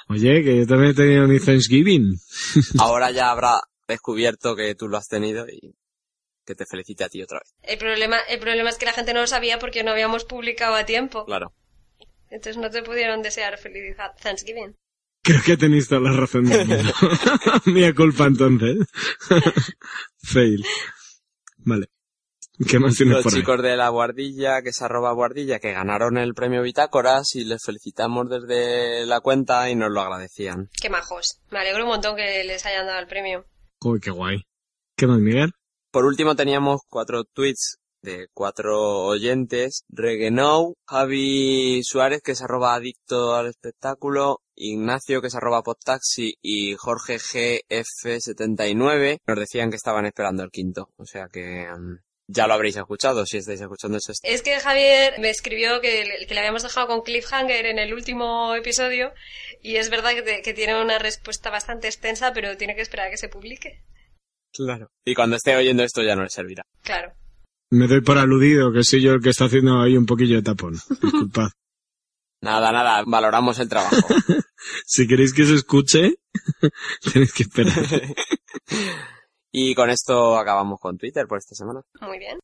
Oye, 0.08 0.42
que 0.42 0.56
yo 0.58 0.66
también 0.66 0.92
he 0.92 0.94
tenido 0.94 1.26
mi 1.28 1.38
Thanksgiving. 1.38 2.14
Ahora 2.78 3.10
ya 3.10 3.30
habrá 3.30 3.60
descubierto 3.86 4.54
que 4.56 4.74
tú 4.74 4.88
lo 4.88 4.96
has 4.96 5.08
tenido 5.08 5.46
y 5.48 5.74
que 6.50 6.56
te 6.56 6.66
felicite 6.66 7.04
a 7.04 7.08
ti 7.08 7.22
otra 7.22 7.38
vez. 7.38 7.54
El 7.62 7.78
problema, 7.78 8.18
el 8.28 8.40
problema 8.40 8.70
es 8.70 8.76
que 8.76 8.86
la 8.86 8.92
gente 8.92 9.14
no 9.14 9.20
lo 9.20 9.26
sabía 9.28 9.60
porque 9.60 9.84
no 9.84 9.92
habíamos 9.92 10.24
publicado 10.24 10.74
a 10.74 10.84
tiempo. 10.84 11.24
Claro. 11.24 11.52
Entonces 12.28 12.56
no 12.56 12.70
te 12.70 12.82
pudieron 12.82 13.22
desear 13.22 13.56
feliz 13.58 13.96
Thanksgiving. 14.22 14.76
Creo 15.22 15.42
que 15.44 15.56
tenéis 15.56 15.88
toda 15.88 16.00
la 16.00 16.12
razón 16.12 16.44
del 16.48 16.66
mundo. 16.66 16.92
Mía 17.66 17.94
culpa 17.94 18.24
entonces. 18.24 18.78
Fail. 20.22 20.64
Vale. 21.58 21.86
¿Qué 22.68 22.78
más 22.78 22.96
tienes 22.96 23.16
Los 23.16 23.24
por 23.24 23.32
ahí? 23.32 23.40
chicos 23.40 23.62
de 23.62 23.76
la 23.76 23.88
Guardilla, 23.88 24.60
que 24.62 24.68
es 24.70 24.82
arroba 24.82 25.12
Guardilla, 25.12 25.60
que 25.60 25.72
ganaron 25.72 26.18
el 26.18 26.34
premio 26.34 26.62
Bitácoras 26.62 27.34
y 27.34 27.44
les 27.44 27.62
felicitamos 27.64 28.28
desde 28.28 29.06
la 29.06 29.20
cuenta 29.20 29.70
y 29.70 29.76
nos 29.76 29.90
lo 29.90 30.00
agradecían. 30.00 30.68
Qué 30.80 30.90
majos. 30.90 31.40
Me 31.50 31.58
alegro 31.60 31.84
un 31.84 31.90
montón 31.90 32.16
que 32.16 32.44
les 32.44 32.66
hayan 32.66 32.86
dado 32.86 32.98
el 32.98 33.06
premio. 33.06 33.44
Joder, 33.78 34.00
qué 34.02 34.10
guay. 34.10 34.42
¿Qué 34.96 35.06
más, 35.06 35.18
Miguel? 35.20 35.52
Por 35.90 36.04
último 36.04 36.36
teníamos 36.36 36.80
cuatro 36.88 37.24
tweets 37.24 37.78
de 38.02 38.28
cuatro 38.32 39.04
oyentes. 39.06 39.82
Regenou, 39.88 40.74
Javi 40.86 41.82
Suárez, 41.84 42.22
que 42.22 42.32
es 42.32 42.42
arroba 42.42 42.74
adicto 42.74 43.34
al 43.34 43.48
espectáculo, 43.48 44.40
Ignacio, 44.54 45.20
que 45.20 45.26
es 45.26 45.34
arroba 45.34 45.62
podtaxi, 45.62 46.34
y 46.40 46.74
Jorge 46.76 47.18
GF79 47.18 49.18
nos 49.26 49.38
decían 49.38 49.70
que 49.70 49.76
estaban 49.76 50.06
esperando 50.06 50.42
el 50.42 50.50
quinto. 50.50 50.90
O 50.96 51.04
sea 51.06 51.26
que 51.32 51.66
mm, 51.66 51.98
ya 52.28 52.46
lo 52.46 52.54
habréis 52.54 52.76
escuchado 52.76 53.26
si 53.26 53.38
estáis 53.38 53.60
escuchando 53.60 53.98
ese 53.98 54.12
Es 54.22 54.42
que 54.42 54.58
Javier 54.60 55.14
me 55.18 55.30
escribió 55.30 55.80
que, 55.80 56.04
le- 56.28 56.38
habíamos 56.38 56.62
dejado 56.62 56.86
con 56.86 57.02
cliffhanger 57.02 57.66
en 57.66 57.78
el 57.78 57.92
último 57.92 58.54
episodio 58.54 59.12
y 59.62 59.76
es 59.76 59.90
verdad 59.90 60.10
que, 60.12 60.42
que 60.42 60.54
tiene 60.54 60.80
una 60.80 60.98
respuesta 60.98 61.50
bastante 61.50 61.88
extensa, 61.88 62.32
pero 62.32 62.56
tiene 62.56 62.76
que 62.76 62.82
esperar 62.82 63.08
a 63.08 63.10
que 63.10 63.16
se 63.18 63.28
publique. 63.28 63.82
Claro. 64.52 64.90
Y 65.04 65.14
cuando 65.14 65.36
esté 65.36 65.56
oyendo 65.56 65.82
esto 65.82 66.02
ya 66.02 66.16
no 66.16 66.22
le 66.22 66.30
servirá. 66.30 66.64
Claro. 66.82 67.12
Me 67.70 67.86
doy 67.86 68.00
por 68.00 68.18
aludido, 68.18 68.72
que 68.72 68.82
soy 68.82 69.00
yo 69.00 69.12
el 69.12 69.22
que 69.22 69.30
está 69.30 69.44
haciendo 69.44 69.80
ahí 69.80 69.96
un 69.96 70.06
poquillo 70.06 70.36
de 70.36 70.42
tapón. 70.42 70.74
Disculpad. 71.02 71.50
Nada, 72.42 72.72
nada, 72.72 73.04
valoramos 73.06 73.58
el 73.58 73.68
trabajo. 73.68 73.96
si 74.86 75.06
queréis 75.06 75.32
que 75.32 75.44
se 75.44 75.54
escuche, 75.54 76.16
tenéis 77.12 77.32
que 77.32 77.42
esperar. 77.44 77.74
y 79.52 79.74
con 79.74 79.90
esto 79.90 80.38
acabamos 80.38 80.80
con 80.80 80.96
Twitter 80.96 81.26
por 81.28 81.38
esta 81.38 81.54
semana. 81.54 81.82
Muy 82.00 82.18
bien. 82.18 82.38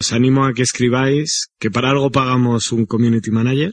Os 0.00 0.12
animo 0.12 0.46
a 0.46 0.54
que 0.54 0.62
escribáis, 0.62 1.48
que 1.58 1.70
para 1.70 1.90
algo 1.90 2.10
pagamos 2.10 2.72
un 2.72 2.86
community 2.86 3.30
manager 3.30 3.72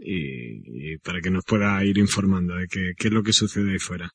y, 0.00 0.94
y 0.94 0.98
para 0.98 1.20
que 1.20 1.30
nos 1.30 1.44
pueda 1.44 1.84
ir 1.84 1.98
informando 1.98 2.54
de 2.54 2.66
qué, 2.68 2.92
qué 2.96 3.08
es 3.08 3.12
lo 3.12 3.22
que 3.22 3.34
sucede 3.34 3.72
ahí 3.72 3.78
fuera. 3.78 4.08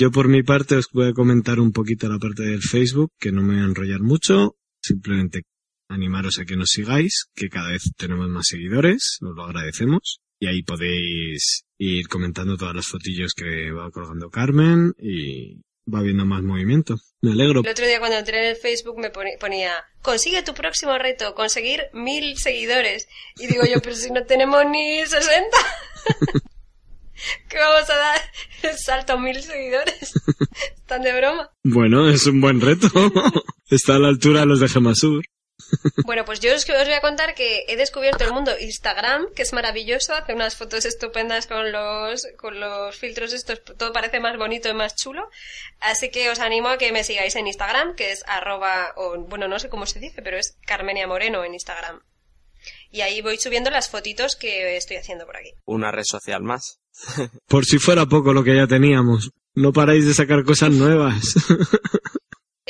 Yo 0.00 0.12
por 0.12 0.28
mi 0.28 0.44
parte 0.44 0.76
os 0.76 0.86
voy 0.92 1.08
a 1.08 1.12
comentar 1.12 1.58
un 1.58 1.72
poquito 1.72 2.08
la 2.08 2.20
parte 2.20 2.44
del 2.44 2.62
Facebook, 2.62 3.10
que 3.18 3.32
no 3.32 3.42
me 3.42 3.54
voy 3.54 3.62
a 3.62 3.66
enrollar 3.66 4.00
mucho, 4.00 4.56
simplemente 4.80 5.42
animaros 5.88 6.38
a 6.38 6.44
que 6.44 6.54
nos 6.54 6.70
sigáis, 6.70 7.26
que 7.34 7.48
cada 7.48 7.72
vez 7.72 7.82
tenemos 7.96 8.28
más 8.28 8.46
seguidores, 8.46 9.18
os 9.20 9.34
lo 9.34 9.42
agradecemos, 9.42 10.20
y 10.38 10.46
ahí 10.46 10.62
podéis 10.62 11.64
ir 11.78 12.06
comentando 12.06 12.56
todas 12.56 12.76
las 12.76 12.86
fotillos 12.86 13.34
que 13.34 13.72
va 13.72 13.90
colgando 13.90 14.30
Carmen 14.30 14.92
y, 15.00 15.62
va 15.92 16.00
habiendo 16.00 16.24
más 16.24 16.42
movimiento. 16.42 16.96
Me 17.20 17.32
alegro. 17.32 17.62
El 17.64 17.70
otro 17.70 17.86
día 17.86 17.98
cuando 17.98 18.18
entré 18.18 18.38
en 18.38 18.50
el 18.50 18.56
Facebook 18.56 18.98
me 18.98 19.10
ponía, 19.10 19.72
consigue 20.02 20.42
tu 20.42 20.54
próximo 20.54 20.96
reto, 20.96 21.34
conseguir 21.34 21.80
mil 21.92 22.36
seguidores. 22.36 23.08
Y 23.36 23.46
digo 23.46 23.64
yo, 23.64 23.80
pero 23.82 23.96
si 23.96 24.10
no 24.12 24.22
tenemos 24.24 24.62
ni 24.70 25.04
60. 25.04 25.56
¿Qué 27.48 27.58
vamos 27.58 27.88
a 27.90 27.96
dar? 27.96 28.20
El 28.62 28.78
salto 28.78 29.14
a 29.14 29.18
mil 29.18 29.42
seguidores. 29.42 30.12
Están 30.76 31.02
de 31.02 31.12
broma. 31.12 31.50
Bueno, 31.64 32.08
es 32.08 32.26
un 32.26 32.40
buen 32.40 32.60
reto. 32.60 32.88
Está 33.70 33.96
a 33.96 33.98
la 33.98 34.08
altura 34.08 34.40
de 34.40 34.46
los 34.46 34.60
de 34.60 34.68
Gemasur. 34.68 35.24
Bueno, 36.04 36.24
pues 36.24 36.40
yo 36.40 36.54
os, 36.54 36.68
os 36.68 36.84
voy 36.84 36.94
a 36.94 37.00
contar 37.00 37.34
que 37.34 37.64
he 37.68 37.76
descubierto 37.76 38.24
el 38.24 38.32
mundo 38.32 38.52
Instagram, 38.58 39.26
que 39.34 39.42
es 39.42 39.52
maravilloso, 39.52 40.14
hace 40.14 40.32
unas 40.32 40.56
fotos 40.56 40.84
estupendas 40.84 41.46
con 41.46 41.72
los, 41.72 42.26
con 42.38 42.58
los 42.58 42.96
filtros 42.96 43.32
estos, 43.32 43.62
todo 43.76 43.92
parece 43.92 44.20
más 44.20 44.38
bonito 44.38 44.68
y 44.68 44.74
más 44.74 44.94
chulo. 44.94 45.28
Así 45.80 46.10
que 46.10 46.30
os 46.30 46.38
animo 46.38 46.68
a 46.68 46.78
que 46.78 46.92
me 46.92 47.04
sigáis 47.04 47.36
en 47.36 47.46
Instagram, 47.46 47.96
que 47.96 48.12
es 48.12 48.24
arroba, 48.26 48.94
o 48.96 49.18
bueno, 49.18 49.48
no 49.48 49.58
sé 49.58 49.68
cómo 49.68 49.84
se 49.86 49.98
dice, 49.98 50.22
pero 50.22 50.38
es 50.38 50.56
Carmenia 50.64 51.06
Moreno 51.06 51.44
en 51.44 51.54
Instagram. 51.54 52.00
Y 52.90 53.02
ahí 53.02 53.20
voy 53.20 53.38
subiendo 53.38 53.70
las 53.70 53.90
fotitos 53.90 54.36
que 54.36 54.76
estoy 54.76 54.96
haciendo 54.96 55.26
por 55.26 55.36
aquí. 55.36 55.52
Una 55.66 55.90
red 55.90 56.04
social 56.04 56.42
más. 56.42 56.80
Por 57.46 57.64
si 57.64 57.78
fuera 57.78 58.06
poco 58.06 58.32
lo 58.32 58.44
que 58.44 58.56
ya 58.56 58.66
teníamos. 58.66 59.30
No 59.54 59.72
paráis 59.72 60.06
de 60.06 60.14
sacar 60.14 60.44
cosas 60.44 60.70
nuevas. 60.70 61.34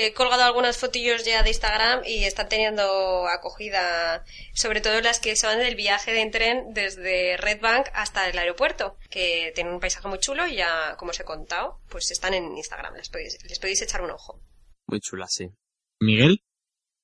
He 0.00 0.14
colgado 0.14 0.44
algunas 0.44 0.78
fotillos 0.78 1.24
ya 1.24 1.42
de 1.42 1.48
Instagram 1.48 2.02
y 2.06 2.22
están 2.22 2.48
teniendo 2.48 3.26
acogida, 3.26 4.24
sobre 4.54 4.80
todo 4.80 5.00
las 5.00 5.18
que 5.18 5.34
son 5.34 5.58
del 5.58 5.74
viaje 5.74 6.12
de 6.12 6.30
tren 6.30 6.72
desde 6.72 7.36
Red 7.36 7.60
Bank 7.60 7.88
hasta 7.94 8.28
el 8.28 8.38
aeropuerto, 8.38 8.96
que 9.10 9.50
tienen 9.56 9.74
un 9.74 9.80
paisaje 9.80 10.06
muy 10.06 10.20
chulo 10.20 10.46
y 10.46 10.54
ya, 10.54 10.94
como 10.96 11.10
os 11.10 11.18
he 11.18 11.24
contado, 11.24 11.80
pues 11.88 12.12
están 12.12 12.32
en 12.34 12.56
Instagram, 12.56 12.94
les 12.94 13.08
podéis, 13.08 13.38
les 13.42 13.58
podéis 13.58 13.82
echar 13.82 14.02
un 14.02 14.12
ojo. 14.12 14.40
Muy 14.86 15.00
chula, 15.00 15.26
sí. 15.28 15.48
Miguel, 15.98 16.44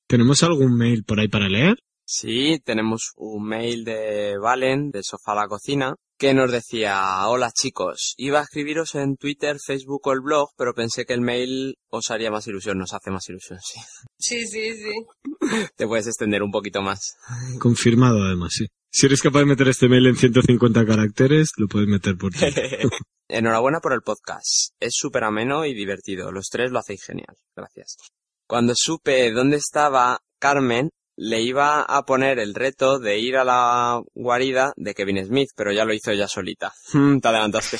¿tenemos 0.06 0.44
algún 0.44 0.76
mail 0.76 1.02
por 1.02 1.18
ahí 1.18 1.26
para 1.26 1.48
leer? 1.48 1.74
Sí, 2.06 2.60
tenemos 2.64 3.12
un 3.16 3.44
mail 3.44 3.84
de 3.84 4.38
Valen, 4.38 4.90
de 4.92 5.02
Sofá 5.02 5.32
a 5.32 5.34
la 5.34 5.48
Cocina, 5.48 5.96
que 6.24 6.32
nos 6.32 6.50
decía, 6.50 7.28
hola 7.28 7.52
chicos, 7.52 8.14
iba 8.16 8.40
a 8.40 8.44
escribiros 8.44 8.94
en 8.94 9.16
Twitter, 9.16 9.58
Facebook 9.62 10.00
o 10.06 10.12
el 10.14 10.22
blog, 10.22 10.48
pero 10.56 10.72
pensé 10.72 11.04
que 11.04 11.12
el 11.12 11.20
mail 11.20 11.76
os 11.90 12.10
haría 12.10 12.30
más 12.30 12.46
ilusión, 12.46 12.78
nos 12.78 12.94
hace 12.94 13.10
más 13.10 13.28
ilusión, 13.28 13.58
sí. 13.60 13.78
Sí, 14.18 14.46
sí, 14.46 14.72
sí. 14.72 14.92
Te 15.76 15.86
puedes 15.86 16.06
extender 16.06 16.42
un 16.42 16.50
poquito 16.50 16.80
más. 16.80 17.16
Confirmado 17.58 18.22
además, 18.22 18.54
sí. 18.54 18.66
Si 18.90 19.04
eres 19.04 19.20
capaz 19.20 19.40
de 19.40 19.44
meter 19.44 19.68
este 19.68 19.86
mail 19.86 20.06
en 20.06 20.16
150 20.16 20.86
caracteres, 20.86 21.50
lo 21.58 21.66
puedes 21.66 21.88
meter 21.88 22.16
por 22.16 22.32
Twitter. 22.32 22.88
Enhorabuena 23.28 23.80
por 23.80 23.92
el 23.92 24.00
podcast. 24.00 24.72
Es 24.80 24.92
súper 24.94 25.24
ameno 25.24 25.66
y 25.66 25.74
divertido. 25.74 26.32
Los 26.32 26.48
tres 26.48 26.70
lo 26.70 26.78
hacéis 26.78 27.04
genial. 27.04 27.36
Gracias. 27.54 27.98
Cuando 28.46 28.72
supe 28.74 29.30
dónde 29.30 29.58
estaba 29.58 30.20
Carmen, 30.38 30.88
le 31.16 31.42
iba 31.42 31.82
a 31.82 32.04
poner 32.04 32.38
el 32.38 32.54
reto 32.54 32.98
de 32.98 33.18
ir 33.18 33.36
a 33.36 33.44
la 33.44 34.02
guarida 34.14 34.72
de 34.76 34.94
Kevin 34.94 35.24
Smith, 35.24 35.50
pero 35.56 35.72
ya 35.72 35.84
lo 35.84 35.94
hizo 35.94 36.10
ella 36.10 36.28
solita. 36.28 36.72
Te 36.92 37.28
adelantaste. 37.28 37.78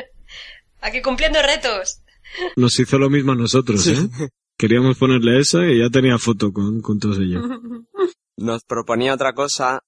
Aquí 0.80 1.02
cumpliendo 1.02 1.40
retos. 1.42 2.02
Nos 2.56 2.78
hizo 2.78 2.98
lo 2.98 3.10
mismo 3.10 3.32
a 3.32 3.36
nosotros, 3.36 3.86
¿eh? 3.88 3.96
Queríamos 4.56 4.98
ponerle 4.98 5.38
eso 5.38 5.64
y 5.64 5.78
ya 5.78 5.88
tenía 5.88 6.18
foto 6.18 6.52
con, 6.52 6.80
con 6.80 6.98
todos 6.98 7.18
ellos. 7.18 7.44
Nos 8.36 8.64
proponía 8.64 9.14
otra 9.14 9.32
cosa 9.32 9.82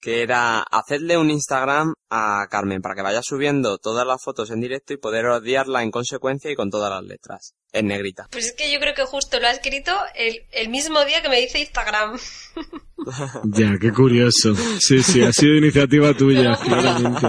que 0.00 0.22
era 0.22 0.60
hacerle 0.60 1.18
un 1.18 1.30
Instagram 1.30 1.94
a 2.10 2.46
Carmen 2.50 2.80
para 2.80 2.94
que 2.94 3.02
vaya 3.02 3.20
subiendo 3.22 3.78
todas 3.78 4.06
las 4.06 4.22
fotos 4.22 4.50
en 4.50 4.60
directo 4.60 4.92
y 4.92 4.98
poder 4.98 5.26
odiarla 5.26 5.82
en 5.82 5.90
consecuencia 5.90 6.50
y 6.50 6.54
con 6.54 6.70
todas 6.70 6.90
las 6.90 7.04
letras. 7.04 7.54
En 7.72 7.88
negrita. 7.88 8.28
Pues 8.30 8.46
es 8.46 8.52
que 8.54 8.72
yo 8.72 8.80
creo 8.80 8.94
que 8.94 9.04
justo 9.04 9.38
lo 9.40 9.46
ha 9.46 9.50
escrito 9.50 9.92
el, 10.14 10.46
el 10.52 10.68
mismo 10.68 11.04
día 11.04 11.20
que 11.20 11.28
me 11.28 11.40
dice 11.40 11.58
Instagram. 11.60 12.18
Ya, 13.44 13.78
qué 13.80 13.92
curioso. 13.92 14.54
Sí, 14.80 15.02
sí, 15.02 15.22
ha 15.22 15.32
sido 15.32 15.54
iniciativa 15.54 16.12
tuya, 16.14 16.56
claramente. 16.62 17.26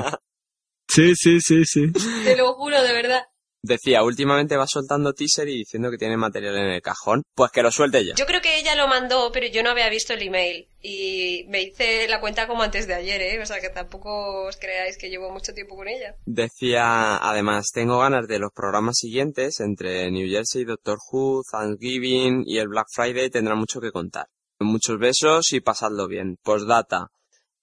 Sí, 0.88 1.14
sí, 1.16 1.40
sí, 1.40 1.64
sí. 1.64 1.92
Te 2.24 2.36
lo 2.36 2.54
juro, 2.56 2.82
de 2.82 2.94
verdad. 2.94 3.22
Decía, 3.62 4.04
últimamente 4.04 4.56
va 4.56 4.66
soltando 4.68 5.14
teaser 5.14 5.50
y 5.50 5.58
diciendo 5.58 5.92
que 5.92 5.98
tiene 5.98 6.16
material 6.16 6.56
en 6.58 6.72
el 6.72 6.82
cajón. 6.82 7.24
Pues 7.36 7.52
que 7.52 7.62
lo 7.62 7.72
suelte 7.72 8.06
ya. 8.06 8.16
Yo 8.16 8.26
creo 8.26 8.42
que 8.42 8.58
ella 8.58 8.76
lo 8.76 8.88
mandó, 8.88 9.32
pero 9.34 9.48
yo 9.48 9.64
no 9.64 9.72
había 9.72 9.90
visto 9.90 10.14
el 10.14 10.22
email. 10.22 10.68
Y 10.82 11.46
me 11.50 11.62
hice 11.62 12.08
la 12.08 12.22
cuenta 12.22 12.48
como 12.48 12.64
antes 12.64 12.88
de 12.88 12.94
ayer, 12.94 13.22
¿eh? 13.22 13.42
O 13.42 13.46
sea 13.46 13.60
que 13.60 13.70
tampoco 13.70 14.46
os 14.48 14.56
creáis 14.56 14.98
que 14.98 15.10
llevo 15.10 15.30
mucho 15.30 15.54
tiempo 15.54 15.76
con 15.76 15.90
ella. 15.90 16.16
Decía, 16.26 17.18
además, 17.18 17.72
tengo 17.74 18.00
ganas 18.00 18.28
de 18.28 18.40
los 18.40 18.52
programas 18.54 18.96
siguientes, 18.98 19.60
entre 19.60 20.10
New 20.10 20.30
Jersey, 20.30 20.64
Doctor 20.64 20.98
Who, 21.12 21.42
Thanksgiving 21.52 22.44
y 22.46 22.60
el 22.60 22.70
Black 22.70 22.88
Friday 22.94 23.30
tendrá 23.30 23.56
mucho 23.56 23.82
que 23.82 23.92
contar. 23.92 24.28
Muchos 24.60 24.98
besos 25.00 25.52
y 25.52 25.60
pasadlo 25.60 26.08
bien. 26.08 26.38
Postdata. 26.42 27.08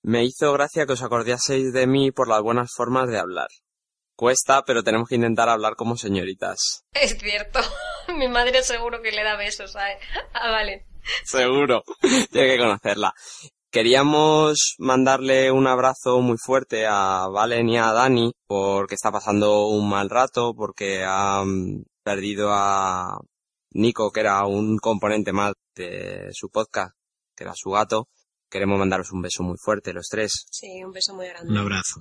Me 0.03 0.25
hizo 0.25 0.53
gracia 0.53 0.87
que 0.87 0.93
os 0.93 1.03
acordaseis 1.03 1.73
de 1.73 1.87
mí 1.87 2.13
por 2.13 2.29
las 2.29 2.43
buenas 2.43 2.71
formas 2.75 3.09
de 3.09 3.19
hablar. 3.19 3.49
Cuesta, 4.17 4.65
pero 4.65 4.83
tenemos 4.83 5.09
que 5.09 5.15
intentar 5.17 5.51
hablar 5.51 5.77
como 5.77 5.97
señoritas. 5.97 6.85
Es 6.93 7.19
cierto. 7.19 7.61
Mi 8.17 8.29
madre 8.29 8.63
seguro 8.63 9.03
que 9.03 9.13
le 9.13 9.23
da 9.23 9.37
besos, 9.37 9.73
¿sabes? 9.73 9.99
Ah, 10.33 10.51
vale. 10.51 10.87
Seguro. 11.25 11.83
Tiene 12.33 12.49
que 12.49 12.59
conocerla. 12.59 13.13
Queríamos 13.71 14.75
mandarle 14.79 15.51
un 15.51 15.67
abrazo 15.67 16.21
muy 16.21 16.39
fuerte 16.39 16.87
a 16.87 17.29
Valen 17.29 17.69
y 17.69 17.77
a 17.77 17.93
Dani 17.93 18.33
porque 18.47 18.95
está 18.95 19.13
pasando 19.13 19.67
un 19.67 19.89
mal 19.89 20.09
rato, 20.09 20.55
porque 20.57 21.05
han 21.05 21.85
perdido 22.03 22.49
a 22.53 23.19
Nico, 23.73 24.11
que 24.13 24.21
era 24.21 24.47
un 24.47 24.79
componente 24.79 25.35
más 25.35 25.53
de 25.75 26.31
su 26.33 26.49
podcast, 26.49 26.95
que 27.37 27.45
era 27.45 27.53
su 27.55 27.71
gato. 27.71 28.09
Queremos 28.49 28.79
mandaros 28.79 29.13
un 29.13 29.21
beso 29.21 29.43
muy 29.43 29.57
fuerte 29.59 29.93
los 29.93 30.07
tres. 30.09 30.47
Sí, 30.51 30.83
un 30.83 30.93
beso 30.93 31.15
muy 31.15 31.27
grande. 31.29 31.53
Un 31.53 31.59
abrazo. 31.59 32.01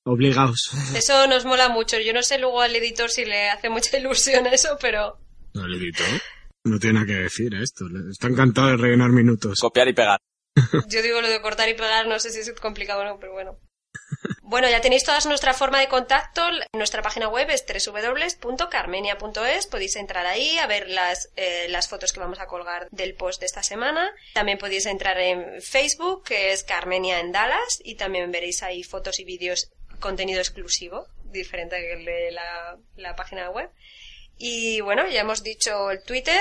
Obligaos. 0.05 0.71
Eso 0.97 1.27
nos 1.29 1.45
mola 1.45 1.69
mucho. 1.69 1.99
Yo 2.01 2.13
no 2.13 2.23
sé 2.23 2.39
luego 2.39 2.61
al 2.63 2.75
editor 2.75 3.11
si 3.11 3.25
le 3.25 3.51
hace 3.51 3.69
mucha 3.69 3.97
ilusión 3.99 4.47
eso, 4.47 4.77
pero 4.81 5.19
No 5.55 5.67
le 5.69 5.77
edito. 5.77 6.03
No 6.65 6.79
tiene 6.79 6.95
nada 6.95 7.07
que 7.07 7.15
decir 7.23 7.55
a 7.55 7.63
esto. 7.63 7.85
Le- 7.89 8.11
Está 8.11 8.27
encantado 8.29 8.69
de 8.69 8.77
rellenar 8.79 9.11
minutos. 9.11 9.61
Copiar 9.61 9.87
y 9.89 9.93
pegar. 9.93 10.19
yo 10.89 11.03
digo 11.03 11.21
lo 11.21 11.29
de 11.29 11.41
cortar 11.41 11.69
y 11.69 11.75
pegar, 11.75 12.09
no 12.09 12.19
sé 12.19 12.31
si 12.31 12.41
es 12.41 12.53
complicado 12.61 13.03
o 13.03 13.05
no, 13.05 13.19
pero 13.21 13.33
bueno. 13.33 13.59
Bueno, 14.43 14.71
ya 14.71 14.81
tenéis 14.81 15.05
toda 15.05 15.21
nuestra 15.27 15.53
forma 15.53 15.79
de 15.79 15.89
contacto. 15.89 16.41
Nuestra 16.73 17.03
página 17.03 17.29
web 17.29 17.51
es 17.51 17.67
www.carmenia.es. 17.67 19.67
Podéis 19.67 19.97
entrar 19.97 20.25
ahí 20.25 20.57
a 20.57 20.67
ver 20.67 20.89
las, 20.89 21.29
eh, 21.37 21.67
las 21.69 21.87
fotos 21.87 22.15
que 22.15 22.21
vamos 22.21 22.41
a 22.41 22.47
colgar 22.47 22.89
del 22.91 23.15
post 23.15 23.41
de 23.41 23.47
esta 23.47 23.63
semana. 23.63 24.11
También 24.33 24.57
podéis 24.57 24.87
entrar 24.87 25.19
en 25.19 25.61
Facebook, 25.61 26.25
que 26.25 26.53
es 26.53 26.65
Carmenia 26.65 27.21
en 27.21 27.31
Dallas, 27.31 27.79
y 27.85 27.97
también 27.97 28.33
veréis 28.33 28.63
ahí 28.63 28.83
fotos 28.83 29.21
y 29.21 29.25
vídeos, 29.25 29.71
contenido 30.01 30.41
exclusivo, 30.41 31.09
diferente 31.25 31.77
que 31.77 31.93
el 31.93 32.07
de 32.07 32.31
la, 32.31 32.79
la 32.97 33.15
página 33.17 33.51
web. 33.51 33.69
Y 34.39 34.81
bueno, 34.81 35.07
ya 35.09 35.21
hemos 35.21 35.43
dicho 35.43 35.91
el 35.91 36.03
Twitter, 36.05 36.41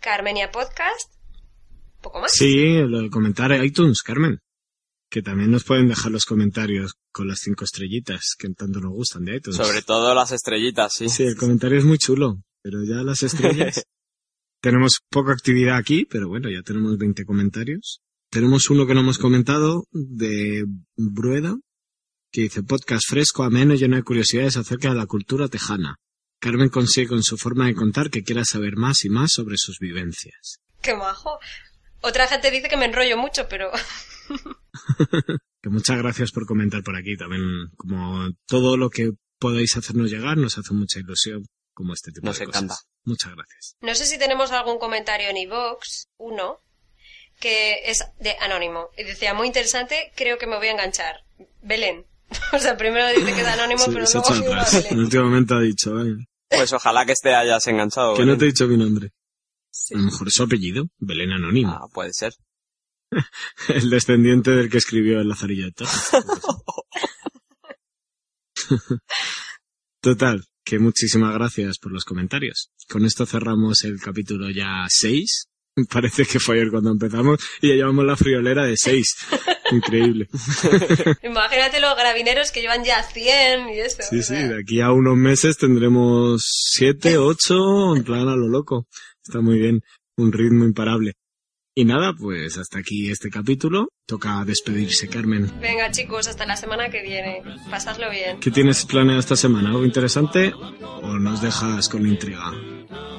Carmenia 0.00 0.50
Podcast. 0.50 1.12
Poco 2.00 2.20
más. 2.20 2.32
Sí, 2.32 2.78
lo 2.82 3.00
de 3.00 3.10
comentar 3.10 3.52
en 3.52 3.64
iTunes, 3.64 4.02
Carmen. 4.02 4.40
Que 5.14 5.22
también 5.22 5.52
nos 5.52 5.62
pueden 5.62 5.86
dejar 5.86 6.10
los 6.10 6.24
comentarios 6.24 6.96
con 7.12 7.28
las 7.28 7.38
cinco 7.38 7.64
estrellitas 7.64 8.34
que 8.36 8.48
tanto 8.48 8.80
nos 8.80 8.90
gustan 8.90 9.24
de 9.24 9.36
iTunes. 9.36 9.58
Sobre 9.58 9.82
todo 9.82 10.12
las 10.12 10.32
estrellitas, 10.32 10.92
sí. 10.92 11.08
Sí, 11.08 11.22
el 11.22 11.36
comentario 11.36 11.78
es 11.78 11.84
muy 11.84 11.98
chulo, 11.98 12.38
pero 12.60 12.82
ya 12.82 12.96
las 13.04 13.22
estrellas. 13.22 13.84
tenemos 14.60 14.98
poca 15.08 15.30
actividad 15.30 15.76
aquí, 15.76 16.04
pero 16.04 16.26
bueno, 16.26 16.50
ya 16.50 16.62
tenemos 16.62 16.98
20 16.98 17.24
comentarios. 17.26 18.00
Tenemos 18.28 18.68
uno 18.70 18.88
que 18.88 18.94
no 18.94 19.02
hemos 19.02 19.18
comentado 19.18 19.84
de 19.92 20.64
Brueda, 20.96 21.54
que 22.32 22.40
dice 22.40 22.64
podcast 22.64 23.04
fresco, 23.08 23.44
ameno, 23.44 23.76
lleno 23.76 23.94
de 23.94 24.02
curiosidades 24.02 24.56
acerca 24.56 24.88
de 24.88 24.96
la 24.96 25.06
cultura 25.06 25.46
tejana. 25.46 25.94
Carmen 26.40 26.70
consigue 26.70 27.06
con 27.06 27.22
su 27.22 27.36
forma 27.36 27.66
de 27.66 27.76
contar 27.76 28.10
que 28.10 28.24
quiera 28.24 28.44
saber 28.44 28.74
más 28.74 29.04
y 29.04 29.10
más 29.10 29.30
sobre 29.30 29.58
sus 29.58 29.78
vivencias. 29.78 30.58
Qué 30.82 30.96
majo. 30.96 31.38
Otra 32.00 32.26
gente 32.26 32.50
dice 32.50 32.68
que 32.68 32.76
me 32.76 32.86
enrollo 32.86 33.16
mucho, 33.16 33.46
pero 33.48 33.70
Que 35.62 35.70
muchas 35.70 35.96
gracias 35.96 36.30
por 36.30 36.44
comentar 36.46 36.82
por 36.82 36.94
aquí 36.94 37.16
también, 37.16 37.42
como 37.76 38.28
todo 38.46 38.76
lo 38.76 38.90
que 38.90 39.12
podéis 39.38 39.76
hacernos 39.78 40.10
llegar, 40.10 40.36
nos 40.36 40.58
hace 40.58 40.74
mucha 40.74 40.98
ilusión 41.00 41.42
como 41.72 41.94
este 41.94 42.12
tipo 42.12 42.26
Nos 42.26 42.38
de 42.38 42.44
cosas. 42.46 42.62
encanta. 42.62 42.80
Muchas 43.04 43.32
gracias. 43.34 43.76
No 43.80 43.94
sé 43.94 44.04
si 44.06 44.18
tenemos 44.18 44.50
algún 44.52 44.78
comentario 44.78 45.28
en 45.30 45.36
iVoox, 45.38 46.06
uno, 46.18 46.58
que 47.40 47.76
es 47.90 48.04
de 48.20 48.36
anónimo. 48.40 48.88
Y 48.98 49.04
decía, 49.04 49.32
muy 49.34 49.46
interesante, 49.46 50.12
creo 50.16 50.36
que 50.38 50.46
me 50.46 50.56
voy 50.58 50.68
a 50.68 50.72
enganchar. 50.72 51.16
Belén. 51.62 52.04
O 52.52 52.58
sea, 52.58 52.76
primero 52.76 53.06
dice 53.08 53.32
que 53.34 53.40
es 53.40 53.46
anónimo, 53.46 53.84
Sí, 53.84 53.90
pero 53.92 54.06
se 54.06 54.18
luego 54.18 54.52
a 54.54 54.60
atrás. 54.62 54.82
Belén. 54.84 54.98
Últimamente 54.98 55.54
ha 55.54 55.60
dicho, 55.60 55.96
"Ay, 55.96 56.14
Pues 56.50 56.72
ojalá 56.72 57.06
que 57.06 57.12
este 57.12 57.34
hayas 57.34 57.66
enganchado. 57.68 58.14
que 58.16 58.24
no 58.26 58.36
te 58.36 58.44
he 58.44 58.48
dicho 58.48 58.66
mi 58.68 58.76
nombre. 58.76 59.10
A 59.92 59.96
lo 59.98 60.04
mejor 60.04 60.28
es 60.28 60.34
su 60.34 60.42
apellido, 60.42 60.84
Belén 60.98 61.32
Anónimo. 61.32 61.72
Ah, 61.72 61.86
puede 61.92 62.12
ser. 62.12 62.34
El 63.68 63.90
descendiente 63.90 64.50
del 64.50 64.70
que 64.70 64.78
escribió 64.78 65.20
el 65.20 65.28
Lazarillo 65.28 65.66
de 65.66 65.72
Torres. 65.72 66.10
Total, 70.00 70.44
que 70.64 70.78
muchísimas 70.78 71.34
gracias 71.34 71.78
por 71.78 71.92
los 71.92 72.04
comentarios. 72.04 72.70
Con 72.88 73.04
esto 73.04 73.26
cerramos 73.26 73.84
el 73.84 74.00
capítulo 74.00 74.50
ya 74.50 74.84
6. 74.88 75.48
Parece 75.90 76.24
que 76.24 76.38
fue 76.38 76.56
ayer 76.56 76.70
cuando 76.70 76.90
empezamos 76.90 77.40
y 77.60 77.68
ya 77.68 77.74
llevamos 77.74 78.04
la 78.04 78.16
friolera 78.16 78.64
de 78.64 78.76
6. 78.76 79.16
Increíble. 79.72 80.28
Imagínate 81.22 81.80
los 81.80 81.96
gravineros 81.96 82.50
que 82.50 82.60
llevan 82.60 82.84
ya 82.84 83.02
100 83.02 83.68
y 83.70 83.80
eso. 83.80 84.02
Sí, 84.08 84.22
sí, 84.22 84.34
de 84.34 84.60
aquí 84.60 84.80
a 84.80 84.92
unos 84.92 85.16
meses 85.16 85.56
tendremos 85.56 86.44
7, 86.74 87.18
8, 87.18 87.96
en 87.96 88.04
plan 88.04 88.28
a 88.28 88.36
lo 88.36 88.48
loco. 88.48 88.86
Está 89.22 89.40
muy 89.40 89.58
bien, 89.58 89.80
un 90.16 90.32
ritmo 90.32 90.64
imparable. 90.64 91.14
Y 91.76 91.84
nada, 91.84 92.12
pues 92.16 92.56
hasta 92.56 92.78
aquí 92.78 93.10
este 93.10 93.30
capítulo. 93.30 93.88
Toca 94.06 94.44
despedirse, 94.44 95.08
Carmen. 95.08 95.50
Venga, 95.60 95.90
chicos, 95.90 96.28
hasta 96.28 96.46
la 96.46 96.56
semana 96.56 96.88
que 96.88 97.02
viene. 97.02 97.42
Pasadlo 97.68 98.10
bien. 98.10 98.38
¿Qué 98.38 98.52
tienes 98.52 98.84
planeado 98.86 99.18
esta 99.18 99.34
semana? 99.34 99.70
¿Algo 99.70 99.84
interesante? 99.84 100.52
¿O 101.02 101.18
nos 101.18 101.42
dejas 101.42 101.88
con 101.88 102.04
la 102.04 102.10
intriga? 102.10 102.52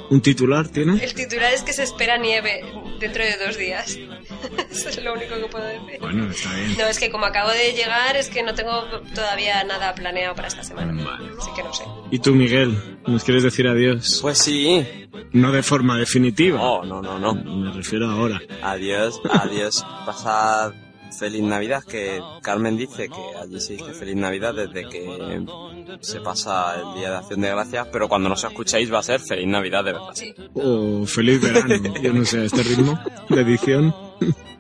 ¿Un 0.10 0.22
titular 0.22 0.68
tiene? 0.68 1.04
El 1.04 1.14
titular 1.14 1.54
es 1.54 1.64
que 1.64 1.74
se 1.74 1.84
espera 1.84 2.18
nieve 2.18 2.62
dentro 3.00 3.24
de 3.24 3.38
dos 3.44 3.58
días. 3.58 3.98
Eso 4.72 4.90
es 4.90 5.04
lo 5.04 5.14
único 5.14 5.36
que 5.36 5.48
puedo 5.48 5.66
decir. 5.66 6.00
Bueno, 6.00 6.30
está 6.30 6.54
bien. 6.54 6.78
No, 6.78 6.86
es 6.86 7.00
que 7.00 7.10
como 7.10 7.26
acabo 7.26 7.50
de 7.50 7.74
llegar, 7.74 8.16
es 8.16 8.30
que 8.30 8.44
no 8.44 8.54
tengo 8.54 8.84
todavía 9.14 9.64
nada 9.64 9.96
planeado 9.96 10.36
para 10.36 10.48
esta 10.48 10.64
semana. 10.64 10.94
Vale. 11.04 11.32
Así 11.40 11.50
que 11.56 11.64
no 11.64 11.74
sé. 11.74 11.84
¿Y 12.12 12.20
tú, 12.20 12.36
Miguel? 12.36 12.78
¿Nos 13.08 13.24
quieres 13.24 13.44
decir 13.44 13.68
adiós? 13.68 14.20
Pues 14.22 14.38
sí. 14.38 14.86
No 15.32 15.52
de 15.52 15.64
forma 15.64 15.98
definitiva. 15.98 16.60
No, 16.60 16.84
no, 16.84 17.02
no, 17.02 17.18
no. 17.18 17.34
Me 17.34 17.72
refiero 17.72 18.10
ahora. 18.10 18.42
Adiós, 18.62 19.20
adiós. 19.30 19.86
Pasad 20.06 20.74
feliz 21.18 21.42
Navidad, 21.42 21.84
que 21.84 22.22
Carmen 22.42 22.78
dice 22.78 23.10
que 23.10 23.38
allí 23.42 23.60
se 23.60 23.74
dice 23.74 23.94
feliz 23.94 24.16
Navidad 24.16 24.54
desde 24.54 24.88
que 24.90 25.46
se 26.02 26.20
pasa 26.22 26.76
el 26.76 27.00
Día 27.00 27.12
de 27.12 27.18
Acción 27.18 27.42
de 27.42 27.50
Gracias, 27.50 27.88
pero 27.92 28.08
cuando 28.08 28.30
nos 28.30 28.44
escuchéis 28.44 28.92
va 28.94 29.00
a 29.00 29.04
ser 29.04 29.20
feliz 29.20 29.48
Navidad 29.48 29.84
de 29.84 29.94
verdad. 29.94 30.10
Sí. 30.14 30.34
O 30.54 31.06
feliz 31.06 31.42
verano. 31.42 31.76
Yo 32.02 32.14
no 32.14 32.26
sé, 32.26 32.40
a 32.42 32.44
este 32.44 32.64
ritmo 32.64 33.00
de 33.30 33.42
edición. 33.42 33.96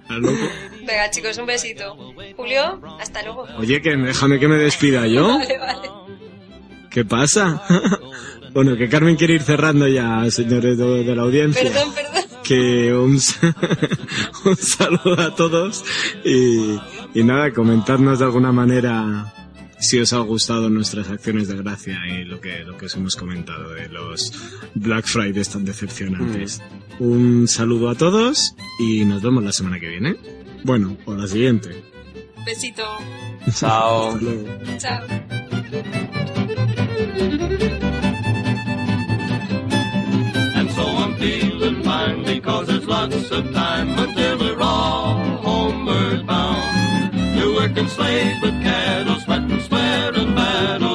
Loco. 0.09 0.37
Venga, 0.85 1.09
chicos, 1.09 1.37
un 1.37 1.47
besito. 1.47 1.95
Julio, 2.35 2.79
hasta 2.99 3.23
luego. 3.23 3.47
Oye, 3.57 3.81
que 3.81 3.95
déjame 3.95 4.39
que 4.39 4.47
me 4.47 4.57
despida 4.57 5.07
yo. 5.07 5.27
Vale, 5.39 5.57
vale. 5.57 5.89
¿Qué 6.91 7.03
pasa? 7.03 7.61
bueno, 8.53 8.77
que 8.77 8.87
Carmen 8.87 9.15
quiere 9.15 9.33
ir 9.33 9.41
cerrando 9.41 9.87
ya, 9.87 10.29
señores 10.29 10.77
de, 10.77 11.03
de 11.03 11.15
la 11.15 11.23
audiencia. 11.23 11.63
Perdón, 11.63 11.93
perdón. 11.93 12.24
Que 12.47 12.93
un, 12.93 13.19
sa- 13.19 13.55
un 14.45 14.55
saludo 14.55 15.19
a 15.19 15.33
todos 15.35 15.83
y, 16.23 16.77
y 17.13 17.23
nada, 17.23 17.51
comentarnos 17.51 18.19
de 18.19 18.25
alguna 18.25 18.51
manera 18.51 19.33
si 19.79 19.99
os 19.99 20.13
ha 20.13 20.19
gustado 20.19 20.69
nuestras 20.69 21.09
acciones 21.09 21.47
de 21.47 21.57
gracia 21.57 21.99
y 22.07 22.23
lo 22.23 22.39
que, 22.39 22.59
lo 22.63 22.77
que 22.77 22.85
os 22.85 22.95
hemos 22.95 23.15
comentado 23.15 23.69
de 23.73 23.89
los 23.89 24.31
Black 24.75 25.05
Fridays 25.07 25.49
tan 25.49 25.65
decepcionantes. 25.65 26.61
Un 26.99 27.47
saludo 27.47 27.89
a 27.89 27.95
todos 27.95 28.55
y 28.79 29.05
nos 29.05 29.21
vemos 29.23 29.43
la 29.43 29.51
semana 29.51 29.79
que 29.79 29.89
viene. 29.89 30.15
Bueno, 30.63 30.97
o 31.05 31.13
la 31.15 31.27
siguiente. 31.27 31.83
Besito. 32.45 32.83
Chao. 33.53 34.09
Hasta 34.13 34.21
luego. 34.21 34.47
Chao. 34.77 35.01
because 42.25 42.67
there's 42.67 42.87
lots 42.87 43.31
of 43.31 43.53
time 43.53 43.97
until 43.97 44.37
we're 44.39 44.61
all 44.61 45.15
homeward 45.45 46.27
bound. 46.27 47.13
New 47.35 47.55
work 47.55 47.77
and 47.77 47.89
slave 47.89 48.35
with 48.41 48.53
cattle, 48.63 49.19
sweat 49.19 49.43
and 49.43 49.61
sweat 49.61 50.15
and 50.15 50.35
battle. 50.35 50.94